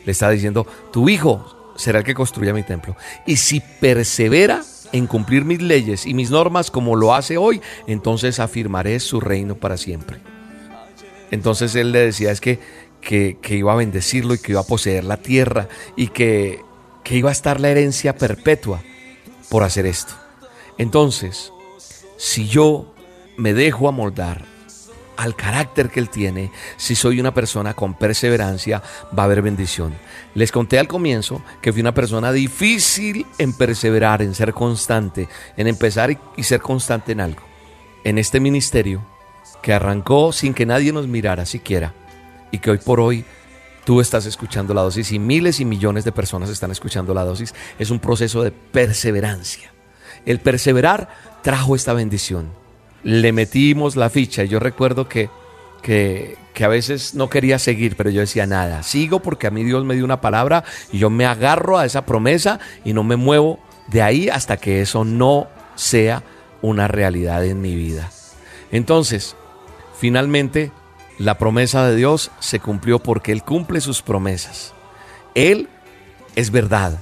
Le 0.05 0.11
está 0.11 0.29
diciendo, 0.29 0.67
tu 0.93 1.09
hijo 1.09 1.73
será 1.75 1.99
el 1.99 2.05
que 2.05 2.13
construya 2.13 2.53
mi 2.53 2.63
templo. 2.63 2.95
Y 3.25 3.37
si 3.37 3.59
persevera 3.59 4.63
en 4.91 5.07
cumplir 5.07 5.45
mis 5.45 5.61
leyes 5.61 6.05
y 6.05 6.13
mis 6.13 6.29
normas 6.29 6.69
como 6.69 6.95
lo 6.95 7.15
hace 7.15 7.37
hoy, 7.37 7.61
entonces 7.87 8.39
afirmaré 8.39 8.99
su 8.99 9.19
reino 9.19 9.55
para 9.55 9.77
siempre. 9.77 10.19
Entonces 11.31 11.73
él 11.73 11.91
le 11.91 11.99
decía 11.99 12.31
es 12.31 12.39
que, 12.39 12.59
que, 13.01 13.39
que 13.41 13.55
iba 13.55 13.73
a 13.73 13.75
bendecirlo 13.75 14.35
y 14.35 14.37
que 14.37 14.51
iba 14.51 14.61
a 14.61 14.65
poseer 14.65 15.03
la 15.03 15.17
tierra 15.17 15.67
y 15.95 16.09
que, 16.09 16.61
que 17.05 17.15
iba 17.15 17.29
a 17.29 17.31
estar 17.31 17.61
la 17.61 17.69
herencia 17.69 18.17
perpetua 18.17 18.81
por 19.49 19.63
hacer 19.63 19.85
esto. 19.85 20.13
Entonces, 20.77 21.53
si 22.17 22.49
yo 22.49 22.93
me 23.37 23.53
dejo 23.53 23.87
amoldar, 23.87 24.43
al 25.17 25.35
carácter 25.35 25.89
que 25.89 25.99
Él 26.01 26.09
tiene, 26.09 26.51
si 26.75 26.95
soy 26.95 27.19
una 27.19 27.33
persona 27.33 27.73
con 27.73 27.93
perseverancia, 27.93 28.81
va 29.17 29.23
a 29.23 29.25
haber 29.27 29.41
bendición. 29.41 29.93
Les 30.33 30.51
conté 30.51 30.77
al 30.77 30.87
comienzo 30.87 31.41
que 31.61 31.71
fui 31.71 31.79
una 31.79 31.93
persona 31.93 32.33
difícil 32.33 33.25
en 33.37 33.53
perseverar, 33.53 34.21
en 34.21 34.35
ser 34.35 34.53
constante, 34.53 35.29
en 35.55 35.67
empezar 35.67 36.11
y, 36.35 36.43
ser 36.43 36.59
constante 36.59 37.13
en 37.13 37.21
algo. 37.21 37.43
En 38.03 38.17
este 38.17 38.41
ministerio, 38.41 39.05
que 39.61 39.73
arrancó 39.73 40.33
sin 40.33 40.53
que 40.53 40.65
nadie 40.65 40.91
nos 40.91 41.07
mirara 41.07 41.45
siquiera, 41.45 41.93
y 42.51 42.57
que 42.57 42.71
hoy 42.71 42.79
por 42.79 42.99
hoy 42.99 43.25
tú 43.85 44.01
estás 44.01 44.25
escuchando 44.25 44.73
la 44.73 44.81
dosis 44.81 45.11
y 45.11 45.19
miles 45.19 45.59
y 45.59 45.65
millones 45.65 46.03
de 46.03 46.11
personas 46.11 46.49
están 46.49 46.71
escuchando 46.71 47.13
la 47.13 47.23
dosis, 47.23 47.53
es 47.79 47.91
un 47.91 47.99
proceso 47.99 48.43
de 48.43 48.51
perseverancia. 48.51 49.71
El 50.25 50.39
perseverar 50.39 51.09
trajo 51.43 51.75
esta 51.75 51.93
bendición. 51.93 52.49
Le 53.03 53.31
metimos 53.31 53.95
la 53.95 54.09
ficha 54.09 54.43
yo 54.43 54.59
recuerdo 54.59 55.07
que, 55.07 55.29
que, 55.83 56.37
que 56.55 56.65
a 56.65 56.67
veces 56.67 57.13
no 57.13 57.29
quería 57.29 57.59
seguir, 57.59 57.95
pero 57.95 58.09
yo 58.09 58.21
decía 58.21 58.47
nada, 58.47 58.81
sigo 58.81 59.21
porque 59.21 59.47
a 59.47 59.51
mí 59.51 59.63
Dios 59.63 59.85
me 59.85 59.93
dio 59.93 60.03
una 60.03 60.21
palabra 60.21 60.63
y 60.91 60.97
yo 60.97 61.11
me 61.11 61.25
agarro 61.25 61.77
a 61.77 61.85
esa 61.85 62.05
promesa 62.05 62.59
y 62.83 62.93
no 62.93 63.03
me 63.03 63.15
muevo 63.15 63.59
de 63.87 64.01
ahí 64.01 64.29
hasta 64.29 64.57
que 64.57 64.81
eso 64.81 65.05
no 65.05 65.47
sea 65.75 66.23
una 66.63 66.87
realidad 66.87 67.45
en 67.45 67.61
mi 67.61 67.75
vida. 67.75 68.09
Entonces, 68.71 69.35
finalmente 69.99 70.71
la 71.17 71.37
promesa 71.37 71.87
de 71.87 71.95
Dios 71.95 72.31
se 72.39 72.59
cumplió 72.59 72.99
porque 72.99 73.31
Él 73.31 73.43
cumple 73.43 73.81
sus 73.81 74.01
promesas. 74.01 74.73
Él 75.33 75.69
es 76.35 76.51
verdad. 76.51 76.99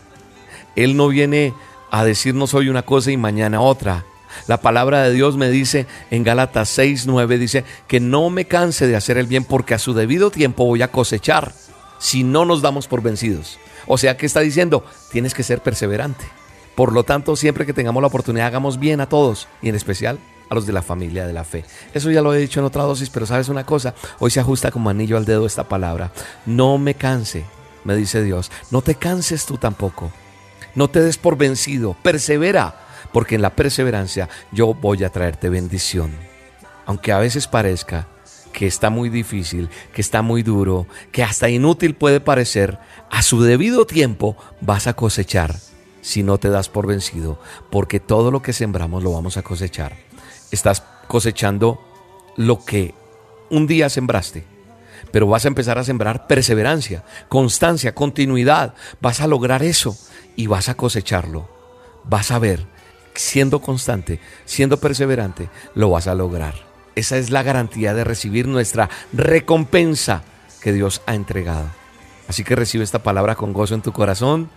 Él 0.76 0.96
no 0.96 1.08
viene 1.08 1.54
a 1.92 2.04
decirnos 2.04 2.54
hoy 2.54 2.70
una 2.70 2.84
cosa 2.84 3.12
y 3.12 3.18
mañana 3.18 3.62
otra. 3.62 4.06
La 4.48 4.62
palabra 4.62 5.04
de 5.04 5.14
Dios 5.14 5.38
me 5.38 5.50
dice 5.50 5.86
en 6.10 6.24
Gálatas 6.24 6.70
6, 6.70 7.06
9, 7.06 7.38
dice 7.38 7.66
que 7.88 8.00
no 8.00 8.30
me 8.30 8.46
canse 8.46 8.88
de 8.88 8.96
hacer 8.96 9.18
el 9.18 9.28
bien 9.28 9.44
porque 9.44 9.76
a 9.76 9.80
su 9.80 9.94
debido 9.94 10.32
tiempo 10.32 10.66
voy 10.66 10.82
a 10.82 10.92
cosechar 10.92 11.54
si 12.00 12.24
no 12.24 12.46
nos 12.46 12.62
damos 12.62 12.88
por 12.88 13.02
vencidos. 13.02 13.60
O 13.86 13.98
sea, 13.98 14.18
¿qué 14.18 14.26
está 14.26 14.40
diciendo? 14.40 14.84
Tienes 15.12 15.34
que 15.34 15.44
ser 15.44 15.62
perseverante. 15.62 16.26
Por 16.76 16.94
lo 16.94 17.04
tanto, 17.04 17.36
siempre 17.36 17.66
que 17.66 17.74
tengamos 17.74 18.02
la 18.02 18.08
oportunidad, 18.08 18.48
hagamos 18.48 18.80
bien 18.80 19.00
a 19.00 19.08
todos 19.08 19.48
y 19.62 19.70
en 19.70 19.76
especial 19.76 20.20
a 20.50 20.56
los 20.56 20.66
de 20.66 20.74
la 20.74 20.82
familia 20.82 21.26
de 21.26 21.34
la 21.34 21.44
fe. 21.44 21.66
Eso 21.94 22.12
ya 22.12 22.22
lo 22.22 22.34
he 22.34 22.40
dicho 22.40 22.60
en 22.60 22.66
otra 22.66 22.84
dosis, 22.84 23.10
pero 23.10 23.26
sabes 23.26 23.50
una 23.50 23.66
cosa, 23.66 23.94
hoy 24.20 24.32
se 24.32 24.40
ajusta 24.40 24.72
como 24.72 24.90
anillo 24.90 25.18
al 25.18 25.26
dedo 25.26 25.46
esta 25.46 25.68
palabra. 25.68 26.12
No 26.46 26.78
me 26.78 26.96
canse, 26.96 27.46
me 27.84 27.96
dice 27.96 28.24
Dios. 28.24 28.52
No 28.72 28.82
te 28.82 28.96
canses 28.96 29.46
tú 29.46 29.58
tampoco. 29.58 30.12
No 30.76 30.90
te 30.90 31.02
des 31.02 31.18
por 31.18 31.38
vencido, 31.38 31.96
persevera, 32.02 32.76
porque 33.12 33.36
en 33.36 33.42
la 33.42 33.56
perseverancia 33.56 34.30
yo 34.52 34.74
voy 34.74 35.04
a 35.04 35.12
traerte 35.12 35.50
bendición. 35.50 36.12
Aunque 36.86 37.12
a 37.12 37.20
veces 37.20 37.48
parezca 37.48 38.08
que 38.52 38.68
está 38.68 38.90
muy 38.90 39.10
difícil, 39.10 39.70
que 39.94 40.02
está 40.02 40.22
muy 40.22 40.44
duro, 40.44 40.88
que 41.12 41.24
hasta 41.24 41.50
inútil 41.50 41.96
puede 41.96 42.20
parecer, 42.20 42.80
a 43.10 43.22
su 43.22 43.42
debido 43.42 43.86
tiempo 43.86 44.36
vas 44.62 44.88
a 44.88 44.94
cosechar 44.94 45.56
si 46.02 46.22
no 46.22 46.38
te 46.38 46.50
das 46.50 46.70
por 46.70 46.86
vencido, 46.86 47.40
porque 47.72 48.00
todo 48.00 48.30
lo 48.30 48.42
que 48.42 48.54
sembramos 48.54 49.04
lo 49.04 49.14
vamos 49.14 49.38
a 49.38 49.42
cosechar 49.42 50.13
estás 50.52 50.84
cosechando 51.08 51.80
lo 52.36 52.64
que 52.64 52.94
un 53.50 53.68
día 53.68 53.90
sembraste. 53.90 54.46
Pero 55.12 55.28
vas 55.28 55.46
a 55.46 55.50
empezar 55.50 55.78
a 55.78 55.84
sembrar 55.84 56.28
perseverancia, 56.28 57.04
constancia, 57.30 57.94
continuidad. 57.94 58.74
Vas 59.02 59.22
a 59.22 59.28
lograr 59.28 59.62
eso 59.64 59.96
y 60.36 60.48
vas 60.48 60.70
a 60.70 60.76
cosecharlo. 60.76 61.50
Vas 62.04 62.32
a 62.32 62.40
ver, 62.40 62.66
siendo 63.14 63.62
constante, 63.62 64.20
siendo 64.46 64.78
perseverante, 64.78 65.50
lo 65.76 65.90
vas 65.90 66.08
a 66.08 66.16
lograr. 66.16 66.56
Esa 66.96 67.18
es 67.18 67.30
la 67.30 67.44
garantía 67.44 67.94
de 67.94 68.04
recibir 68.04 68.48
nuestra 68.48 68.90
recompensa 69.14 70.24
que 70.62 70.74
Dios 70.74 71.02
ha 71.06 71.16
entregado. 71.16 71.68
Así 72.28 72.44
que 72.44 72.56
recibe 72.56 72.84
esta 72.84 73.04
palabra 73.04 73.36
con 73.36 73.54
gozo 73.54 73.76
en 73.76 73.82
tu 73.82 73.92
corazón. 73.92 74.50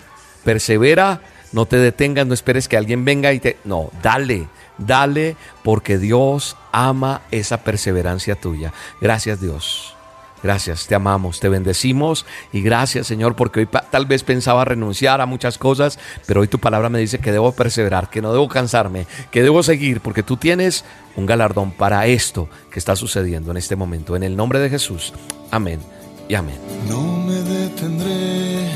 Persevera, 0.45 1.21
no 1.53 1.67
te 1.67 1.77
detengas, 1.77 2.27
no 2.27 2.35
esperes 2.35 2.69
que 2.69 2.77
alguien 2.77 3.05
venga 3.05 3.33
y 3.33 3.41
te... 3.41 3.59
No, 3.65 3.91
dale, 4.03 4.49
Dale 4.79 5.37
porque 5.63 5.99
Dios 5.99 6.57
ama 6.73 7.23
esa 7.31 7.59
perseverancia 7.59 8.35
tuya. 8.35 8.73
Gracias 9.01 9.41
Dios. 9.41 9.97
Gracias, 10.43 10.87
te 10.87 10.95
amamos, 10.95 11.41
te 11.41 11.49
bendecimos 11.49 12.27
y 12.53 12.61
gracias 12.61 13.07
Señor 13.07 13.35
porque 13.35 13.61
hoy 13.61 13.69
tal 13.91 14.07
vez 14.07 14.23
pensaba 14.23 14.65
renunciar 14.65 15.21
a 15.21 15.27
muchas 15.27 15.57
cosas, 15.57 15.99
pero 16.27 16.43
hoy 16.43 16.47
tu 16.47 16.59
palabra 16.59 16.89
me 16.91 16.99
dice 16.99 17.19
que 17.19 17.33
debo 17.33 17.53
perseverar, 17.53 18.11
que 18.11 18.21
no 18.21 18.33
debo 18.33 18.47
cansarme, 18.47 19.07
que 19.31 19.43
debo 19.43 19.63
seguir 19.63 20.01
porque 20.03 20.23
tú 20.23 20.37
tienes 20.37 20.85
un 21.17 21.27
galardón 21.27 21.73
para 21.73 22.07
esto 22.07 22.49
que 22.71 22.79
está 22.79 22.95
sucediendo 22.97 23.51
en 23.51 23.57
este 23.57 23.77
momento. 23.77 24.15
En 24.15 24.23
el 24.23 24.37
nombre 24.37 24.61
de 24.61 24.69
Jesús. 24.69 25.15
Amén 25.51 25.81
y 26.29 26.35
amén. 26.35 26.59
No 26.89 27.03
me 27.03 27.35
detendré, 27.35 28.69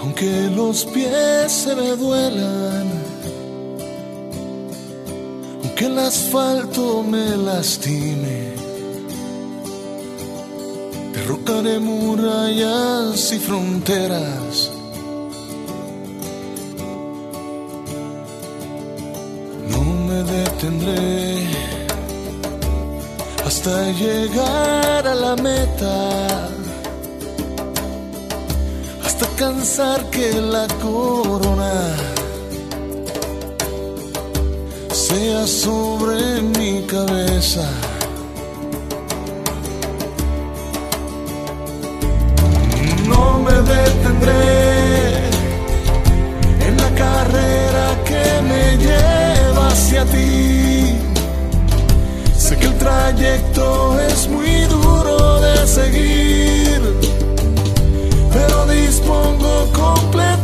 aunque 0.00 0.50
los 0.54 0.84
pies 0.86 1.52
se 1.52 1.74
me 1.74 1.96
duelan 1.96 3.13
que 5.76 5.86
el 5.86 5.98
asfalto 5.98 7.02
me 7.02 7.36
lastime. 7.36 8.54
Derrocaré 11.12 11.78
murallas 11.80 13.32
y 13.32 13.38
fronteras. 13.38 14.70
No 19.70 19.80
me 20.08 20.22
detendré 20.22 21.46
hasta 23.44 23.90
llegar 23.92 25.06
a 25.06 25.14
la 25.14 25.36
meta. 25.36 26.48
Hasta 29.04 29.26
cansar 29.36 30.08
que 30.10 30.40
la 30.40 30.66
corona 30.82 32.23
sea 35.08 35.46
sobre 35.46 36.40
mi 36.56 36.82
cabeza. 36.86 37.66
No 43.06 43.40
me 43.46 43.52
detendré 43.74 44.48
en 46.66 46.74
la 46.84 46.90
carrera 47.04 47.86
que 48.08 48.24
me 48.50 48.64
lleva 48.86 49.68
hacia 49.68 50.04
ti. 50.06 50.96
Sé 52.38 52.56
que 52.56 52.66
el 52.66 52.78
trayecto 52.78 54.00
es 54.08 54.28
muy 54.28 54.54
duro 54.76 55.40
de 55.46 55.66
seguir, 55.66 56.80
pero 58.32 58.66
dispongo 58.66 59.50
completarlo 59.72 60.43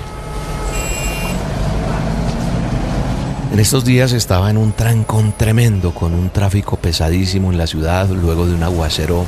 En 3.51 3.59
estos 3.59 3.83
días 3.83 4.13
estaba 4.13 4.49
en 4.49 4.55
un 4.55 4.71
trancón 4.71 5.33
tremendo 5.35 5.93
con 5.93 6.13
un 6.13 6.29
tráfico 6.29 6.77
pesadísimo 6.77 7.51
en 7.51 7.57
la 7.57 7.67
ciudad 7.67 8.07
luego 8.07 8.47
de 8.47 8.55
un 8.55 8.63
aguacero 8.63 9.25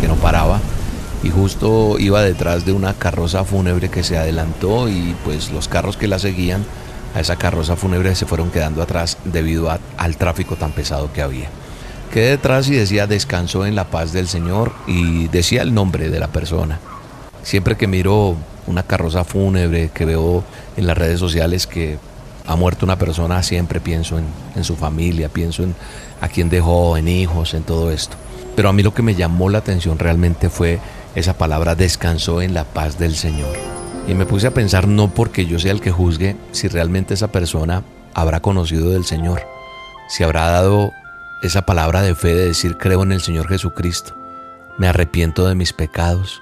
que 0.00 0.08
no 0.08 0.14
paraba 0.14 0.60
y 1.22 1.28
justo 1.28 1.98
iba 1.98 2.22
detrás 2.22 2.64
de 2.64 2.72
una 2.72 2.94
carroza 2.94 3.44
fúnebre 3.44 3.90
que 3.90 4.02
se 4.02 4.16
adelantó 4.16 4.88
y 4.88 5.14
pues 5.26 5.50
los 5.50 5.68
carros 5.68 5.98
que 5.98 6.08
la 6.08 6.18
seguían 6.18 6.64
a 7.14 7.20
esa 7.20 7.36
carroza 7.36 7.76
fúnebre 7.76 8.14
se 8.14 8.24
fueron 8.24 8.50
quedando 8.50 8.80
atrás 8.80 9.18
debido 9.24 9.68
al 9.70 10.16
tráfico 10.16 10.56
tan 10.56 10.72
pesado 10.72 11.12
que 11.12 11.20
había. 11.20 11.48
Quedé 12.10 12.30
detrás 12.30 12.68
y 12.68 12.76
decía 12.76 13.06
descansó 13.06 13.66
en 13.66 13.74
la 13.74 13.90
paz 13.90 14.10
del 14.10 14.26
Señor 14.26 14.72
y 14.86 15.28
decía 15.28 15.60
el 15.60 15.74
nombre 15.74 16.08
de 16.08 16.18
la 16.18 16.28
persona. 16.28 16.80
Siempre 17.42 17.76
que 17.76 17.86
miro 17.86 18.36
una 18.66 18.84
carroza 18.84 19.24
fúnebre 19.24 19.90
que 19.92 20.06
veo 20.06 20.44
en 20.78 20.86
las 20.86 20.96
redes 20.96 21.20
sociales 21.20 21.66
que 21.66 21.98
ha 22.46 22.56
muerto 22.56 22.84
una 22.84 22.98
persona, 22.98 23.42
siempre 23.42 23.80
pienso 23.80 24.18
en, 24.18 24.64
su 24.64 24.76
familia, 24.76 25.28
pienso 25.28 25.62
en 25.62 25.74
a 26.20 26.28
quien 26.28 26.48
dejó, 26.48 26.96
en 26.96 27.08
hijos, 27.08 27.54
en 27.54 27.62
todo 27.62 27.90
esto. 27.90 28.16
Pero 28.54 28.68
a 28.68 28.72
mí 28.72 28.82
lo 28.82 28.94
que 28.94 29.02
me 29.02 29.14
llamó 29.14 29.50
la 29.50 29.58
atención 29.58 29.98
realmente 29.98 30.48
fue 30.48 30.78
esa 31.14 31.36
palabra 31.36 31.74
descansó 31.74 32.42
en 32.42 32.54
la 32.54 32.64
paz 32.64 32.98
del 32.98 33.16
Señor. 33.16 33.56
Y 34.08 34.14
me 34.14 34.26
puse 34.26 34.46
a 34.46 34.54
pensar 34.54 34.86
no 34.86 35.12
porque 35.12 35.46
yo 35.46 35.58
sea 35.58 35.72
el 35.72 35.80
que 35.80 35.90
juzgue 35.90 36.36
si 36.52 36.68
realmente 36.68 37.14
esa 37.14 37.28
persona 37.28 37.82
habrá 38.14 38.40
conocido 38.40 38.90
del 38.90 39.04
Señor, 39.04 39.42
si 40.08 40.22
habrá 40.22 40.48
dado 40.50 40.92
esa 41.42 41.66
palabra 41.66 42.02
de 42.02 42.14
fe 42.14 42.34
de 42.34 42.46
decir 42.46 42.78
creo 42.78 43.02
en 43.02 43.12
el 43.12 43.20
Señor 43.20 43.48
Jesucristo, 43.48 44.14
me 44.78 44.88
arrepiento 44.88 45.46
de 45.46 45.54
mis 45.54 45.72
pecados 45.72 46.40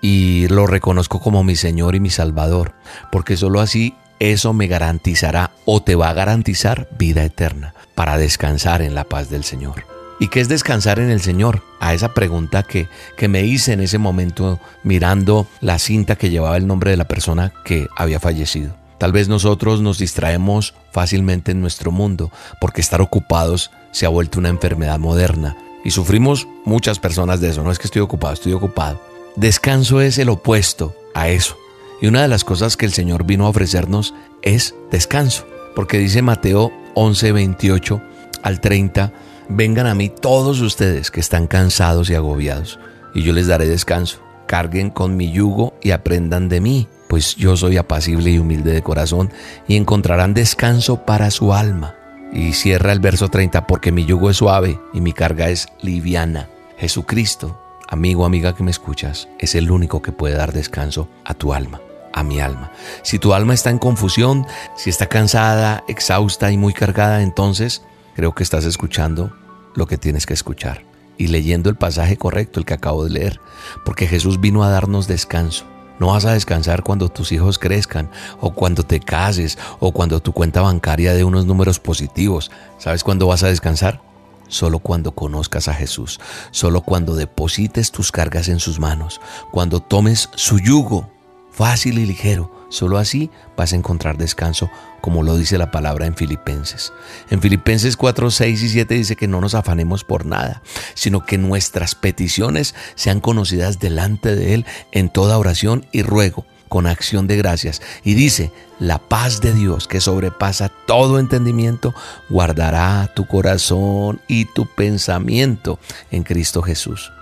y 0.00 0.48
lo 0.48 0.66
reconozco 0.66 1.20
como 1.20 1.44
mi 1.44 1.54
Señor 1.54 1.94
y 1.94 2.00
mi 2.00 2.10
Salvador, 2.10 2.74
porque 3.10 3.36
sólo 3.36 3.60
así 3.60 3.94
eso 4.30 4.52
me 4.52 4.68
garantizará 4.68 5.50
o 5.64 5.82
te 5.82 5.96
va 5.96 6.10
a 6.10 6.14
garantizar 6.14 6.88
vida 6.96 7.24
eterna 7.24 7.74
para 7.94 8.18
descansar 8.18 8.82
en 8.82 8.94
la 8.94 9.04
paz 9.04 9.30
del 9.30 9.42
Señor. 9.42 9.84
¿Y 10.20 10.28
qué 10.28 10.40
es 10.40 10.48
descansar 10.48 11.00
en 11.00 11.10
el 11.10 11.20
Señor? 11.20 11.62
A 11.80 11.94
esa 11.94 12.14
pregunta 12.14 12.62
que, 12.62 12.88
que 13.16 13.26
me 13.26 13.42
hice 13.42 13.72
en 13.72 13.80
ese 13.80 13.98
momento 13.98 14.60
mirando 14.84 15.48
la 15.60 15.80
cinta 15.80 16.14
que 16.14 16.30
llevaba 16.30 16.56
el 16.56 16.68
nombre 16.68 16.92
de 16.92 16.96
la 16.96 17.08
persona 17.08 17.52
que 17.64 17.88
había 17.96 18.20
fallecido. 18.20 18.76
Tal 18.98 19.10
vez 19.10 19.28
nosotros 19.28 19.80
nos 19.80 19.98
distraemos 19.98 20.74
fácilmente 20.92 21.50
en 21.50 21.60
nuestro 21.60 21.90
mundo 21.90 22.30
porque 22.60 22.80
estar 22.80 23.00
ocupados 23.00 23.72
se 23.90 24.06
ha 24.06 24.10
vuelto 24.10 24.38
una 24.38 24.48
enfermedad 24.48 25.00
moderna 25.00 25.56
y 25.84 25.90
sufrimos 25.90 26.46
muchas 26.64 27.00
personas 27.00 27.40
de 27.40 27.48
eso. 27.48 27.64
No 27.64 27.72
es 27.72 27.80
que 27.80 27.88
estoy 27.88 28.02
ocupado, 28.02 28.34
estoy 28.34 28.52
ocupado. 28.52 29.02
Descanso 29.34 30.00
es 30.00 30.18
el 30.18 30.28
opuesto 30.28 30.94
a 31.14 31.28
eso. 31.28 31.56
Y 32.02 32.08
una 32.08 32.22
de 32.22 32.28
las 32.28 32.42
cosas 32.42 32.76
que 32.76 32.84
el 32.84 32.92
Señor 32.92 33.24
vino 33.24 33.46
a 33.46 33.50
ofrecernos 33.50 34.12
es 34.42 34.74
descanso. 34.90 35.46
Porque 35.76 35.98
dice 35.98 36.20
Mateo 36.20 36.72
11, 36.94 37.30
28 37.30 38.02
al 38.42 38.60
30, 38.60 39.12
vengan 39.48 39.86
a 39.86 39.94
mí 39.94 40.08
todos 40.08 40.60
ustedes 40.62 41.12
que 41.12 41.20
están 41.20 41.46
cansados 41.46 42.10
y 42.10 42.16
agobiados, 42.16 42.80
y 43.14 43.22
yo 43.22 43.32
les 43.32 43.46
daré 43.46 43.68
descanso. 43.68 44.18
Carguen 44.48 44.90
con 44.90 45.16
mi 45.16 45.30
yugo 45.30 45.74
y 45.80 45.92
aprendan 45.92 46.48
de 46.48 46.60
mí, 46.60 46.88
pues 47.08 47.36
yo 47.36 47.56
soy 47.56 47.76
apacible 47.76 48.30
y 48.30 48.38
humilde 48.38 48.72
de 48.72 48.82
corazón, 48.82 49.30
y 49.68 49.76
encontrarán 49.76 50.34
descanso 50.34 51.06
para 51.06 51.30
su 51.30 51.54
alma. 51.54 51.94
Y 52.32 52.54
cierra 52.54 52.90
el 52.90 52.98
verso 52.98 53.28
30, 53.28 53.68
porque 53.68 53.92
mi 53.92 54.04
yugo 54.04 54.28
es 54.28 54.38
suave 54.38 54.76
y 54.92 55.00
mi 55.00 55.12
carga 55.12 55.50
es 55.50 55.68
liviana. 55.82 56.48
Jesucristo, 56.78 57.62
amigo, 57.86 58.24
amiga 58.24 58.56
que 58.56 58.64
me 58.64 58.72
escuchas, 58.72 59.28
es 59.38 59.54
el 59.54 59.70
único 59.70 60.02
que 60.02 60.10
puede 60.10 60.34
dar 60.34 60.52
descanso 60.52 61.08
a 61.24 61.34
tu 61.34 61.54
alma 61.54 61.80
a 62.12 62.22
mi 62.22 62.40
alma. 62.40 62.72
Si 63.02 63.18
tu 63.18 63.34
alma 63.34 63.54
está 63.54 63.70
en 63.70 63.78
confusión, 63.78 64.46
si 64.76 64.90
está 64.90 65.06
cansada, 65.06 65.84
exhausta 65.88 66.50
y 66.52 66.56
muy 66.56 66.72
cargada, 66.72 67.22
entonces 67.22 67.82
creo 68.14 68.34
que 68.34 68.42
estás 68.42 68.64
escuchando 68.64 69.32
lo 69.74 69.86
que 69.86 69.98
tienes 69.98 70.26
que 70.26 70.34
escuchar 70.34 70.84
y 71.18 71.28
leyendo 71.28 71.70
el 71.70 71.76
pasaje 71.76 72.16
correcto, 72.16 72.58
el 72.58 72.66
que 72.66 72.74
acabo 72.74 73.04
de 73.04 73.10
leer, 73.10 73.40
porque 73.84 74.06
Jesús 74.06 74.40
vino 74.40 74.64
a 74.64 74.70
darnos 74.70 75.06
descanso. 75.06 75.64
No 75.98 76.08
vas 76.08 76.24
a 76.24 76.32
descansar 76.32 76.82
cuando 76.82 77.10
tus 77.10 77.30
hijos 77.30 77.58
crezcan, 77.58 78.10
o 78.40 78.54
cuando 78.54 78.82
te 78.82 78.98
cases, 78.98 79.56
o 79.78 79.92
cuando 79.92 80.20
tu 80.20 80.32
cuenta 80.32 80.60
bancaria 80.60 81.14
dé 81.14 81.22
unos 81.22 81.46
números 81.46 81.78
positivos. 81.78 82.50
¿Sabes 82.78 83.04
cuándo 83.04 83.28
vas 83.28 83.44
a 83.44 83.48
descansar? 83.48 84.00
Solo 84.48 84.80
cuando 84.80 85.12
conozcas 85.12 85.68
a 85.68 85.74
Jesús, 85.74 86.18
solo 86.50 86.80
cuando 86.80 87.14
deposites 87.14 87.92
tus 87.92 88.10
cargas 88.10 88.48
en 88.48 88.58
sus 88.58 88.80
manos, 88.80 89.20
cuando 89.52 89.80
tomes 89.80 90.28
su 90.34 90.58
yugo 90.58 91.08
fácil 91.52 91.98
y 91.98 92.06
ligero. 92.06 92.50
Solo 92.70 92.96
así 92.96 93.30
vas 93.54 93.74
a 93.74 93.76
encontrar 93.76 94.16
descanso, 94.16 94.70
como 95.02 95.22
lo 95.22 95.36
dice 95.36 95.58
la 95.58 95.70
palabra 95.70 96.06
en 96.06 96.16
Filipenses. 96.16 96.92
En 97.28 97.42
Filipenses 97.42 97.98
4, 97.98 98.30
6 98.30 98.62
y 98.62 98.68
7 98.70 98.94
dice 98.94 99.16
que 99.16 99.28
no 99.28 99.42
nos 99.42 99.54
afanemos 99.54 100.04
por 100.04 100.24
nada, 100.24 100.62
sino 100.94 101.26
que 101.26 101.36
nuestras 101.36 101.94
peticiones 101.94 102.74
sean 102.94 103.20
conocidas 103.20 103.78
delante 103.78 104.34
de 104.34 104.54
Él 104.54 104.66
en 104.90 105.10
toda 105.10 105.36
oración 105.36 105.86
y 105.92 106.02
ruego, 106.02 106.46
con 106.70 106.86
acción 106.86 107.26
de 107.26 107.36
gracias. 107.36 107.82
Y 108.04 108.14
dice, 108.14 108.52
la 108.78 108.98
paz 108.98 109.42
de 109.42 109.52
Dios 109.52 109.86
que 109.86 110.00
sobrepasa 110.00 110.70
todo 110.86 111.18
entendimiento, 111.18 111.94
guardará 112.30 113.12
tu 113.14 113.26
corazón 113.26 114.22
y 114.28 114.46
tu 114.46 114.64
pensamiento 114.64 115.78
en 116.10 116.22
Cristo 116.22 116.62
Jesús. 116.62 117.12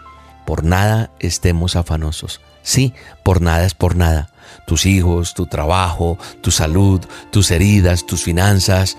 Por 0.47 0.63
nada 0.63 1.11
estemos 1.19 1.75
afanosos 1.75 2.41
Sí, 2.63 2.95
por 3.23 3.41
nada 3.41 3.65
es 3.65 3.75
por 3.75 3.97
nada. 3.97 4.31
Tus 4.67 4.87
hijos, 4.87 5.35
tu 5.35 5.47
trabajo, 5.47 6.19
tu 6.41 6.51
salud, 6.51 7.01
tus 7.31 7.51
heridas, 7.51 8.07
tus 8.07 8.23
finanzas, 8.23 8.97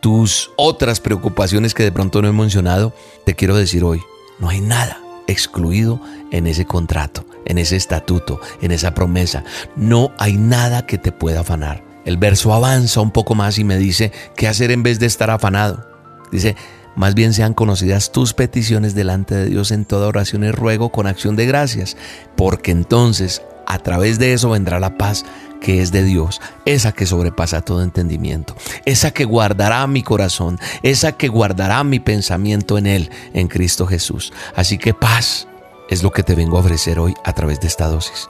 tus 0.00 0.50
otras 0.56 1.00
preocupaciones 1.00 1.74
que 1.74 1.82
de 1.82 1.92
pronto 1.92 2.22
no 2.22 2.28
he 2.28 2.32
mencionado, 2.32 2.94
te 3.24 3.34
quiero 3.34 3.56
decir 3.56 3.84
hoy, 3.84 4.00
no 4.38 4.48
hay 4.48 4.60
nada 4.60 4.98
excluido 5.26 6.00
en 6.30 6.46
ese 6.46 6.64
contrato, 6.64 7.24
en 7.44 7.58
ese 7.58 7.76
estatuto, 7.76 8.40
en 8.60 8.72
esa 8.72 8.94
promesa. 8.94 9.44
No 9.76 10.12
hay 10.18 10.36
nada 10.36 10.86
que 10.86 10.98
te 10.98 11.12
pueda 11.12 11.40
afanar. 11.40 11.84
El 12.04 12.16
verso 12.16 12.54
avanza 12.54 13.00
un 13.00 13.10
poco 13.10 13.34
más 13.34 13.58
y 13.58 13.64
me 13.64 13.76
dice, 13.76 14.12
¿qué 14.36 14.48
hacer 14.48 14.70
en 14.70 14.82
vez 14.82 14.98
de 14.98 15.06
estar 15.06 15.30
afanado? 15.30 15.86
Dice, 16.32 16.56
más 16.98 17.14
bien 17.14 17.32
sean 17.32 17.54
conocidas 17.54 18.10
tus 18.10 18.34
peticiones 18.34 18.92
delante 18.92 19.36
de 19.36 19.46
Dios 19.46 19.70
en 19.70 19.84
toda 19.84 20.08
oración 20.08 20.42
y 20.42 20.50
ruego 20.50 20.90
con 20.90 21.06
acción 21.06 21.36
de 21.36 21.46
gracias, 21.46 21.96
porque 22.36 22.72
entonces 22.72 23.40
a 23.68 23.78
través 23.78 24.18
de 24.18 24.32
eso 24.32 24.50
vendrá 24.50 24.80
la 24.80 24.98
paz 24.98 25.24
que 25.60 25.80
es 25.80 25.92
de 25.92 26.02
Dios, 26.02 26.40
esa 26.64 26.90
que 26.90 27.06
sobrepasa 27.06 27.60
todo 27.60 27.84
entendimiento, 27.84 28.56
esa 28.84 29.12
que 29.12 29.24
guardará 29.24 29.86
mi 29.86 30.02
corazón, 30.02 30.58
esa 30.82 31.12
que 31.12 31.28
guardará 31.28 31.84
mi 31.84 32.00
pensamiento 32.00 32.78
en 32.78 32.88
Él, 32.88 33.10
en 33.32 33.46
Cristo 33.46 33.86
Jesús. 33.86 34.32
Así 34.56 34.76
que 34.76 34.92
paz 34.92 35.46
es 35.90 36.02
lo 36.02 36.10
que 36.10 36.24
te 36.24 36.34
vengo 36.34 36.56
a 36.56 36.60
ofrecer 36.60 36.98
hoy 36.98 37.14
a 37.24 37.32
través 37.32 37.60
de 37.60 37.68
esta 37.68 37.86
dosis. 37.86 38.28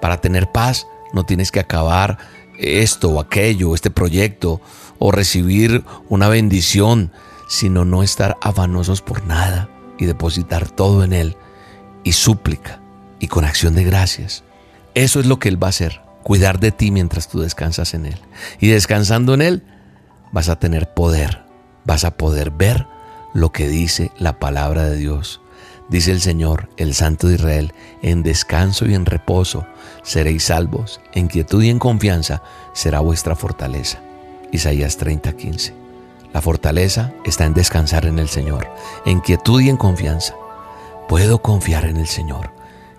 Para 0.00 0.22
tener 0.22 0.50
paz 0.50 0.86
no 1.12 1.26
tienes 1.26 1.52
que 1.52 1.60
acabar 1.60 2.16
esto 2.58 3.10
o 3.10 3.20
aquello, 3.20 3.74
este 3.74 3.90
proyecto, 3.90 4.62
o 4.98 5.12
recibir 5.12 5.84
una 6.08 6.28
bendición 6.28 7.12
sino 7.46 7.84
no 7.84 8.02
estar 8.02 8.36
afanosos 8.40 9.02
por 9.02 9.24
nada 9.26 9.68
y 9.98 10.06
depositar 10.06 10.68
todo 10.68 11.04
en 11.04 11.12
Él 11.12 11.36
y 12.04 12.12
súplica 12.12 12.80
y 13.18 13.28
con 13.28 13.44
acción 13.44 13.74
de 13.74 13.84
gracias. 13.84 14.44
Eso 14.94 15.20
es 15.20 15.26
lo 15.26 15.38
que 15.38 15.48
Él 15.48 15.62
va 15.62 15.68
a 15.68 15.70
hacer, 15.70 16.00
cuidar 16.22 16.60
de 16.60 16.72
ti 16.72 16.90
mientras 16.90 17.28
tú 17.28 17.40
descansas 17.40 17.94
en 17.94 18.06
Él. 18.06 18.18
Y 18.60 18.68
descansando 18.68 19.34
en 19.34 19.42
Él, 19.42 19.62
vas 20.32 20.48
a 20.48 20.58
tener 20.58 20.92
poder, 20.92 21.42
vas 21.84 22.04
a 22.04 22.16
poder 22.16 22.50
ver 22.50 22.86
lo 23.34 23.52
que 23.52 23.68
dice 23.68 24.10
la 24.18 24.38
palabra 24.38 24.84
de 24.84 24.96
Dios. 24.96 25.40
Dice 25.88 26.10
el 26.10 26.20
Señor, 26.20 26.68
el 26.78 26.94
Santo 26.94 27.28
de 27.28 27.36
Israel, 27.36 27.72
en 28.02 28.22
descanso 28.22 28.86
y 28.86 28.94
en 28.94 29.06
reposo 29.06 29.66
seréis 30.02 30.44
salvos, 30.44 31.00
en 31.12 31.28
quietud 31.28 31.62
y 31.62 31.70
en 31.70 31.78
confianza 31.78 32.42
será 32.72 33.00
vuestra 33.00 33.36
fortaleza. 33.36 34.00
Isaías 34.50 34.98
30:15. 34.98 35.85
La 36.32 36.42
fortaleza 36.42 37.12
está 37.24 37.44
en 37.44 37.54
descansar 37.54 38.06
en 38.06 38.18
el 38.18 38.28
Señor, 38.28 38.68
en 39.04 39.20
quietud 39.20 39.60
y 39.60 39.70
en 39.70 39.76
confianza. 39.76 40.34
Puedo 41.08 41.40
confiar 41.40 41.84
en 41.84 41.96
el 41.96 42.06
Señor, 42.06 42.50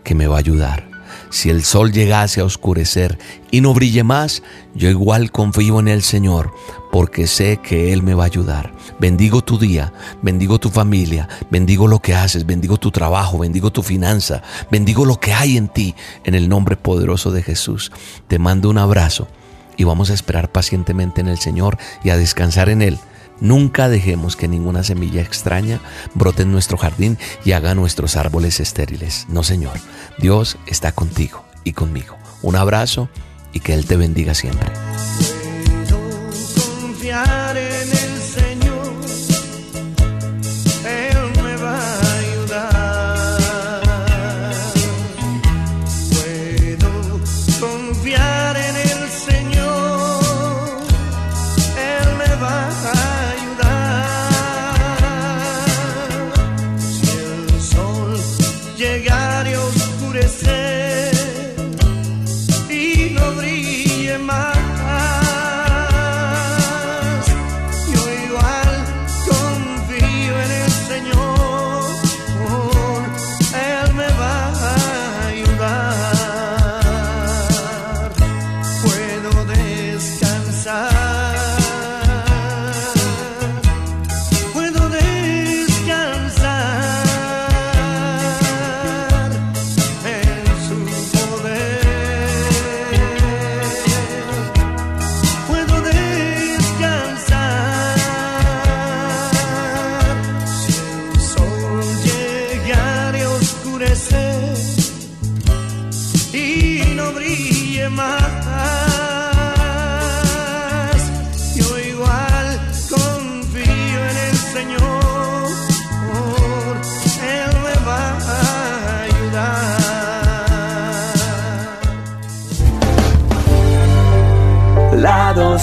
que 0.04 0.16
me 0.16 0.28
va 0.28 0.38
a 0.38 0.40
ayudar. 0.40 0.88
Si 1.30 1.50
el 1.50 1.64
sol 1.64 1.92
llegase 1.92 2.40
a 2.40 2.46
oscurecer 2.46 3.18
y 3.52 3.62
no 3.62 3.74
brille 3.74 4.04
más, 4.04 4.44
yo 4.76 4.90
igual 4.90 5.32
confío 5.32 5.80
en 5.80 5.88
el 5.88 6.02
Señor, 6.02 6.54
porque 6.92 7.28
sé 7.28 7.58
que 7.58 7.92
Él 7.92 8.02
me 8.02 8.14
va 8.14 8.24
a 8.24 8.28
ayudar. 8.28 8.74
Bendigo 9.00 9.44
tu 9.44 9.60
día, 9.60 9.94
bendigo 10.22 10.58
tu 10.58 10.70
familia, 10.70 11.28
bendigo 11.52 11.88
lo 11.88 12.00
que 12.00 12.16
haces, 12.16 12.46
bendigo 12.46 12.78
tu 12.78 12.92
trabajo, 12.92 13.38
bendigo 13.38 13.72
tu 13.72 13.84
finanza, 13.84 14.42
bendigo 14.72 15.06
lo 15.06 15.20
que 15.20 15.34
hay 15.34 15.58
en 15.58 15.68
ti, 15.68 15.96
en 16.24 16.34
el 16.34 16.48
nombre 16.48 16.78
poderoso 16.78 17.32
de 17.32 17.44
Jesús. 17.44 17.92
Te 18.28 18.40
mando 18.40 18.70
un 18.70 18.78
abrazo 18.78 19.28
y 19.76 19.84
vamos 19.84 20.10
a 20.10 20.14
esperar 20.14 20.52
pacientemente 20.52 21.22
en 21.22 21.28
el 21.28 21.40
Señor 21.40 21.78
y 22.04 22.10
a 22.10 22.18
descansar 22.18 22.70
en 22.70 22.82
Él 22.82 23.00
Nunca 23.40 23.90
dejemos 23.90 24.36
que 24.36 24.48
ninguna 24.48 24.84
semilla 24.84 25.22
extraña 25.22 25.80
brote 26.14 26.44
en 26.44 26.52
nuestro 26.52 26.78
jardín 26.78 27.18
y 27.46 27.52
haga 27.52 27.76
nuestros 27.76 28.16
árboles 28.16 28.60
estériles. 28.60 29.26
No, 29.30 29.44
Señor. 29.44 29.80
Dios 30.18 30.58
está 30.66 30.92
contigo 30.92 31.46
y 31.64 31.74
conmigo. 31.74 32.18
Un 32.42 32.56
abrazo 32.56 33.10
y 33.54 33.60
que 33.60 33.74
Él 33.74 33.86
te 33.86 33.98
bendiga 33.98 34.34
siempre. 34.34 34.70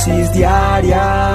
Ayudar. 0.07 0.15
La 0.15 0.15
dosis 0.15 0.33
diaria 0.33 1.34